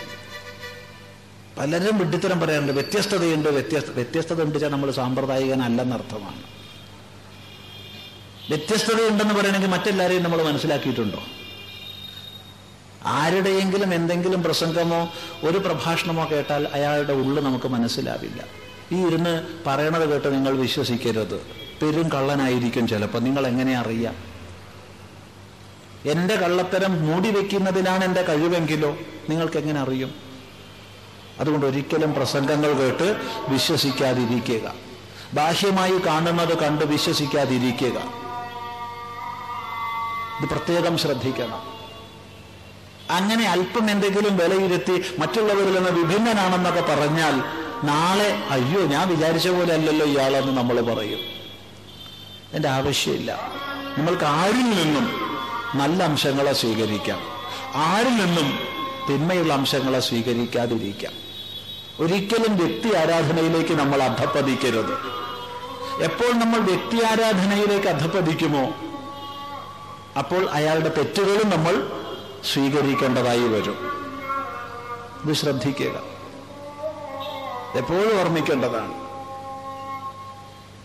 പലരും 1.58 1.98
വിഡ്ഢിത്തരം 1.98 2.40
പറയാറുണ്ട് 2.40 2.74
വ്യത്യസ്തതയുണ്ട് 2.74 3.50
വ്യത്യസ്ത 3.50 3.90
വ്യത്യസ്തത 3.90 4.44
ഉണ്ട് 4.44 4.66
നമ്മൾ 4.66 4.92
സാമ്പ്രദായികനല്ലെന്നർത്ഥമാണ്. 4.92 6.54
വ്യത്യസ്തതയുണ്ടെന്ന് 8.50 9.34
പറയണമെങ്കിൽ 9.34 9.68
മറ്റെല്ലാവരെയും 9.68 10.24
നമ്മൾ 10.24 10.44
മനസ്സിലാക്കിയിട്ടുണ്ടോ? 10.44 11.24
ആരുടെയെങ്കിലും 13.06 13.94
എന്തെങ്കിലും 13.94 14.44
പ്രസംഗമോ 14.44 15.10
ഒരു 15.44 15.58
പ്രഭാഷണമോ 15.58 16.28
കേട്ടാൽ 16.32 16.68
അയാളുടെ 16.74 17.14
ഉള്ളു 17.14 17.42
നമുക്ക് 17.42 17.68
മനസ്സിലാവില്ല. 17.68 18.44
ഈ 18.92 19.08
ഇരുന്ന് 19.08 19.44
പറയണത് 19.66 20.10
കേട്ട് 20.10 20.34
നിങ്ങൾ 20.34 20.58
വിശ്വസിക്കരുത്. 20.58 21.42
പെരും 21.82 22.10
കള്ളനായിരിക്കും 22.10 22.88
ചിലപ്പോൾ. 22.88 23.20
നിങ്ങൾ 23.20 23.48
എങ്ങനെ 23.48 23.78
അറിയാം? 23.78 24.16
എന്റെ 26.06 26.36
കള്ളത്തരം 26.36 27.08
മൂടി 27.08 27.32
വയ്ക്കുന്നതിലാണ് 27.32 28.06
എന്റെ 28.06 28.22
കഴിവെങ്കിലോ? 28.22 28.98
നിങ്ങൾക്ക് 29.30 29.58
എങ്ങനെ 29.58 29.80
അറിയും? 29.80 30.16
അതുകൊണ്ട് 31.40 31.66
ഒരിക്കലും 31.66 32.14
പ്രസംഗങ്ങൾ 32.14 32.74
കേട്ട് 32.74 33.22
വിശ്വസിക്കാതിരിക്കുക. 33.50 34.74
ബാഹ്യമായി 35.34 35.98
കാണുന്നത് 35.98 36.58
കണ്ട് 36.58 36.86
വിശ്വസിക്കാതിരിക്കുക. 36.86 38.23
ഇത് 40.44 40.50
പ്രത്യേകം 40.50 40.98
ശ്രദ്ധിക്കണം. 40.98 41.62
അങ്ങനെ 43.12 43.50
അല്പം 43.50 43.92
എന്തെങ്കിലും 43.92 44.38
വിലയിരുത്തി 44.38 45.06
മറ്റുള്ളവരിൽ 45.20 45.76
നിന്ന് 45.76 45.90
വിഭിന്നനാണെന്നൊക്കെ 45.90 46.82
പറഞ്ഞാൽ 46.82 47.44
നാളെ 47.86 48.44
അയ്യോ 48.50 48.82
ഞാൻ 48.82 49.10
വിചാരിച്ച 49.10 49.48
പോലെ 49.48 49.74
അല്ലല്ലോ 49.74 50.06
ഇയാളെന്ന് 50.06 50.58
നമ്മൾ 50.58 50.82
പറയും. 50.82 51.20
എന്റെ 52.54 52.70
ആവശ്യമില്ല. 52.70 53.52
നമ്മൾക്ക് 53.98 54.24
ആരിൽ 54.24 54.70
നിന്നും 54.70 55.06
നല്ല 55.76 56.04
അംശങ്ങളെ 56.04 56.54
സ്വീകരിക്കാം. 56.54 57.20
ആരിൽ 57.76 58.16
നിന്നും 58.16 58.60
തിന്മയുള്ള 59.10 59.54
അംശങ്ങളെ 59.54 60.00
സ്വീകരിക്കാതിരിക്കാം. 60.00 61.14
ഒരിക്കലും 62.00 62.58
വ്യക്തി 62.58 62.96
ആരാധനയിലേക്ക് 62.96 63.74
നമ്മൾ 63.74 64.04
അധപ്പതിക്കരുത് 64.04 65.24
എപ്പോൾ 66.04 66.34
നമ്മൾ 66.34 66.60
വ്യക്തി 66.60 67.06
ആരാധനയിലേക്ക് 67.06 67.88
അധപ്പതിക്കുമോ 67.88 68.76
അപ്പോൾ 70.18 70.50
അയാളുടെ 70.50 70.90
തെറ്റുകളും 70.98 71.50
നമ്മൾ 71.50 71.92
സ്വീകരിക്കേണ്ടതായി 72.54 73.48
വരും. 73.48 73.78
ഇത് 75.26 75.36
ശ്രദ്ധിക്കുക. 75.36 75.92
എപ്പോഴും 77.76 78.20
ഓർമ്മിക്കേണ്ടതാണ്. 78.20 78.94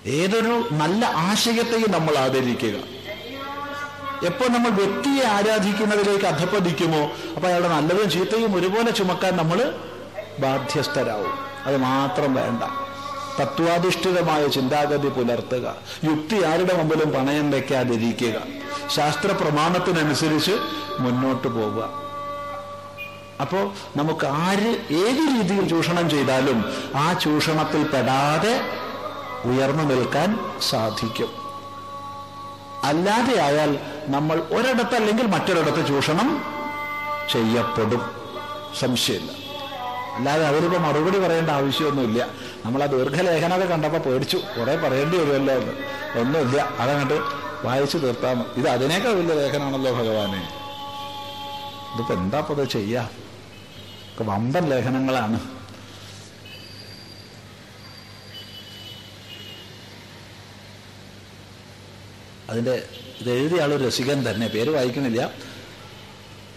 ഏതൊരു 0.08 0.68
നല്ല 0.72 1.06
ആശയത്തെയും 1.06 1.90
നമ്മൾ 1.90 2.16
ആദരിക്കുക. 2.18 2.98
എപ്പോൾ 4.26 4.48
നമ്മൾ 4.48 4.70
വ്യക്തിയെ 4.70 5.24
ആരാധിക്കുന്നതിലേക്ക് 5.24 6.24
അധപ്പതിക്കുമോ 6.24 7.02
അപ്പൊ 7.34 7.48
അയാളുടെ 7.48 7.68
നല്ലതും 7.68 8.10
ചീത്തയും 8.10 8.56
ഒരുപോലെ 8.56 8.90
ചുമക്കാൻ 8.90 9.36
നമ്മൾ 9.36 9.78
ബാധ്യസ്ഥരാവും. 10.38 11.32
അത് 11.66 11.76
മാത്രം 11.76 12.34
വേണ്ട. 12.34 12.87
തത്വാധിഷ്ഠിതമായ 13.40 14.46
ചിന്താഗതി 14.46 15.08
പുലർത്തുക. 15.08 15.74
യുക്തി 16.04 16.44
ആരുടെ 16.44 16.76
മുമ്പിലും 16.76 17.10
പണയം 17.10 17.50
വയ്ക്കാതിരിക്കുക. 17.50 18.42
ശാസ്ത്ര 18.88 19.32
പ്രമാണത്തിനനുസരിച്ച് 19.32 20.52
മുന്നോട്ട് 20.98 21.48
പോവുക. 21.48 22.08
അപ്പോ 23.40 23.58
നമുക്ക് 23.96 24.26
ആര് 24.26 24.68
ഏത് 24.90 25.36
രീതിയിൽ 25.36 25.68
ചൂഷണം 25.68 26.10
ചെയ്താലും 26.10 26.64
ആ 26.96 27.12
ചൂഷണത്തിൽ 27.12 27.82
പെടാതെ 27.84 28.60
ഉയർന്നു 29.44 29.82
നിൽക്കാൻ 29.82 30.38
സാധിക്കും. 30.70 31.28
അല്ലാതെയായാൽ 32.84 33.78
നമ്മൾ 34.06 34.42
ഒരിടത്ത് 34.50 34.94
അല്ലെങ്കിൽ 34.94 35.26
മറ്റൊരിടത്ത് 35.26 35.88
ചൂഷണം 35.88 36.44
ചെയ്യപ്പെടും. 37.32 38.10
സംശയമില്ല. 38.80 39.32
അല്ലാതെ 40.14 40.46
അവരിപ്പോ 40.46 40.78
മറുപടി 40.78 41.18
പറയേണ്ട 41.18 41.50
ആവശ്യമൊന്നുമില്ല. 41.50 42.26
നമ്മൾ 42.64 42.82
ആ 42.82 42.86
ദീർഘലേഖനമൊക്കെ 42.86 43.66
കണ്ടപ്പോൾ 43.66 43.98
പേടിച്ചു. 43.98 44.36
കുറെ 44.36 44.76
പറയേണ്ടി 44.76 45.18
വരുമല്ലോ 45.18 45.54
എന്ന്. 45.54 45.72
ഒന്നുമില്ല. 46.20 46.62
അതങ്ങോട്ട് 46.62 47.48
വായിച്ചു 47.66 47.98
തീർത്താൽ. 47.98 48.44
ഇത് 48.56 48.68
അതിനേക്കാൾ 48.68 49.10
വലിയ 49.10 49.34
ലേഖനമാണല്ലോ 49.34 49.92
ഭഗവാനെ. 49.92 50.48
ഇതിപ്പോ 51.94 52.14
എന്താ 52.14 52.38
ഇപ്പൊ 52.38 52.54
ഇത് 52.54 52.68
ചെയ്യാ? 52.68 53.08
ഒക്കെ 54.12 54.24
വമ്പൻ 54.24 54.68
ലേഖനങ്ങളാണ്. 54.68 55.40
അതിന്റെ 62.50 62.88
ഇത് 63.20 63.32
എഴുതിയ 63.32 63.62
ആളൊരു 63.62 63.86
രസികൻ 63.86 64.30
തന്നെ. 64.30 64.46
പേര് 64.46 64.70
വായിക്കണില്ല. 64.70 65.30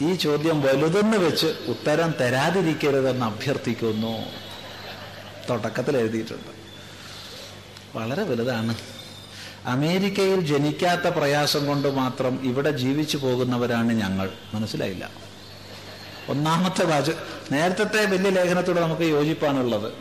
ഈ 0.02 0.14
ചോദ്യം 0.14 0.62
വലുതെന്ന് 0.62 1.18
വെച്ച് 1.18 1.48
ഉത്തരം 1.68 2.14
തരാതിരിക്കരുതെന്ന് 2.22 3.26
അഭ്യർത്ഥിക്കുന്നു. 3.26 4.51
തുടക്കത്തിൽ 5.50 5.98
എഴുതിയിട്ടുണ്ട്. 5.98 6.62
വളരെ 7.98 8.24
വലുതാണ്. 8.24 8.76
അമേരിക്കയിൽ 9.66 10.42
ജനിക്കാത്ത 10.42 11.02
പ്രയാസം 11.02 11.68
കൊണ്ട് 11.68 11.88
മാത്രം 11.88 12.40
ഇവിടെ 12.44 12.72
ജീവിച്ചു 12.72 13.18
പോകുന്നവരാണ് 13.18 13.94
ഞങ്ങൾ. 13.94 14.30
മനസ്സിലായില്ല. 14.54 15.10
ഒന്നാമത്തെ 16.30 16.86
വാച 16.86 17.12
നേരത്തെ 17.52 18.06
വലിയ 18.06 18.30
ലേഖനത്തോട് 18.30 18.80
നമുക്ക് 18.80 19.02
യോജിപ്പാണുള്ളത് 19.02 19.94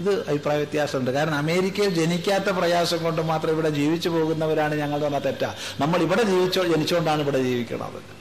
ഇത് 0.00 0.28
അഭിപ്രായ 0.28 0.56
വ്യത്യാസമുണ്ട്. 0.56 1.10
കാരണം 1.10 1.34
അമേരിക്കയിൽ 1.34 1.88
ജനിക്കാത്ത 1.88 2.44
പ്രയാസം 2.44 3.04
കൊണ്ട് 3.04 3.22
മാത്രം 3.22 3.50
ഇവിടെ 3.50 3.70
ജീവിച്ചു 3.70 4.08
പോകുന്നവരാണ് 4.08 4.74
ഞങ്ങൾ 4.74 5.02
പറഞ്ഞാൽ 5.02 5.20
തെറ്റാ. 5.20 5.54
നമ്മൾ 5.80 6.02
ഇവിടെ 6.02 6.22
ജീവിച്ചോ 6.22 6.64
ജനിച്ചുകൊണ്ടാണ് 6.64 7.22
ഇവിടെ 7.22 7.42
ജീവിക്കണത്. 7.42 8.16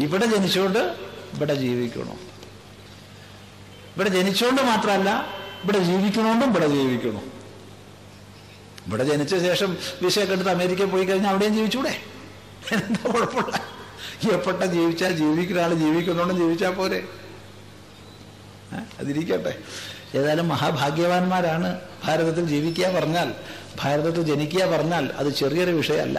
ഇവിടെ 0.00 0.26
ജനിച്ചുകൊണ്ട് 0.26 0.78
ഇവിടെ 1.34 1.54
ജീവിക്കണം? 1.54 2.31
ഇവിടെ 3.94 4.10
ജനിച്ചുകൊണ്ട് 4.16 4.62
മാത്രമല്ല 4.62 5.10
ഇവിടെ 5.62 5.80
ജീവിക്കണോണ്ടും 5.90 6.48
ഇവിടെ 6.50 6.68
ജീവിക്കണം 6.76 7.24
ഇവിടെ 8.86 9.04
ജനിച്ച 9.04 9.34
ശേഷം 9.48 9.70
വിഷയൊക്കെ 10.02 10.34
എടുത്ത് 10.36 10.50
അമേരിക്കയിൽ 10.50 10.90
പോയി 10.94 11.04
കഴിഞ്ഞാൽ 11.04 11.30
അവിടെയും 11.30 11.54
ജീവിച്ചൂടെ? 11.58 11.92
എന്താ 12.74 13.02
കുഴപ്പമില്ല 13.12 13.56
എപ്പെട്ട 14.36 14.62
ജീവിച്ചാൽ 14.74 15.12
ജീവിക്കുന്ന 15.22 15.60
ആൾ 15.60 15.72
ജീവിക്കുന്നോണ്ടും 15.84 16.36
ജീവിച്ചാൽ 16.42 16.72
പോരെ? 16.80 17.00
അതിരിക്കട്ടെ. 19.00 19.52
ഏതായാലും 20.18 20.46
മഹാഭാഗ്യവാന്മാരാണ് 20.48 21.68
ഭാരതത്തിൽ 22.04 22.44
ജീവിക്കുക 22.54 22.86
പറഞ്ഞാൽ 22.96 23.28
ഭാരതത്തിൽ 23.80 24.22
ജനിക്കുക 24.22 24.62
പറഞ്ഞാൽ 24.74 25.04
അത് 25.20 25.30
ചെറിയൊരു 25.40 25.70
വിഷയമല്ല. 25.70 26.18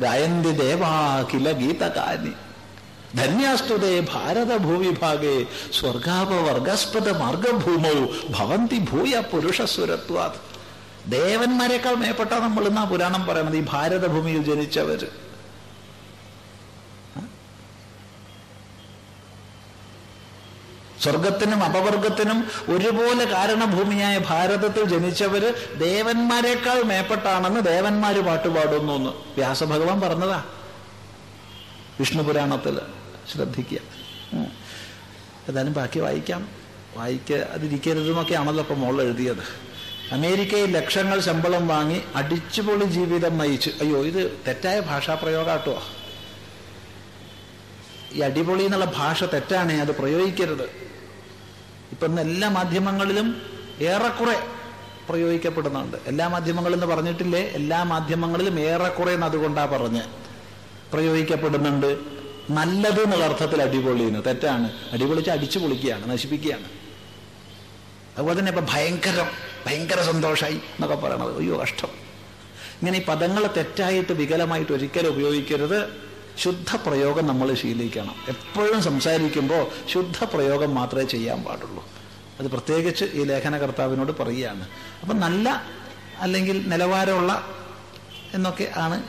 ഗായന്തി 0.00 0.52
ദേവാകില 0.62 1.50
ഗീതകാനി 1.62 2.32
ധന്യാസ്തുതേ 3.16 3.92
ഭാരതഭൂവിഭാഗേ 4.12 5.36
സ്വർഗാപവർഗസ്പദ 5.78 7.08
മാർഗഭൂമൗ 7.22 7.98
ഭവന്തി 8.30 8.78
ഭൂയ 8.90 9.22
പുരുഷസ്വരത്വാത് 9.32 10.38
ദേവന്മാരെക്കാൾ 11.08 11.94
മേപ്പെട്ട 11.94 12.32
നമ്മൾ 12.32 12.64
എന്നാ 12.68 12.84
പുരാണം 12.84 13.26
പറയുന്നത് 13.26 13.56
ഈ 13.56 13.64
ഭാരതഭൂമിയിൽ 13.72 14.42
ജനിച്ചവര്. 14.44 15.08
സ്വർഗത്തിനും 21.04 21.60
അപവർഗത്തിനും 21.64 22.38
ഒരുപോലെ 22.68 23.24
കാരണഭൂമിയായ 23.24 24.18
ഭാരതത്തിൽ 24.18 24.84
ജനിച്ചവര് 24.84 25.50
ദേവന്മാരെക്കാൾ 25.78 26.82
മേപ്പെട്ടാണെന്ന് 26.82 27.60
ദേവന്മാര് 27.60 28.20
പാട്ടുപാടുന്നു 28.28 28.92
എന്ന് 28.92 29.10
വ്യാസഭഗവാൻ 29.36 30.00
പറഞ്ഞതാ. 30.00 30.40
വിഷ്ണു 32.00 32.22
പുരാണത്തിൽ 32.22 32.76
ശ്രദ്ധിക്കുക. 33.32 33.78
ഏതായാലും 35.48 35.72
ബാക്കി 35.72 35.98
വായിക്കാം. 35.98 36.48
വായിക്ക 36.96 37.32
അതിരിക്കരുതെന്നൊക്കെയാണല്ലോ 37.32 38.62
ഇപ്പൊ 38.62 38.74
മോൾ 38.74 39.02
എഴുതിയത്. 39.02 39.66
അമേരിക്കയിൽ 40.12 40.70
ലക്ഷങ്ങൾ 40.70 41.20
ശമ്പളം 41.20 41.68
വാങ്ങി 41.68 42.00
അടിച്ചുപൊളി 42.14 42.84
ജീവിതം 42.84 43.38
നയിച്ചു. 43.38 43.70
അയ്യോ 43.80 44.04
ഇത് 44.04 44.40
തെറ്റായ 44.46 44.80
ഭാഷാപ്രയോഗാട്ടോ. 44.80 45.82
ഈ 48.12 48.20
അടിപൊളി 48.20 48.62
എന്നുള്ള 48.62 48.84
ഭാഷ 48.84 49.24
തെറ്റാണ് 49.24 49.72
അത് 49.72 49.98
പ്രയോഗിക്കരുത്. 49.98 50.64
ഇപ്പം 51.92 52.06
ഇന്ന് 52.06 52.22
എല്ലാ 52.22 52.48
മാധ്യമങ്ങളിലും 52.48 53.42
ഏറെക്കുറെ 53.80 54.46
പ്രയോഗിക്കപ്പെടുന്നുണ്ട്. 55.08 55.96
എല്ലാ 56.06 56.28
മാധ്യമങ്ങളും 56.28 56.74
എന്ന് 56.74 56.86
പറഞ്ഞിട്ടില്ലേ? 56.86 57.40
എല്ലാ 57.40 57.82
മാധ്യമങ്ങളിലും 57.82 58.60
ഏറെക്കുറെ 58.60 59.14
അതുകൊണ്ടാ 59.14 59.66
പറഞ്ഞ് 59.66 60.02
പ്രയോഗിക്കപ്പെടുന്നുണ്ട്. 60.92 62.15
നല്ലത് 62.50 63.02
എന്നുള്ള 63.02 63.24
അർത്ഥത്തിൽ 63.24 63.62
അടിപൊളിന്ന് 63.62 64.20
തെറ്റാണ്. 64.26 64.72
അടിപൊളിച്ച് 64.92 65.30
അടിച്ചു 65.30 65.58
പൊളിക്കുകയാണ് 65.58 66.10
നശിപ്പിക്കുകയാണ്. 66.10 66.64
അതുപോലെ 68.18 68.38
തന്നെ 68.38 68.52
ഇപ്പൊ 68.52 68.72
ഭയങ്കരം 68.74 69.26
ഭയങ്കര 69.66 70.02
സന്തോഷമായി 70.02 70.54
എന്നൊക്കെ 70.54 70.96
പറയണത്. 70.96 71.38
അയ്യോ 71.38 71.60
കഷ്ടം. 71.60 71.88
ഇങ്ങനെ 72.76 72.98
ഈ 72.98 73.04
പദങ്ങൾ 73.04 73.46
തെറ്റായിട്ട് 73.46 74.12
വികലമായിട്ട് 74.12 74.72
ഒരിക്കലും 74.72 75.08
ഉപയോഗിക്കരുത്. 75.08 76.06
ശുദ്ധ 76.38 76.76
പ്രയോഗം 76.76 77.26
നമ്മൾ 77.26 77.54
ശീലിക്കണം. 77.54 78.14
എപ്പോഴും 78.28 78.82
സംസാരിക്കുമ്പോൾ 78.82 79.66
ശുദ്ധ 79.92 80.24
പ്രയോഗം 80.24 80.74
മാത്രമേ 80.74 81.04
ചെയ്യാൻ 81.04 81.42
പാടുള്ളൂ. 81.42 81.88
അത് 82.40 82.46
പ്രത്യേകിച്ച് 82.46 83.04
ഈ 83.04 83.24
ലേഖനകർത്താവിനോട് 83.24 84.22
പറയുകയാണ്. 84.22 84.68
അപ്പം 85.02 85.20
നല്ല 85.20 85.62
അല്ലെങ്കിൽ 86.18 86.68
നിലവാരമുള്ള 86.68 87.46
എന്നൊക്കെ 88.34 88.72
ആണ് 88.76 89.02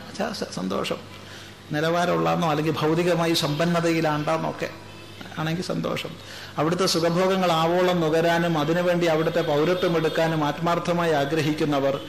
സന്തോഷം. 0.54 1.17
നിലവാരമുള്ളന്നോ 1.72 2.50
അല്ലെങ്കിൽ 2.50 2.76
ഭൗതികമായി 2.80 3.34
സമ്പന്നതയിലാണ്ടെന്നൊക്കെ. 3.34 4.70
ആണെങ്കിൽ 5.40 5.64
സന്തോഷം. 5.64 6.10
അവിടുത്തെ 6.58 6.86
സുഖഭോഗങ്ങൾ 6.86 7.52
ആവോളം 7.52 8.02
നുകരാനും 8.02 8.58
അതിനുവേണ്ടി 8.58 9.06
അവിടുത്തെ 9.06 9.42
പൗരത്വം 9.42 9.98
എടുക്കാനും 9.98 10.46
ആത്മാർത്ഥമായി 10.46 11.12
ആഗ്രഹിക്കുന്നവർ 11.12 12.00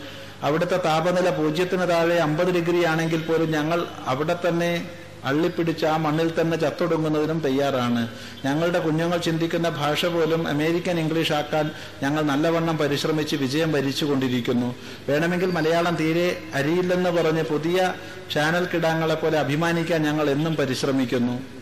അവിടുത്തെ 0.43 0.77
താപനില 0.77 1.31
പൂജ്യത്തിന് 1.31 1.91
താഴെ 1.91 2.17
അമ്പത് 2.17 2.51
ഡിഗ്രി 2.55 2.85
ആണെങ്കിൽ 2.85 3.23
പോലും 3.23 3.51
ഞങ്ങൾ 3.53 3.87
അവിടെ 4.07 4.37
തന്നെ 4.49 4.91
അള്ളിപ്പിടിച്ച് 5.25 5.87
ആ 5.87 5.97
മണ്ണിൽ 5.97 6.41
തന്നെ 6.41 6.57
ചത്തൊടുങ്ങുന്നതിനും 6.57 7.41
തയ്യാറാണ്. 7.41 8.09
ഞങ്ങളുടെ 8.45 8.79
കുഞ്ഞുങ്ങൾ 8.79 9.19
ചിന്തിക്കുന്ന 9.19 9.69
ഭാഷ 9.69 10.07
പോലും 10.07 10.49
അമേരിക്കൻ 10.49 10.99
ഇംഗ്ലീഷ് 10.99 11.33
ആക്കാൻ 11.33 11.71
ഞങ്ങൾ 12.03 12.23
നല്ലവണ്ണം 12.23 12.79
പരിശ്രമിച്ച് 12.79 13.37
വിജയം 13.37 13.73
വരിച്ചുകൊണ്ടിരിക്കുന്നു. 13.73 14.75
വേണമെങ്കിൽ 15.09 15.51
മലയാളം 15.51 15.97
തീരെ 15.97 16.43
അരിയില്ലെന്ന് 16.55 17.11
പറഞ്ഞ് 17.11 17.43
പുതിയ 17.43 17.95
ചാനൽ 18.35 18.69
കിടാങ്ങളെ 18.75 19.15
പോലെ 19.15 19.39
അഭിമാനിക്കാൻ 19.39 20.03
ഞങ്ങൾ 20.03 20.31
എന്നും 20.31 20.57
പരിശ്രമിക്കുന്നു. 20.57 21.58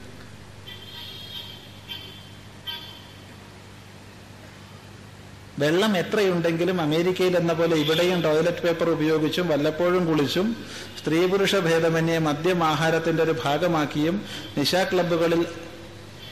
വെള്ളം 5.58 5.96
എത്രയുണ്ടെങ്കിലും 5.96 6.80
അമേരിക്കയിൽ 6.80 7.36
എന്ന 7.36 7.52
പോലെ 7.52 7.76
ഇവിടെയും 7.76 8.22
ടോയ്ലറ്റ് 8.22 8.62
പേപ്പർ 8.62 8.90
ഉപയോഗിച്ചും 8.90 9.48
വല്ലപ്പോഴും 9.48 10.06
കുളിച്ചും 10.06 10.56
സ്ത്രീ 11.00 11.26
പുരുഷ 11.26 11.56
ഭേദമന്യേ 11.56 12.18
മദ്യം 12.18 12.64
ആഹാരത്തിന്റെ 12.64 13.22
ഒരു 13.22 13.34
ഭാഗമാക്കിയും 13.44 14.24
നിശാ 14.58 14.84
ക്ലബ്ബുകളിൽ 14.84 15.46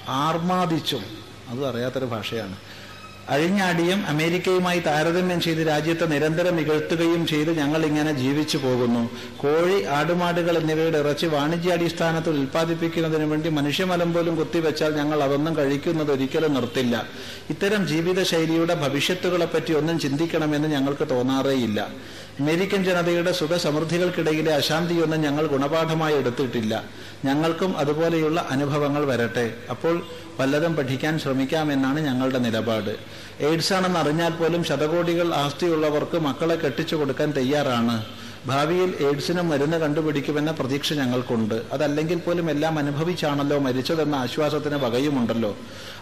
ആർമാദിച്ചും. 0.09 1.05
അത് 1.49 1.67
അറിയാത്തൊരു 1.67 2.05
ഭാഷയാണ്. 2.05 2.57
അഴിഞ്ഞാടിയും 3.29 4.07
അമേരിക്കയുമായി 4.07 4.81
താരതമ്യം 4.81 5.41
ചെയ്ത് 5.41 5.69
രാജ്യത്തെ 5.69 6.07
നിരന്തരം 6.07 6.61
ഇകഴ്ത്തുകയും 6.61 7.27
ചെയ്ത് 7.27 7.59
ഞങ്ങൾ 7.59 7.87
ഇങ്ങനെ 7.87 8.13
ജീവിച്ചു 8.13 8.59
പോകുന്നു. 8.59 9.11
കോഴി 9.37 9.83
ആടുമാടുകൾ 9.83 10.59
എന്നിവയുടെ 10.59 10.99
ഇറച്ചി 10.99 11.27
വാണിജ്യാടിസ്ഥാനത്തിൽ 11.27 12.31
ഉൽപ്പാദിപ്പിക്കുന്നതിന് 12.31 13.25
വേണ്ടി 13.25 13.49
മനുഷ്യമലം 13.49 14.13
പോലും 14.13 14.37
കുത്തിവെച്ചാൽ 14.37 14.97
ഞങ്ങൾ 14.97 15.23
അതൊന്നും 15.23 15.57
കഴിക്കുന്നത് 15.57 16.13
ഒരിക്കലും 16.13 16.55
നിർത്തില്ല. 16.55 17.07
ഇത്തരം 17.51 17.87
ജീവിതശൈലിയുടെ 17.87 18.75
ഭവിഷ്യത്തുകളെപ്പറ്റി 18.75 19.73
ഒന്നും 19.73 19.99
ചിന്തിക്കണമെന്ന് 19.99 20.69
ഞങ്ങൾക്ക് 20.69 21.11
തോന്നാറേയില്ല. 21.11 21.89
അമേരിക്കൻ 22.41 22.85
ജനതയുടെ 22.85 23.33
സുഖസമൃദ്ധികൾക്കിടയിലെ 23.33 24.55
അശാന്തിയൊന്നും 24.55 25.21
ഞങ്ങൾ 25.21 25.47
ഗുണപാഠമായി 25.47 26.15
എടുത്തിട്ടില്ല. 26.15 26.85
ഞങ്ങൾക്കും 27.25 27.79
അതുപോലെയുള്ള 27.79 28.47
അനുഭവങ്ങൾ 28.51 29.05
വരട്ടെ. 29.05 29.55
അപ്പോൾ 29.71 30.03
വല്ലതും 30.41 30.77
പഠിക്കാൻ 30.77 31.19
ശ്രമിക്കാമെന്നാണ് 31.19 32.01
ഞങ്ങളുടെ 32.01 32.39
നിലപാട്. 32.39 32.97
എയ്ഡ്സ് 33.41 33.73
ആണെന്ന് 33.73 34.01
അറിഞ്ഞാൽ 34.01 34.31
പോലും 34.31 34.65
ശതകോടികൾ 34.65 35.35
ആസ്തിയുള്ളവർക്ക് 35.35 36.19
മക്കളെ 36.19 36.55
കെട്ടിച്ചു 36.55 36.97
കൊടുക്കാൻ 36.97 37.31
തയ്യാറാണ്. 37.31 38.05
ഭാവിയിൽ 38.47 38.95
എയ്ഡ്സിന് 39.01 39.43
മരുന്ന് 39.43 39.77
കണ്ടുപിടിക്കുമെന്ന 39.77 40.51
പ്രതീക്ഷ 40.51 40.93
ഞങ്ങൾക്കുണ്ട്. 40.93 41.63
അതല്ലെങ്കിൽ 41.73 42.19
പോലും 42.19 42.51
എല്ലാം 42.51 42.79
അനുഭവിച്ചാണല്ലോ 42.79 43.59
മരിച്ചതെന്ന 43.59 44.15
ആശ്വാസത്തിന് 44.15 44.75
വകയുമുണ്ടല്ലോ. 44.75 45.57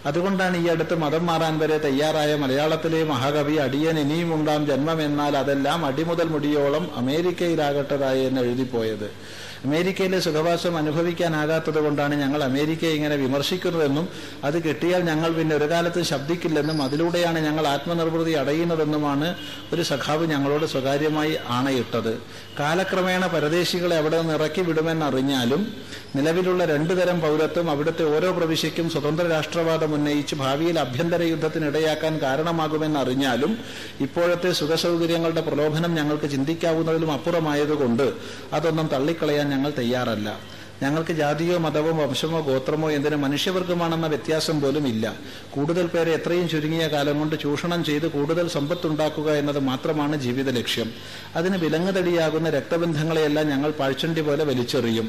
അതുകൊണ്ടാണ് 0.05 0.57
ഈ 0.57 0.67
അടുത്ത് 0.67 0.95
മതം 0.95 1.25
മാറാൻ 1.25 1.59
വരെ 1.59 1.77
തയ്യാറായ 1.77 2.35
മലയാളത്തിലെ 2.35 3.03
മഹാകവി 3.03 3.55
അടിയൻ 3.55 3.99
ഇനിയും 3.99 4.33
ഉണ്ടാം 4.33 4.67
ജന്മമെന്നാൽ 4.67 5.37
അതെല്ലാം 5.37 5.85
അടിമുതൽ 5.85 6.27
മുടിയോളം 6.27 6.91
അമേരിക്കയിലാകട്ടതായി 6.95 8.25
എന്ന് 8.25 8.41
എഴുതിപ്പോയത്. 8.41 9.11
അമേരിക്കയിലെ 9.63 10.19
സുഖവാസം 10.19 10.77
അനുഭവിക്കാനാകാത്തത് 10.77 11.79
കൊണ്ടാണ് 11.83 12.15
ഞങ്ങൾ 12.15 12.43
അമേരിക്കയെ 12.43 12.93
ഇങ്ങനെ 12.93 13.15
വിമർശിക്കുന്നതെന്നും 13.15 14.05
അത് 14.43 14.63
കിട്ടിയാൽ 14.63 15.01
ഞങ്ങൾ 15.01 15.31
പിന്നെ 15.31 15.55
ഒരു 15.55 15.65
കാലത്ത് 15.65 16.01
ശബ്ദിക്കില്ലെന്നും 16.01 16.83
അതിലൂടെയാണ് 16.83 17.39
ഞങ്ങൾ 17.39 17.67
ആത്മനിർവൃതി 17.67 18.31
അടയുന്നതെന്നുമാണ് 18.33 19.35
ഒരു 19.73 19.81
സഖാവ് 19.81 20.25
ഞങ്ങളോട് 20.25 20.65
സ്വകാര്യമായി 20.65 21.37
ആണയിട്ടത്. 21.49 22.11
കാലക്രമേണ 22.59 23.25
പരദേശികളെ 23.27 23.97
അവിടെ 23.97 24.21
നിന്ന് 24.21 24.33
ഇറക്കി 24.33 24.61
വിടുമെന്നറിഞ്ഞാലും 24.61 25.61
നിലവിലുള്ള 26.15 26.65
രണ്ടു 26.65 26.93
തരം 26.93 27.21
പൗരത്വം 27.21 27.69
അവിടുത്തെ 27.69 28.03
ഓരോ 28.15 28.31
പ്രവിശ്യയ്ക്കും 28.31 28.89
സ്വതന്ത്ര 28.89 29.27
രാഷ്ട്രവാദം 29.27 29.93
ഉന്നയിച്ച് 29.93 30.35
ഭാവിയിൽ 30.35 30.79
അഭ്യന്തര 30.79 31.21
യുദ്ധത്തിനിടയാക്കാൻ 31.23 32.21
കാരണമാകുമെന്നറിഞ്ഞാലും 32.21 33.53
ഇപ്പോഴത്തെ 34.01 34.51
സുഖസൗകര്യങ്ങളുടെ 34.51 35.41
പ്രലോഭനം 35.41 35.95
ഞങ്ങൾക്ക് 35.95 36.29
ചിന്തിക്കാവുന്നതിലും 36.29 37.11
അപ്പുറമായതുകൊണ്ട് 37.11 38.05
അതൊന്നും 38.53 38.87
തള്ളിക്കളയാൻ 38.87 39.49
ഞങ്ങൾ 39.53 39.71
തയ്യാറല്ല. 39.77 40.29
ഞങ്ങൾക്ക് 40.83 41.13
ജാതിയോ 41.19 41.57
മതമോ 41.57 41.91
വംശമോ 41.99 42.39
ഗോത്രമോ 42.47 42.87
എന്തിനു 42.91 43.17
മനുഷ്യവർഗമാണെന്ന 43.23 44.07
വ്യത്യാസം 44.07 44.55
പോലും 44.61 44.85
ഇല്ല. 44.87 45.05
കൂടുതൽ 45.53 45.85
പേരെ 45.87 46.11
എത്രയും 46.11 46.47
ചുരുങ്ങിയ 46.49 46.85
കാലം 46.93 47.19
കൊണ്ട് 47.19 47.35
ചൂഷണം 47.43 47.81
ചെയ്ത് 47.89 48.07
കൂടുതൽ 48.15 48.45
സമ്പത്തുണ്ടാക്കുക 48.55 49.29
എന്നത് 49.41 49.59
മാത്രമാണ് 49.59 50.15
ജീവിത 50.25 50.49
ലക്ഷ്യം. 50.57 50.89
അതിന് 51.35 51.57
വിലങ്ങുതടിയാകുന്ന 51.57 52.49
രക്തബന്ധങ്ങളെയെല്ലാം 52.49 53.47
ഞങ്ങൾ 53.49 53.71
പാഴ്ചണ്ടി 53.79 54.21
പോലെ 54.21 54.43
വലിച്ചെറിയും. 54.43 55.07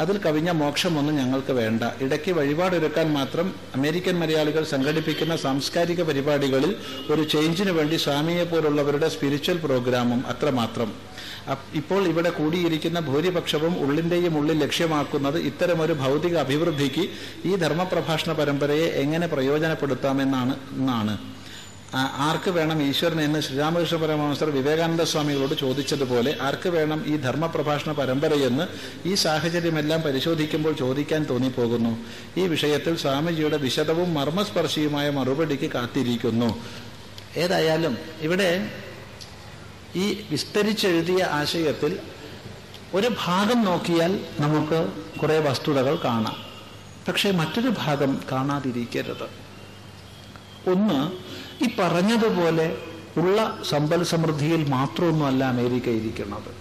അതിൽ 0.00 0.18
കവിഞ്ഞ 0.26 0.50
മോക്ഷമൊന്നും 0.60 1.16
ഞങ്ങൾക്ക് 1.16 1.52
വേണ്ട. 1.60 1.82
ഇടയ്ക്ക് 2.00 2.32
വഴിപാടൊരുക്കാൻ 2.32 3.08
മാത്രം 3.18 3.48
അമേരിക്കൻ 3.74 4.18
മലയാളികൾ 4.18 4.64
സംഘടിപ്പിക്കുന്ന 4.74 5.36
സാംസ്കാരിക 5.36 6.02
പരിപാടികളിൽ 6.02 6.74
ഒരു 7.10 7.24
ചേഞ്ചിനു 7.34 7.72
വേണ്ടി 7.72 7.96
സ്വാമിയെ 7.96 8.44
പോലുള്ളവരുടെ 8.44 9.08
സ്പിരിച്വൽ 9.08 9.60
പ്രോഗ്രാമും 9.66 10.26
അത്രമാത്രം. 10.26 11.15
ഇപ്പോൾ 11.74 12.02
ഇവിടെ 12.08 12.30
കൂടിയിരിക്കുന്ന 12.30 13.00
ഭൂരിപക്ഷവും 13.00 13.74
ഉള്ളിന്റെയും 13.84 14.38
ഉള്ളിൽ 14.38 14.58
ലക്ഷ്യമാക്കുന്നത് 14.64 15.38
ഇത്തരമൊരു 15.50 15.92
ഭൗതിക 15.92 16.36
അഭിവൃദ്ധിക്ക് 16.38 17.04
ഈ 17.44 17.54
ധർമ്മപ്രഭാഷണ 17.56 18.32
പരമ്പരയെ 18.32 18.86
എങ്ങനെ 19.04 19.26
പ്രയോജനപ്പെടുത്താമെന്നാണ് 19.26 20.56
എന്നാണ്. 20.72 21.14
ആർക്ക് 22.28 22.50
വേണം 22.50 22.78
ഈശ്വരൻ 22.82 23.20
എന്ന് 23.20 23.40
ശ്രീരാമകൃഷ്ണ 23.40 23.96
പരമഹംസർ 23.96 24.48
വിവേകാനന്ദ 24.50 25.02
സ്വാമികളോട് 25.02 25.54
ചോദിച്ചതുപോലെ 25.54 26.36
ആർക്ക് 26.46 26.68
വേണം 26.68 27.00
ഈ 27.06 27.16
ധർമ്മപ്രഭാഷണ 27.16 27.92
പരമ്പരയെന്ന് 27.92 28.64
ഈ 29.10 29.14
സാഹചര്യമെല്ലാം 29.14 30.00
പരിശോധിക്കുമ്പോൾ 30.02 30.72
ചോദിക്കാൻ 30.72 31.22
തോന്നിപ്പോകുന്നു. 31.30 31.92
ഈ 32.38 32.46
വിഷയത്തിൽ 32.54 32.96
സ്വാമിജിയുടെ 32.96 33.56
വിശദവും 33.56 34.14
മർമ്മസ്പർശിയുമായ 34.14 35.10
മറുപടിക്ക് 35.10 35.70
കാത്തിരിക്കുന്നു. 35.76 36.50
ഏതായാലും 37.36 37.98
ഇവിടെ 38.20 38.50
ഈ 39.96 40.26
വിസ്തരിച്ചെഴുതിയ 40.30 41.24
ആശയത്തിൽ 41.24 41.98
ഒരു 42.94 43.10
ഭാഗം 43.24 43.64
നോക്കിയാൽ 43.64 44.24
നമുക്ക് 44.40 44.92
കുറേ 45.18 45.38
വസ്തുതകൾ 45.38 45.96
കാണാം. 46.04 46.36
പക്ഷേ 47.08 47.30
മറ്റൊരു 47.30 47.72
ഭാഗം 47.78 48.20
കാണാതിരിക്കരുത്. 48.32 49.24
ഒന്ന് 50.70 51.12
ഈ 51.64 51.76
പറഞ്ഞതുപോലെ 51.78 52.78
ഉള്ള 53.16 53.58
സമ്പൽ 53.68 54.04
സമൃദ്ധിയിൽ 54.04 54.68
മാത്രമൊന്നുമല്ല 54.68 55.44
അമേരിക്ക 55.44 55.88
ഇരിക്കുന്നത്. 55.88 56.54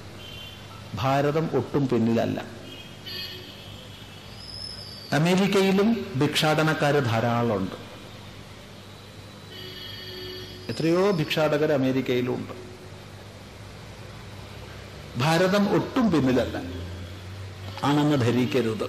ഭാരതം 0.95 1.49
ഒട്ടും 1.53 1.88
പിന്നിലല്ല. 1.88 2.45
അമേരിക്കയിലും 5.12 6.06
ഭിക്ഷാടനക്കാർ 6.22 6.99
ധാരാളമുണ്ട്. 6.99 7.76
എത്രയോ 10.72 11.12
ഭിക്ഷാടകർ 11.12 11.72
അമേരിക്കയിലുണ്ട് 11.72 12.64
ഭാരതം 15.17 15.69
ഒട്ടും 15.69 16.11
പിന്നിലല്ല. 16.11 16.61
ആണെന്ന് 17.83 18.17
ധരിക്കരുത്. 18.17 18.83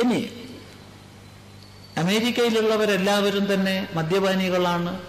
ഇനി 0.00 0.28
അമേരിക്കയിലുള്ളവരെല്ലാവരും 1.96 3.54
തന്നെ 3.54 3.88
മദ്യപാനികളാണ്. 3.94 5.00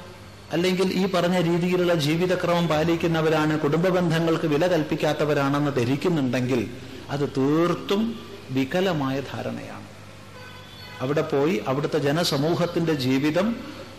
അല്ലെങ്കിൽ 0.52 0.94
ഈ 0.94 1.12
പറഞ്ഞ 1.12 1.42
രീതിയിലുള്ള 1.42 1.94
ജീവിതക്രമം 1.94 2.68
പാലിക്കുന്നവരാണ് 2.68 3.60
കുടുംബ 3.60 3.88
ബന്ധങ്ങൾക്ക് 3.88 4.46
വില 4.46 4.68
കൽപ്പിക്കാത്തവരാണെന്ന് 4.68 5.72
ധരിക്കുന്നുണ്ടെങ്കിൽ 5.72 6.72
അത് 7.10 7.30
തീർത്തും 7.38 8.20
വികലമായ 8.50 9.20
ധാരണയാണ്. 9.20 9.82
അവിടെ 11.02 11.22
പോയി 11.22 11.64
അവിടുത്തെ 11.68 12.00
ജനസമൂഹത്തിന്റെ 12.00 12.94
ജീവിതം 12.94 13.56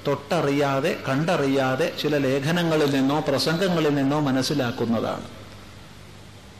തൊട്ടറിയാതെ 0.06 0.98
കണ്ടറിയാതെ 1.08 1.92
ചില 2.02 2.18
ലേഖനങ്ങളിൽ 2.18 2.90
നിന്നോ 2.94 3.20
പ്രസംഗങ്ങളിൽ 3.28 3.94
നിന്നോ 3.94 4.20
മനസ്സിലാക്കുന്നതാണ്. 4.20 5.28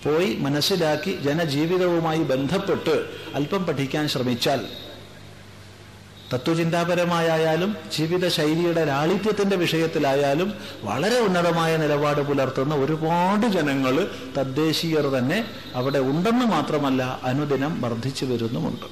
പോയി 0.05 0.35
മനസ്സിലാക്കി 0.35 1.23
ജനജീവിതവുമായി 1.23 2.19
ബന്ധപ്പെട്ട് 2.19 3.06
അല്പം 3.35 3.66
പഠിക്കാൻ 3.66 4.09
ശ്രമിച്ചാൽ 4.09 4.66
തത്വചിന്താപരമായാലും 6.35 7.77
ജീവിതശൈലിയുടെ 7.98 8.85
ലാളിത്യത്തിന്റെ 8.85 9.56
വിഷയത്തിലായാലും 9.56 10.55
വളരെ 10.82 11.19
ഉന്നതമായ 11.19 11.77
നിലപാട് 11.77 12.20
പുലർത്തുന്ന 12.20 12.74
ഒരുപാട് 12.74 13.47
ജനങ്ങൾ 13.47 14.10
തദ്ദേശീയർ 14.39 15.06
തന്നെ 15.06 15.44
അവിടെ 15.74 15.98
ഉണ്ടെന്ന് 15.98 16.44
മാത്രമല്ല 16.44 17.20
അനുദിനം 17.24 17.81
വർദ്ധിച്ചു 17.81 18.24
വരുന്നുമുണ്ട്. 18.24 18.86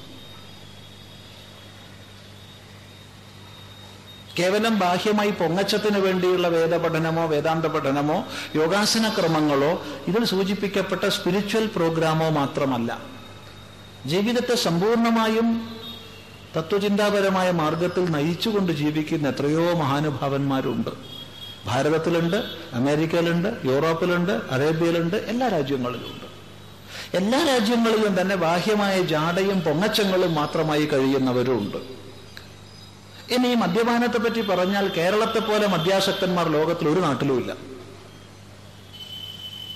കേവലം 4.40 4.78
ബാഹ്യമായി 4.78 5.30
പൊങ്ങച്ചത്തിന് 5.30 5.98
വേണ്ടിയുള്ള 5.98 6.48
വേദപഠനമോ 6.48 7.26
വേദാന്ത 7.26 7.66
പഠനമോ 7.66 8.24
യോഗാസന 8.56 9.08
ക്രമങ്ങളോ 9.08 9.84
ഇതിൽ 10.08 10.24
സൂചിപ്പിക്കപ്പെട്ട 10.24 11.08
സ്പിരിച്വൽ 11.08 11.66
പ്രോഗ്രാമോ 11.76 12.28
മാത്രമല്ല. 12.28 12.98
ജീവിതത്തെ 14.06 14.54
സമ്പൂർണമായും 14.54 15.68
തത്വചിന്താപരമായ 16.56 17.50
മാർഗത്തിൽ 17.50 18.04
നയിച്ചുകൊണ്ട് 18.10 18.72
ജീവിക്കുന്ന 18.72 19.28
എത്രയോ 19.28 19.74
മഹാനുഭാവന്മാരുണ്ട്. 19.74 20.90
ഭാരതത്തിലുണ്ട് 21.66 22.36
അമേരിക്കയിലുണ്ട് 22.72 23.48
യൂറോപ്പിലുണ്ട് 23.64 24.32
അറേബ്യയിലുണ്ട് 24.50 25.16
എല്ലാ 25.16 25.48
രാജ്യങ്ങളിലുണ്ട് 25.48 26.26
എല്ലാ 27.16 27.46
രാജ്യങ്ങളിലും 27.46 28.20
തന്നെ 28.20 28.36
ബാഹ്യമായ 28.36 29.02
ജാടയും 29.02 29.60
പൊങ്ങച്ചങ്ങളും 29.60 30.34
മാത്രമായി 30.34 30.86
കഴിയുന്നവരുമുണ്ട്. 30.86 31.99
ഇനി 33.34 33.48
ഈ 33.48 33.54
മദ്യപാനത്തെ 33.54 34.18
പറ്റി 34.18 34.40
പറഞ്ഞാൽ 34.40 34.88
കേരളത്തെ 34.88 35.38
പോലെ 35.38 35.66
മദ്യാസക്തന്മാർ 35.66 36.48
ലോകത്തിൽ 36.48 36.88
ഒരു 36.88 37.00
നാട്ടിലുമില്ല 37.00 37.56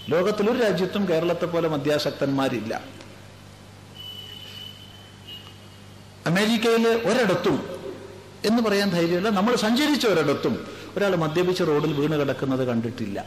ലോകത്തിൽ 0.09 0.51
ഒരു 0.51 0.59
രാജ്യത്തും 0.59 1.09
കേരളത്തെ 1.09 1.47
പോലെ 1.47 1.69
മദ്യാസക്തന്മാരില്ല. 1.69 2.85
അമേരിക്കയിൽ 6.27 6.89
ഒരിടത്തും 6.89 7.57
എന്ന് 8.45 8.63
പറയാൻ 8.63 8.91
ധൈര്യമില്ല 8.91 9.29
നമ്മൾ 9.29 9.57
സഞ്ചരിച്ച 9.57 10.07
ഒരിടത്തും 10.07 10.67
ഒരാൾ 10.97 11.17
മദ്യപിച്ച് 11.17 11.63
റോഡിൽ 11.63 11.93
വീണ് 11.93 12.21
കിടക്കുന്നത് 12.21 12.65
കണ്ടിട്ടില്ല. 12.65 13.19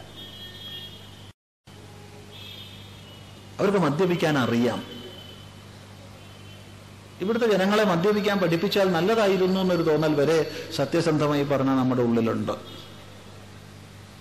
അവർക്ക് 3.60 3.78
മദ്യപിക്കാൻ 3.78 4.38
അറിയാം. 4.38 4.97
ഇവിടുത്തെ 7.22 7.48
ജനങ്ങളെ 7.48 7.84
മദ്യപിക്കാൻ 7.84 8.40
പഠിപ്പിച്ചാൽ 8.40 8.92
നല്ലതായിരുന്നു 8.92 9.62
എന്നൊരു 9.62 9.82
തോന്നൽ 9.82 10.16
വരെ 10.16 10.52
സത്യസന്ധമായി 10.76 11.44
പറഞ്ഞ 11.44 11.70
നമ്മുടെ 11.70 12.02
ഉള്ളിലുണ്ട്. 12.02 12.52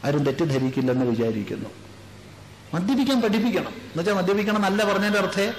ആരും 0.04 0.24
തെറ്റിദ്ധരിക്കില്ലെന്ന് 0.24 1.06
വിചാരിക്കുന്നു. 1.06 1.68
മദ്യപിക്കാൻ 2.74 3.22
പഠിപ്പിക്കണം. 3.22 3.68
എന്നുവെച്ചാൽ 3.68 4.14
മദ്യപിക്കണം 4.14 4.62
നല്ല 4.62 4.92
പറഞ്ഞതിന്റെ 4.92 5.18
അർത്ഥേ. 5.18 5.52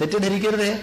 തെറ്റിദ്ധരിക്കരുതേ. 0.00 0.80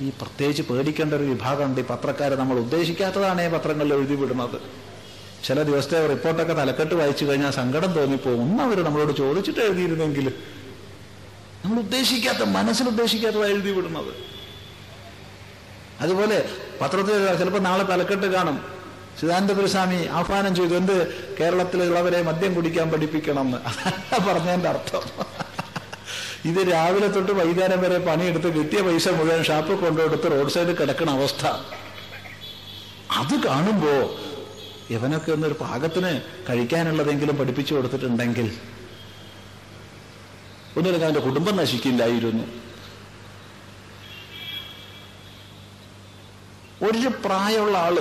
ഈ 0.00 0.08
പ്രത്യേകിച്ച് 0.08 0.62
പേടിക്കേണ്ട 0.62 1.14
ഒരു 1.14 1.24
വിഭാഗമുണ്ട്. 1.24 1.80
ഈ 1.80 1.84
പത്രക്കാരെ 1.84 2.36
നമ്മൾ 2.36 2.58
ഉദ്ദേശിക്കാത്തതാണ് 2.58 3.42
ഈ 3.42 3.48
പത്രങ്ങളിൽ 3.48 3.94
എഴുതി 3.94 4.14
വിടുന്നത് 4.14 4.60
ചില 5.44 5.62
ദിവസത്തെ 5.62 6.06
റിപ്പോർട്ടൊക്കെ 6.06 6.52
തലക്കെട്ട് 6.52 6.94
വായിച്ചു 6.94 7.24
കഴിഞ്ഞാൽ 7.24 7.50
സങ്കടം 7.50 7.92
തോന്നിപ്പോകും. 7.92 8.40
ഒന്ന് 8.40 8.62
അവർ 8.62 8.84
നമ്മളോട് 8.84 9.16
ചോദിച്ചിട്ട് 9.16 9.60
എഴുതിയിരുന്നെങ്കിൽ 9.60 10.32
നമ്മൾ 11.64 11.78
ഉദ്ദേശിക്കാത്ത 11.78 12.38
മനസ്സിൽ 12.38 12.88
ഉദ്ദേശിക്കാത്തതാണ് 12.88 13.46
എഴുതി 13.46 13.70
വിടുന്നത് 13.70 14.31
അതുപോലെ 16.02 16.48
പത്രത്തിൽ 16.80 17.36
ചിലപ്പോൾ 17.38 17.58
നാളെ 17.58 17.84
തലക്കെട്ട് 17.84 18.26
കാണും. 18.26 18.64
സിദ്ധാന്തപുരസ്വാമി 19.20 20.06
ആഹ്വാനം 20.06 20.54
ചെയ്തു 20.54 20.74
എന്ത്? 20.74 21.14
കേരളത്തിലുള്ളവരെ 21.40 22.22
മദ്യം 22.22 22.54
കുടിക്കാൻ 22.54 22.90
പഠിപ്പിക്കണം 22.90 23.40
എന്ന്. 23.40 23.58
പറഞ്ഞതിന്റെ 24.28 24.68
അർത്ഥം. 24.68 25.02
ഇത് 26.44 26.72
രാവിലെ 26.72 27.06
തൊട്ട് 27.06 27.32
വൈകുന്നേരം 27.32 27.80
വരെ 27.80 27.98
പണിയെടുത്ത് 27.98 28.58
കിട്ടിയ 28.58 28.80
പൈസ 28.80 29.08
മുഴുവൻ 29.08 29.44
ഷാപ്പ് 29.44 29.80
കൊണ്ടുകൊടുത്ത് 29.80 30.32
റോഡ് 30.32 30.50
സൈഡിൽ 30.50 30.74
കിടക്കുന്ന 30.74 31.10
അവസ്ഥ. 31.10 31.46
അത് 33.10 33.46
കാണുമ്പോ 33.46 34.18
ഇവനൊക്കെ 34.90 35.32
ഒന്നൊരു 35.32 35.54
പാകത്തിന് 35.54 36.20
കഴിക്കാനുള്ളതെങ്കിലും 36.50 37.36
പഠിപ്പിച്ചു 37.36 37.74
കൊടുത്തിട്ടുണ്ടെങ്കിൽ 37.74 38.44
ഒന്നുമില്ലെങ്കിൽ 40.76 41.04
അവന്റെ 41.04 41.20
കുടുംബം 41.20 41.56
നശിക്കില്ലായിരുന്നു. 41.56 42.61
ഒരു 46.82 47.08
പ്രായമുള്ള 47.08 47.78
ആൾ. 47.78 47.96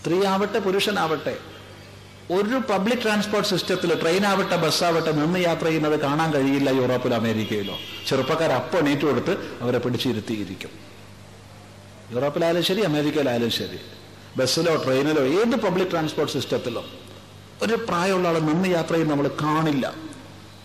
സ്ത്രീ 0.00 0.24
ആവട്ടെ 0.24 0.58
പുരുഷനാവട്ടെ 0.58 1.38
ഒരു 2.30 2.60
പബ്ലിക് 2.70 2.98
ട്രാൻസ്പോർട്ട് 2.98 3.48
സിസ്റ്റത്തിൽ 3.48 4.00
ട്രെയിൻ 4.00 4.26
ആവട്ടെ 4.26 4.56
ബസ്സാവട്ടെ 4.56 5.12
നിന്ന് 5.12 5.40
യാത്ര 5.40 5.64
ചെയ്യുന്നത് 5.64 6.00
കാണാൻ 6.00 6.32
കഴിയില്ല 6.32 6.70
യൂറോപ്പിലോ 6.70 7.16
അമേരിക്കയിലോ. 7.16 7.78
ചെറുപ്പക്കാർ 8.06 8.52
അപ്പം 8.52 8.78
എണീറ്റ് 8.78 9.02
കൊടുത്ത് 9.02 9.58
അവരെ 9.60 9.78
പിടിച്ചിരുത്തിയിരിക്കും. 9.78 10.70
യൂറോപ്പിലായാലും 12.10 12.62
ശരി 12.62 12.80
അമേരിക്കയിലായാലും 12.80 13.50
ശരി. 13.50 13.78
ബസ്സിലോ 14.36 14.82
ട്രെയിനിലോ 14.84 15.22
ഏത് 15.22 15.56
പബ്ലിക് 15.56 15.90
ട്രാൻസ്പോർട്ട് 15.90 16.32
സിസ്റ്റത്തിലോ 16.32 16.86
ഒരു 17.62 17.74
പ്രായമുള്ള 17.74 18.28
ആളെ 18.28 18.38
നിന്ന് 18.38 18.68
യാത്ര 18.68 18.92
ചെയ്യുന്ന 18.92 19.14
നമ്മൾ 19.14 19.30
കാണില്ല. 19.40 19.94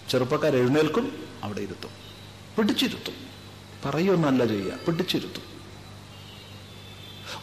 ചെറുപ്പക്കാർ 0.09 0.55
എഴുന്നേൽക്കും 0.55 1.25
അവിടെ 1.43 1.59
ഇരുത്തും. 1.59 1.89
പിടിച്ചിരുത്തും. 2.57 3.32
പറയുമെന്നല്ല 3.85 4.45
ചെയ്യുക 4.45 4.73
പിടിച്ചിരുത്തും. 4.87 5.53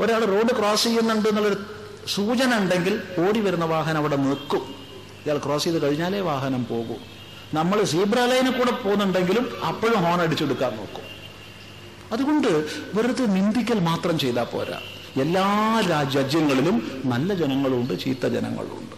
ഒരാൾ 0.00 0.24
റോഡ് 0.24 0.58
ക്രോസ് 0.58 0.84
ചെയ്യുന്നുണ്ട് 0.84 1.28
എന്നുള്ളൊരു 1.28 1.62
സൂചന 2.08 2.58
ഉണ്ടെങ്കിൽ 2.58 3.02
ഓടി 3.18 3.40
വരുന്ന 3.40 3.64
വാഹനം 3.64 3.96
അവിടെ 3.96 4.16
നിൽക്കും. 4.16 4.74
ഇയാൾ 5.26 5.38
ക്രോസ് 5.38 5.64
ചെയ്ത് 5.64 5.82
കഴിഞ്ഞാലേ 5.82 6.20
വാഹനം 6.20 6.66
പോകൂ. 6.66 6.94
നമ്മൾ 7.54 7.84
സീബ്ര 7.84 8.24
ലൈനിൽ 8.24 8.50
കൂടെ 8.50 8.70
പോകുന്നുണ്ടെങ്കിലും 8.70 9.64
അപ്പോഴും 9.64 10.02
ഹോൺ 10.02 10.20
അടിച്ചെടുക്കാൻ 10.20 10.76
നോക്കും. 10.76 11.02
അതുകൊണ്ട് 12.12 12.48
വെറുതെ 12.94 13.26
നിന്ദിക്കൽ 13.26 13.80
മാത്രം 13.80 14.18
ചെയ്താൽ 14.18 14.44
പോരാ. 14.44 14.80
എല്ലാ 15.20 15.82
രാജ്യങ്ങളിലും 15.90 17.02
നല്ല 17.04 17.34
ജനങ്ങളുണ്ട് 17.34 18.00
ചീത്ത 18.00 18.26
ജനങ്ങളുണ്ട്. 18.26 18.96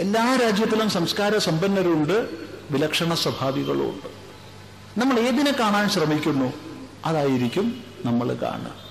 എല്ലാ 0.00 0.38
രാജ്യത്തിലും 0.42 0.90
സംസ്കാര 0.90 1.38
സമ്പന്നരുണ്ട് 1.38 2.28
വിലക്ഷണ 2.70 3.14
സ്വഭാവികളുണ്ട് 3.14 4.17
നമ്മൾ 4.98 5.18
ഏതിനെ 5.18 5.52
കാണാൻ 5.52 5.88
ശ്രമിക്കുന്നു? 5.88 6.52
അതായിരിക്കും 7.04 7.84
നമ്മൾ 8.04 8.34
കാണുക. 8.34 8.88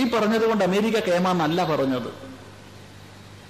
ഈ 0.00 0.10
പറഞ്ഞതുകൊണ്ട് 0.10 0.64
അമേരിക്ക 0.64 0.98
കേമാന്നല്ല 0.98 1.76
പറഞ്ഞത്. 1.76 2.12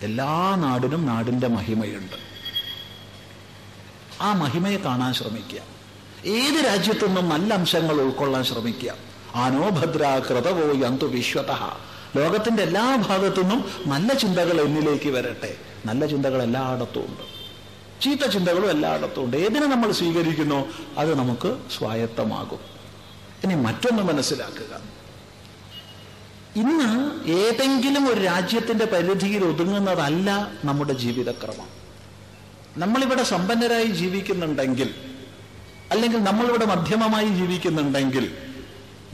എല്ലാ 0.02 0.54
നാടിനും 0.54 1.06
നാടിന്റെ 1.06 1.46
മഹിമയുണ്ട്. 1.46 2.16
ആ 4.20 4.32
മഹിമയെ 4.32 4.76
കാണാൻ 4.76 5.14
ശ്രമിക്കുക. 5.14 5.60
ഏത് 6.26 6.64
രാജ്യത്തു 6.64 7.06
നിന്നും 7.06 7.28
നല്ല 7.28 7.54
അംശങ്ങൾ 7.54 8.00
ഉൾക്കൊള്ളാൻ 8.00 8.44
ശ്രമിക്കുക. 8.44 8.94
ആനോ 9.34 9.70
ഭദ്ര 9.70 10.22
കൃതവോ 10.30 10.86
യന്തു 10.86 11.04
വിശ്വത. 11.04 11.50
ലോകത്തിന്റെ 12.16 12.62
എല്ലാ 12.62 12.96
ഭാഗത്തു 12.96 13.40
നിന്നും 13.40 13.64
നല്ല 13.86 14.14
ചിന്തകൾ 14.14 14.60
എന്നിലേക്ക് 14.60 15.08
വരട്ടെ. 15.08 15.56
നല്ല 15.86 16.06
ചിന്തകൾ 16.06 16.42
എല്ലായിടത്തും 16.42 17.00
ഉണ്ട്. 17.00 17.33
ചീത്ത 18.04 18.30
ചിന്തകളും 18.30 18.70
എല്ലായിടത്തും 18.70 19.24
ഉണ്ട് 19.24 19.36
ഏതിനെ 19.36 19.66
നമ്മൾ 19.66 19.92
സ്വീകരിക്കുന്നു? 19.92 20.72
അത് 20.98 21.18
നമുക്ക് 21.18 21.56
സ്വായത്തമാകും. 21.78 22.58
ഇനി 23.44 23.54
മറ്റൊന്ന് 23.54 24.02
മനസ്സിലാക്കുക. 24.02 24.80
ഇന്ന് 26.56 27.10
ഏതെങ്കിലും 27.30 28.08
ഒരു 28.08 28.20
രാജ്യത്തിന്റെ 28.20 28.84
പരിധിയിൽ 28.84 29.44
ഒതുങ്ങുന്നതല്ല 29.44 30.52
നമ്മുടെ 30.64 30.92
ജീവിതക്രമം. 30.92 31.68
നമ്മളിവിടെ 32.76 33.22
സമ്പന്നരായി 33.22 33.86
ജീവിക്കുന്നുണ്ടെങ്കിൽ 33.86 34.94
അല്ലെങ്കിൽ 35.90 36.18
നമ്മളിവിടെ 36.18 36.64
മധ്യമമായി 36.64 37.28
ജീവിക്കുന്നുണ്ടെങ്കിൽ 37.28 38.36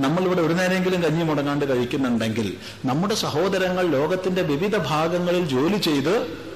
നമ്മളിവിടെ 0.00 0.42
ഒരു 0.42 0.52
നേരമെങ്കിലും 0.52 1.02
കഞ്ഞി 1.02 1.24
മുടങ്ങാണ്ട് 1.24 1.76
കഴിക്കുന്നുണ്ടെങ്കിൽ 1.76 2.56
നമ്മുടെ 2.84 3.14
സഹോദരങ്ങൾ 3.14 3.86
ലോകത്തിന്റെ 3.86 4.42
വിവിധ 4.42 4.76
ഭാഗങ്ങളിൽ 4.76 5.48
ജോലി 5.48 5.76
ചെയ്ത് 5.76 6.49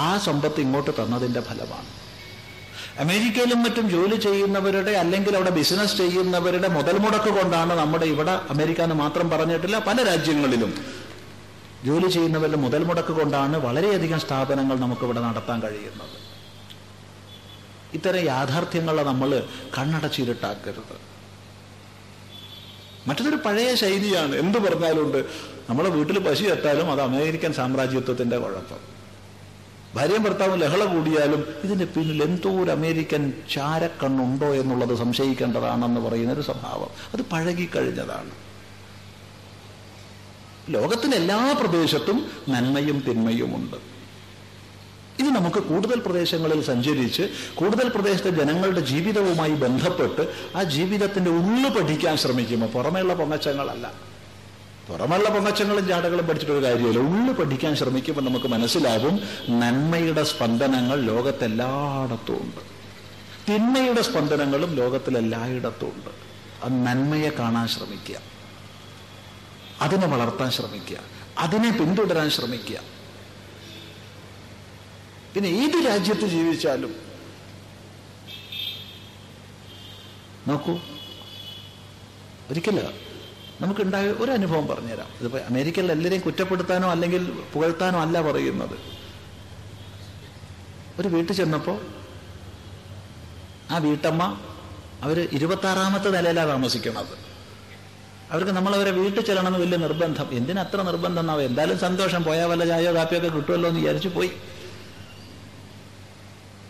ആ 0.00 0.18
സമ്പത്ത് 0.18 0.60
ഇങ്ങോട്ട് 0.60 0.90
തന്നതിന്റെ 0.90 1.40
ഫലമാണ്. 1.40 1.88
അമേരിക്കയിലും 2.98 3.62
മറ്റും 3.62 3.90
ജോലി 3.90 4.16
ചെയ്യുന്നവരുടെ 4.16 4.90
അല്ലെങ്കിൽ 4.90 5.36
അവിടെ 5.36 5.50
ബിസിനസ് 5.50 5.96
ചെയ്യുന്നവരുടെ 5.96 6.68
മുതൽ 6.68 6.98
മുടക്ക് 6.98 7.30
കൊണ്ടാണ് 7.40 7.78
നമ്മുടെ 7.78 8.06
ഇവിടെ 8.06 8.30
അമേരിക്ക 8.30 8.80
എന്ന് 8.80 8.94
മാത്രം 8.94 9.30
പറഞ്ഞിട്ടില്ല 9.30 9.78
പല 9.78 10.02
രാജ്യങ്ങളിലും. 10.02 10.74
ജോലി 11.84 12.08
ചെയ്യുന്നവരുടെ 12.08 12.56
മുതൽ 12.56 12.84
മുടക്ക് 12.84 13.12
കൊണ്ടാണ് 13.12 13.56
വളരെയധികം 13.56 14.20
സ്ഥാപനങ്ങൾ 14.20 14.76
നമുക്കിവിടെ 14.80 15.20
നടത്താൻ 15.20 15.62
കഴിയുന്നത്. 15.62 16.16
ഇത്തരം 17.94 18.24
യാഥാർത്ഥ്യങ്ങളെ 18.24 19.02
നമ്മൾ 19.02 19.44
കണ്ണടച്ചിരുട്ടാക്കരുത്. 19.78 20.96
മറ്റൊരു 23.08 23.36
പഴയ 23.36 23.74
ശൈലിയാണ്. 23.74 24.36
എന്ത് 24.36 24.58
പറഞ്ഞാലുണ്ട്? 24.58 25.24
നമ്മളെ 25.70 25.88
വീട്ടിൽ 25.88 26.18
പശു 26.18 26.44
എത്താലും 26.44 26.92
അത് 26.92 27.00
അമേരിക്കൻ 27.00 27.52
സാമ്രാജ്യത്വത്തിന്റെ 27.52 28.38
കുഴപ്പം. 28.38 28.99
ഭാര്യയും 29.94 30.22
ഭർത്താവും 30.22 30.58
ലഹള 30.58 30.84
കൂടിയാലും 30.84 31.44
ഇതിന്റെ 31.64 31.84
പിന്നിൽ 31.84 32.22
എന്തോ 32.22 32.50
ഒരു 32.50 32.70
അമേരിക്കൻ 32.70 33.32
ചാരക്കണ്ണുണ്ടോ 33.52 34.54
എന്നുള്ളത് 34.54 34.94
സംശയിക്കേണ്ടതാണെന്ന് 34.94 36.00
പറയുന്ന 36.00 36.32
ഒരു 36.32 36.40
സ്വഭാവം. 36.40 36.88
അത് 37.14 37.20
പഴകിക്കഴിഞ്ഞതാണ്. 37.22 38.30
ലോകത്തിന് 40.68 41.14
എല്ലാ 41.14 41.56
പ്രദേശത്തും 41.60 42.30
നന്മയും 42.48 43.04
തിന്മയുമുണ്ട് 43.08 43.76
ഇത് 45.18 45.28
നമുക്ക് 45.28 45.58
കൂടുതൽ 45.58 46.02
പ്രദേശങ്ങളിൽ 46.06 46.62
സഞ്ചരിച്ച് 46.62 47.22
കൂടുതൽ 47.54 47.88
പ്രദേശത്തെ 47.88 48.30
ജനങ്ങളുടെ 48.30 48.80
ജീവിതവുമായി 48.80 49.50
ബന്ധപ്പെട്ട് 49.50 50.32
ആ 50.56 50.62
ജീവിതത്തിന്റെ 50.62 51.30
ഉള്ളു 51.30 51.68
പഠിക്കാൻ 51.68 52.16
ശ്രമിക്കുമ്പോൾ 52.16 52.66
പുറമേയുള്ള 52.66 53.14
പൊങ്ങച്ചങ്ങളല്ല. 53.14 54.09
പുറമുള്ള 54.90 55.28
പൊങ്ങച്ചങ്ങളും 55.28 55.88
ചാടകളും 55.88 56.26
പഠിച്ചിട്ടൊരു 56.26 56.64
കാര്യമില്ല. 56.64 56.98
ഉള്ളു 56.98 57.32
പഠിക്കാൻ 57.32 57.76
ശ്രമിക്കുമ്പോൾ 57.76 58.22
നമുക്ക് 58.22 58.46
മനസ്സിലാകും 58.46 59.20
നന്മയുടെ 59.60 60.24
സ്പന്ദനങ്ങൾ 60.24 61.00
ലോകത്തെല്ലായിടത്തും 61.00 62.42
ഉണ്ട്. 62.42 62.60
തിന്മയുടെ 63.48 64.02
സ്പന്ദനങ്ങളും 64.02 64.74
ലോകത്തിലെല്ലായിടത്തും 64.74 65.88
ഉണ്ട്. 65.88 66.10
ആ 66.64 66.68
നന്മയെ 66.68 67.30
കാണാൻ 67.30 67.68
ശ്രമിക്കുക. 67.68 68.20
അതിനെ 69.80 70.06
വളർത്താൻ 70.06 70.50
ശ്രമിക്കുക. 70.50 70.98
അതിനെ 71.38 71.70
പിന്തുടരാൻ 71.70 72.30
ശ്രമിക്കുക. 72.30 72.80
പിന്നെ 75.34 75.48
ഏത് 75.48 75.86
രാജ്യത്ത് 75.86 76.26
ജീവിച്ചാലും 76.26 76.94
നോക്കൂ. 80.48 80.78
ഒരിക്കല 82.50 82.99
നമുക്കുണ്ടായ 83.60 84.06
ഒരു 84.06 84.30
അനുഭവം 84.30 84.66
പറഞ്ഞുതരാം. 84.66 85.06
ഇതിപ്പോ 85.20 85.38
അമേരിക്കയിൽ 85.38 85.92
എല്ലാവരെയും 85.92 86.22
കുറ്റപ്പെടുത്താനോ 86.22 86.90
അല്ലെങ്കിൽ 86.90 87.42
പുകഴ്ത്താനോ 87.52 88.00
അല്ല 88.00 88.20
പറയുന്നത്. 88.22 88.78
ഒരു 91.00 91.08
വീട്ടിൽ 91.08 91.34
ചെന്നപ്പോ 91.34 91.80
ആ 93.70 93.78
വീട്ടമ്മ 93.78 94.40
അവർ 95.02 95.28
ഇരുപത്താറാമത്തെ 95.32 96.08
നിലയിലാണ് 96.08 96.48
താമസിക്കുന്നത്. 96.48 97.18
അവർക്ക് 98.30 98.50
നമ്മളവരെ 98.50 98.90
വീട്ടിൽ 98.90 99.20
ചെല്ലണമെന്ന് 99.20 99.58
വലിയ 99.58 99.76
നിർബന്ധം. 99.76 100.28
എന്തിനത്ര 100.32 100.82
നിർബന്ധം 100.82 101.20
എന്നാവും? 101.20 101.42
എന്തായാലും 101.42 101.78
സന്തോഷം. 101.78 102.24
പോയാൽ 102.24 102.46
വല്ല 102.46 102.64
ചായയോ 102.64 102.94
കാപ്പിയോ 102.94 103.18
ഒക്കെ 103.18 103.28
കിട്ടുമല്ലോ 103.28 103.68
എന്ന് 103.68 103.80
വിചാരിച്ചു 103.80 104.08
പോയി. 104.08 104.30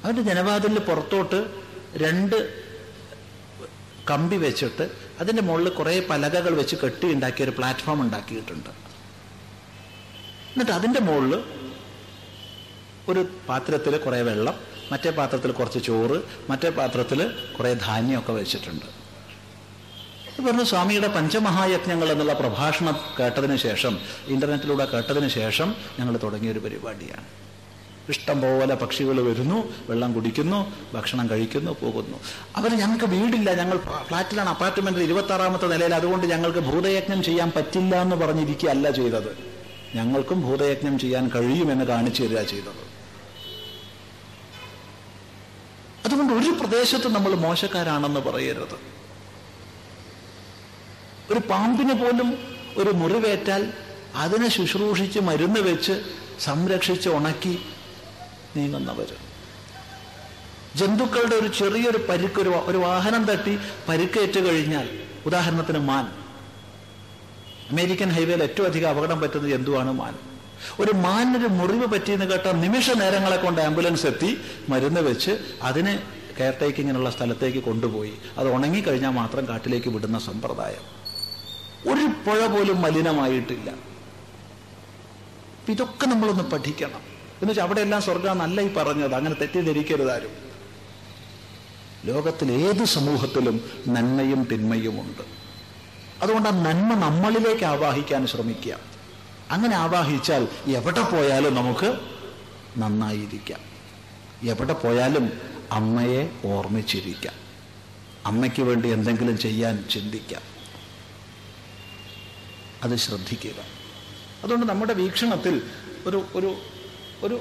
അവരുടെ 0.04 0.22
ജനവാതിലിന് 0.22 0.78
പുറത്തോട്ട് 0.78 1.50
രണ്ട് 1.96 2.64
കമ്പി 4.10 4.36
വെച്ചിട്ട് 4.36 5.09
അതിന്റെ 5.20 5.42
മുകളിൽ 5.42 5.68
കുറേ 5.68 6.00
പലകകൾ 6.10 6.54
വെച്ച് 6.54 6.76
കെട്ടി 6.76 7.06
ഉണ്ടാക്കിയ 7.06 7.44
ഒരു 7.44 7.50
പ്ലാറ്റ്ഫോം 7.50 8.00
ഉണ്ടാക്കിയിട്ടുണ്ട്. 8.00 8.70
എന്നിട്ട് 10.52 10.72
അതിന്റെ 10.72 11.00
മുകളിൽ 11.00 11.34
ഒരു 13.08 13.28
പാത്രത്തിൽ 13.48 13.96
കുറേ 13.96 14.20
വെള്ളം 14.20 14.54
മറ്റേ 14.92 15.10
പാത്രത്തിൽ 15.10 15.50
കുറച്ച് 15.50 15.78
ചോറ് 15.78 16.22
മറ്റേ 16.50 16.70
പാത്രത്തിൽ 16.70 17.20
കുറേ 17.58 17.74
ധാന്യമൊക്കെ 17.74 18.32
വെച്ചിട്ടുണ്ട്. 18.32 18.86
പറഞ്ഞു 20.46 20.64
സ്വാമിയുടെ 20.64 21.08
പഞ്ചമഹായജ്ഞങ്ങൾ 21.08 22.12
എന്നുള്ള 22.12 22.32
പ്രഭാഷണം 22.32 22.96
കേട്ടതിന് 23.20 23.56
ശേഷം 23.56 24.00
ഇന്റർനെറ്റിലൂടെ 24.28 24.84
കേട്ടതിന് 24.84 25.28
ശേഷം 25.28 25.74
ഞങ്ങൾ 25.98 26.16
തുടങ്ങിയ 26.16 26.52
ഒരു 26.52 26.58
പരിപാടിയാണ്. 26.58 27.26
ഇഷ്ടം 28.10 28.40
പോലെ 28.40 28.74
പക്ഷികൾ 28.74 29.16
വരുന്നു 29.28 29.58
വെള്ളം 29.90 30.12
കുടിക്കുന്നു 30.12 30.58
ഭക്ഷണം 30.94 31.30
കഴിക്കുന്നു 31.30 31.72
പോകുന്നു. 31.82 32.18
അവർ 32.56 32.70
ഞങ്ങൾക്ക് 32.74 33.04
വീടില്ല 33.04 33.54
ഞങ്ങൾ 33.54 33.78
ഫ്ലാറ്റിലാണ് 34.08 34.48
അപ്പാർട്ട്മെന്റിൽ 34.48 35.02
ഇരുപത്തി 35.02 35.32
ആറാമത്തെ 35.32 35.66
നിലയിൽ. 35.66 35.94
അതുകൊണ്ട് 35.94 36.26
ഞങ്ങൾക്ക് 36.26 36.58
ഭൂതയജ്ഞം 36.58 37.22
ചെയ്യാൻ 37.22 37.52
പറ്റില്ല 37.56 38.02
എന്ന് 38.02 38.16
പറഞ്ഞിരിക്കുകയല്ല 38.16 38.90
ചെയ്തത്. 38.90 39.32
ഞങ്ങൾക്കും 39.94 40.40
ഭൂതയജ്ഞം 40.40 40.98
ചെയ്യാൻ 40.98 41.30
കഴിയുമെന്ന് 41.34 41.84
കാണിച്ചു 41.84 42.22
തരിക 42.22 42.42
ചെയ്തത്. 42.42 42.82
അതുകൊണ്ട് 46.04 46.32
ഒരു 46.32 46.50
പ്രദേശത്ത് 46.50 47.08
നമ്മൾ 47.14 47.34
മോശക്കാരാണെന്ന് 47.34 48.20
പറയരുത്. 48.20 48.78
ഒരു 51.32 51.40
പാമ്പിന് 51.50 51.92
പോലും 51.92 52.28
ഒരു 52.76 52.90
മുറിവേറ്റാൽ 52.90 53.72
അതിനെ 54.14 54.48
ശുശ്രൂഷിച്ച് 54.50 55.20
മരുന്ന് 55.20 55.60
വെച്ച് 55.60 55.94
സംരക്ഷിച്ച് 56.40 57.08
ഉണക്കി 57.08 57.58
നീങ്ങുന്നവർ 58.56 59.14
ജന്തുക്കളുടെ 60.76 61.36
ഒരു 61.36 61.48
ചെറിയൊരു 61.48 62.06
പരുക്ക് 62.08 62.40
ഒരു 62.40 62.78
വാഹനം 62.78 63.24
തട്ടി 63.24 63.58
പരുക്കേറ്റ് 63.88 64.48
കഴിഞ്ഞാൽ 64.48 64.88
ഉദാഹരണത്തിന് 65.26 65.78
മാൻ. 65.78 66.04
അമേരിക്കൻ 67.70 68.08
ഹൈവേയിൽ 68.08 68.42
ഏറ്റവും 68.42 68.66
അധികം 68.66 68.90
അപകടം 68.90 69.20
പറ്റുന്ന 69.20 69.48
ജന്തുവാണ് 69.48 69.92
മാൻ. 69.92 70.14
ഒരു 70.80 70.92
മാനൊരു 70.92 71.46
മുറിവ് 71.46 71.86
പറ്റിയെന്ന് 71.86 72.24
കേട്ട 72.24 72.46
നിമിഷ 72.46 72.90
നേരങ്ങളെ 72.90 73.36
കൊണ്ട് 73.36 73.60
ആംബുലൻസ് 73.60 74.06
എത്തി 74.06 74.40
മരുന്ന് 74.68 75.00
വെച്ച് 75.00 75.30
അതിനെ 75.62 76.02
കെയർ 76.40 76.54
ടേക്കിങ്ങിനുള്ള 76.62 77.10
സ്ഥലത്തേക്ക് 77.10 77.58
കൊണ്ടുപോയി. 77.58 78.12
അത് 78.38 78.52
ഉണങ്ങിക്കഴിഞ്ഞാൽ 78.52 79.10
മാത്രം 79.10 79.48
കാട്ടിലേക്ക് 79.48 79.88
വിടുന്ന 79.88 80.18
സമ്പ്രദായം. 80.18 81.00
ഒരു 81.92 82.06
പുഴ 82.06 82.46
പോലും 82.46 82.82
മലിനമായിട്ടില്ല. 82.82 83.74
ഇതൊക്കെ 85.68 86.06
നമ്മളൊന്ന് 86.06 86.44
പഠിക്കണം. 86.44 87.09
എന്ന് 87.40 87.50
വെച്ചാൽ 87.50 87.64
അവിടെ 87.64 87.80
എല്ലാം 87.80 88.02
സ്വർഗമെന്നല്ല 88.02 88.60
ഈ 88.60 88.74
പറഞ്ഞത്. 88.74 89.14
അങ്ങനെ 89.14 89.34
തെറ്റിദ്ധരിക്കരുതാരും. 89.34 90.50
ലോകത്തിൽ 92.04 92.52
ഏത് 92.52 92.84
സമൂഹത്തിലും 92.84 93.70
നന്മയും 93.88 94.44
തിന്മയുമുണ്ട് 94.52 95.22
അതുകൊണ്ട് 96.22 96.48
ആ 96.48 96.52
നന്മ 96.52 96.94
നമ്മളിലേക്ക് 96.94 97.64
ആവാഹിക്കാൻ 97.64 98.26
ശ്രമിക്കുക. 98.26 98.78
അങ്ങനെ 99.50 99.76
ആവാഹിച്ചാൽ 99.76 100.48
എവിടെ 100.66 101.02
പോയാലും 101.02 101.54
നമുക്ക് 101.54 102.00
നന്നായിരിക്കാം. 102.78 103.60
എവിടെ 104.48 104.72
പോയാലും 104.72 105.30
അമ്മയെ 105.72 106.30
ഓർമ്മിച്ചിരിക്കാം. 106.44 107.34
അമ്മയ്ക്ക് 108.26 108.62
വേണ്ടി 108.62 108.88
എന്തെങ്കിലും 108.88 109.38
ചെയ്യാൻ 109.38 109.84
ചിന്തിക്കാം. 109.90 110.42
അത് 112.82 112.96
ശ്രദ്ധിക്കുക. 112.96 113.54
അതുകൊണ്ട് 114.44 114.66
നമ്മുടെ 114.66 114.92
വീക്ഷണത്തിൽ 114.92 115.62
ഒരു 116.06 116.24
ഒരു 116.34 116.56
ഒരു 117.24 117.36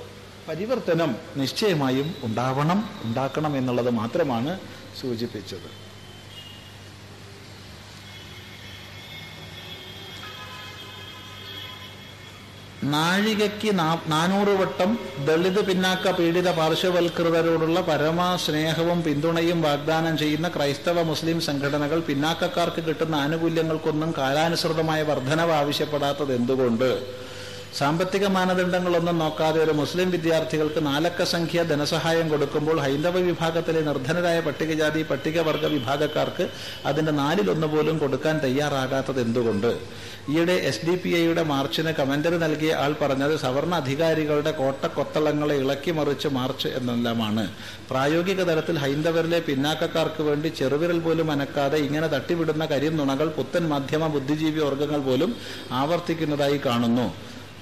പരിവർത്തനം 0.50 1.12
നിശ്ചയമായും 1.38 2.16
ഉണ്ടാവണം 2.24 2.80
ഉണ്ടാക്കണം 3.06 3.54
എന്നുള്ളത് 3.58 3.90
മാത്രമാണ് 4.00 4.52
സൂചിപ്പിച്ചത്. 5.02 5.70
നാഴികയ്ക്ക് 12.94 13.72
നാനൂറ് 14.12 14.54
വട്ടം 14.60 14.92
ദളിത് 15.28 15.60
പിന്നാക്ക 15.68 16.12
പീഡിത 16.12 16.50
പാർശ്വവൽകൃതരോടുള്ള 16.52 17.80
പരമസ്നേഹവും 17.82 19.00
പിന്തുണയും 19.04 19.62
വാഗ്ദാനം 19.62 20.18
ചെയ്യുന്ന 20.18 20.48
ക്രൈസ്തവ 20.50 21.02
മുസ്ലിം 21.02 21.42
സംഘടനകൾ 21.42 22.00
പിന്നാക്കക്കാർക്ക് 22.00 22.84
കിട്ടുന്ന 22.88 23.16
ആനുകൂല്യങ്ങൾക്കൊന്നും 23.16 24.14
കാലാനുസൃതമായ 24.18 25.02
വർധനവ് 25.04 25.52
ആവശ്യപ്പെടാത്തത് 25.52 26.34
എന്തുകൊണ്ട് 26.36 26.90
സാമ്പത്തിക 27.80 28.26
മാനദണ്ഡങ്ങളൊന്നും 28.36 29.18
നോക്കാതെ 29.24 29.60
ഒരു 29.66 29.74
മുസ്ലിം 29.80 30.08
വിദ്യാർത്ഥികൾക്ക് 30.16 30.82
നാലക്ക 30.88 31.26
സംഖ്യ 31.34 31.60
ധനസഹായം 31.70 32.28
കൊടുക്കുമ്പോൾ 32.32 32.78
ഹൈന്ദവ 32.86 33.18
വിഭാഗത്തിലെ 33.28 33.82
നിർധനരായ 33.88 34.38
പട്ടികജാതി 34.48 35.02
പട്ടികവർഗ 35.12 35.66
വിഭാഗക്കാർക്ക് 35.76 36.46
അതിന്റെ 36.90 37.14
നാലിലൊന്ന് 37.22 37.68
പോലും 37.74 37.96
കൊടുക്കാൻ 38.04 38.36
തയ്യാറാകാത്തത് 38.46 39.20
എന്തുകൊണ്ട്? 39.26 39.72
ഈയിടെ 40.34 40.56
എസ് 40.70 40.84
ഡി 40.88 40.96
പി 41.04 41.12
ഐയുടെ 41.22 41.44
മാർച്ചിന് 41.52 41.92
കമന്ററി 42.00 42.38
നൽകിയ 42.44 42.72
ആൾ 42.82 42.92
പറഞ്ഞത് 43.04 43.36
സവർണ 43.46 43.74
അധികാരികളുടെ 43.84 44.52
കോട്ടക്കൊത്തളങ്ങളെ 44.60 45.56
ഇളക്കി 45.64 45.92
മറിച്ച് 46.00 46.30
മാർച്ച് 46.38 46.68
എന്നെല്ലാമാണ്. 46.80 47.46
പ്രായോഗിക 47.92 48.42
തലത്തിൽ 48.52 48.78
ഹൈന്ദവരിലെ 48.84 49.42
പിന്നാക്കക്കാർക്ക് 49.48 50.26
വേണ്ടി 50.30 50.52
ചെറുവിരൽ 50.60 51.02
പോലും 51.08 51.30
അനക്കാതെ 51.38 51.80
ഇങ്ങനെ 51.88 52.10
തട്ടിവിടുന്ന 52.18 52.66
കരിന്നുണകൾ 52.76 53.30
പുത്തൻ 53.40 53.66
മാധ്യമ 53.74 54.14
ബുദ്ധിജീവി 54.18 54.62
വർഗങ്ങൾ 54.68 55.04
പോലും 55.10 55.34
ആവർത്തിക്കുന്നതായി 55.82 56.60
കാണുന്നു. 56.70 57.10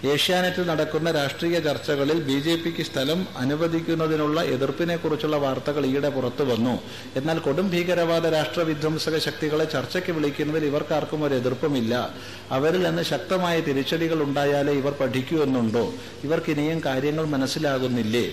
ഏഷ്യാനെറ്റിൽ 0.06 0.68
നടക്കുന്ന 0.68 1.12
രാഷ്ട്രീയ 1.12 1.60
ചർച്ചകളിൽ 1.60 2.22
ബി 2.22 2.40
ജെ 2.40 2.56
പിക്ക് 2.56 2.84
സ്ഥലം 2.84 3.28
അനുവദിക്കുന്നതിനുള്ള 3.38 4.42
എതിർപ്പിനെക്കുറിച്ചുള്ള 4.42 5.38
വാർത്തകൾ 5.38 5.86
ഈയിടെ 5.86 6.10
പുറത്തു 6.10 6.44
വന്നു. 6.44 6.82
എന്നാൽ 7.16 7.40
കൊടും 7.40 7.70
ഭീകരവാദ 7.70 8.28
രാഷ്ട്ര 8.28 8.62
വിധ്വംസക 8.62 9.18
ശക്തികളെ 9.18 9.66
ചർച്ചയ്ക്ക് 9.66 10.12
വിളിക്കുന്നതിൽ 10.12 10.66
ഇവർക്കാർക്കും 10.66 11.24
ഒരു 11.24 11.34
എതിർപ്പുമില്ല. 11.34 12.14
അവരിൽ 12.52 12.84
നിന്ന് 12.84 13.04
ശക്തമായ 13.04 13.60
തിരിച്ചടികൾ 13.60 14.24
ഉണ്ടായാലേ 14.24 14.74
ഇവർ 14.74 14.92
പഠിക്കൂ 14.92 15.44
എന്നുണ്ടോ 15.44 15.94
ഇവർക്കിനിയും 16.24 16.82
കാര്യങ്ങൾ 16.86 17.26
മനസ്സിലാകുന്നില്ലേ? 17.26 18.26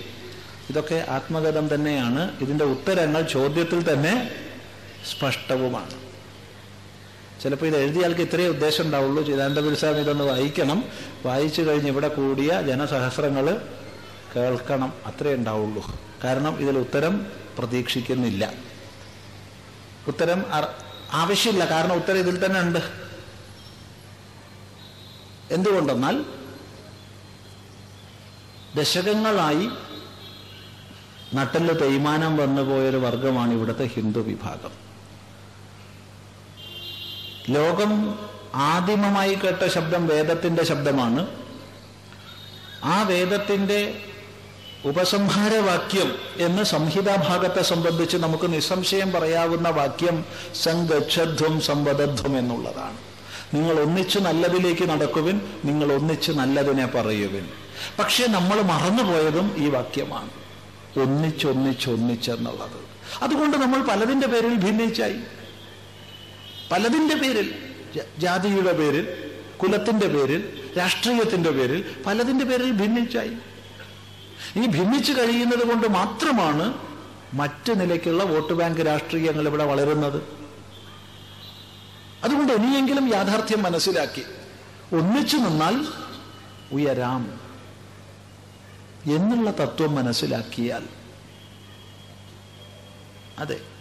ഇതൊക്കെ 0.70 1.05
ആത്മഗതം 1.09 1.74
തന്നെയാണ്. 1.74 2.39
ഇതിന്റെ 2.41 2.65
ഉത്തരങ്ങൾ 2.65 3.23
ചോദ്യത്തിൽ 3.23 3.93
തന്നെ 3.93 4.31
സ്പഷ്ടവുമാണ്. 5.11 6.14
ചിലപ്പോൾ 7.43 7.66
ഇത് 7.66 7.77
എഴുതിയാൽക്ക് 7.77 8.20
ഇത്രയേ 8.20 8.48
ഉദ്ദേശം 8.48 8.85
ഉണ്ടാവുള്ളൂ. 8.85 9.24
ചിദാനന്ദപുരി 9.24 9.74
സാഹിബ് 9.74 9.98
ഇതൊന്ന് 9.98 10.24
വായിക്കണം. 10.24 10.85
വായിച്ചു 11.27 11.62
കഴിഞ്ഞ് 11.62 11.89
ഇവിടെ 11.89 12.09
കൂടിയ 12.09 12.62
ജനസഹസ്രങ്ങൾ 12.62 13.61
കേൾക്കണം. 14.36 14.93
അത്രേ 15.06 15.35
ഉണ്ടാവുള്ളൂ. 15.35 16.01
കാരണം 16.24 16.61
ഇതിൽ 16.61 16.78
ഉത്തരം 16.78 17.27
പ്രതീക്ഷിക്കുന്നില്ല. 17.59 18.52
ഉത്തരം 20.06 20.44
ആവശ്യമില്ല. 21.12 21.70
കാരണം 21.70 21.97
ഉത്തരം 21.97 22.19
ഇതിൽ 22.19 22.47
തന്നെ 22.47 22.61
ഉണ്ട്. 22.61 22.78
എന്തുകൊണ്ടെന്നാൽ 25.51 26.24
ദശകങ്ങളായി 28.77 29.69
നട്ടൽ 31.35 31.81
തേയ്മാനം 31.81 32.36
വന്നുപോയൊരു 32.36 32.97
വർഗമാണ് 32.97 33.52
ഇവിടുത്തെ 33.52 33.85
ഹിന്ദു 33.85 34.20
വിഭാഗം. 34.20 34.84
ലോകം 37.50 38.18
ആദിമമായി 38.54 39.34
കേട്ട 39.34 39.66
ശബ്ദം 39.66 40.06
വേദത്തിന്റെ 40.06 40.64
ശബ്ദമാണ്. 40.64 41.26
ആ 42.84 43.02
വേദത്തിന്റെ 43.02 43.98
ഉപസംഹാരവാക്യം 44.84 46.14
എന്ന് 46.36 46.62
സംഹിതാഭാഗത്തെ 46.62 47.62
സംബന്ധിച്ച് 47.62 48.16
നമുക്ക് 48.16 48.52
നിസ്സംശയം 48.52 49.12
പറയാവുന്ന 49.12 49.68
വാക്യം 49.68 50.24
സംഗച്ഛധ്വം 50.62 51.60
സംവദധ്വം 51.60 52.38
എന്നുള്ളതാണ്. 52.38 52.96
നിങ്ങൾ 53.54 53.80
ഒന്നിച്ച് 53.80 54.18
നല്ലതിലേക്ക് 54.18 54.90
നടക്കുവിൻ 54.90 55.40
നിങ്ങൾ 55.64 55.92
ഒന്നിച്ച് 55.92 56.32
നല്ലതിനെ 56.32 56.86
പറയുവിൻ. 56.86 57.48
പക്ഷെ 57.98 58.26
നമ്മൾ 58.26 58.62
മറന്നുപോയതും 58.62 59.54
ഈ 59.56 59.68
വാക്യമാണ്. 59.68 60.30
ഒന്നിച്ചൊന്നിച്ചൊന്നിച്ചെന്നുള്ളത്. 61.00 62.84
അതുകൊണ്ട് 63.22 63.56
നമ്മൾ 63.56 63.82
പലതിന്റെ 63.82 64.26
പേരിൽ 64.26 64.54
ഭിന്നിച്ചായി. 64.54 65.16
പലതിന്റെ 66.70 67.15
പേരിൽ 67.15 67.55
ജാതിയുടെ 68.19 68.73
പേരിൽ 68.73 69.31
കുലത്തിന്റെ 69.57 70.09
പേരിൽ 70.09 70.70
രാഷ്ട്രീയത്തിന്റെ 70.78 71.51
പേരിൽ 71.51 71.97
പലതിന്റെ 72.07 72.45
പേരിൽ 72.45 72.70
ഭിന്നിച്ചായി. 72.70 73.36
ഇനി 74.57 74.66
ഭിന്നിച്ച് 74.66 75.12
കഴിയുന്നത് 75.12 75.66
കൊണ്ട് 75.66 75.89
മാത്രമാണ് 75.89 76.74
മറ്റ് 77.35 77.81
നിലയ്ക്കുള്ള 77.81 78.24
വോട്ട് 78.24 78.53
ബാങ്ക് 78.53 78.81
രാഷ്ട്രീയങ്ങൾ 78.81 79.49
ഇവിടെ 79.49 79.65
വളരുന്നത്. 79.65 80.23
അതുകൊണ്ട് 82.24 82.53
ഇനിയെങ്കിലും 82.53 83.09
യാഥാർത്ഥ്യം 83.09 83.62
മനസ്സിലാക്കി. 83.62 84.23
ഒന്നിച്ചു 84.95 85.36
നിന്നാൽ 85.36 85.86
ഉയരാം. 86.73 87.41
എന്നുള്ള 89.05 89.51
തത്വം 89.51 89.95
മനസ്സിലാക്കിയാൽ. 89.95 90.86
അതെ. 93.39 93.73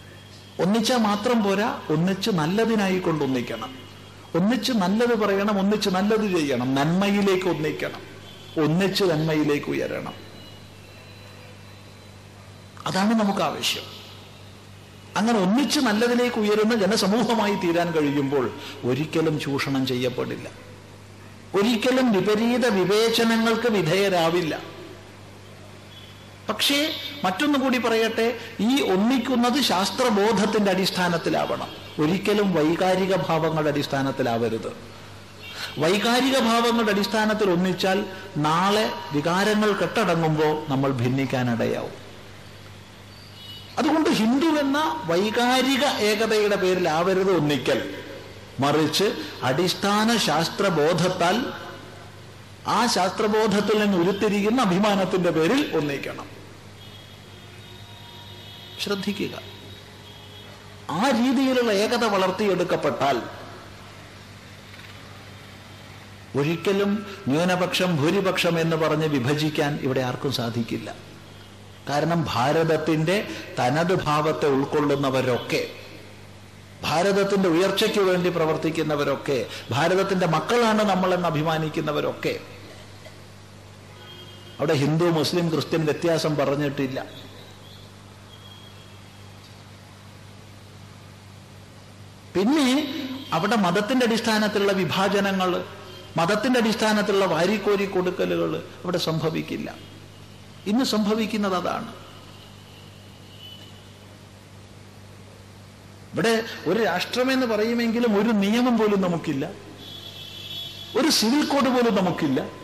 ഒന്നിച്ചാൽ 0.60 0.98
മാത്രം 0.98 1.44
പോരാ 1.44 1.82
ഒന്നിച്ച് 1.90 2.32
നല്ലതിനായി 2.32 3.00
കൊണ്ടൊന്നിക്കണം 3.00 3.84
ഒന്നിച്ച് 4.36 4.72
നല്ലത് 4.72 5.16
പറയണം 5.16 5.60
ഒന്നിച്ച് 5.60 5.90
നല്ലത് 5.90 6.38
ചെയ്യണം. 6.38 6.76
നന്മയിലേക്ക് 6.76 7.48
ഒന്നിക്കണം. 7.48 8.02
ഒന്നിച്ച് 8.64 9.04
നന്മയിലേക്ക് 9.04 9.66
ഉയരണം. 9.66 10.14
അതാണ് 12.88 13.14
നമുക്ക് 13.14 13.40
ആവശ്യം 13.40 13.84
അങ്ങനെ 15.18 15.40
ഒന്നിച്ച് 15.40 15.80
നല്ലതിലേക്ക് 15.80 16.38
ഉയരുന്ന 16.38 16.76
ജനസമൂഹമായി 16.76 17.56
തീരാൻ 17.56 17.92
കഴിയുമ്പോൾ 17.92 18.52
ഒരിക്കലും 18.84 19.40
ചൂഷണം 19.40 19.88
ചെയ്യപ്പെടില്ല. 19.88 20.50
ഒരിക്കലും 21.56 22.12
വിപരീത 22.12 22.68
വിവേചനങ്ങൾക്ക് 22.68 23.68
വിധേയരാവില്ല. 23.68 24.73
പക്ഷേ 26.49 26.91
മറ്റൊന്നു 27.24 27.60
കൂടി 27.60 27.78
പറയട്ടെ 27.78 28.38
ഈ 28.60 28.82
ഒന്നിക്കുന്നത് 28.82 29.61
ശാസ്ത്രബോധത്തിന്റെ 29.61 30.72
അടിസ്ഥാനത്തിലാവണം. 30.72 31.68
ഒരിക്കലും 31.99 32.53
വൈകാരിക 32.53 33.15
ഭാവങ്ങളുടെ 33.15 33.70
അടിസ്ഥാനത്തിലാവരുത്. 33.70 34.94
വൈകാരിക 35.80 36.40
ഭാവങ്ങളുടെ 36.40 36.91
അടിസ്ഥാനത്തിൽ 36.91 37.52
ഒന്നിച്ചാൽ 37.52 38.06
നാളെ 38.38 38.91
വികാരങ്ങൾ 39.14 39.72
കെട്ടടങ്ങുമ്പോൾ 39.72 40.72
നമ്മൾ 40.72 40.91
ഭിന്നിക്കാനിടയാവും. 40.91 42.03
അതുകൊണ്ട് 43.78 44.10
ഹിന്ദു 44.10 44.45
എന്ന 44.45 45.02
വൈകാരിക 45.06 45.86
ഏകതയുടെ 45.86 46.56
പേരിൽ 46.56 46.74
പേരിലാവരുത് 46.74 47.38
ഒന്നിക്കൽ. 47.38 47.94
മറിച്ച് 48.60 49.14
അടിസ്ഥാന 49.44 50.18
ശാസ്ത്രബോധത്താൽ 50.18 51.45
ആ 52.68 52.86
ശാസ്ത്രബോധത്തിൽ 52.86 53.84
നിന്ന് 53.84 53.98
ഉരുത്തിരിക്കുന്ന 53.98 54.61
അഭിമാനത്തിന്റെ 54.61 55.30
പേരിൽ 55.30 55.72
ഒന്നിക്കണം. 55.74 56.33
ശ്രദ്ധിക്കുക. 58.84 59.36
ആ 60.90 61.10
രീതിയിലുള്ള 61.10 61.72
ഏകത 61.72 62.06
വളർത്തിയെടുക്കപ്പെട്ടാൽ 62.06 63.18
ഒരിക്കലും 66.38 67.06
ന്യൂനപക്ഷം 67.28 67.96
ഭൂരിപക്ഷം 67.98 68.60
എന്ന് 68.60 68.76
പറഞ്ഞ് 68.76 69.06
വിഭജിക്കാൻ 69.06 69.80
ഇവിടെ 69.82 70.02
ആർക്കും 70.02 70.32
സാധിക്കില്ല. 70.32 70.96
കാരണം 71.90 72.26
ഭാരതത്തിന്റെ 72.34 73.16
തനത് 73.60 74.04
ഭാവത്തെ 74.04 74.48
ഉൾക്കൊള്ളുന്നവരൊക്കെ 74.48 75.62
ഭാരതത്തിന്റെ 76.84 77.50
ഉയർച്ചയ്ക്ക് 77.50 78.00
വേണ്ടി 78.00 78.30
പ്രവർത്തിക്കുന്നവരൊക്കെ 78.30 79.46
ഭാരതത്തിന്റെ 79.72 80.28
മക്കളാണ് 80.28 80.84
നമ്മളെന്ന് 80.90 81.28
അഭിമാനിക്കുന്നവരൊക്കെ. 81.28 82.40
അവിടെ 84.60 84.74
ഹിന്ദു 84.74 85.06
മുസ്ലിം 85.06 85.50
ക്രിസ്ത്യൻ 85.50 85.86
വ്യത്യാസം 85.86 86.36
പറഞ്ഞിട്ടില്ല. 86.36 87.23
പിന്നെ 92.36 92.94
അവിടെ 93.34 93.56
മതത്തിന്റെ 93.56 94.06
അടിസ്ഥാനത്തിലുള്ള 94.06 94.72
വിഭാജനങ്ങൾ 94.72 95.66
മതത്തിന്റെ 96.18 96.60
അടിസ്ഥാനത്തിലുള്ള 96.60 97.26
വാരിക്കോരി 97.26 97.86
കൊടുക്കലുകൾ 97.86 98.58
അവിടെ 98.84 98.98
സംഭവിക്കില്ല. 98.98 99.76
ഇന്ന് 100.66 100.86
സംഭവിക്കുന്നത് 100.86 101.56
അതാണ്. 101.56 101.94
ഇവിടെ 106.14 106.44
ഒരു 106.66 106.84
രാഷ്ട്രമെന്ന് 106.84 107.46
പറയുമെങ്കിലും 107.46 108.20
ഒരു 108.20 108.30
നിയമം 108.30 108.78
പോലും 108.78 109.02
നമുക്കില്ല. 109.02 109.52
ഒരു 110.98 111.08
സിവിൽ 111.08 111.46
കോഡ് 111.46 111.70
പോലും 111.70 111.96
നമുക്കില്ല. 111.96 112.64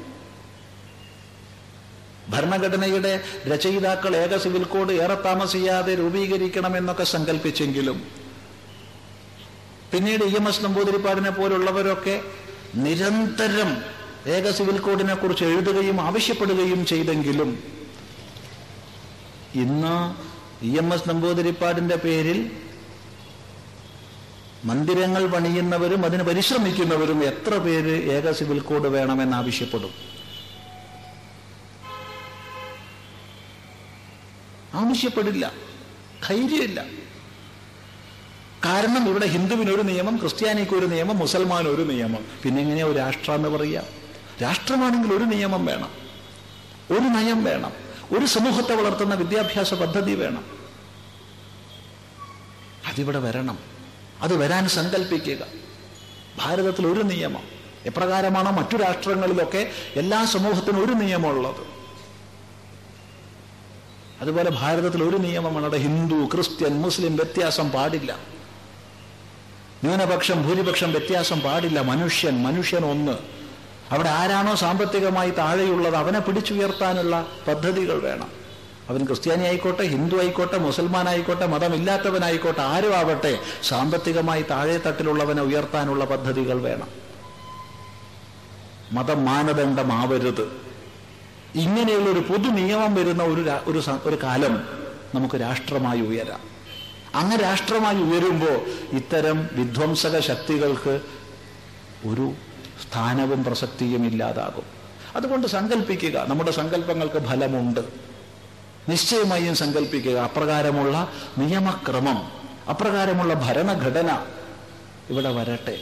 ഭരണഘടനയുടെ 2.30 3.24
രചയിതാക്കൾ 3.48 4.16
ഏക 4.16 4.38
സിവിൽ 4.38 4.64
കോഡ് 4.64 4.92
ഏറെ 4.92 5.16
താമസിയാതെ 5.16 5.96
രൂപീകരിക്കണമെന്നൊക്കെ 5.96 7.04
സങ്കല്പിച്ചെങ്കിലും 7.04 8.29
പിന്നീട് 9.92 10.24
ഇ 10.24 10.36
എം 10.36 10.50
എസ് 10.50 10.64
നമ്പൂതിരിപ്പാടിനെ 10.64 11.30
പോലുള്ളവരൊക്കെ 11.30 12.22
നിരന്തരം 12.76 13.78
ഏക 14.28 14.52
സിവിൽ 14.52 14.80
കോഡിനെ 14.80 15.14
കുറിച്ച് 15.14 15.44
എഴുതുകയും 15.44 16.02
ആവശ്യപ്പെടുകയും 16.02 16.86
ചെയ്തെങ്കിലും 16.86 17.64
ഇന്ന് 19.56 19.96
ഇ 20.66 20.78
എം 20.78 20.94
എസ് 20.94 21.10
നമ്പൂതിരിപ്പാടിന്റെ 21.10 21.96
പേരിൽ 21.96 22.52
മന്ദിരങ്ങൾ 24.66 25.28
പണിയുന്നവരും 25.28 26.06
അതിന് 26.06 26.24
പരിശ്രമിക്കുന്നവരും 26.24 27.24
എത്ര 27.24 27.58
പേര് 27.58 28.12
ഏക 28.12 28.32
സിവിൽ 28.32 28.60
കോഡ് 28.60 28.88
വേണമെന്ന് 28.88 29.36
ആവശ്യപ്പെടും? 29.36 29.94
ആവശ്യപ്പെടില്ല. 34.74 35.52
ധൈര്യമില്ല. 36.28 36.99
കാരണം 38.66 39.10
ഇവിടെ 39.10 39.26
ഹിന്ദുവിനൊരു 39.26 39.82
നിയമം 39.82 40.18
ക്രിസ്ത്യാനിക്ക് 40.18 40.72
ഒരു 40.72 40.86
നിയമം 40.86 41.18
മുസൽമാൻ 41.18 41.68
ഒരു 41.68 41.82
നിയമം. 41.82 42.26
പിന്നെ 42.44 42.62
എങ്ങനെയാ 42.62 42.86
ഒരു 42.86 42.98
രാഷ്ട്രം 42.98 43.36
എന്ന് 43.36 43.50
പറയുക? 43.50 43.84
രാഷ്ട്രമാണെങ്കിൽ 44.42 45.14
ഒരു 45.14 45.24
നിയമം 45.24 45.66
വേണം. 45.66 45.90
ഒരു 46.92 47.00
നയം 47.00 47.44
വേണം. 47.44 47.72
ഒരു 48.18 48.26
സമൂഹത്തെ 48.26 48.76
വളർത്തുന്ന 48.76 49.16
വിദ്യാഭ്യാസ 49.16 49.74
പദ്ധതി 49.74 50.16
വേണം. 50.16 50.46
അതിവിടെ 52.88 53.20
വരണം. 53.20 53.60
അത് 54.22 54.38
വരാൻ 54.38 54.70
സങ്കല്പിക്കുക 54.70 55.38
ഭാരതത്തിൽ 56.38 56.88
ഒരു 56.88 57.02
നിയമം. 57.02 57.44
എപ്രകാരമാണോ 57.86 58.52
മറ്റു 58.52 58.78
രാഷ്ട്രങ്ങളിലൊക്കെ 58.78 59.72
എല്ലാ 59.96 60.26
സമൂഹത്തിനും 60.26 60.86
ഒരു 60.86 60.94
നിയമമുള്ളത്? 60.94 61.80
അതുപോലെ 64.22 64.50
ഭാരതത്തിൽ 64.50 65.04
ഒരു 65.04 65.18
നിയമമാണ് 65.18 65.64
അവിടെ 65.64 65.78
ഹിന്ദു 65.78 66.30
ക്രിസ്ത്യൻ 66.34 66.82
മുസ്ലിം 66.82 67.16
വ്യത്യാസം 67.16 67.70
പാടില്ല. 67.70 68.39
ന്യൂനപക്ഷം 69.84 70.48
ഭൂരിപക്ഷം 70.48 70.92
വ്യത്യാസം 70.92 71.40
പാടില്ല. 71.40 71.82
മനുഷ്യൻ 71.82 72.44
മനുഷ്യൻ 72.44 72.86
ഒന്ന്. 72.86 73.12
അവിടെ 73.92 74.10
ആരാണോ 74.10 74.56
സാമ്പത്തികമായി 74.56 75.30
താഴെയുള്ളത് 75.30 75.96
അവനെ 75.96 76.20
പിടിച്ചുയർത്താനുള്ള 76.20 77.28
പദ്ധതികൾ 77.48 78.02
വേണം. 78.02 78.32
അവൻ 78.90 79.06
ക്രിസ്ത്യാനി 79.06 79.44
ആയിക്കോട്ടെ 79.44 79.84
ഹിന്ദു 79.84 80.18
ആയിക്കോട്ടെ 80.18 80.58
മുസൽമാൻ 80.58 81.10
ആയിക്കോട്ടെ 81.10 81.46
മതമില്ലാത്തവനായിക്കോട്ടെ 81.46 82.62
ആരും 82.62 82.98
ആവട്ടെ 82.98 83.40
സാമ്പത്തികമായി 83.64 84.42
താഴെ 84.42 84.78
തട്ടിലുള്ളവനെ 84.78 85.42
ഉയർത്താനുള്ള 85.42 86.06
പദ്ധതികൾ 86.06 86.62
വേണം. 86.62 86.88
മതം 88.92 89.26
മാനദണ്ഡമാവരുത്. 89.26 90.52
ഇങ്ങനെയുള്ള 91.56 92.10
ഒരു 92.10 92.20
പൊതു 92.20 92.48
നിയമം 92.48 92.96
വരുന്ന 92.96 93.24
ഒരു 93.24 93.82
ഒരു 94.04 94.20
കാലം 94.24 94.64
നമുക്ക് 95.16 95.36
രാഷ്ട്രമായി 95.36 96.02
ഉയരാം. 96.02 96.49
അങ്ങ് 97.16 97.42
രാഷ്ട്രമായി 97.42 97.98
ഉയരുമ്പോൾ 97.98 98.66
ഇത്തരം 98.96 99.50
വിധ്വംസക 99.52 100.20
ശക്തികൾക്ക് 100.20 101.02
ഒരു 102.08 102.34
സ്ഥാനവും 102.84 103.44
പ്രസക്തിയും 103.44 104.06
ഇല്ലാതാകും. 104.06 104.64
അതുകൊണ്ട് 105.16 105.48
സങ്കല്പിക്കുക 105.48 106.26
നമ്മുടെ 106.28 106.52
സങ്കല്പങ്ങൾക്ക് 106.52 107.26
ഫലമുണ്ട്. 107.26 107.80
നിശ്ചയമായും 108.90 109.56
സങ്കല്പിക്കുക 109.56 110.18
അപ്രകാരമുള്ള 110.18 111.10
നിയമക്രമം 111.38 112.32
അപ്രകാരമുള്ള 112.70 113.34
ഭരണഘടന 113.34 114.26
ഇവിടെ 115.10 115.30
വരട്ടെ. 115.30 115.80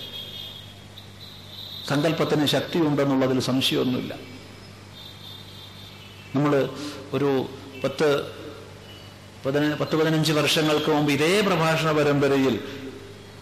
സങ്കല്പത്തിന് 1.87 2.45
ശക്തിയുണ്ടെന്നുള്ളതിൽ 2.45 3.39
സംശയമൊന്നുമില്ല. 3.39 4.15
നമ്മൾ 6.35 6.69
ഒരു 7.13 7.49
പത്ത് 7.83 8.36
പതിന 9.47 9.73
പത്ത് 9.73 9.95
പതിനഞ്ച് 9.95 10.33
വർഷങ്ങൾക്ക് 10.33 10.91
മുമ്പ് 10.91 11.13
ഇതേ 11.13 11.41
പ്രഭാഷണ 11.41 11.91
പരമ്പരയിൽ 11.91 12.59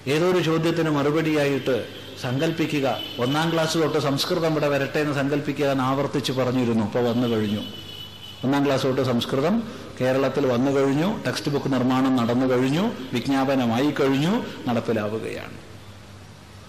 ഏതോ 0.08 0.28
ഒരു 0.28 0.40
ചോദ്യത്തിന് 0.40 0.90
മറുപടിയായിട്ട് 0.90 1.88
സങ്കല്പിക്കുക 2.22 3.00
ഒന്നാം 3.20 3.54
ക്ലാസ് 3.54 3.76
തൊട്ട് 3.76 3.98
സംസ്കൃതം 3.98 4.52
ഇവിടെ 4.52 4.68
വരട്ടെ 4.68 5.00
എന്ന് 5.00 5.14
സങ്കല്പിക്കുക 5.14 5.66
എന്ന് 5.66 5.84
ആവർത്തിച്ച് 5.84 6.32
പറഞ്ഞിരുന്നു. 6.32 6.86
ഇപ്പോൾ 6.86 7.10
വന്നു 7.10 7.28
കഴിഞ്ഞു. 7.28 7.60
ഒന്നാം 8.44 8.66
ക്ലാസ് 8.66 8.84
തൊട്ട് 8.84 9.02
സംസ്കൃതം 9.02 9.64
കേരളത്തിൽ 10.02 10.46
വന്നു 10.46 10.72
കഴിഞ്ഞു. 10.72 11.24
ടെക്സ്റ്റ് 11.28 11.52
ബുക്ക് 11.52 11.74
നിർമ്മാണം 11.74 12.16
നടന്നു 12.16 12.46
കഴിഞ്ഞു. 12.46 12.92
വിജ്ഞാപനമായി 13.14 13.92
കഴിഞ്ഞു. 13.92 14.46
നടപ്പിലാവുകയാണ്. 14.68 15.58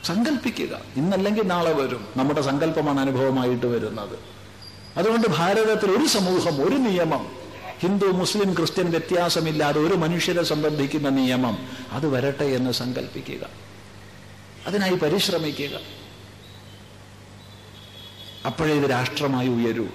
സങ്കല്പിക്കുക 0.05 0.81
ഇന്നല്ലെങ്കിൽ 0.97 1.47
നാളെ 1.47 1.73
വരും. 1.73 2.07
നമ്മുടെ 2.17 2.41
സങ്കല്പമാണ് 2.41 3.01
അനുഭവമായിട്ട് 3.01 3.67
വരുന്നത്. 3.67 4.19
അതുകൊണ്ട് 4.97 5.29
ഭാരതത്തിൽ 5.29 5.91
ഒരു 5.91 6.07
സമൂഹം 6.07 6.69
ഒരു 6.69 6.77
നിയമം 6.77 7.46
ഹിന്ദു 7.81 8.07
മുസ്ലിം 8.07 8.55
ക്രിസ്ത്യൻ 8.55 8.91
വ്യത്യാസമില്ലാതെ 8.91 9.81
ഒരു 9.81 9.95
മനുഷ്യരെ 9.95 10.43
സംബന്ധിക്കുന്ന 10.43 11.09
നിയമം 11.09 11.69
അത് 11.91 12.07
വരട്ടെ 12.07 12.45
എന്ന് 12.45 12.71
സങ്കല്പിക്കുക 12.71 13.47
അതിനായി 14.67 14.95
പരിശ്രമിക്കുക. 14.95 15.81
അപ്പോഴേ 18.47 18.75
ഇത് 18.75 18.91
രാഷ്ട്രമായി 18.91 19.49
ഉയരൂ. 19.49 19.87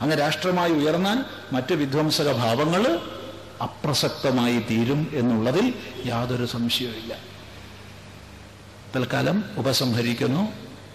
അങ്ങനെ 0.00 0.16
രാഷ്ട്രമായി 0.16 0.72
ഉയർന്നാൽ 0.72 1.24
മറ്റ് 1.52 1.74
വിധ്വംസക 1.74 2.32
ഭാവങ്ങൾ 2.32 3.00
അപ്രസക്തമായി 3.62 4.58
തീരും 4.58 5.10
എന്നുള്ളതിൽ 5.14 5.74
യാതൊരു 6.06 6.46
സംശയവുമില്ല. 6.46 7.16
തൽക്കാലം 8.96 9.44
ഉപസംഹരിക്കുന്നു. 9.56 10.52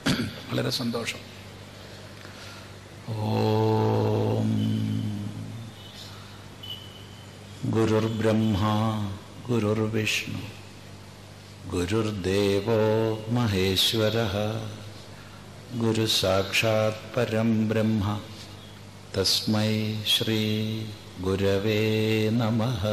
വളരെ 0.52 0.70
സന്തോഷം. 0.70 1.20
ഓം 3.08 4.87
गुरुर्ब्रह्मा 7.70 8.74
गुरुर्विष्णु 9.48 10.40
गुरुर्देवो 11.72 12.78
गुरु 15.80 16.08
साक्षात् 16.08 17.16
परम 17.16 17.70
ब्रह्म 17.70 18.20
तस्मै 19.16 20.04
श्रीगुरवे 20.08 21.82
नमः। 22.34 22.84